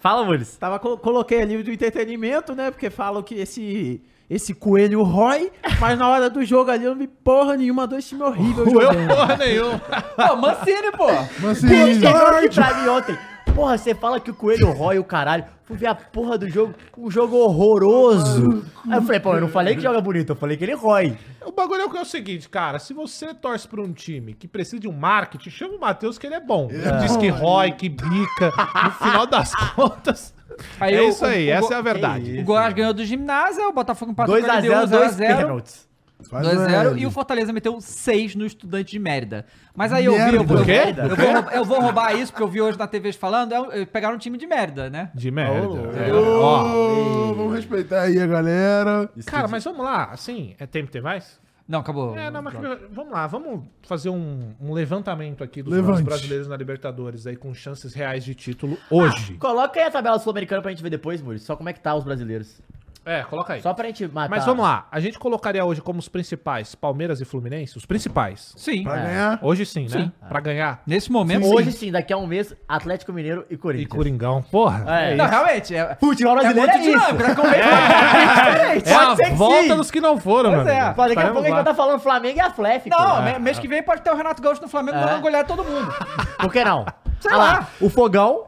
[0.00, 0.56] Fala, Mules.
[0.56, 2.70] Tava, co- coloquei ali do entretenimento, né?
[2.72, 6.98] Porque falam que esse, esse coelho rói, mas na hora do jogo ali eu não
[6.98, 9.80] vi porra nenhuma, dois times horríveis Eu porra nenhuma.
[10.16, 11.06] Pô, Mancini, pô!
[11.38, 13.18] Mas Ele assim, chegou aqui pra mim ontem.
[13.54, 15.44] Porra, você fala que o coelho rói o caralho.
[15.64, 18.64] Fui ver a porra do jogo, um jogo horroroso.
[18.88, 21.16] Aí eu falei, pô, eu não falei que joga bonito, eu falei que ele rói.
[21.44, 22.78] O bagulho é o é o seguinte, cara.
[22.78, 26.26] Se você torce pra um time que precisa de um marketing, chama o Matheus que
[26.26, 26.68] ele é bom.
[26.70, 28.52] Ele diz que rói, que bica.
[28.84, 30.34] No final das contas.
[30.80, 32.38] Aí é o- isso aí, o- o essa go- é a verdade.
[32.40, 35.88] O Goiás ganhou do ginásio, o Botafogo empatou 2x0, dois 0 pênaltis.
[36.28, 39.44] Faz 2x0 uma- e o Fortaleza meteu 6 no estudante de Mérida.
[39.74, 40.44] Mas aí eu vi, eu, Mérida.
[40.44, 40.80] vou- O quê?
[40.98, 43.82] eu, vou, roubar- eu vou roubar isso, porque eu vi hoje na TV falando, é,
[43.82, 45.10] é, pegaram um time de Mérida, né?
[45.14, 45.68] De merda.
[45.68, 47.32] Ô, É, ó.
[47.34, 49.10] vamos respeitar aí a galera.
[49.26, 51.40] Cara, mas vamos lá, assim, é tempo ter mais?
[51.68, 52.18] Não, acabou.
[52.18, 52.54] É, não, mas
[52.90, 56.02] vamos lá, vamos fazer um, um levantamento aqui dos Levante.
[56.02, 59.34] brasileiros na Libertadores aí com chances reais de título hoje.
[59.38, 61.38] Coloca aí a tabela sul-americana pra gente ver depois, Muri.
[61.38, 62.60] Só como é que tá os brasileiros.
[63.04, 63.60] É, coloca aí.
[63.62, 64.30] Só pra gente matar.
[64.30, 67.76] Mas vamos lá, a gente colocaria hoje como os principais Palmeiras e Fluminense?
[67.76, 68.52] Os principais.
[68.56, 68.84] Sim.
[68.84, 69.38] Pra ganhar.
[69.42, 69.88] Hoje sim, né?
[69.88, 70.12] Sim.
[70.28, 70.82] Pra ganhar.
[70.86, 71.78] Nesse momento, Hoje sim.
[71.86, 73.88] sim, daqui a um mês, Atlético Mineiro e E Corinthians.
[73.90, 74.42] Coringão.
[74.50, 74.84] Porra.
[74.88, 75.14] É.
[75.16, 77.06] Não, realmente, é, Futebol é brasileiro muito é, isso.
[77.16, 77.58] dinâmico, né?
[77.58, 78.88] É que é diferente.
[78.88, 79.76] É a Pode ser que volta sim.
[79.76, 80.92] dos que não foram, Pois meu é.
[80.92, 82.96] Pô, Daqui a pouco a gente vai estar falando Flamengo e Atlético.
[82.96, 83.38] Não, É.
[83.38, 85.00] mês que vem pode ter o Renato Gaúcho no Flamengo É.
[85.00, 85.92] mandando golear todo mundo.
[86.38, 86.84] Por que não?
[87.20, 87.68] Sei Ah lá.
[87.80, 88.44] O Fogão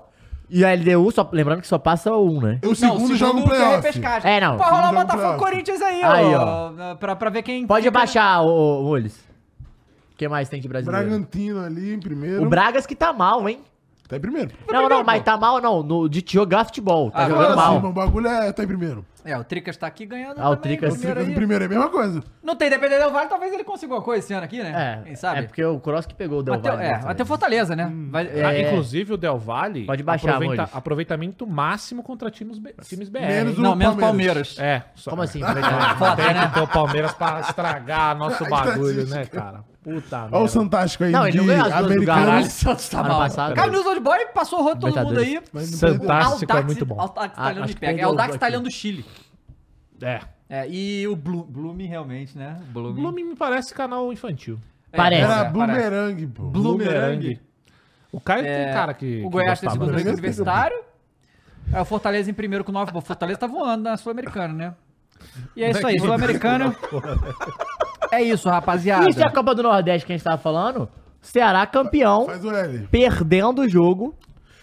[0.48, 2.60] e a LDU, só, lembrando que só passa um, né?
[2.64, 4.26] O segundo joga o que é playoff.
[4.26, 4.56] É, não.
[4.56, 5.38] Pode rolar o Botafogo.
[5.38, 6.94] Corinthians aí, Aí, ó.
[6.96, 7.66] Pra, pra ver quem...
[7.66, 8.96] Pode baixar, ô, ô.
[8.96, 11.06] O que mais tem de brasileiro?
[11.08, 12.42] Bragantino ali em primeiro.
[12.42, 13.60] O Bragas que tá mal, hein?
[14.08, 14.52] Tá em primeiro.
[14.70, 17.10] Não, não, mas tá mal não, no, de jogar futebol.
[17.10, 17.80] Tá Ah, jogando mal.
[17.80, 19.04] Sim, o bagulho é tá em primeiro.
[19.24, 21.34] É, o Tricas tá aqui ganhando Ah, o também, Tricas- O primeiro Tricas em aí.
[21.34, 22.22] primeiro é a mesma coisa.
[22.42, 25.00] Não tem Depender Del Vale, talvez ele consiga uma coisa esse ano aqui, né?
[25.00, 25.38] É, Quem sabe?
[25.38, 27.90] é porque o Cross que pegou o Del Valle, é, né, vai ter Fortaleza, né?
[28.10, 28.68] Vai, Ah, É.
[28.68, 30.60] inclusive o Del Valle Pode baixar, Amores.
[30.74, 33.20] aproveitamento máximo contra times, times BR.
[33.20, 33.58] Menos?
[33.58, 34.54] Não, o menos Palmeiras.
[34.56, 34.58] Palmeiras.
[34.58, 34.84] É.
[34.94, 35.10] Só...
[35.10, 35.40] Como assim?
[35.98, 36.46] Foda, Tem né?
[36.48, 39.64] que ter o Palmeiras pra estragar nosso bagulho, né, cara?
[39.84, 40.48] Puta Olha o merda.
[40.48, 42.24] Santástico aí Não, ele não de ganhou as duas do americano.
[42.26, 42.50] Caralho.
[42.50, 43.18] Santos tá mal.
[43.18, 43.60] passado.
[43.86, 45.40] Old Boy passou o rodo todo mundo aí.
[45.78, 47.00] Fantástico, é muito bom.
[47.00, 48.02] Audax Ah, italiano acho de que pega.
[48.02, 48.34] É o aqui.
[48.34, 49.04] italiano do Chile.
[50.02, 50.20] É.
[50.48, 52.58] É, e o Bloom, Bloom realmente, né?
[52.72, 52.94] Bloom.
[52.94, 54.58] Blooming me parece canal infantil.
[54.92, 55.22] É, Parece.
[55.22, 55.52] Era parece.
[55.52, 56.42] Boomerang, pô.
[56.44, 57.40] Bloomerang.
[58.12, 59.22] O Caio É, tem cara que.
[59.24, 60.76] o Goiás tem segundo ranking universitário.
[61.72, 62.92] É, o Fortaleza em primeiro com nove.
[62.94, 64.74] O Fortaleza tá voando na Sul-Americana, né?
[65.56, 66.74] E é isso aí, Sul-Americano.
[68.10, 69.08] É isso, rapaziada.
[69.08, 70.88] Isso é a Copa do Nordeste que a gente tava falando.
[71.20, 72.86] Ceará campeão, Faz o L.
[72.90, 74.14] perdendo o jogo.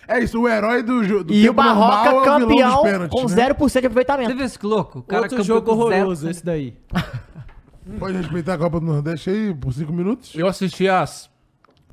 [0.08, 3.50] É isso, o herói do, jo- do E o Barroca é campeão pênaltis, com né?
[3.50, 4.30] 0% de aproveitamento.
[4.30, 5.00] Você viu esse louco?
[5.00, 6.78] O cara Outro campeão jogo com zero horroroso, esse daí.
[7.98, 10.34] Pode respeitar a Copa do Nordeste aí por cinco minutos?
[10.36, 11.30] Eu assisti as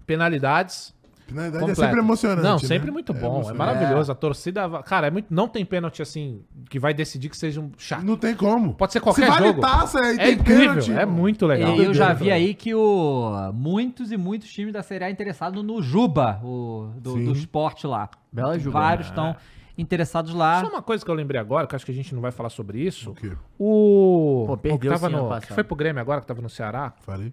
[0.07, 0.95] penalidades.
[1.29, 2.43] Finalidade é sempre emocionante.
[2.43, 2.59] Não, né?
[2.59, 3.21] sempre muito bom.
[3.21, 3.59] É, emocionante.
[3.59, 4.11] maravilhoso.
[4.11, 4.83] A torcida.
[4.83, 5.27] Cara, é muito...
[5.29, 8.03] não tem pênalti assim que vai decidir que seja um chato.
[8.03, 8.73] Não tem como.
[8.73, 9.61] Pode ser qualquer Se vale jogo.
[9.61, 11.77] taça e É tem incrível, pênalti, é muito legal.
[11.77, 15.63] E eu já vi aí que o, muitos e muitos times da Série A interessados
[15.63, 17.25] no Juba, o, do, Sim.
[17.27, 18.09] do esporte lá.
[18.33, 18.81] Bela Juba.
[18.81, 19.37] Vários estão
[19.77, 20.63] interessados lá.
[20.63, 22.31] Só uma coisa que eu lembrei agora, que eu acho que a gente não vai
[22.33, 23.11] falar sobre isso.
[23.11, 23.33] O quê?
[23.59, 24.45] O.
[24.47, 25.41] Pô, perdeu o que tava no.
[25.41, 26.95] Que foi pro Grêmio agora, que tava no Ceará?
[27.01, 27.33] Falei.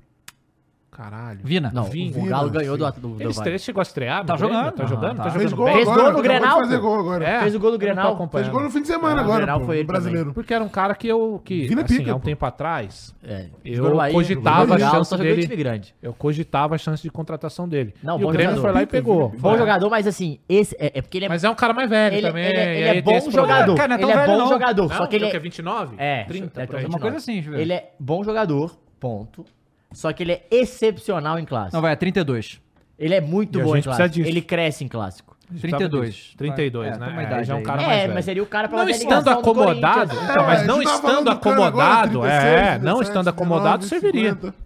[0.96, 1.40] Caralho.
[1.44, 1.72] Vina.
[1.74, 2.10] Não, Vini.
[2.18, 2.92] o Galo Vina, ganhou do, sim.
[3.02, 3.60] do, do Ele Vale.
[3.60, 4.22] chegou a estrear?
[4.22, 4.72] no Tá jogando.
[4.72, 5.18] Tá jogando?
[5.18, 5.74] Tá jogando Fez gol bem?
[5.76, 6.02] Fez agora.
[6.02, 7.26] gol no acabou de Grenal, fazer gol agora.
[7.26, 8.30] É, Fez o gol do Grenal.
[8.32, 9.66] Fez gol no fim de semana o agora, Grenal pô.
[9.66, 10.34] foi ele brasileiro.
[10.34, 11.42] Porque era um cara que eu.
[11.44, 12.26] Que, Vina assim, pica, há um pô.
[12.26, 15.94] tempo atrás, É, Eu aí, cogitava no a chance dele- grande.
[16.02, 17.94] eu cogitava a chance de contratação dele.
[18.02, 19.30] Não, e o Grêmio foi lá e pegou.
[19.38, 19.58] Bom É.
[19.58, 22.22] jogador, mas assim, esse é, é porque ele é, Mas é um cara mais velho
[22.22, 22.46] também.
[22.46, 23.78] ele é- é bom jogador.
[23.80, 25.96] É ele é bom jogador, só que ele é é, 29?
[25.98, 26.84] É, 30, é.
[26.84, 29.44] É uma coisa assim, ele é bom jogador, ponto.
[29.91, 31.76] Só que ele é excepcional em clássico.
[31.76, 32.62] Não, vai, é 32.
[32.98, 34.16] Ele é muito E a bom em gente precisa clássico.
[34.24, 34.30] disso.
[34.30, 35.36] Ele cresce em clássico.
[35.62, 36.34] 32.
[36.38, 37.06] 32, É, né?
[37.06, 37.64] tem uma É, idade já é um aí.
[37.66, 38.24] cara É, mais mas velho.
[38.24, 40.24] seria o cara pra Não estando do acomodado, Corinthians.
[40.32, 42.72] então, É, mas a não gente tá estando falando do cara agora, acomodado, 36, é,
[42.80, 44.30] não 37, estando acomodado, 19, serviria.
[44.34, 44.66] 50.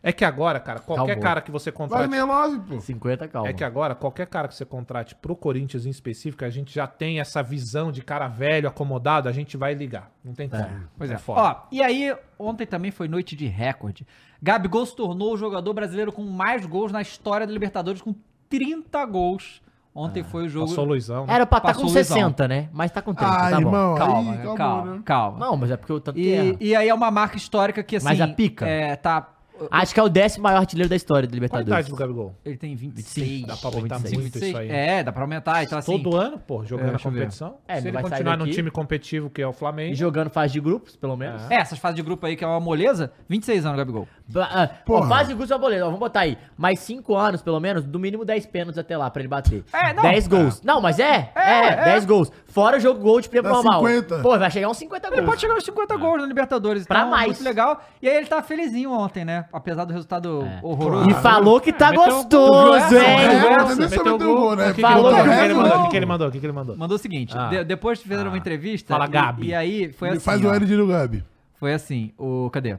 [0.00, 1.22] É que agora, cara, qualquer Calma.
[1.22, 2.02] cara que você contrate.
[2.02, 2.80] Wagner Love, pô.
[2.80, 3.48] 50, calma.
[3.48, 6.86] É que agora, qualquer cara que você contrate pro Corinthians em específico, a gente já
[6.86, 10.10] tem essa visão de cara velho, acomodado, a gente vai ligar.
[10.24, 10.64] Não tem como.
[10.96, 11.16] Pois é.
[11.18, 11.40] foda.
[11.40, 14.06] Ó, e aí, ontem também foi noite de recorde.
[14.42, 18.14] Gabigol se tornou o jogador brasileiro com mais gols na história da Libertadores, com
[18.48, 19.60] 30 gols.
[19.94, 20.68] Ontem foi o jogo.
[20.68, 21.26] Passou o Luizão.
[21.26, 21.34] né?
[21.34, 22.16] Era pra estar Passou com o Luizão.
[22.16, 22.68] 60, né?
[22.72, 23.66] Mas tá com 30, Ah, tá bom.
[23.66, 25.02] irmão, Calma, aí, calma, calma, né?
[25.04, 25.38] calma.
[25.46, 26.18] Não, mas é porque o tanto.
[26.18, 28.04] E, e aí é uma marca histórica que, assim...
[28.06, 28.64] Mas a pica?
[28.66, 29.34] É, tá...
[29.72, 31.68] Acho que é o décimo maior artilheiro da história do Qual a Libertadores.
[31.68, 32.32] idade do Gabigol?
[32.44, 33.44] Ele tem 26.
[33.44, 34.68] Dá pra aumentar 26, muito isso aí.
[34.70, 35.64] É, dá pra aumentar.
[35.64, 36.00] Então, assim...
[36.00, 37.56] Todo ano, pô, jogando É, a eu competição.
[37.66, 39.90] É, Se ele continuar num time competitivo que é o Flamengo.
[39.90, 41.42] E jogando fase de grupos, pelo menos.
[41.50, 44.06] É, essas fases de grupo aí que é uma moleza, 26 anos, Gabigol.
[44.36, 45.08] Ah, ó, Porra.
[45.08, 45.82] fase de grupos é uma boleta.
[45.82, 46.36] Ó, Vamos botar aí.
[46.56, 49.64] Mais 5 anos, pelo menos, do mínimo 10 pênaltis até lá pra ele bater.
[49.72, 50.02] É, não.
[50.02, 50.62] 10 gols.
[50.62, 51.30] Não, mas é.
[51.34, 51.84] É, É, é.
[51.84, 52.30] 10 gols.
[52.46, 53.80] Fora o jogo gol de tempo Dá normal.
[53.86, 54.18] 50.
[54.20, 55.26] Pô, vai chegar uns 50 Ele gols.
[55.28, 56.86] pode chegar aos 50 gols na Libertadores.
[56.86, 57.26] Pra então, mais.
[57.28, 57.80] Muito legal.
[58.02, 59.46] E aí ele tá felizinho ontem, né?
[59.52, 60.60] Apesar do resultado É.
[60.62, 61.08] horroroso.
[61.10, 63.04] E falou que tá gostoso, hein?
[63.08, 65.10] É, Falou
[65.44, 65.72] ele mandou?
[65.82, 66.28] que O que ele é mandou?
[66.28, 66.28] O que ele mandou?
[66.28, 66.76] O que ele mandou?
[66.76, 67.48] Mandou o seguinte, Ah.
[67.48, 68.38] de- depois fizeram uma Ah.
[68.38, 68.92] entrevista.
[68.92, 69.48] Fala, Gabi.
[69.48, 70.20] E, aí foi assim.
[70.20, 71.24] Faz o L de do Gabi.
[71.54, 72.48] Foi assim, o.
[72.50, 72.78] Cadê?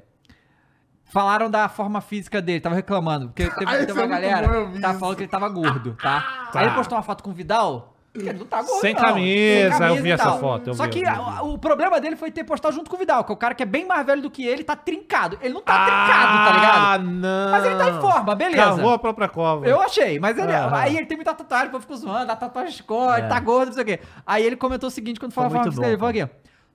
[1.10, 3.28] Falaram da forma física dele, tava reclamando.
[3.30, 6.50] Porque teve, Ah, teve uma é galera que tava falando que ele tava gordo, tá?
[6.54, 7.96] Aí ele postou uma foto com o Vidal.
[8.14, 9.02] que Ele não tá gordo, Sem não.
[9.02, 12.44] camisa, eu vi essa foto, eu Só vi, que a- o problema dele foi ter
[12.44, 14.30] postado junto com o Vidal, que é o cara que é bem mais velho do
[14.32, 15.38] que ele, tá trincado.
[15.42, 16.86] Ele não tá trincado, tá ligado?
[16.86, 17.52] Ah, não.
[17.52, 18.58] Mas ele tá em forma, beleza.
[18.64, 19.66] Cavou a própria cova.
[19.68, 20.76] Eu achei, mas ele, Aham.
[20.76, 23.74] aí ele tem muita tatuagem, o povo ficou zoando, a tatuagem escorre, tá gordo, não
[23.74, 24.00] sei o quê.
[24.28, 26.30] Aí ele comentou o seguinte, quando falou a forma dele, ele falou aqui,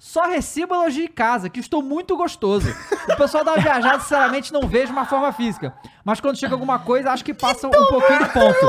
[0.06, 2.68] só recebo elogio em casa, que estou muito gostoso.
[3.10, 5.72] O pessoal dá uma viajada, sinceramente, não vejo uma forma física.
[6.04, 8.66] Mas quando chega alguma coisa, acho que passa um pouquinho do ponto.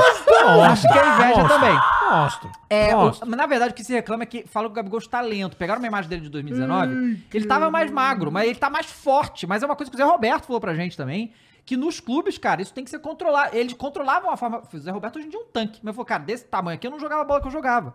[0.62, 1.78] Acho que é inveja também.
[2.10, 2.50] Monstro.
[2.70, 5.20] É, o- na verdade, o que se reclama é que falam que o Gabigol está
[5.20, 5.56] lento.
[5.58, 6.94] Pegaram uma imagem dele de 2019,
[7.34, 9.46] ele tava mais magro, mas ele tá mais forte.
[9.46, 11.32] Mas é uma coisa que o Zé Roberto falou pra gente também,
[11.66, 13.54] que nos clubes, cara, isso tem que ser controlado.
[13.56, 14.62] Eles controlavam a forma...
[14.72, 15.80] O Zé Roberto hoje em dia é um tanque.
[15.82, 17.94] Mas falou, cara, desse tamanho aqui eu não jogava a bola que eu jogava.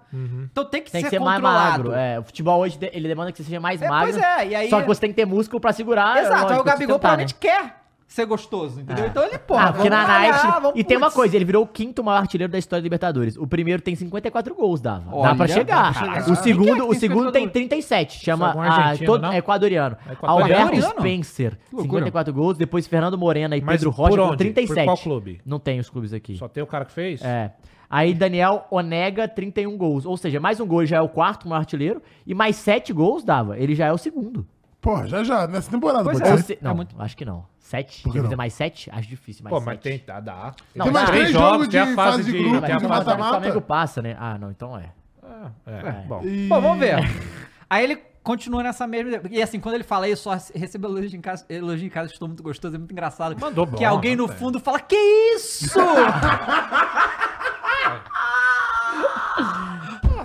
[0.52, 1.84] Então tem que Tem ser que ser mais controlado.
[1.90, 1.94] magro.
[1.94, 4.12] É, o futebol hoje ele demanda que você seja mais É, magro.
[4.12, 6.18] pois é, e aí- Só que você tem que ter músculo pra segurar.
[6.18, 7.81] Exato, lógico, aí o Gabigol provavelmente quer
[8.14, 9.06] ser gostoso, entendeu?
[9.06, 9.08] É.
[9.08, 10.48] Então ele, pô, ah, porque na Nike.
[10.62, 13.38] vamos E tem uma coisa, ele virou o quinto maior artilheiro da história da Libertadores.
[13.38, 15.16] O primeiro tem 54 gols, dava.
[15.16, 15.94] Olha, dá pra chegar.
[15.94, 16.30] dá pra chegar.
[16.30, 18.24] O é segundo, que o tem segundo 54 tem 37.
[18.24, 19.32] Chama algum ah, argentino, todo, não?
[19.32, 19.98] é equatoriano.
[20.08, 20.64] É equatoriano?
[20.66, 21.00] Alberto?
[21.00, 22.06] Spencer, loucura.
[22.06, 22.58] 54 gols.
[22.58, 24.32] Depois Fernando Morena e Mas Pedro Rocha com onde?
[24.32, 24.86] Por 37.
[24.86, 25.42] qual clube?
[25.46, 26.36] Não tem os clubes aqui.
[26.36, 27.24] Só tem o cara que fez?
[27.24, 27.54] É.
[27.90, 30.06] Aí Daniel Onega, 31 gols.
[30.06, 32.02] Ou seja, mais um gol já é o quarto maior artilheiro.
[32.28, 33.58] E mais 7 gols dava.
[33.58, 34.46] Ele já é o segundo.
[34.82, 36.38] Pô, já já, nessa temporada, Pois pode é.
[36.38, 36.44] Ser.
[36.44, 37.51] se- É não, muito- acho que não.
[37.72, 38.04] 7?
[38.04, 38.38] Por que Quer dizer não?
[38.38, 38.90] mais 7?
[38.94, 39.66] Acho difícil, mais Pô, 7.
[39.66, 40.54] mas tem, dá, dá.
[40.76, 41.12] Não, Tem mais dá.
[41.14, 42.86] três jogos jogos, tem a de fase fase de de- grupo, tem a mas de
[42.86, 43.30] o fase- mata-mata.
[43.40, 44.16] Flamengo passa, né?
[44.20, 44.92] Ah, não, então é.
[45.66, 46.22] É, é, bom.
[46.24, 46.98] E- Pô, vamos ver.
[47.70, 49.22] Aí ele continua nessa mesma.
[49.32, 52.28] E assim, quando ele fala isso, só recebo elogio em casa, elogio em casa, estou
[52.28, 53.36] muito gostoso, é muito engraçado.
[53.40, 54.96] Mandou Que bom, alguém no fundo fala: Que
[55.36, 55.80] isso?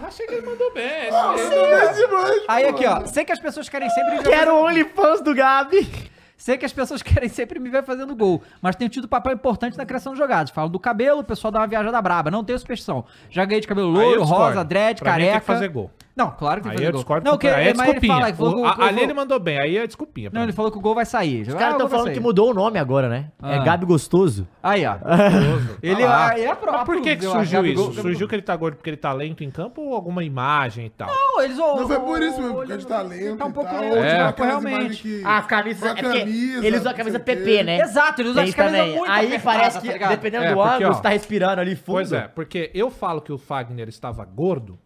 [0.06, 0.84] Achei que ele mandou bem.
[0.84, 2.70] É demais, Aí pô.
[2.70, 3.06] aqui, ó.
[3.06, 4.22] Sei que as pessoas querem sempre.
[4.22, 6.10] Quero o OnlyFans do Gabi.
[6.36, 9.76] Sei que as pessoas querem sempre me ver fazendo gol, mas tenho tido papel importante
[9.78, 10.50] na criação de jogadas.
[10.50, 12.30] Falam do cabelo, o pessoal dá uma viajada braba.
[12.30, 13.04] Não tenho superstição.
[13.30, 14.24] Já ganhei de cabelo discordo.
[14.24, 15.40] rosa, dread, Pra mim tem careca.
[15.40, 15.90] que fazer gol.
[16.16, 17.00] Não, claro que tem que fazer eu gol.
[17.00, 17.24] discordo.
[17.26, 18.32] Não, porque que, aí é mas ele fala desculpinha.
[18.32, 20.30] que falou que O- o- a- Ali ele mandou bem, aí é desculpinha.
[20.32, 20.46] Não, mim.
[20.46, 21.42] ele falou que o gol vai sair.
[21.42, 23.26] Os caras estão falando que mudou o nome agora, né?
[23.42, 23.62] É Ah.
[23.62, 24.48] Gabi Gostoso.
[24.62, 24.94] Aí, ó.
[25.82, 26.72] Ele, Ah ah, ele é próprio.
[26.72, 28.00] Mas por que, que surgiu Gabigol- isso?
[28.00, 30.90] Surgiu que ele tá gordo porque ele tá lento em campo ou alguma imagem e
[30.90, 31.08] tal?
[31.08, 33.96] Não, eles Não foi por isso mesmo, por causa de talento Tá um pouco lento,
[33.98, 34.10] É.
[34.16, 35.02] tipo, aquelas realmente.
[35.02, 35.86] que- A camisa.
[35.86, 37.20] a É porque camisa, ele usa a não camisa.
[37.20, 37.80] PP, né?
[37.80, 38.96] Exato, ele usa camisas também.
[38.96, 40.10] muito Aí parece que, tá ligado?
[40.10, 41.84] dependendo É, do porque, ângulo, você tá respirando ali fundo.
[41.96, 44.78] Pois é, porque eu falo que o Fagner estava gordo,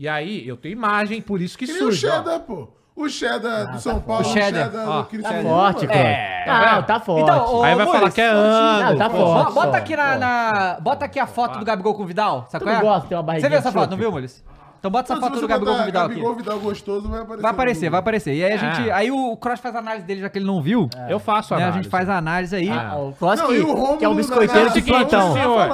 [0.00, 2.06] e aí eu tenho imagem, por isso que Que o surge.
[2.08, 2.16] ó.
[2.16, 2.68] Cheddar, pô.
[2.96, 4.70] O Cheddar do São Paulo, O o Cheddar.
[4.88, 5.98] Ó, do Cristiano Tá forte, cara.
[6.00, 6.44] É.
[6.46, 7.22] Não, tá forte.
[7.22, 8.90] Então, ô, Aí vai falar que é não, ângulo.
[8.90, 9.52] Não, tá forte.
[9.54, 12.46] Bota, aqui na, na- Bota aqui a foto do Gabigol com o Vidal.
[12.50, 12.80] Sabe Tu qual é?
[12.82, 14.44] gosta de ter uma Você barriguinha viu essa foto, não viu, Mules?
[14.78, 16.14] Então bota essa foto você do Gabigol com o Vidal aqui.
[16.14, 17.42] Gabigol, Vidal gostoso, vai aparecer.
[17.42, 18.34] Vai aparecer, vai aparecer.
[18.34, 18.90] E aí a gente.
[18.90, 18.96] Ah.
[18.96, 20.88] Aí o Cross faz a análise dele, já que ele não viu.
[21.08, 21.84] Eu faço a né, a análise.
[21.84, 22.68] gente faz a análise aí.
[22.70, 25.32] Ah, o e o que, Rômulo que é um biscoiteiro de Seguinte, plantão.
[25.34, 25.68] senhor,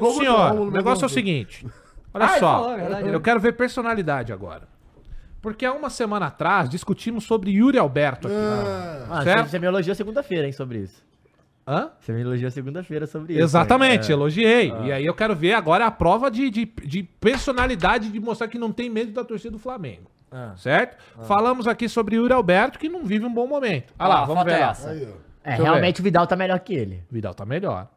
[0.00, 1.66] o senhor, o negócio é o seguinte.
[2.14, 3.08] Olha Ah, só, falou, é verdade.
[3.08, 4.68] eu quero ver personalidade agora.
[5.40, 8.36] Porque há uma semana atrás discutimos sobre Yuri Alberto aqui.
[8.36, 9.48] Ah, Ah, Certo?
[9.48, 11.02] você, me elogiou segunda-feira, hein, sobre isso.
[11.66, 11.90] Hã?
[12.00, 13.42] Você me elogiou segunda-feira sobre isso.
[13.42, 14.12] Exatamente, hein?
[14.12, 14.72] elogiei.
[14.72, 14.80] Ah.
[14.86, 18.58] E aí eu quero ver agora a prova de, de, de personalidade de mostrar que
[18.58, 20.10] não tem medo da torcida do Flamengo.
[20.30, 20.54] Ah.
[20.56, 20.96] Certo?
[21.24, 23.92] Falamos aqui sobre Yuri Alberto, que não vive um bom momento.
[23.98, 24.70] Olha lá, a vamos foto ver é lá.
[24.70, 24.90] essa.
[24.90, 25.08] aí.
[25.44, 27.02] É, realmente o Vidal tá melhor que ele.
[27.10, 27.88] Vidal tá melhor.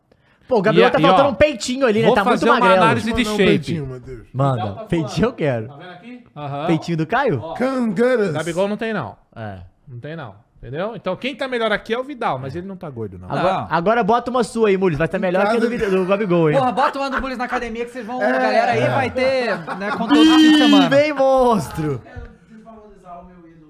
[0.47, 2.05] Pô, o Gabriel E- tá e, faltando ó, um peitinho ali, né?
[2.05, 2.83] vou Tá muito fazer uma magrelo.
[2.83, 3.45] análise de Mandar um shape.
[3.49, 4.27] peitinho, Matheus.
[4.33, 5.67] Manda, Tá peitinho eu quero.
[5.67, 6.23] Tá vendo aqui?
[6.67, 7.41] Peitinho do Caio?
[7.57, 8.31] Cangaras.
[8.33, 9.15] Gabigol não tem, não.
[9.35, 9.57] É.
[9.87, 10.35] Não tem, não.
[10.61, 10.93] Entendeu?
[10.95, 13.27] Então quem tá melhor aqui é o Vidal, mas ele não tá gordo, não.
[13.29, 13.67] Agora, Não.
[13.69, 14.97] agora bota uma sua aí, Mules.
[14.97, 16.57] Vai estar melhor que a do, do Gabigol, hein?
[16.57, 18.17] Porra, bota o Ando Bullies na academia que vocês vão.
[18.19, 20.89] A galera aí vai ter, né, conteúdo de fim de semana.
[20.89, 22.01] Vem, monstro!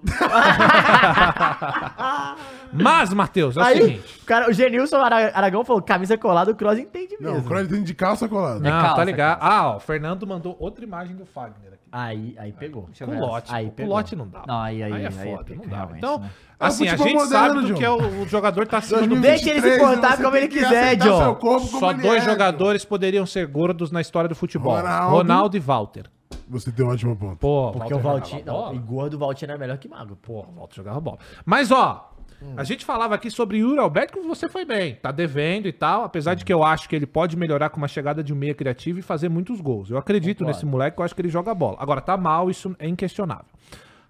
[2.73, 4.19] Mas, Matheus, é o Aí, seguinte.
[4.21, 7.47] o, cara, o Genilson Ara- Aragão falou: camisa colada, o Cross entende Não, o mesmo.
[7.47, 8.59] Croy tem de calça colada.
[8.59, 9.37] Não, calça, tá ligado.
[9.41, 11.79] Ah, ó, o Fernando mandou outra imagem do Fagner aqui.
[11.91, 12.85] Aí, aí pegou.
[12.87, 13.19] Deixa eu Com ver.
[13.21, 13.53] lote.
[13.53, 13.93] Aí com pegou.
[13.93, 14.43] lote não dá.
[14.45, 15.75] Não, aí- aí- é aí é foda, pica, não dá.
[15.77, 16.29] realmente, Então, né?
[16.59, 17.75] assim, a futebol gente moderno, sabe do John.
[17.75, 20.31] que é o, o jogador tá acima do 2023, Deixa ele se portar você como
[20.33, 21.23] tem ele que quiser, aceitar John.
[21.23, 24.75] seu corpo como Só ele dois é, jogadores poderiam ser gordos na história do futebol.
[24.75, 25.15] Ronaldo.
[25.15, 26.07] Ronaldo, e Walter.
[26.47, 27.37] Você tem um ótimo ponto.
[27.37, 28.45] Pô, Porque o Valtinho.
[28.45, 30.15] Não, e gordo o Valtinho é melhor que magro.
[30.15, 31.17] Pô, o Walter jogava bola.
[31.45, 32.11] Mas, ó,
[32.55, 34.95] a gente falava aqui sobre Yuri Alberto que você foi bem.
[34.95, 36.03] Tá devendo e tal.
[36.03, 38.53] Apesar de que eu acho que ele pode melhorar com uma chegada de um meia
[38.53, 39.89] criativo e fazer muitos gols.
[39.89, 40.55] Eu acredito Concordo.
[40.55, 41.77] nesse moleque, eu acho que ele joga bola.
[41.79, 43.45] Agora, tá mal, isso é inquestionável.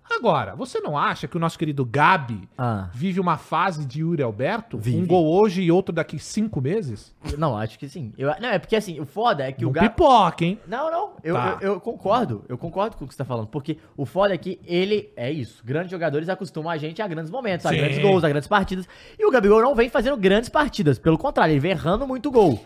[0.09, 2.89] Agora, você não acha que o nosso querido Gabi Ah.
[2.93, 4.77] vive uma fase de Yuri Alberto?
[4.77, 4.97] Vive.
[4.97, 7.13] Um gol hoje e outro daqui cinco meses?
[7.37, 8.13] Não, acho que sim.
[8.17, 9.89] Eu, não, é porque assim, o foda é que Não o Gabi.
[9.89, 10.59] pipoca, hein?
[10.67, 11.11] Não, não.
[11.23, 11.57] Eu, Tá.
[11.59, 12.45] eu, eu concordo.
[12.47, 13.47] Eu concordo com o que você tá falando.
[13.47, 15.63] Porque o foda é que ele é isso.
[15.65, 17.77] Grandes jogadores acostumam a gente a grandes momentos, a Sim.
[17.77, 18.87] grandes gols, a grandes partidas.
[19.19, 20.99] E o Gabigol não vem fazendo grandes partidas.
[20.99, 22.63] Pelo contrário, ele vem errando muito gol.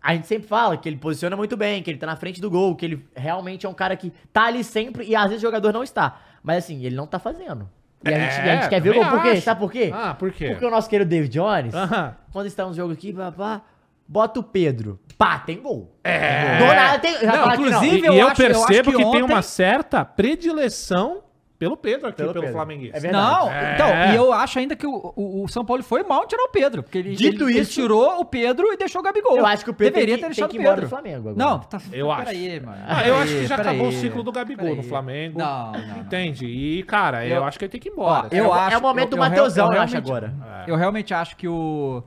[0.00, 2.50] A gente sempre fala que ele posiciona muito bem, que ele tá na frente do
[2.50, 5.46] gol, que ele realmente é um cara que tá ali sempre e às vezes o
[5.46, 6.18] jogador não está.
[6.42, 7.68] Mas assim, ele não tá fazendo.
[8.04, 9.10] E a, gente, e a gente quer ver o É, gol.
[9.10, 9.40] Por quê?
[9.40, 9.90] Sabe por quê?
[9.94, 10.48] Ah, por quê?
[10.50, 12.16] Porque o nosso querido David Jones, Aham.
[12.32, 13.62] quando está no jogo aqui, papá,
[14.08, 14.98] bota o Pedro.
[15.16, 15.94] Pá, tem gol.
[16.02, 16.58] É.
[16.58, 17.12] Do nada tem.
[17.24, 19.40] Não, que inclusive, E eu eu, acho- eu acho percebo que que, tem ontem- uma
[19.42, 21.22] certa predileção
[21.62, 22.56] pelo Pedro aqui, Pelo pelo, Pedro.
[22.58, 22.96] Flamenguista.
[22.96, 23.24] É verdade.
[23.40, 23.74] Não, É.
[23.74, 26.42] então, e eu acho ainda que o, o, o São Paulo foi mal em tirar
[26.42, 26.82] o Pedro.
[26.82, 29.36] Porque ele, Dito ele, ele isso- tirou o Pedro e deixou o Gabigol.
[29.36, 30.88] Eu acho que o Pedro Deveria tem ter deixado que o ir embora Pedro.
[30.88, 31.36] do Flamengo agora.
[31.50, 32.24] Não, tá, Eu acho.
[32.24, 32.78] Peraí, mano.
[32.88, 34.00] Ah, eu acho que já acabou o peraí.
[34.00, 35.38] ciclo do Gabigol no Flamengo.
[35.38, 35.98] Não, não, não.
[35.98, 36.46] Entende?
[36.46, 38.26] E, cara, eu, Eu- acho que ele tem que ir embora.
[38.30, 39.96] Ó, eu é, o- acho- é o momento eu- do eu Mateusão, eu eu acho,
[39.96, 40.34] agora.
[40.66, 42.02] Eu realmente acho que o.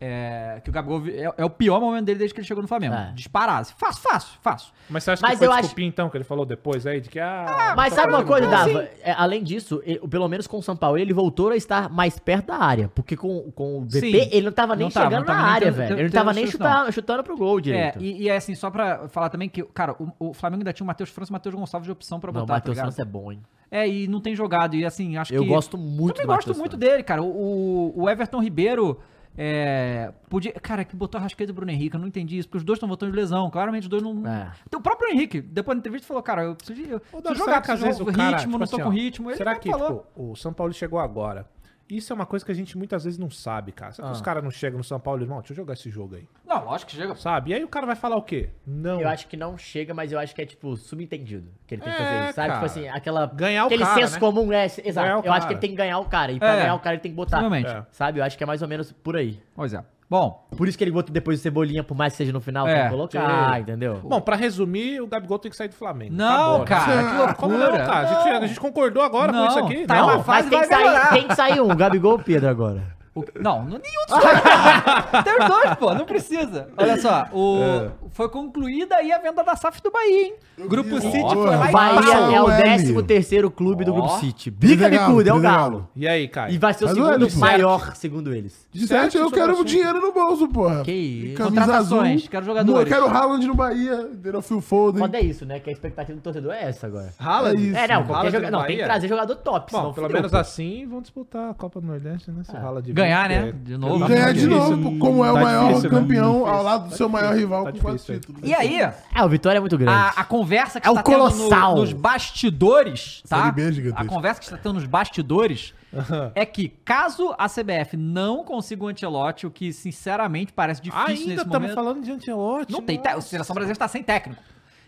[0.00, 2.68] É, que o Gabigol é, é o pior momento dele desde que ele chegou no
[2.68, 2.94] Flamengo.
[2.94, 3.10] É.
[3.16, 3.66] Disparado.
[3.76, 4.72] Fácil, fácil, fácil.
[4.88, 7.00] Mas você acha Mas que foi eu acho- desculpinha, então, que ele falou depois aí,
[7.00, 7.74] de que, ah...
[7.76, 8.46] Mas tá sabe uma coisa?
[8.46, 8.88] Dava?
[9.02, 12.16] É, além disso, ele- pelo menos com o São Paulo, ele voltou a estar mais
[12.16, 12.88] perto da área.
[12.94, 14.28] Porque com, com o VP, Sim.
[14.30, 15.94] ele não tava nem Não tava, chegando não tava na nem área, velho.
[15.96, 17.98] Ele não tava nem chutando, chutando pro gol É, direito.
[18.00, 20.84] e, e é assim, só pra falar também que, cara, o, o Flamengo ainda tinha
[20.84, 22.76] o Matheus França e o Matheus Gonçalves de opção pra não, o botar, tá Matheus
[22.76, 22.92] ligado?
[22.92, 23.40] Santos é bom, hein?
[23.68, 24.76] É, e não tem jogado.
[24.76, 25.48] E assim, acho Eu que.
[25.48, 26.90] gosto muito Também do gosto Matheus muito França.
[26.92, 27.20] dele, cara.
[27.22, 29.00] O, o Everton Ribeiro.
[29.40, 32.48] É, podia, cara, que botou a Rascaeta e o Bruno Henrique, eu não entendi isso,
[32.48, 34.26] porque os dois estão voltando de lesão, claramente os dois não...
[34.26, 34.50] É.
[34.66, 37.44] Então, o próprio Henrique, depois da entrevista, falou, cara, eu preciso, de, eu preciso jogar,
[37.44, 39.30] será que às preciso jogar ritmo, tipo não assim, tô ó, com ritmo.
[39.30, 40.00] Ele será que falou.
[40.00, 41.46] tipo, o São Paulo chegou agora?
[41.90, 43.92] Isso é uma coisa que a gente muitas vezes não sabe, cara.
[43.92, 45.88] Sabe que os caras não chegam no São Paulo e irmão, deixa eu jogar esse
[45.90, 46.28] jogo aí.
[46.46, 47.14] Não, lógico que chega.
[47.14, 47.50] Sabe?
[47.50, 48.50] E aí o cara vai falar o quê?
[48.66, 49.00] Não.
[49.00, 51.92] Eu acho que não chega, mas eu acho que é, tipo, subentendido que ele tem
[51.92, 52.48] que É, fazer isso, sabe?
[52.48, 52.52] cara.
[52.54, 53.26] Tipo assim, aquela...
[53.26, 54.20] Ganhar o aquele cara, senso né?
[54.20, 54.86] comum, é, exato.
[55.08, 55.40] Eu acho cara.
[55.46, 56.32] que ele tem que ganhar o cara.
[56.32, 56.60] E pra É.
[56.60, 57.42] ganhar o cara, ele tem que botar.
[57.56, 57.86] É.
[57.90, 58.20] Sabe?
[58.20, 59.40] Eu acho que é mais ou menos por aí.
[59.54, 59.82] Pois é.
[60.10, 62.66] Bom, Por isso que ele botou depois o Cebolinha, por mais que seja no final,
[62.66, 63.60] É, tem que colocar, sim.
[63.60, 64.00] entendeu?
[64.02, 66.14] Bom, pra resumir, o Gabigol tem que sair do Flamengo.
[66.14, 67.02] não, Acabou, né?
[67.04, 67.78] cara, que Como loucura.
[67.78, 68.08] não, cara?
[68.08, 69.86] A gente, a gente concordou agora Não, com isso aqui.
[69.86, 72.18] tá não, uma Não, fase mas tem que, sair, tem que sair um, Gabigol ou
[72.18, 72.82] o Pedro agora.
[73.20, 75.24] O- não, não- nenhum dos dois.
[75.24, 76.68] Tem os dois, pô, não precisa.
[76.76, 80.34] Olha só, o, foi concluída aí a venda da SAF do Bahia, hein?
[80.66, 81.00] Grupo vi.
[81.02, 82.62] City Ó, foi lá e Bahia é o o L.
[82.62, 83.94] 13 terceiro clube do Ó.
[83.94, 84.50] Grupo City.
[84.50, 85.40] Bica Trilegal, bicudo, é o.
[85.40, 85.88] Galo.
[85.94, 86.52] E aí, Caio?
[86.54, 87.00] E vai ser o Mas o
[87.30, 88.66] segundo maior, segundo eles.
[88.72, 89.66] De certo, eu o quero assunto.
[89.68, 90.82] dinheiro no bolso, porra.
[90.82, 91.42] Que isso.
[91.42, 92.30] Contratações, azul.
[92.30, 92.90] quero jogadores.
[92.92, 94.08] Eu quero Haaland no Bahia.
[94.12, 94.42] Entendeu?
[94.42, 95.00] Phil Foden.
[95.00, 95.60] Foda é isso, né?
[95.60, 97.12] Que a expectativa do torcedor é essa agora.
[97.18, 97.76] É isso.
[97.78, 98.50] É, não, qualquer Haaland jogador.
[98.58, 101.86] Não, tem que trazer jogador top, Bom, pelo menos assim vão disputar a Copa do
[101.86, 102.42] Nordeste, né?
[102.44, 103.52] Se rala de Ganhar, vez, né?
[103.62, 104.04] De novo.
[104.04, 105.98] E ganhar de Tá novo, como é o Tá maior difícil, né?
[106.00, 108.14] campeão Tá ao lado do seu maior rival Tá com quatro é.
[108.18, 108.40] títulos.
[108.44, 109.92] E aí, É, o Vitória é muito grande.
[109.98, 111.76] a, a conversa que É o está tendo no- colossal.
[111.76, 113.52] nos bastidores, tá?
[113.94, 115.74] A conversa que está tendo nos bastidores
[116.34, 121.20] é que caso a CBF não consiga o Ancelotti, o que sinceramente parece difícil Ainda
[121.20, 121.74] nesse estamos momento.
[121.74, 122.72] falando de Antelote.
[122.72, 123.08] Não tem, te...
[123.14, 124.40] o seleção brasileira está sem técnico.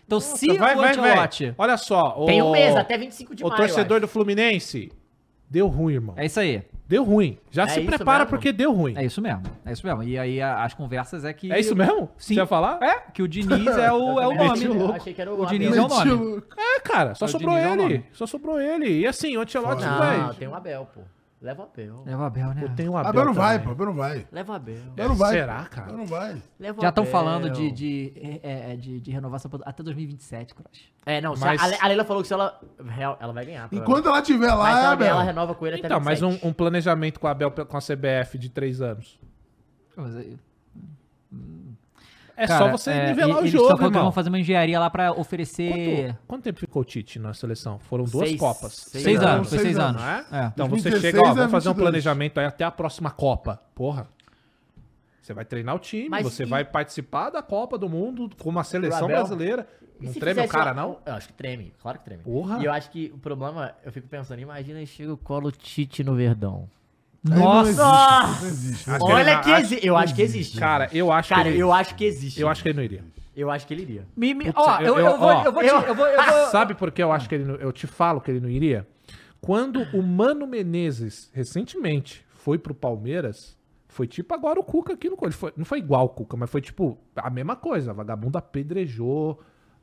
[0.05, 1.09] Então, se vai, o vai, vai.
[1.11, 2.15] Ancelotti, Olha só.
[2.17, 3.57] O, Tem um mês, até 25 de O maio.
[3.57, 4.91] torcedor eu do Fluminense
[5.49, 6.15] deu ruim, irmão.
[6.17, 6.63] é isso aí.
[6.91, 7.37] Deu ruim.
[7.49, 8.29] Já É se prepara mesmo?
[8.31, 8.93] porque deu ruim.
[8.97, 9.43] É isso mesmo.
[9.65, 10.03] É isso mesmo.
[10.03, 12.09] E aí a- as conversas é que É isso mesmo?
[12.17, 12.33] Sim.
[12.33, 12.79] Você ia falar?
[12.83, 14.49] É, que o Diniz é o, é o nome.
[14.51, 14.93] achei- louco.
[14.93, 15.83] Achei que era O o Diniz Abel.
[15.83, 16.43] é o nome.
[16.57, 17.81] É, cara, só O sobrou é o ele.
[17.81, 18.05] nome.
[18.11, 18.89] Só sobrou ele.
[18.99, 20.33] E assim, o Antelote, Não, velho.
[20.33, 20.99] tem o Abel, pô.
[21.41, 22.03] Leva o Abel.
[22.05, 22.73] É o Abel, né?
[22.75, 23.09] Tem o Abel.
[23.09, 23.65] Abel não vai, também.
[23.65, 23.71] pô.
[23.71, 24.27] Abel não vai.
[24.31, 24.77] Leva o Abel.
[24.91, 25.31] Abel não vai.
[25.31, 25.87] Será, cara?
[25.87, 26.43] Abel não vai.
[26.59, 28.13] Leva Já estão falando de, de,
[28.43, 30.91] é, é, de, de renovação até 2027, Crush.
[31.03, 32.61] É, não, Mas- a, Le- a Leila falou que se ela.
[33.19, 33.67] Ela vai ganhar.
[33.71, 35.07] Enquanto ela estiver lá, Mas é ela, Abel.
[35.07, 36.47] ela renova com ele até Então, mas um, 27.
[36.47, 39.19] um planejamento com a Abel com a CBF de três anos.
[39.97, 40.37] Mas aí-
[42.37, 44.03] É Cara, só você é, nivelar e- o jogo, falando que irmão.
[44.03, 46.05] vão fazer uma engenharia lá pra oferecer...
[46.07, 47.77] Quanto, quanto tempo ficou o Tite na seleção?
[47.79, 48.73] Foram duas Seis- Copas.
[48.73, 50.01] seis Seis anos, foi seis seis anos.
[50.01, 50.25] Não é?
[50.31, 50.45] É.
[50.47, 51.75] Então você 2016 chega, ó, vamos fazer um 22.
[51.91, 53.61] planejamento aí até a próxima Copa.
[53.75, 54.07] Porra.
[55.21, 58.49] Você vai treinar o time, Mas você e- vai participar da Copa do Mundo com
[58.49, 59.17] uma seleção Abel?
[59.17, 59.67] brasileira.
[59.99, 60.97] E Não se treme o fizesse cara, uma- não?
[61.05, 62.23] Eu acho que treme, claro que treme.
[62.23, 62.57] Porra.
[62.59, 66.15] E eu acho que o problema, eu fico pensando, imagina chega o colo Tite no
[66.15, 66.67] Verdão.
[67.23, 67.69] Não Nossa!
[67.71, 68.89] existe, não existe.
[68.89, 69.85] Acho que Olha que existe.
[69.87, 70.57] Eu acho que existe.
[70.59, 72.41] Cara, eu acho Cara, que eu acho que existe.
[72.41, 73.03] eu acho que ele não iria.
[73.35, 74.05] Eu acho que ele iria.
[74.15, 76.07] Me, me, Putz, ó, eu, eu- eu, eu- vou, ó, eu vou, te- eu vou,
[76.07, 76.45] eu vou...
[76.51, 78.87] Sabe por que eu acho que ele não, eu te falo que ele não iria?
[79.39, 83.57] Quando o Mano Menezes recentemente foi pro Palmeiras,
[83.87, 86.49] foi tipo agora o Cuca aqui no ele foi, não foi igual o Cuca, mas
[86.49, 89.39] foi tipo a mesma coisa, vagabundo apedrejou,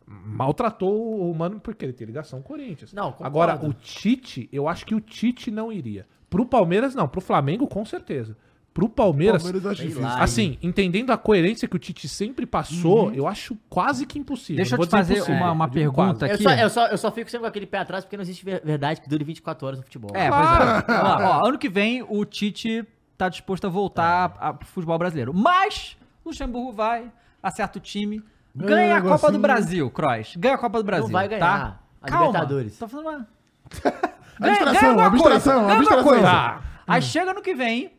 [0.06, 2.92] maltratou o Mano porque ele tem ligação com o Corinthians.
[2.92, 3.26] Não, concordo.
[3.26, 6.06] agora o Tite, eu acho que o Tite não iria.
[6.30, 8.36] Pro Palmeiras não, pro Flamengo com certeza.
[8.74, 10.08] Pro Palmeiras, Palmeiras eu acho Sei difícil.
[10.08, 10.22] lá.
[10.22, 14.56] assim, entendendo a coerência que o Tite sempre passou, eu acho quase que impossível.
[14.56, 16.42] Deixa Não eu te fazer uma, uma eu pergunta Eu aqui.
[16.44, 18.62] só, eu, só, eu só fico sempre com aquele pé atrás porque não existe ver-
[18.64, 20.10] verdade que dure 24 horas no futebol.
[20.14, 20.40] É, pois
[20.96, 21.00] é.
[21.02, 22.86] Ó, ó, ano que vem o Tite
[23.16, 25.34] tá disposto a voltar a- pro futebol brasileiro.
[25.34, 27.10] Mas Luxemburgo vai,
[27.42, 28.22] acerta o time,
[28.54, 29.40] Ganha ganha a Copa do negocinho.
[29.40, 30.36] Brasil, Kroos.
[30.36, 31.08] Ganha a Copa do Brasil.
[31.08, 31.80] vai ganhar Tá?
[32.02, 32.78] a Calma, Libertadores.
[32.78, 33.28] Tô falando uma...
[34.40, 36.04] Abstração, alguma abstração, coisa, ganha abstração.
[36.04, 36.22] coisa.
[36.26, 36.62] Tá.
[36.86, 37.92] Aí chega no que vem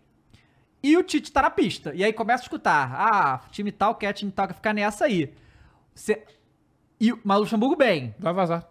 [0.81, 1.93] e o Tite tá na pista.
[1.93, 2.91] E aí começa a escutar.
[2.93, 5.33] Ah, time tal quer, time tal quer ficar nessa aí.
[5.93, 6.23] Cê...
[6.99, 8.13] E, o- mas o Luxemburgo bem.
[8.19, 8.65] Vai vazar.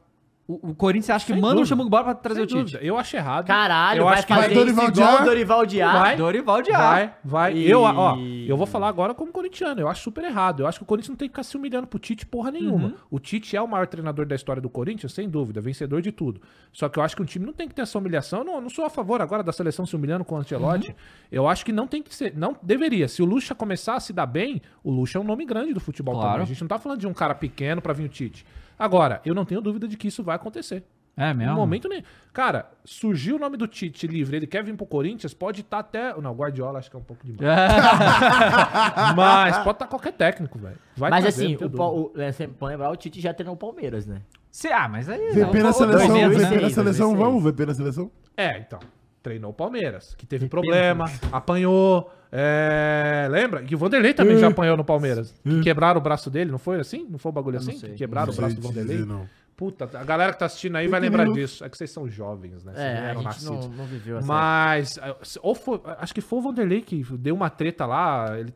[0.50, 1.58] O, o Corinthians acha que Sem manda o.
[1.60, 2.72] Luxemburgo embora pra trazer Sem o Tite.
[2.72, 2.78] dúvida.
[2.82, 3.46] Eu acho errado.
[3.46, 5.92] Caralho, eu vai acho que fazer vai Dorival isso igual o Dorival Diá.
[5.92, 6.16] Vai.
[6.16, 7.52] Dorival de Vai, vai.
[7.54, 9.78] E- Eu, ó, eu vou falar agora como corintiano.
[9.78, 10.60] Eu acho super errado.
[10.60, 12.94] Eu acho que o Corinthians não tem que ficar se humilhando pro Tite porra nenhuma.
[13.10, 16.40] O Tite é o maior treinador da história do Corinthians, sem dúvida, vencedor de tudo.
[16.72, 18.38] Só que eu acho que o time não tem que ter essa humilhação.
[18.38, 20.96] Eu não, eu não sou a favor agora da seleção se humilhando com o Ancelotti.
[21.30, 22.32] Eu acho que não tem que ser.
[22.34, 23.06] Não deveria.
[23.06, 25.80] Se o Lucha começar a se dar bem, o Lucha é um nome grande do
[25.80, 26.30] futebol Claro.
[26.30, 26.44] também.
[26.44, 28.46] A gente não tá falando de um cara pequeno pra vir o Tite.
[28.78, 30.84] Agora, eu não tenho dúvida de que isso vai acontecer.
[31.16, 31.52] É mesmo?
[31.52, 32.05] No momento nem.
[32.32, 36.14] Cara, surgiu o nome do Tite livre, ele quer vir pro Corinthians, pode estar até.
[36.20, 37.42] Não, Guardiola acho que é um pouco demais.
[39.16, 40.78] Mas pode estar qualquer técnico, velho.
[40.96, 41.76] Vai Mas trazer, assim, o, dúvida.
[41.76, 44.22] Pau- o, é, sempre bom lembrar, o Tite já treinou o Palmeiras, né?
[44.48, 45.32] Se, ah, mas aí...
[45.32, 46.60] VP na seleção, meses, VP né?
[46.60, 47.18] na seleção, 2006.
[47.18, 48.10] vamos, VP na seleção?
[48.36, 48.78] É, então.
[49.20, 52.12] Treinou o Palmeiras, que teve problema, apanhou.
[52.30, 53.26] É...
[53.30, 53.62] Lembra?
[53.62, 54.40] Que o Vanderlei também Hum.
[54.40, 55.34] já apanhou no Palmeiras.
[55.42, 57.06] Que quebraram o braço dele, não foi assim?
[57.09, 57.76] Não foi um bagulho assim?
[57.76, 58.96] sei, que quebraram o Não braço do Vanderlei?
[58.98, 59.28] dizer, não.
[59.56, 61.36] Puta, a galera que tá assistindo aí vai Fake lembrar news.
[61.36, 61.64] disso.
[61.64, 62.72] É que vocês são jovens, né?
[62.72, 63.66] Vocês É, não a eram gente nascidos.
[63.66, 67.34] não, não viveu essa Mas, eh, ou foi, acho que foi o Vanderlei que deu
[67.34, 68.55] uma treta lá, ele,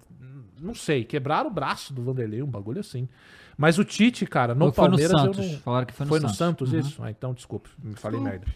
[0.60, 3.08] não sei, quebraram o braço do Vanderlei, um bagulho assim.
[3.58, 5.58] Mas o Tite, cara, no Foi no Palmeiras Santos, eu não...
[5.58, 6.70] falaram que foi no foi no Santos.
[6.70, 7.02] Santos, isso?
[7.02, 8.46] Ah, então desculpe, me falei merda.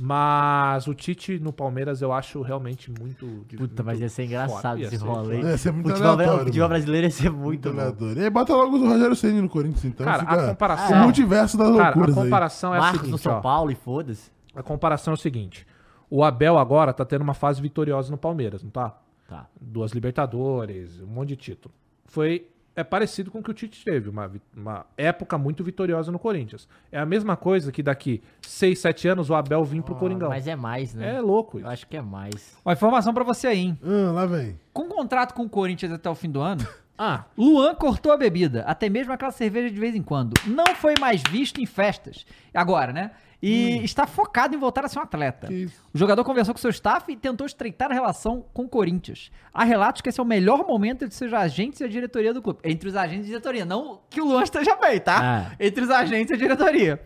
[0.00, 3.44] Mas o Tite no Palmeiras eu acho realmente muito...
[3.56, 5.42] Puta, mas ia ser engraçado esse rolê.
[5.42, 7.68] Ia ser muito Futebol, aleatório, o futebol brasileiro ia ser muito.
[7.68, 8.18] Aleatório.
[8.20, 10.96] E aí bota logo o Rogério Ceni no Corinthians, então Cara, fica a comparação...
[10.96, 12.24] o multiverso das Cara, a loucuras aí.
[12.24, 13.40] comparação é a Marcos seguinte, no São ó.
[13.40, 14.30] Paulo e foda-se.
[14.54, 15.66] A comparação é o seguinte.
[16.08, 18.98] O Abel agora tá tendo uma fase vitoriosa no Palmeiras, não tá?
[19.28, 19.46] Tá.
[19.60, 21.74] duas Libertadores, um monte de título.
[22.04, 26.18] Foi é parecido com o que o Tite teve, uma, uma época muito vitoriosa no
[26.18, 26.68] Corinthians.
[26.90, 30.28] É a mesma coisa que daqui 6, 7 anos o Abel vir pro Coringão.
[30.28, 31.16] Mas é mais, né?
[31.16, 31.68] É louco Eu isso.
[31.70, 32.56] acho que é mais.
[32.64, 33.78] Ó, informação pra você aí, hein?
[33.82, 34.58] Ah, lá vem.
[34.72, 36.66] Com contrato com o Corinthians até o fim do ano,
[37.04, 40.34] Ah, Luan cortou a bebida, até mesmo aquela cerveja de vez em quando.
[40.46, 42.24] Não foi mais visto em festas.
[42.54, 43.10] Agora, né?
[43.42, 45.52] E está focado em voltar a ser um atleta.
[45.52, 45.82] Isso.
[45.92, 49.32] O jogador conversou com seu staff e tentou estreitar a relação com o Corinthians.
[49.52, 52.40] Há relatos que esse é o melhor momento entre seus agentes e a diretoria do
[52.40, 52.60] clube.
[52.62, 53.64] Entre os agentes e a diretoria.
[53.64, 55.52] Não que o Luan esteja bem, tá?
[55.58, 57.00] Entre os agentes e a diretoria.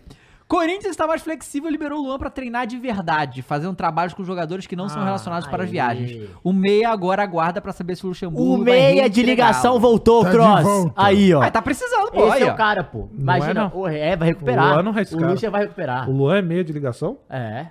[0.49, 4.23] Corinthians está mais flexível e liberou o Luan para treinar de verdade, fazendo trabalhos com
[4.23, 5.73] jogadores que não são Ah, relacionados para as aí.
[5.73, 6.31] viagens.
[6.45, 10.23] O meia agora aguarda para saber se o Luxemburgo O vai meia de ligação voltou,
[10.23, 10.63] Tá de Cross.
[10.63, 10.93] volta.
[10.97, 11.43] Aí, ó.
[11.43, 12.29] Ah, tá precisando, pô.
[12.29, 13.09] Esse aí, é o cara, pô.
[13.13, 13.73] Não é, Imagina.
[13.75, 13.89] não.
[13.89, 14.65] É, vai recuperar.
[14.67, 14.93] O Luan não.
[14.93, 16.09] O Lucha vai recuperar.
[16.09, 17.19] o Luan é meio de ligação?
[17.29, 17.67] É.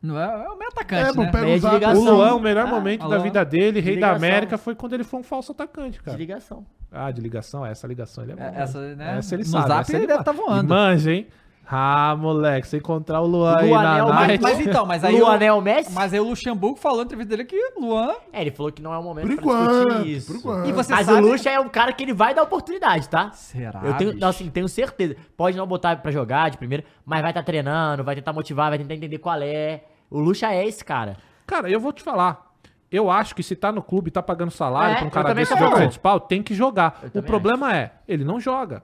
[0.00, 1.30] Não é, é o meu atacante, É, né?
[1.32, 2.04] pega Meia o de ligação.
[2.04, 3.10] Luan, o melhor Ah, momento alô?
[3.10, 4.16] da vida dele, rei da ligação.
[4.16, 6.16] América, foi quando ele foi um falso atacante, De cara.
[6.16, 6.64] ligação.
[6.92, 8.42] Ah, de ligação, essa ligação ele é bom.
[8.44, 9.16] É, essa, né?
[9.18, 9.66] Essa ele no sabe.
[9.66, 10.68] zap essa ele deve tá voando.
[10.72, 11.26] Manja, hein?
[11.70, 14.42] Ah, moleque, você encontrar o Luan aí Luanel, na Mas, night.
[14.42, 15.18] mas então, mas aí.
[15.20, 15.92] Luanel o, Messi?
[15.92, 18.14] mas aí o Luxemburgo falou na entrevista dele que Luan.
[18.32, 20.26] É, ele falou que não é o momento Por pra enquanto, discutir isso.
[20.32, 20.68] por enquanto.
[20.68, 21.18] E você Mas sabe.
[21.22, 23.30] o Lucha é um cara que ele vai dar oportunidade, tá?
[23.32, 23.82] Será?
[23.84, 24.24] Eu tenho, bicho?
[24.24, 25.14] assim, tenho certeza.
[25.36, 28.78] Pode não botar pra jogar de primeira, mas vai estar treinando, vai tentar motivar, vai
[28.78, 29.82] tentar entender qual é.
[30.10, 31.18] O Lucha é esse cara.
[31.46, 32.46] Cara, eu vou te falar.
[32.90, 35.34] Eu acho que se tá no clube e tá pagando salário É, pra um cara
[35.34, 35.76] desse jogo favor.
[35.80, 37.00] principal, tem que jogar.
[37.12, 38.82] Eu O problema é, ele não joga.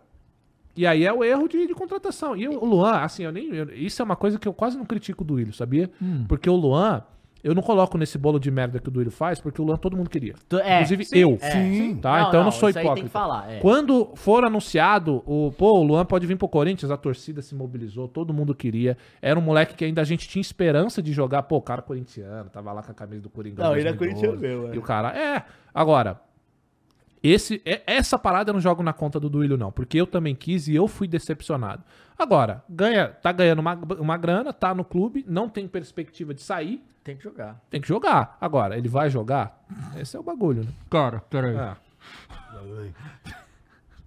[0.77, 2.37] E aí é o erro de, de contratação.
[2.37, 3.49] E o Luan, assim, eu nem.
[3.55, 5.91] eu- isso é uma coisa que eu quase não critico do Willian, sabia?
[6.03, 6.25] Hum.
[6.29, 7.03] Porque o Luan,
[7.47, 9.95] Eu não coloco nesse bolo de merda que o Duílio faz, porque o Luan todo
[9.95, 10.33] mundo queria.
[10.49, 11.39] Tu- é, Inclusive sim, eu.
[11.43, 11.51] é.
[11.51, 11.97] Sim.
[11.97, 12.21] Tá?
[12.23, 13.07] Não, então eu não sou isso aí tem hipócrita.
[13.09, 13.59] que falar, é.
[13.61, 18.09] Quando for anunciado, o, pô, o Luan pode vir pro Corinthians, a torcida se mobilizou,
[18.09, 18.97] todo mundo queria.
[19.21, 21.43] Era um moleque que ainda a gente tinha esperança de jogar.
[21.43, 23.63] Pô, o cara corintiano, tava lá com a camisa do Coringão.
[23.67, 24.77] Não, ele é 2012, corintiano mesmo, é.
[24.77, 25.43] E o cara, é.
[25.75, 26.19] Agora,
[27.31, 30.35] esse, é- essa parada eu não jogo na conta do Duílio, não, porque eu também
[30.35, 31.83] quis e eu fui decepcionado.
[32.19, 36.83] Agora, ganha, tá ganhando uma, uma grana, tá no clube, não tem perspectiva de sair,
[37.03, 37.61] Tem que jogar.
[37.71, 38.37] tem que jogar.
[38.41, 39.65] Agora, ele vai jogar?
[39.97, 40.71] Esse é o bagulho, né?
[40.91, 41.57] Cara, peraí.
[41.57, 41.77] Ah.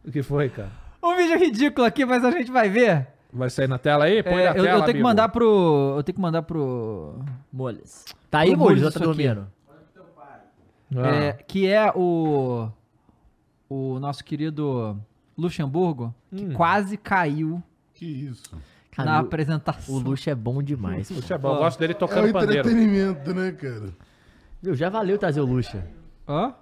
[0.05, 0.69] O que foi, cara?
[1.03, 3.07] Um vídeo ridículo aqui, mas a gente vai ver.
[3.31, 4.23] Vai sair na tela aí?
[4.23, 5.95] Põe É, na eu, tela, eu tenho que mandar pro.
[5.97, 7.19] Eu tenho que mandar pro.
[7.51, 8.05] Moles.
[8.31, 9.47] Tá aí, Moles, ou tá dormindo?
[10.95, 11.07] Ah.
[11.15, 12.69] é, que é o.
[13.69, 14.97] O nosso querido
[15.37, 16.53] Luxemburgo, que Hum.
[16.53, 17.61] quase caiu
[17.93, 18.55] Que isso.
[18.91, 19.95] Cara, na o- apresentação.
[19.95, 21.11] O Luxo é bom demais.
[21.11, 22.67] Puxa, é bom, eu gosto dele É o tocando pandeiro.
[22.67, 23.89] entretenimento, né, cara?
[24.61, 25.87] Viu, já valeu trazer o Luxa.
[26.27, 26.53] Hã?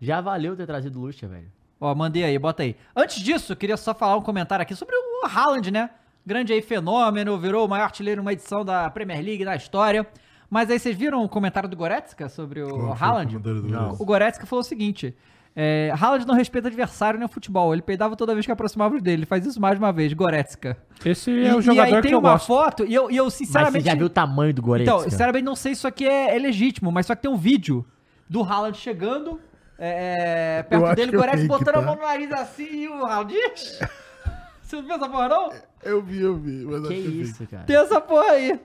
[0.00, 1.48] Já valeu ter trazido o Luxa, velho.
[1.80, 2.76] Ó, mandei aí, bota aí.
[2.96, 5.90] Antes disso, eu queria só falar um comentário aqui sobre o Haaland, né?
[6.26, 10.06] Grande aí fenômeno, virou o maior artilheiro numa edição da Premier League na história.
[10.50, 13.34] Mas aí vocês viram o comentário do Goretzka sobre o Qual o Haaland?
[13.34, 13.40] Não.
[13.42, 14.02] Goretzka?
[14.02, 15.14] O Goretzka falou o seguinte:
[15.60, 17.72] é, Haaland não respeita adversário nem o futebol.
[17.72, 19.18] Ele peidava toda vez que aproximava dele.
[19.22, 20.76] Ele faz isso mais uma vez, Goretzka.
[21.04, 22.46] Esse E, é o e jogador aí tem que eu uma gosto.
[22.46, 23.84] foto, e eu, e eu Mas você sinceramente.
[23.84, 24.94] já viu o tamanho do Goretzka?
[24.94, 27.36] Então, sinceramente, não sei se isso aqui é, é legítimo, mas só que tem um
[27.36, 27.84] vídeo
[28.28, 29.40] do Haaland chegando
[29.76, 31.82] é, é, perto dele, que o Goretzka botando a tá.
[31.82, 33.34] mão no nariz assim e o Haaland.
[34.62, 35.52] Você não viu essa porra, não?
[35.82, 36.64] Eu vi, eu vi.
[36.64, 37.20] Mas Que vi.
[37.22, 37.64] isso, cara.
[37.64, 38.60] Tem essa porra aí.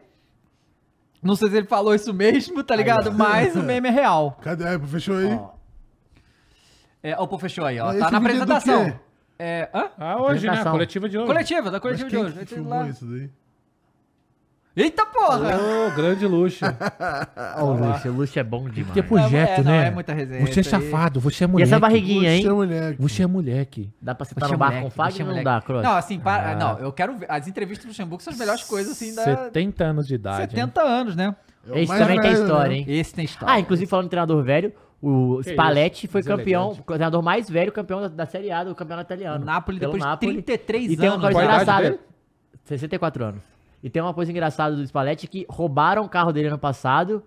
[1.24, 3.12] Não sei se ele falou isso mesmo, tá ligado?
[3.12, 4.38] Mas o meme é real.
[4.42, 4.78] Cadê?
[4.80, 5.34] Fechou aí?
[5.34, 5.53] Ó,
[7.04, 7.88] É, pô, fechou aí, ó.
[7.88, 9.00] Mas tá na é apresentação.
[9.38, 9.90] É, hã?
[9.98, 10.64] Ah, hoje, né?
[10.64, 11.28] Coletiva de hoje.
[11.28, 12.46] Coletiva, da coletiva de quem hoje.
[12.46, 12.88] que lá.
[12.88, 13.30] isso daí?
[14.76, 15.56] Eita porra!
[15.56, 16.66] Ô, grande luxo.
[17.58, 18.10] ó o Luxa.
[18.10, 18.92] O Luxa é bom demais.
[18.92, 19.88] Que projeto, é, não, né?
[19.88, 20.48] é muita resenha.
[20.48, 21.70] Você é safado, você é E moleque.
[21.72, 22.42] essa barriguinha, hein?
[22.42, 23.02] Você é moleque.
[23.02, 23.94] Você é moleque.
[24.02, 25.84] Dá pra sentar Você é no bar com é ou não dá, Cross?
[25.84, 26.56] Não, assim, para, Ah.
[26.56, 27.30] não, eu quero ver.
[27.30, 30.42] As entrevistas do Luxemburgo são as melhores coisas, assim, da 70 anos de idade.
[30.42, 30.50] hein?
[30.50, 31.36] 70 anos, né?
[31.68, 32.76] É o Esse também tem velho, história, né?
[32.78, 32.86] hein?
[32.88, 33.54] Esse tem história.
[33.54, 34.74] Ah, inclusive falando de treinador velho,
[35.06, 38.74] o Que Spalletti isso, foi campeão, treinador mais velho, campeão da, da Série A do
[38.74, 39.44] campeonato italiano.
[39.44, 40.32] O Napoli, depois de Napoli.
[40.42, 41.24] 33 E tem uma anos.
[41.26, 41.90] coisa idade engraçada.
[41.90, 42.00] dele?
[42.64, 43.42] 64 anos.
[43.84, 47.22] E tem uma coisa engraçada do Spalletti que roubaram o carro dele ano passado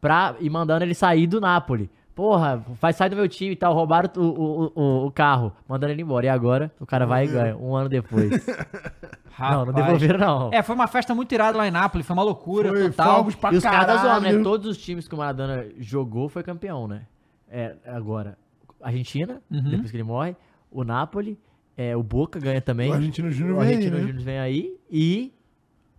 [0.00, 1.90] pra ir mandando ele sair do Napoli.
[2.14, 3.72] Porra, vai sair do meu time e tal.
[3.74, 6.26] Roubaram o, o, o, o carro, mandando ele embora.
[6.26, 8.30] E agora o cara vai e ganha, um ano depois.
[9.38, 9.74] não, não Rapaz.
[9.74, 10.50] devolveram, não.
[10.52, 13.24] É, foi uma festa muito irada lá em Nápoles, foi uma loucura Foi total.
[13.24, 14.42] pra E os caras zoando, né?
[14.42, 17.02] Todos os times que o Maradona jogou foi campeão, né?
[17.50, 18.36] É, agora,
[18.80, 19.70] Argentina, Uhum.
[19.70, 20.36] depois que ele morre,
[20.70, 21.38] o Napoli,
[21.76, 22.90] é, o Boca ganha também.
[22.90, 24.02] O Argentino Júnior vem aí, Argentino né?
[24.06, 25.32] Júnior vem aí e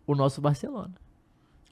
[0.05, 0.91] o nosso Barcelona.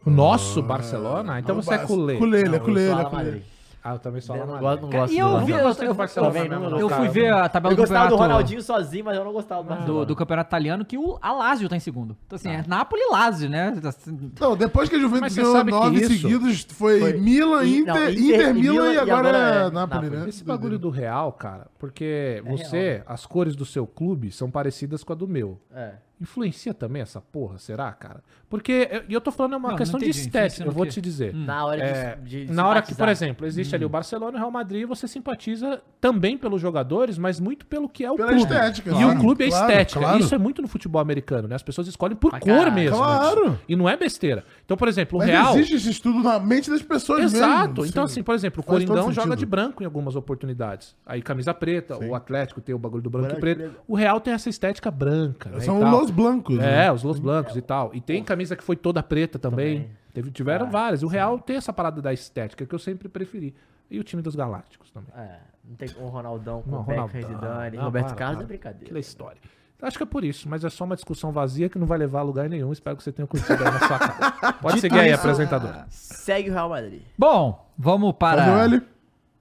[0.03, 1.39] O nosso Barcelona?
[1.39, 2.17] Então Não, você é culé.
[2.17, 3.41] Culé, ele Não, é culé, ele é culé.
[3.83, 5.63] Ah, eu também sou Eu lá não gosto, não gosto E eu vi, Eu eu,
[5.63, 9.25] eu- eu fui ver a tabela Eu do gostava do campeonato Ronaldinho sozinho, mas eu
[9.25, 9.99] não gostava do Barcelona.
[10.01, 12.15] do, do campeonato italiano que o a Lazio tá em segundo.
[12.27, 13.73] Então assim, é Napoli e Lazio, né?
[13.83, 18.19] Assim, Não, depois que a Juventus ganhou nove seguidos, foi, Foi- Milan, Inter, não, Inter,
[18.23, 20.09] Inter e Milan e e agora, é é Napoli, Napoli.
[20.09, 20.29] né?
[20.29, 25.13] Esse bagulho do real, cara, porque você, as cores do seu clube são parecidas com
[25.13, 25.59] a do meu.
[25.73, 25.93] É.
[26.21, 28.23] Influencia também essa porra, será, cara?
[28.47, 31.01] Porque, e eu tô falando é uma Não, questão não de estética, eu vou te
[31.01, 31.33] dizer.
[31.33, 32.15] Na hora de- É,
[32.45, 35.07] de, na hora que, por exemplo, existe ali o Barcelona e o Real Madrid, você
[35.07, 38.43] simpatiza também pelos jogadores, mas muito pelo que é o Pela clube.
[38.53, 39.99] estética, E claro, o clube é claro, estética.
[39.99, 40.19] claro.
[40.19, 41.55] Isso é muito no futebol americano, né?
[41.55, 42.71] As pessoas escolhem por cor caralho.
[42.73, 42.97] mesmo.
[42.97, 43.49] Claro.
[43.51, 43.57] né?
[43.67, 44.43] E não é besteira.
[44.71, 45.53] Então, por exemplo, o Mas Real.
[45.55, 47.81] existe esse estudo na mente das pessoas Exato.
[47.81, 47.85] mesmo.
[47.85, 48.13] então, sim.
[48.13, 50.95] assim, por exemplo, o Faz Coringão joga de branco em algumas oportunidades.
[51.05, 52.07] Aí camisa preta, Sim.
[52.07, 53.75] o Atlético tem o bagulho do branco, e preto.
[53.85, 55.49] O Real tem essa estética branca.
[55.49, 55.99] né, São e tal.
[55.99, 56.57] Los Blancos.
[56.57, 56.91] É, né?
[56.93, 57.93] os Los Blancos e tal.
[57.93, 59.89] E tem camisa que foi toda preta também.
[60.13, 61.03] Teve, tiveram várias.
[61.03, 63.53] O Real tem essa parada da estética que eu sempre preferi.
[63.89, 65.11] E o time dos Galácticos também.
[65.17, 67.35] É, não tem o Ronaldão com Não, o Beckham, Ronaldão.
[67.35, 68.45] Zidane, Não, Roberto para, Carlos para.
[68.45, 68.85] é brincadeira.
[68.85, 69.41] Aquela história.
[69.81, 72.19] Acho que é por isso, mas é só uma discussão vazia que não vai levar
[72.19, 72.71] a lugar nenhum.
[72.71, 74.53] Espero que você tenha curtido aí na sua casa.
[74.53, 75.73] Pode seguir aí, apresentador.
[75.89, 77.01] Segue o Real Madrid.
[77.17, 78.81] Bom, vamos para Fazer o L?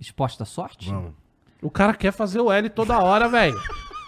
[0.01, 0.89] esporte da sorte?
[0.91, 1.13] Vamos.
[1.63, 3.55] O cara quer fazer o L toda hora, velho.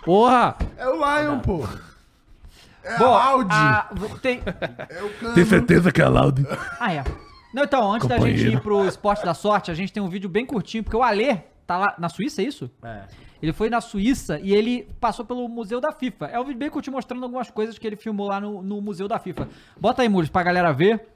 [0.06, 0.56] Porra!
[0.78, 1.68] É o Lion, pô.
[2.82, 3.54] É Bom, a Audi.
[3.54, 3.88] a-
[4.20, 4.42] tem,
[4.88, 5.46] É o Cano.
[5.46, 6.44] certeza que é Loud?
[6.80, 7.04] Ah, é.
[7.54, 10.28] Não, então, antes da gente ir pro esporte da sorte, a gente tem um vídeo
[10.30, 11.36] bem curtinho, porque o Alê
[11.66, 12.70] tá lá na Suíça, é isso?
[12.82, 13.02] É.
[13.42, 16.26] Ele foi na Suíça e ele passou pelo Museu da FIFA.
[16.26, 19.08] É um vídeo bem curtinho mostrando algumas coisas que ele filmou lá no, no Museu
[19.08, 19.48] da FIFA.
[19.76, 21.08] Bota aí, Muros, pra galera ver.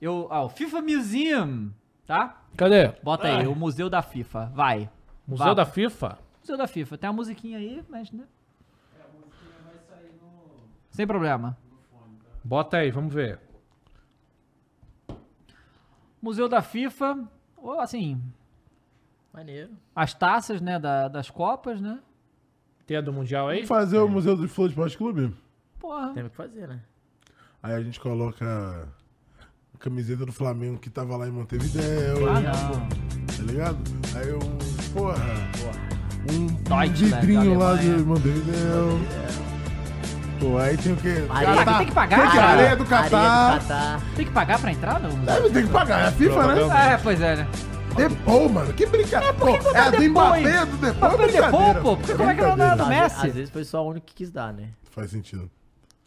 [0.00, 1.70] Eu, ah, o FIFA Museum,
[2.04, 2.42] tá?
[2.56, 2.88] Cadê?
[3.04, 4.50] Bota aí, o Museu da FIFA.
[4.52, 4.90] Vai.
[5.24, 5.54] Museu Vá.
[5.54, 6.18] da FIFA?
[6.40, 6.98] Museu da FIFA.
[6.98, 8.10] Tem uma musiquinha aí, mas...
[8.10, 8.24] Né?
[10.90, 11.56] Sem problema.
[12.42, 13.38] Bota aí, vamos ver.
[16.20, 18.20] Museu da FIFA, ou, assim,
[19.32, 19.70] Maneiro.
[19.94, 21.98] as taças, né, da- das Copas, né?
[22.86, 23.56] Tem a do Mundial aí?
[23.58, 25.32] Vamos fazer o Museu do Flow Esporte Clube?
[25.78, 26.12] Porra.
[26.12, 26.80] Temos que fazer, né?
[27.62, 28.88] Aí a gente coloca
[29.74, 32.88] a camiseta do Flamengo que tava lá em Montevideo, Ah, não.
[32.88, 33.78] tá ligado?
[34.16, 35.14] Aí um, porra,
[36.32, 37.88] um, um Deutschland, vidrinho lá de.
[38.02, 38.98] Montevideo.
[40.40, 41.26] Pô, aí tem o quê?
[41.28, 41.54] Areia.
[41.56, 41.78] Catar.
[41.78, 42.48] Tem que pagar, Tem que cara.
[42.48, 43.18] areia do Catar.
[43.18, 44.00] Areia do Catar.
[44.16, 45.10] Tem que pagar pra entrar, não?
[45.24, 46.92] Deve ter que pagar, é a FIFA, né?
[46.94, 47.46] É, pois é, né?
[47.96, 49.34] Depô, mano, que brincadeira.
[49.34, 51.80] Pô, botar é a do Mbappé, do é foi Depô, brincadeira.
[51.80, 52.76] pô, porque como é que não dá brincadeira.
[52.76, 53.26] do Às Messi?
[53.26, 54.68] Às vezes foi só o único que quis dar, né?
[54.90, 55.50] Faz sentido.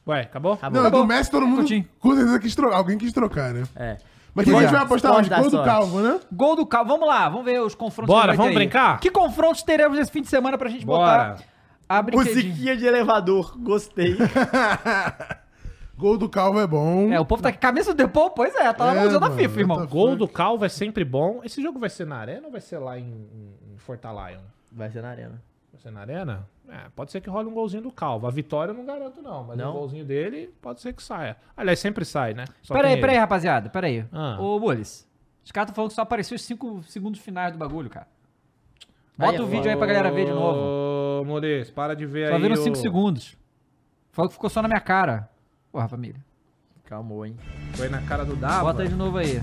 [0.08, 0.54] Ué, acabou?
[0.54, 0.82] Acabou.
[0.82, 1.68] Não, do Messi todo mundo
[2.00, 2.78] com certeza quis trocar.
[2.78, 3.64] Alguém quis trocar, né?
[3.76, 3.98] É.
[4.34, 5.30] Mas quem a gente vai apostar hoje?
[5.30, 5.66] Gol do sorte.
[5.66, 6.20] Calvo, né?
[6.32, 6.90] Gol do Calvo.
[6.90, 8.14] Vamos lá, vamos ver os confrontos.
[8.14, 8.66] Bora, que vai vamos ter aí.
[8.66, 9.00] brincar?
[9.00, 11.34] Que confrontos teremos esse fim de semana pra gente Bora.
[11.34, 11.44] botar
[11.88, 12.02] a?
[12.02, 13.56] Musiquinha de elevador.
[13.60, 14.18] Gostei.
[15.96, 17.12] Gol do Calvo é bom.
[17.12, 17.58] É, o povo tá aqui.
[17.60, 18.30] Camisa do Depô?
[18.32, 19.78] Pois é, tá lá no É, Museu da mano, FIFA, irmão.
[19.78, 21.42] tá- Gol do Calvo é sempre bom.
[21.44, 23.76] Esse jogo vai ser na arena ou vai ser lá em, em?
[24.72, 25.42] Vai ser na arena.
[25.72, 26.48] Vai ser na arena?
[26.70, 28.26] É, pode ser que role um golzinho do Calvo.
[28.26, 29.44] A vitória eu não garanto, não.
[29.44, 29.70] Mas Não?
[29.72, 31.36] o golzinho dele pode ser que saia.
[31.56, 32.46] Aliás, sempre sai, né?
[32.62, 33.22] Só Peraí, tem peraí, ele.
[33.22, 34.06] rapaziada, peraí.
[34.12, 34.38] Ah.
[34.40, 35.08] Ô, Mules,
[35.44, 38.08] os caras estão falando que só apareceu os 5 segundos finais do bagulho, cara.
[39.18, 40.60] Bota Aí, o vídeo aí pra galera ver de novo.
[41.22, 42.42] Ô, Moris, para de ver Só aí.
[42.42, 43.38] viram o- 5 segundos.
[44.12, 45.30] Falou que ficou só na minha cara.
[45.74, 46.24] Porra, família.
[46.86, 47.36] Calmou, hein?
[47.74, 48.66] Foi na cara do Dava.
[48.66, 49.42] Bota aí de novo aí.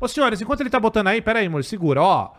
[0.00, 2.32] Ô, senhores, enquanto ele tá botando aí, pera aí, amor, segura, ó.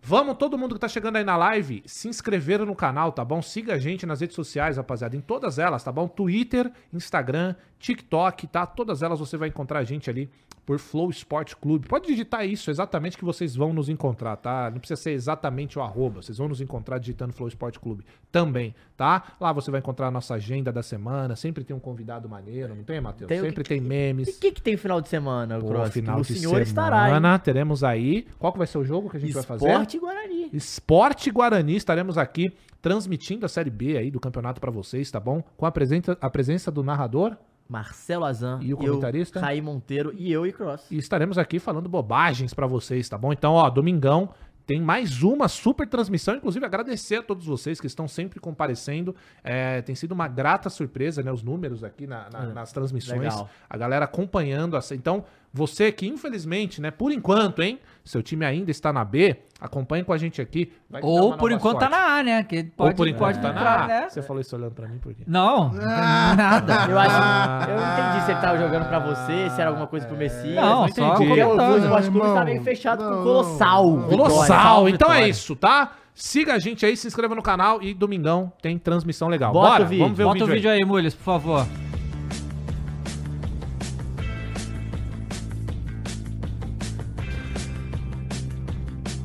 [0.00, 3.42] Vamos, todo mundo que tá chegando aí na live, se inscrever no canal, tá bom?
[3.42, 6.06] Siga a gente nas redes sociais, rapaziada, em todas elas, tá bom?
[6.06, 8.64] Twitter, Instagram, TikTok, tá?
[8.64, 10.30] Todas elas você vai encontrar a gente ali
[10.66, 11.86] por Flow Sport Clube.
[11.86, 14.70] Pode digitar isso exatamente que vocês vão nos encontrar, tá?
[14.70, 18.74] Não precisa ser exatamente o arroba, vocês vão nos encontrar digitando Flow Sport Clube também,
[18.96, 19.34] tá?
[19.40, 22.82] Lá você vai encontrar a nossa agenda da semana, sempre tem um convidado maneiro, não
[22.82, 23.28] tem, Matheus?
[23.28, 24.28] Tem sempre que- tem memes.
[24.28, 25.90] E o que, que tem final de semana, Pô, Cross?
[25.92, 27.40] final o de senhor semana, estará, hein?
[27.42, 28.26] teremos aí.
[28.38, 29.68] Qual que vai ser o jogo que a gente vai fazer?
[29.68, 30.48] Esporte Guarani.
[30.52, 31.76] Esporte Guarani.
[31.76, 35.42] Estaremos aqui transmitindo a Série B aí do campeonato pra vocês, tá bom?
[35.56, 37.36] Com a presença, a presença do narrador
[37.68, 38.58] Marcelo Azan.
[38.62, 39.38] E o comentarista?
[39.38, 40.90] Eu, Raí Monteiro e eu e Cross.
[40.90, 43.32] e estaremos aqui falando bobagens pra vocês, tá bom?
[43.32, 44.30] Então, ó, domingão
[44.66, 46.36] tem mais uma super transmissão.
[46.36, 49.14] Inclusive, agradecer a todos vocês que estão sempre comparecendo.
[49.42, 51.30] É, tem sido uma grata surpresa, né?
[51.30, 53.20] Os números aqui na- na- nas transmissões.
[53.20, 53.48] legal.
[53.68, 54.78] A galera acompanhando.
[54.92, 55.24] Então,
[55.54, 56.90] você que infelizmente, né?
[56.90, 57.78] Por enquanto, hein?
[58.04, 60.72] Seu time ainda está na B, acompanhe com a gente aqui.
[61.00, 61.96] Ou por enquanto tá sorte.
[61.96, 62.42] na A, né?
[62.42, 63.86] Que pode, Ou por enquanto pode tá na A.
[63.86, 64.08] né?
[64.10, 65.22] Você falou isso olhando pra mim por quê?
[65.26, 66.86] Não, nada.
[66.90, 67.70] Eu acho.
[67.70, 70.56] Eu não entendi se ele tava jogando pra você, se era alguma coisa pro Messias.
[70.56, 70.96] Não, entendi.
[71.00, 71.78] só Porque o comentando.
[71.84, 73.96] Esporte Clube Irmão, tá meio fechado com não, o Colossal.
[74.00, 74.16] Vitória.
[74.16, 74.88] Colossal!
[74.88, 75.92] Então é isso, tá?
[76.12, 79.52] Siga a gente aí, se inscreva no canal e domingão tem transmissão legal.
[79.52, 80.02] Bota Bora, o vídeo.
[80.04, 80.78] vamos ver Bota o vídeo, aí.
[80.78, 81.66] aí, Mules, por favor.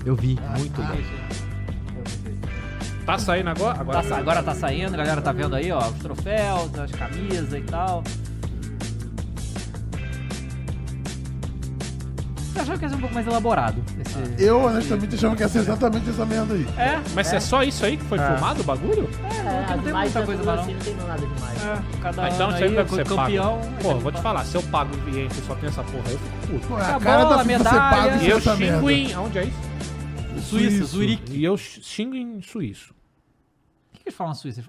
[0.05, 0.38] Eu vi.
[0.57, 0.97] Muito bom.
[3.05, 3.76] Tá saindo agora?
[3.76, 6.91] Tá Agora, sa- agora tá saindo, a galera tá vendo aí, ó, os troféus, as
[6.91, 8.03] camisas e tal.
[12.55, 13.84] Eu achava que ia ser um pouco mais elaborado.
[14.05, 14.43] Esse...
[14.43, 16.67] Eu, honestamente, achava que ia ser exatamente essa merda aí.
[16.77, 17.39] É, Mas é.
[17.39, 19.09] só isso aí que foi filmado o bagulho?
[19.23, 21.65] É, não tem muita coisa mais, assim, não tem nada demais.
[21.65, 23.59] é, cada Ah, então ano isso aí o ser campeão.
[23.59, 23.71] pago.
[23.81, 26.19] Pô, vou te falar, se eu pago o cliente e só tem essa porra eu
[26.19, 26.67] fico puto.
[26.67, 27.80] Pô, é a Acabou cara da a FIFA ser medalha.
[27.89, 29.13] pago E ser eu xingo em...
[29.13, 29.69] Aonde é isso?
[30.41, 31.34] Suíça, Zurique.
[31.38, 32.94] E eu xingo em suíço.
[32.94, 34.64] O que, que eles falam na Suíça?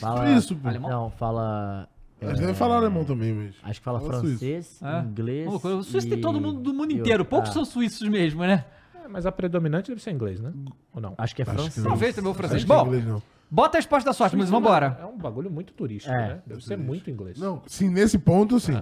[0.00, 0.30] Fala...
[0.30, 0.68] Isso, pô.
[0.68, 0.90] Alemão?
[0.90, 1.88] Não, fala...
[2.20, 3.54] Eles devem falar alemão também, mas...
[3.64, 5.00] Acho que fala Fala francês, É.
[5.00, 5.76] inglês loucura.
[5.76, 7.22] O Suíça tem e- todo mundo do mundo inteiro.
[7.22, 7.24] outro.
[7.24, 8.64] Poucos Ah, são suíços mesmo, né?
[9.04, 10.52] É, mas a predominante deve ser inglês, né?
[10.94, 11.14] Ou não?
[11.18, 11.84] Acho que é francês.
[11.84, 12.58] Talvez também o francês.
[12.58, 13.20] Acho que é Bom, inglês, não.
[13.50, 14.96] bota a resposta da sorte, mas vambora.
[15.00, 16.28] É um bagulho muito turístico, É.
[16.28, 16.42] né?
[16.46, 17.36] Deve ser muito inglês.
[17.38, 18.80] Não, sim, nesse ponto, sim.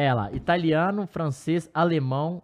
[0.00, 2.40] É lá, italiano, francês, alemão.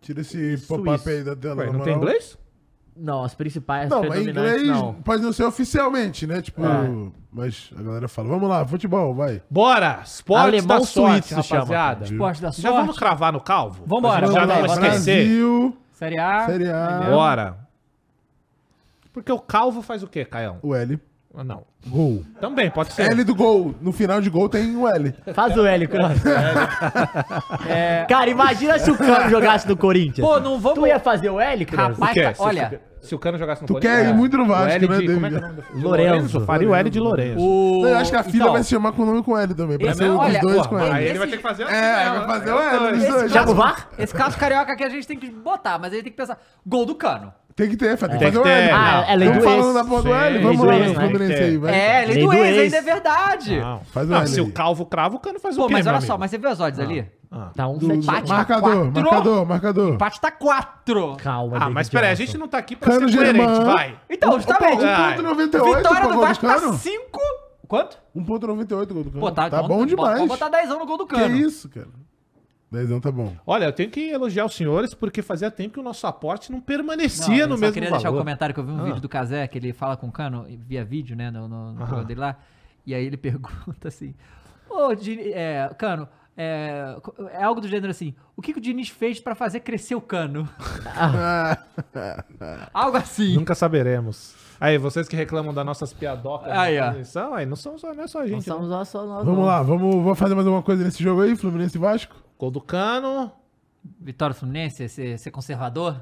[0.00, 1.62] Tira esse pop-up aí da tela.
[1.64, 2.36] Ué, não tem inglês?
[2.94, 4.92] Não, as principais, as Não, mas predominantes inglês não.
[4.94, 6.42] pode não ser oficialmente, né?
[6.42, 7.10] Tipo, É.
[7.32, 9.42] mas a galera fala, vamos lá, futebol, vai.
[9.48, 10.02] Bora!
[10.04, 12.04] Esporte Alemão da sorte, suíço chama, rapaziada.
[12.04, 12.98] Esporte da Já vamos sorte.
[12.98, 13.84] cravar no calvo?
[13.86, 15.14] Vambora, gente Já vamos não lá, esquecer?
[15.24, 16.46] Brasil, Série A.
[16.46, 17.00] Série A.
[17.10, 17.58] Bora.
[19.14, 20.58] Porque o calvo faz o quê, Caião?
[20.62, 21.00] o L.
[21.36, 21.62] Ah, não.
[21.86, 22.24] Gol.
[22.40, 23.02] Também, pode ser.
[23.12, 23.74] L do gol.
[23.80, 25.14] No final de gol tem o L.
[25.32, 26.18] Faz o L, Cross.
[28.08, 30.26] Cara, imagina se o Cano jogasse no Corinthians.
[30.26, 31.98] Pô, não vamos- Tu ia fazer o L, Cross?
[31.98, 32.22] Rapaz, quê?
[32.24, 34.66] tá- Se olha, Se o Cano jogasse no Tu Corinthians, quer ir muito no Vasco,
[34.66, 35.40] o L né, de, como é que é o David?
[35.40, 36.40] nome do- de Lorenzo.
[36.44, 37.40] Faria o L de Lourenço.
[37.40, 37.86] o...
[37.86, 39.78] Eu acho que a filha Então, vai se chamar com o nome com L também.
[39.78, 41.08] Pra Esse- ser os olha, dois com Aí L.
[41.10, 42.52] ele vai ter que fazer assim É, vai fazer né?
[42.54, 43.32] o L dos dois.
[43.32, 43.88] Chama o VAR?
[43.98, 46.38] Esse caso carioca aqui a gente tem que botar, mas aí tem que pensar.
[46.66, 47.32] Gol do cano.
[47.60, 48.08] Tem que ter, Fé.
[48.08, 48.48] Tem que Tem fazer o que.
[48.48, 48.70] L.
[48.72, 49.44] Ah, é lei do ex.
[49.44, 50.38] falando da porra do L.
[50.42, 50.94] Vamos lá, né?
[50.94, 51.74] Fluminense que aí, vai.
[51.74, 52.74] É, lei Lei do do ex, ex.
[52.74, 53.60] ainda é verdade.
[53.60, 55.72] Não, Faz o não L se o calvo crava, o cano faz o Pô, quê,
[55.74, 57.06] mas meu olha só, mas você viu as odds ali?
[57.54, 58.28] Tá um Do- empate.
[58.28, 59.02] Marcador, quatro.
[59.02, 59.94] marcador, marcador.
[59.94, 61.16] Empate tá 4.
[61.22, 63.64] Calma, Ah, mas peraí, a gente não tá aqui pra Cano ser coerente, Germán.
[63.64, 63.96] vai.
[64.10, 64.84] Então, justamente.
[64.84, 65.16] Ai.
[65.18, 66.72] 1.98 Vitória do Vasco tá Cano.
[66.74, 67.20] 5.
[67.68, 67.98] Quanto?
[68.16, 69.20] 1.98 gol do Cano.
[69.20, 70.14] Pô, tá, tá bom demais.
[70.14, 71.36] Vamos botar 10 no gol do Que Cano.
[71.36, 71.86] isso, cara.
[72.70, 73.34] Dezão tá bom.
[73.46, 76.60] Olha, eu tenho que elogiar os senhores porque fazia tempo que o nosso aporte não
[76.60, 77.98] permanecia Não, no eu só mesmo queria valor.
[78.00, 78.84] deixar o comentário que eu vi um Ah.
[78.84, 81.76] vídeo do Casé, que ele fala com o Cano via vídeo, né, no, no, no
[81.78, 82.36] programa dele lá.
[82.86, 84.14] E aí ele pergunta assim:
[84.68, 84.92] Ô,
[85.34, 86.96] é, Cano, é,
[87.32, 90.00] é algo do gênero assim: o que, que o Diniz fez pra fazer crescer o
[90.00, 90.48] Cano?
[92.72, 93.34] algo assim.
[93.34, 94.34] Nunca saberemos.
[94.60, 98.04] Aí, vocês que reclamam das nossas piadocas Aí, na transmissão, aí não, são só, não
[98.04, 98.44] é só a Não gente.
[98.44, 98.76] somos não.
[98.78, 99.24] nós só nós.
[99.24, 99.46] Vamos não.
[99.46, 102.14] lá, vamos, vamos fazer mais alguma coisa nesse jogo aí, Fluminense e Vasco?
[102.40, 103.30] Gol do Cano,
[104.00, 106.00] Vitória Fluminense, ser, ser conservador?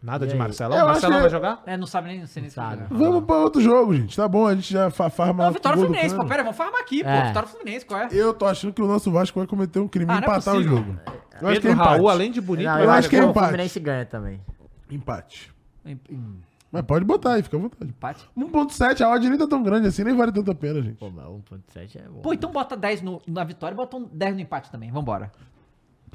[0.00, 0.38] nada E de aí?
[0.38, 0.78] Marcelão.
[0.78, 1.62] Eu Marcelão que- vai jogar?
[1.66, 2.84] É, não sabe nem, não sei nem se Sabe.
[2.84, 2.86] jogar.
[2.96, 4.16] Vamos pra outro jogo, gente.
[4.16, 5.46] Tá bom, a gente já fa farma.
[5.46, 7.10] Não, Vitória Fluminense, pô, pera, vamos farmar aqui, pô.
[7.10, 7.26] É.
[7.26, 8.08] Vitória Fluminense, qual é?
[8.12, 10.54] Eu tô achando que o nosso Vasco vai cometer um crime Ah, e é empatar
[10.54, 10.76] o possível.
[10.76, 11.00] jogo.
[11.42, 12.10] Eu acho que é Pedro Raul, empate.
[12.14, 13.46] além de bonito, Não, vai eu eu acho que é o empate.
[13.48, 14.40] Fluminense ganha também.
[14.88, 15.52] Empate.
[15.84, 16.40] Em- em-
[16.70, 17.90] Mas pode botar aí, fica à vontade.
[17.90, 18.28] Empate.
[18.36, 20.98] 1.7, a odd nem tá tão grande assim, nem vale tanta pena, gente.
[20.98, 22.20] Pô, mas 1.7 é bom.
[22.20, 24.90] Pô, então bota 10 no, na vitória e bota um 10 no empate também.
[24.90, 25.32] Vambora.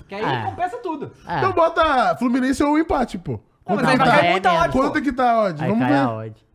[0.08, 0.44] Que aí É.
[0.44, 1.12] compensa tudo.
[1.28, 1.38] É.
[1.40, 3.40] Então bota Fluminense ou empate, pô.
[3.68, 4.80] Não, mas Quanto, aí que vai tá, cair é muita odd, pô.
[4.80, 5.64] quanto que tá a odd?
[5.64, 6.14] Aí Vamos cai a ver.
[6.28, 6.46] odd.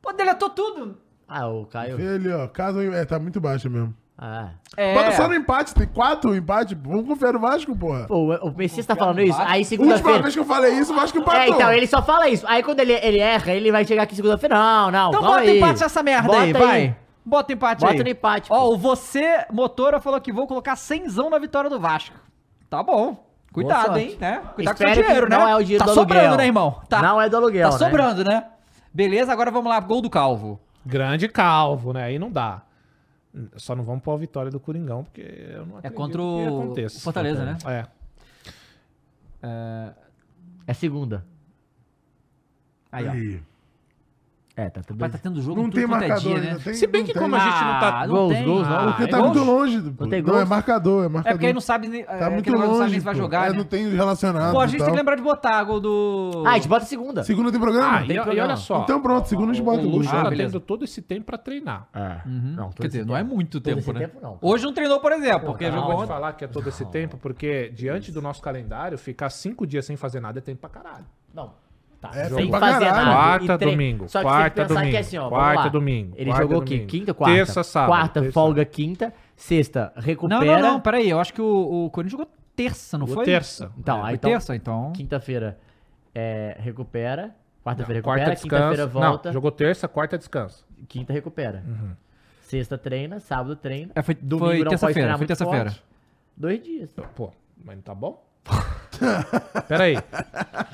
[0.00, 0.98] Pô, deletou tudo.
[1.28, 2.00] Ah, o Caio.
[2.00, 3.92] Ele, ó, caso é, tá muito baixa mesmo.
[4.18, 4.48] Ah.
[4.76, 4.94] É.
[4.94, 6.74] Bota só no empate, tem quatro empate.
[6.74, 8.06] Vamos confiar no Vasco, porra.
[8.06, 9.38] Pô, o o Messias tá falando isso?
[9.40, 10.22] Aí Última segunda-feira.
[10.22, 11.40] vez que eu falei isso, o Vasco empatou.
[11.42, 12.46] É, então, ele só fala isso.
[12.48, 14.54] Aí quando ele, ele erra, ele vai chegar aqui segunda-feira.
[14.56, 15.58] Não, não, Então bota aí.
[15.58, 16.96] empate nessa merda Bota aí, vai.
[17.24, 18.02] Bota empate Bota aí.
[18.02, 22.16] no empate, Ó, o você, motora, falou que vou colocar 100zão na vitória do Vasco.
[22.70, 23.22] Tá bom.
[23.52, 24.40] Cuidado, hein, né?
[24.54, 25.36] Cuidado com Espero seu que dinheiro, né?
[25.38, 26.38] não é o dinheiro tá do sobrando, aluguel.
[26.38, 26.80] né, irmão?
[26.88, 27.02] Tá.
[27.02, 27.84] Não é do aluguel, Tá né?
[27.84, 28.44] sobrando, né?
[28.94, 30.60] Beleza, agora vamos lá, gol do Calvo.
[30.84, 32.04] Grande calvo, né?
[32.04, 32.62] Aí não dá.
[33.56, 36.62] Só não vamos pôr a vitória do Coringão, porque eu não acredito contra que o-
[36.62, 36.98] aconteça.
[36.98, 37.58] o Fortaleza, né?
[39.42, 39.92] É.
[40.66, 41.24] É segunda.
[42.90, 43.12] Aí, ó.
[44.58, 46.54] É, tá tudo Vai tá tendo jogo Não em tem tudo quanto é marcador dia,
[46.54, 46.58] né?
[46.64, 47.22] Tem, Se bem não que tem.
[47.22, 48.00] como a gente não tá...
[48.00, 48.44] Ah, Gols, tem.
[48.46, 48.74] gols, não.
[48.74, 49.32] Ah, Porque é tá gols?
[49.36, 49.80] muito longe.
[49.82, 50.04] Pô.
[50.04, 50.48] Não tem Não, é gols?
[50.48, 51.32] marcador, é É marcador.
[51.36, 53.20] porque aí não sabe, nem- Tá é, muito não sabe longe, se vai pô.
[53.20, 53.58] jogar, É, né?
[53.58, 56.42] não tem relacionado Pô, a e gente tem que lembrar de botar gol do...
[56.46, 57.22] Ah, a gente bota segunda.
[57.22, 57.98] Segunda tem programa?
[57.98, 58.48] Ah, e, tem e programa.
[58.48, 58.80] olha só.
[58.82, 60.52] Então pronto, segunda a gente bota o o Luxo Ah, tá beleza.
[60.52, 61.88] tendo todo esse tempo pra treinar.
[61.92, 62.20] É.
[62.26, 62.54] Uhum.
[62.56, 63.34] Não, Quer dizer, não é tempo.
[63.34, 64.00] muito tempo, né?
[64.00, 64.38] tempo, não.
[64.40, 66.08] Hoje não treinou, por exemplo, porque Não jogou pode ontem.
[66.08, 69.96] falar que é todo esse tempo, porque diante do nosso calendário, ficar cinco dias sem
[69.96, 71.04] fazer nada é tempo pra caralho.
[71.34, 71.65] Não.
[72.00, 72.84] Tá, É, sem fazer caralho.
[73.06, 73.10] nada.
[73.12, 74.08] Quarta, tre- domingo.
[74.08, 74.90] Só que quarta, tem que pensar domingo.
[74.90, 75.28] que é assim, ó.
[75.28, 76.14] quarta, domingo.
[76.16, 76.82] Ele quarta, jogou domingo.
[76.84, 77.36] aqui quinta, quarta.
[77.36, 77.88] Terça, sábado.
[77.88, 78.32] Quarta, terça.
[78.32, 79.14] folga quinta.
[79.34, 80.58] Sexta, Não, recupera.
[80.60, 83.32] não, não, peraí, eu acho que o, o Corinthians jogou terça, não Jogou foi?
[83.32, 83.70] terça.
[83.78, 84.92] Então, Foi aí então, terça, então...
[84.92, 85.58] quinta-feira
[86.14, 87.34] é, recupera.
[87.64, 88.40] Quarta-feira Quarta recupera.
[88.42, 88.86] Quinta-feira descansa.
[89.10, 89.28] volta.
[89.28, 90.64] Não, jogou terça, quarta descansa.
[90.88, 91.64] Quinta recupera.
[92.42, 93.90] Sexta treina, sábado treina.
[93.94, 95.74] É, foi Domingo foi não terça-feira, foi terça-feira.
[96.36, 96.90] Dois dias.
[97.14, 97.32] Pô,
[97.64, 98.24] mas não tá bom?
[99.68, 99.98] Pera aí.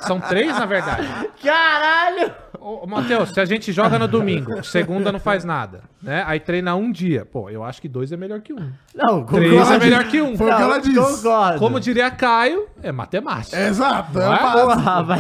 [0.01, 1.09] São três, na verdade.
[1.43, 2.33] Caralho!
[2.61, 6.23] Ô, Matheus, se a gente joga no domingo, segunda não faz nada, né?
[6.27, 7.25] Aí treina um dia.
[7.25, 8.73] Pô, eu acho que dois é melhor que um.
[8.95, 9.85] Não, Três é concordo.
[9.85, 10.37] melhor que um.
[10.37, 11.23] Foi o que ela disse.
[11.23, 11.59] Concordo.
[11.59, 13.59] Como diria Caio, é matemática.
[13.61, 15.03] Exato, é Não o é?
[15.05, 15.19] vai.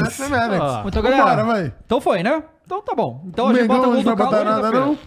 [0.86, 1.72] Então, galera, Vambora, vai.
[1.84, 2.42] então foi, né?
[2.64, 3.22] Então tá bom.
[3.26, 4.98] Então O a gente bota Mengão o não gol vai do botar Calvo nada, não?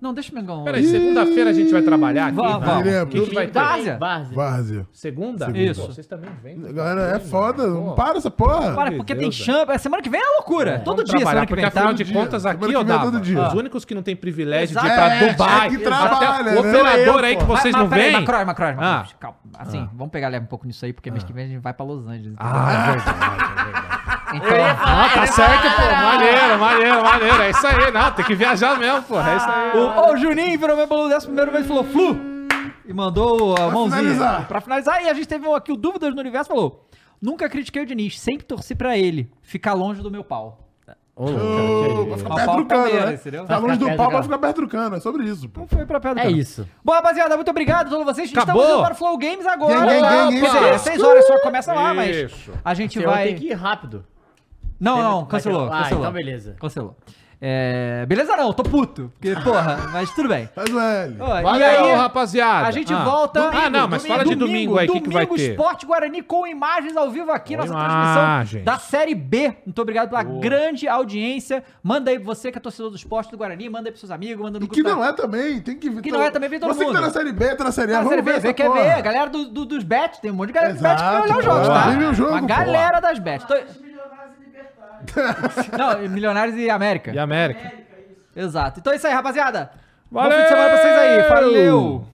[0.00, 0.62] Não, deixa o Mengão.
[0.64, 2.36] Peraí, segunda-feira a gente vai trabalhar aqui?
[2.36, 2.86] Vamos, vamos.
[3.02, 3.52] O que, que vai ter?
[3.58, 3.98] Várzea.
[3.98, 4.36] Várzea.
[4.36, 4.86] Várzea.
[4.92, 5.50] Segunda?
[5.58, 5.86] Isso.
[5.86, 6.60] Vocês também vêm.
[6.72, 7.66] Galera, é foda.
[7.66, 7.94] Não Pô.
[7.94, 8.74] para essa porra.
[8.74, 9.66] Para, porque Deus, tem velho.
[9.66, 9.78] champ.
[9.78, 10.78] Semana que vem é loucura.
[10.84, 11.92] Todo Vamos dia, semana que porque vem, afinal tá?
[11.92, 12.14] de dia.
[12.14, 13.46] contas Semana aqui, ó, é Dava, dia.
[13.48, 14.94] os únicos que não tem privilégio de ir Exato.
[14.94, 16.68] pra É, Dubai, é que trabalha, o né?
[16.80, 18.12] operador aí que vocês Mas- não veem.
[18.12, 18.88] Macroy, Macroy, Macroy.
[18.88, 19.04] Ah.
[19.18, 19.36] Calma.
[19.58, 21.72] Assim, vamos pegar leve um pouco nisso aí, porque mês que vem a gente vai
[21.74, 22.34] pra Los Angeles.
[22.38, 23.97] Ah, é verdade, é verdade.
[24.34, 24.48] Então,
[24.84, 26.02] Ah, tá certo, pô.
[26.04, 27.42] Maneiro, maneiro, maneiro.
[27.42, 28.10] É isso aí, não.
[28.12, 29.18] Tem que viajar mesmo, pô.
[29.20, 29.78] É isso aí.
[29.78, 32.16] o, o Juninho virou meu bolo dessa primeira vez e falou Flu!
[32.86, 34.00] E mandou a mãozinha.
[34.00, 34.48] finalizar.
[34.48, 35.02] Pra finalizar.
[35.02, 36.86] E a gente teve aqui o Dúvidas no Universo falou:
[37.20, 39.30] Nunca critiquei o Diniz, sempre torci pra ele.
[39.42, 40.64] Ficar longe do meu pau.
[41.20, 43.14] Ô, louco, Pra ficar Uma perto pau do cano, primeiro, né?
[43.14, 43.44] entendeu?
[43.44, 44.96] Tá longe Vai do ficar pau perto pra do ficar perto do cano.
[44.96, 45.60] É sobre isso, pô.
[45.60, 46.22] Não foi pra pedra.
[46.24, 46.66] É isso.
[46.84, 48.30] Bom, rapaziada, muito obrigado a todos vocês.
[48.32, 48.62] Acabou.
[48.62, 49.80] Estamos indo para o Flow Games agora.
[49.80, 50.08] Gang, gang, Tá?
[50.08, 50.78] gang, Quer dizer, gang.
[50.78, 52.52] seis horas só começa lá, mas Isso.
[52.64, 53.26] a gente Você vai...
[53.26, 54.04] tem que ir rápido.
[54.80, 56.00] Não, não, cancelou, Ah, cancelou.
[56.04, 56.56] então beleza.
[56.60, 56.96] Cancelou.
[57.40, 58.04] É...
[58.06, 59.12] Beleza não, tô puto.
[59.14, 60.48] Porque, porra, mas tudo bem.
[60.52, 61.16] Faz o L.
[61.20, 62.66] Ó, Valeu, e aí, rapaziada.
[62.66, 63.04] a gente Ah.
[63.04, 63.48] volta...
[63.54, 65.50] Ah, não, mas fala de domingo aí, o que, que vai ter?
[65.52, 68.50] Esporte Guarani com imagens ao vivo aqui, Com nossa imagens.
[68.50, 69.54] transmissão da Série B.
[69.64, 71.62] Muito obrigado pela grande audiência.
[71.80, 74.42] Manda aí você que é torcedor do esporte do Guarani, manda aí pros seus amigos,
[74.42, 76.02] manda no E que da- não é também, tem que ver.
[76.02, 76.96] Que não é também, vem todo Você que mundo.
[76.96, 78.54] tá na Série B, tá na Série A, Ah, vamos Série B, ver vê, essa
[78.54, 78.80] quer porra.
[78.82, 78.90] ver?
[78.90, 81.22] A galera do, do- dos bets, tem um monte de galera dos bets que vai
[81.22, 81.72] olhar os jogos, pô.
[81.74, 81.88] tá?
[82.10, 82.46] O jogo, pô.
[82.46, 83.46] galera das bets.
[83.46, 83.87] Tô-
[85.76, 87.12] Não, Milionários e América.
[87.12, 87.72] E América.
[88.34, 88.80] Exato.
[88.80, 89.70] Então é isso aí, rapaziada.
[90.10, 90.36] Bom Valeu!
[90.36, 91.28] fim de semana pra vocês aí.
[91.28, 92.06] Valeu!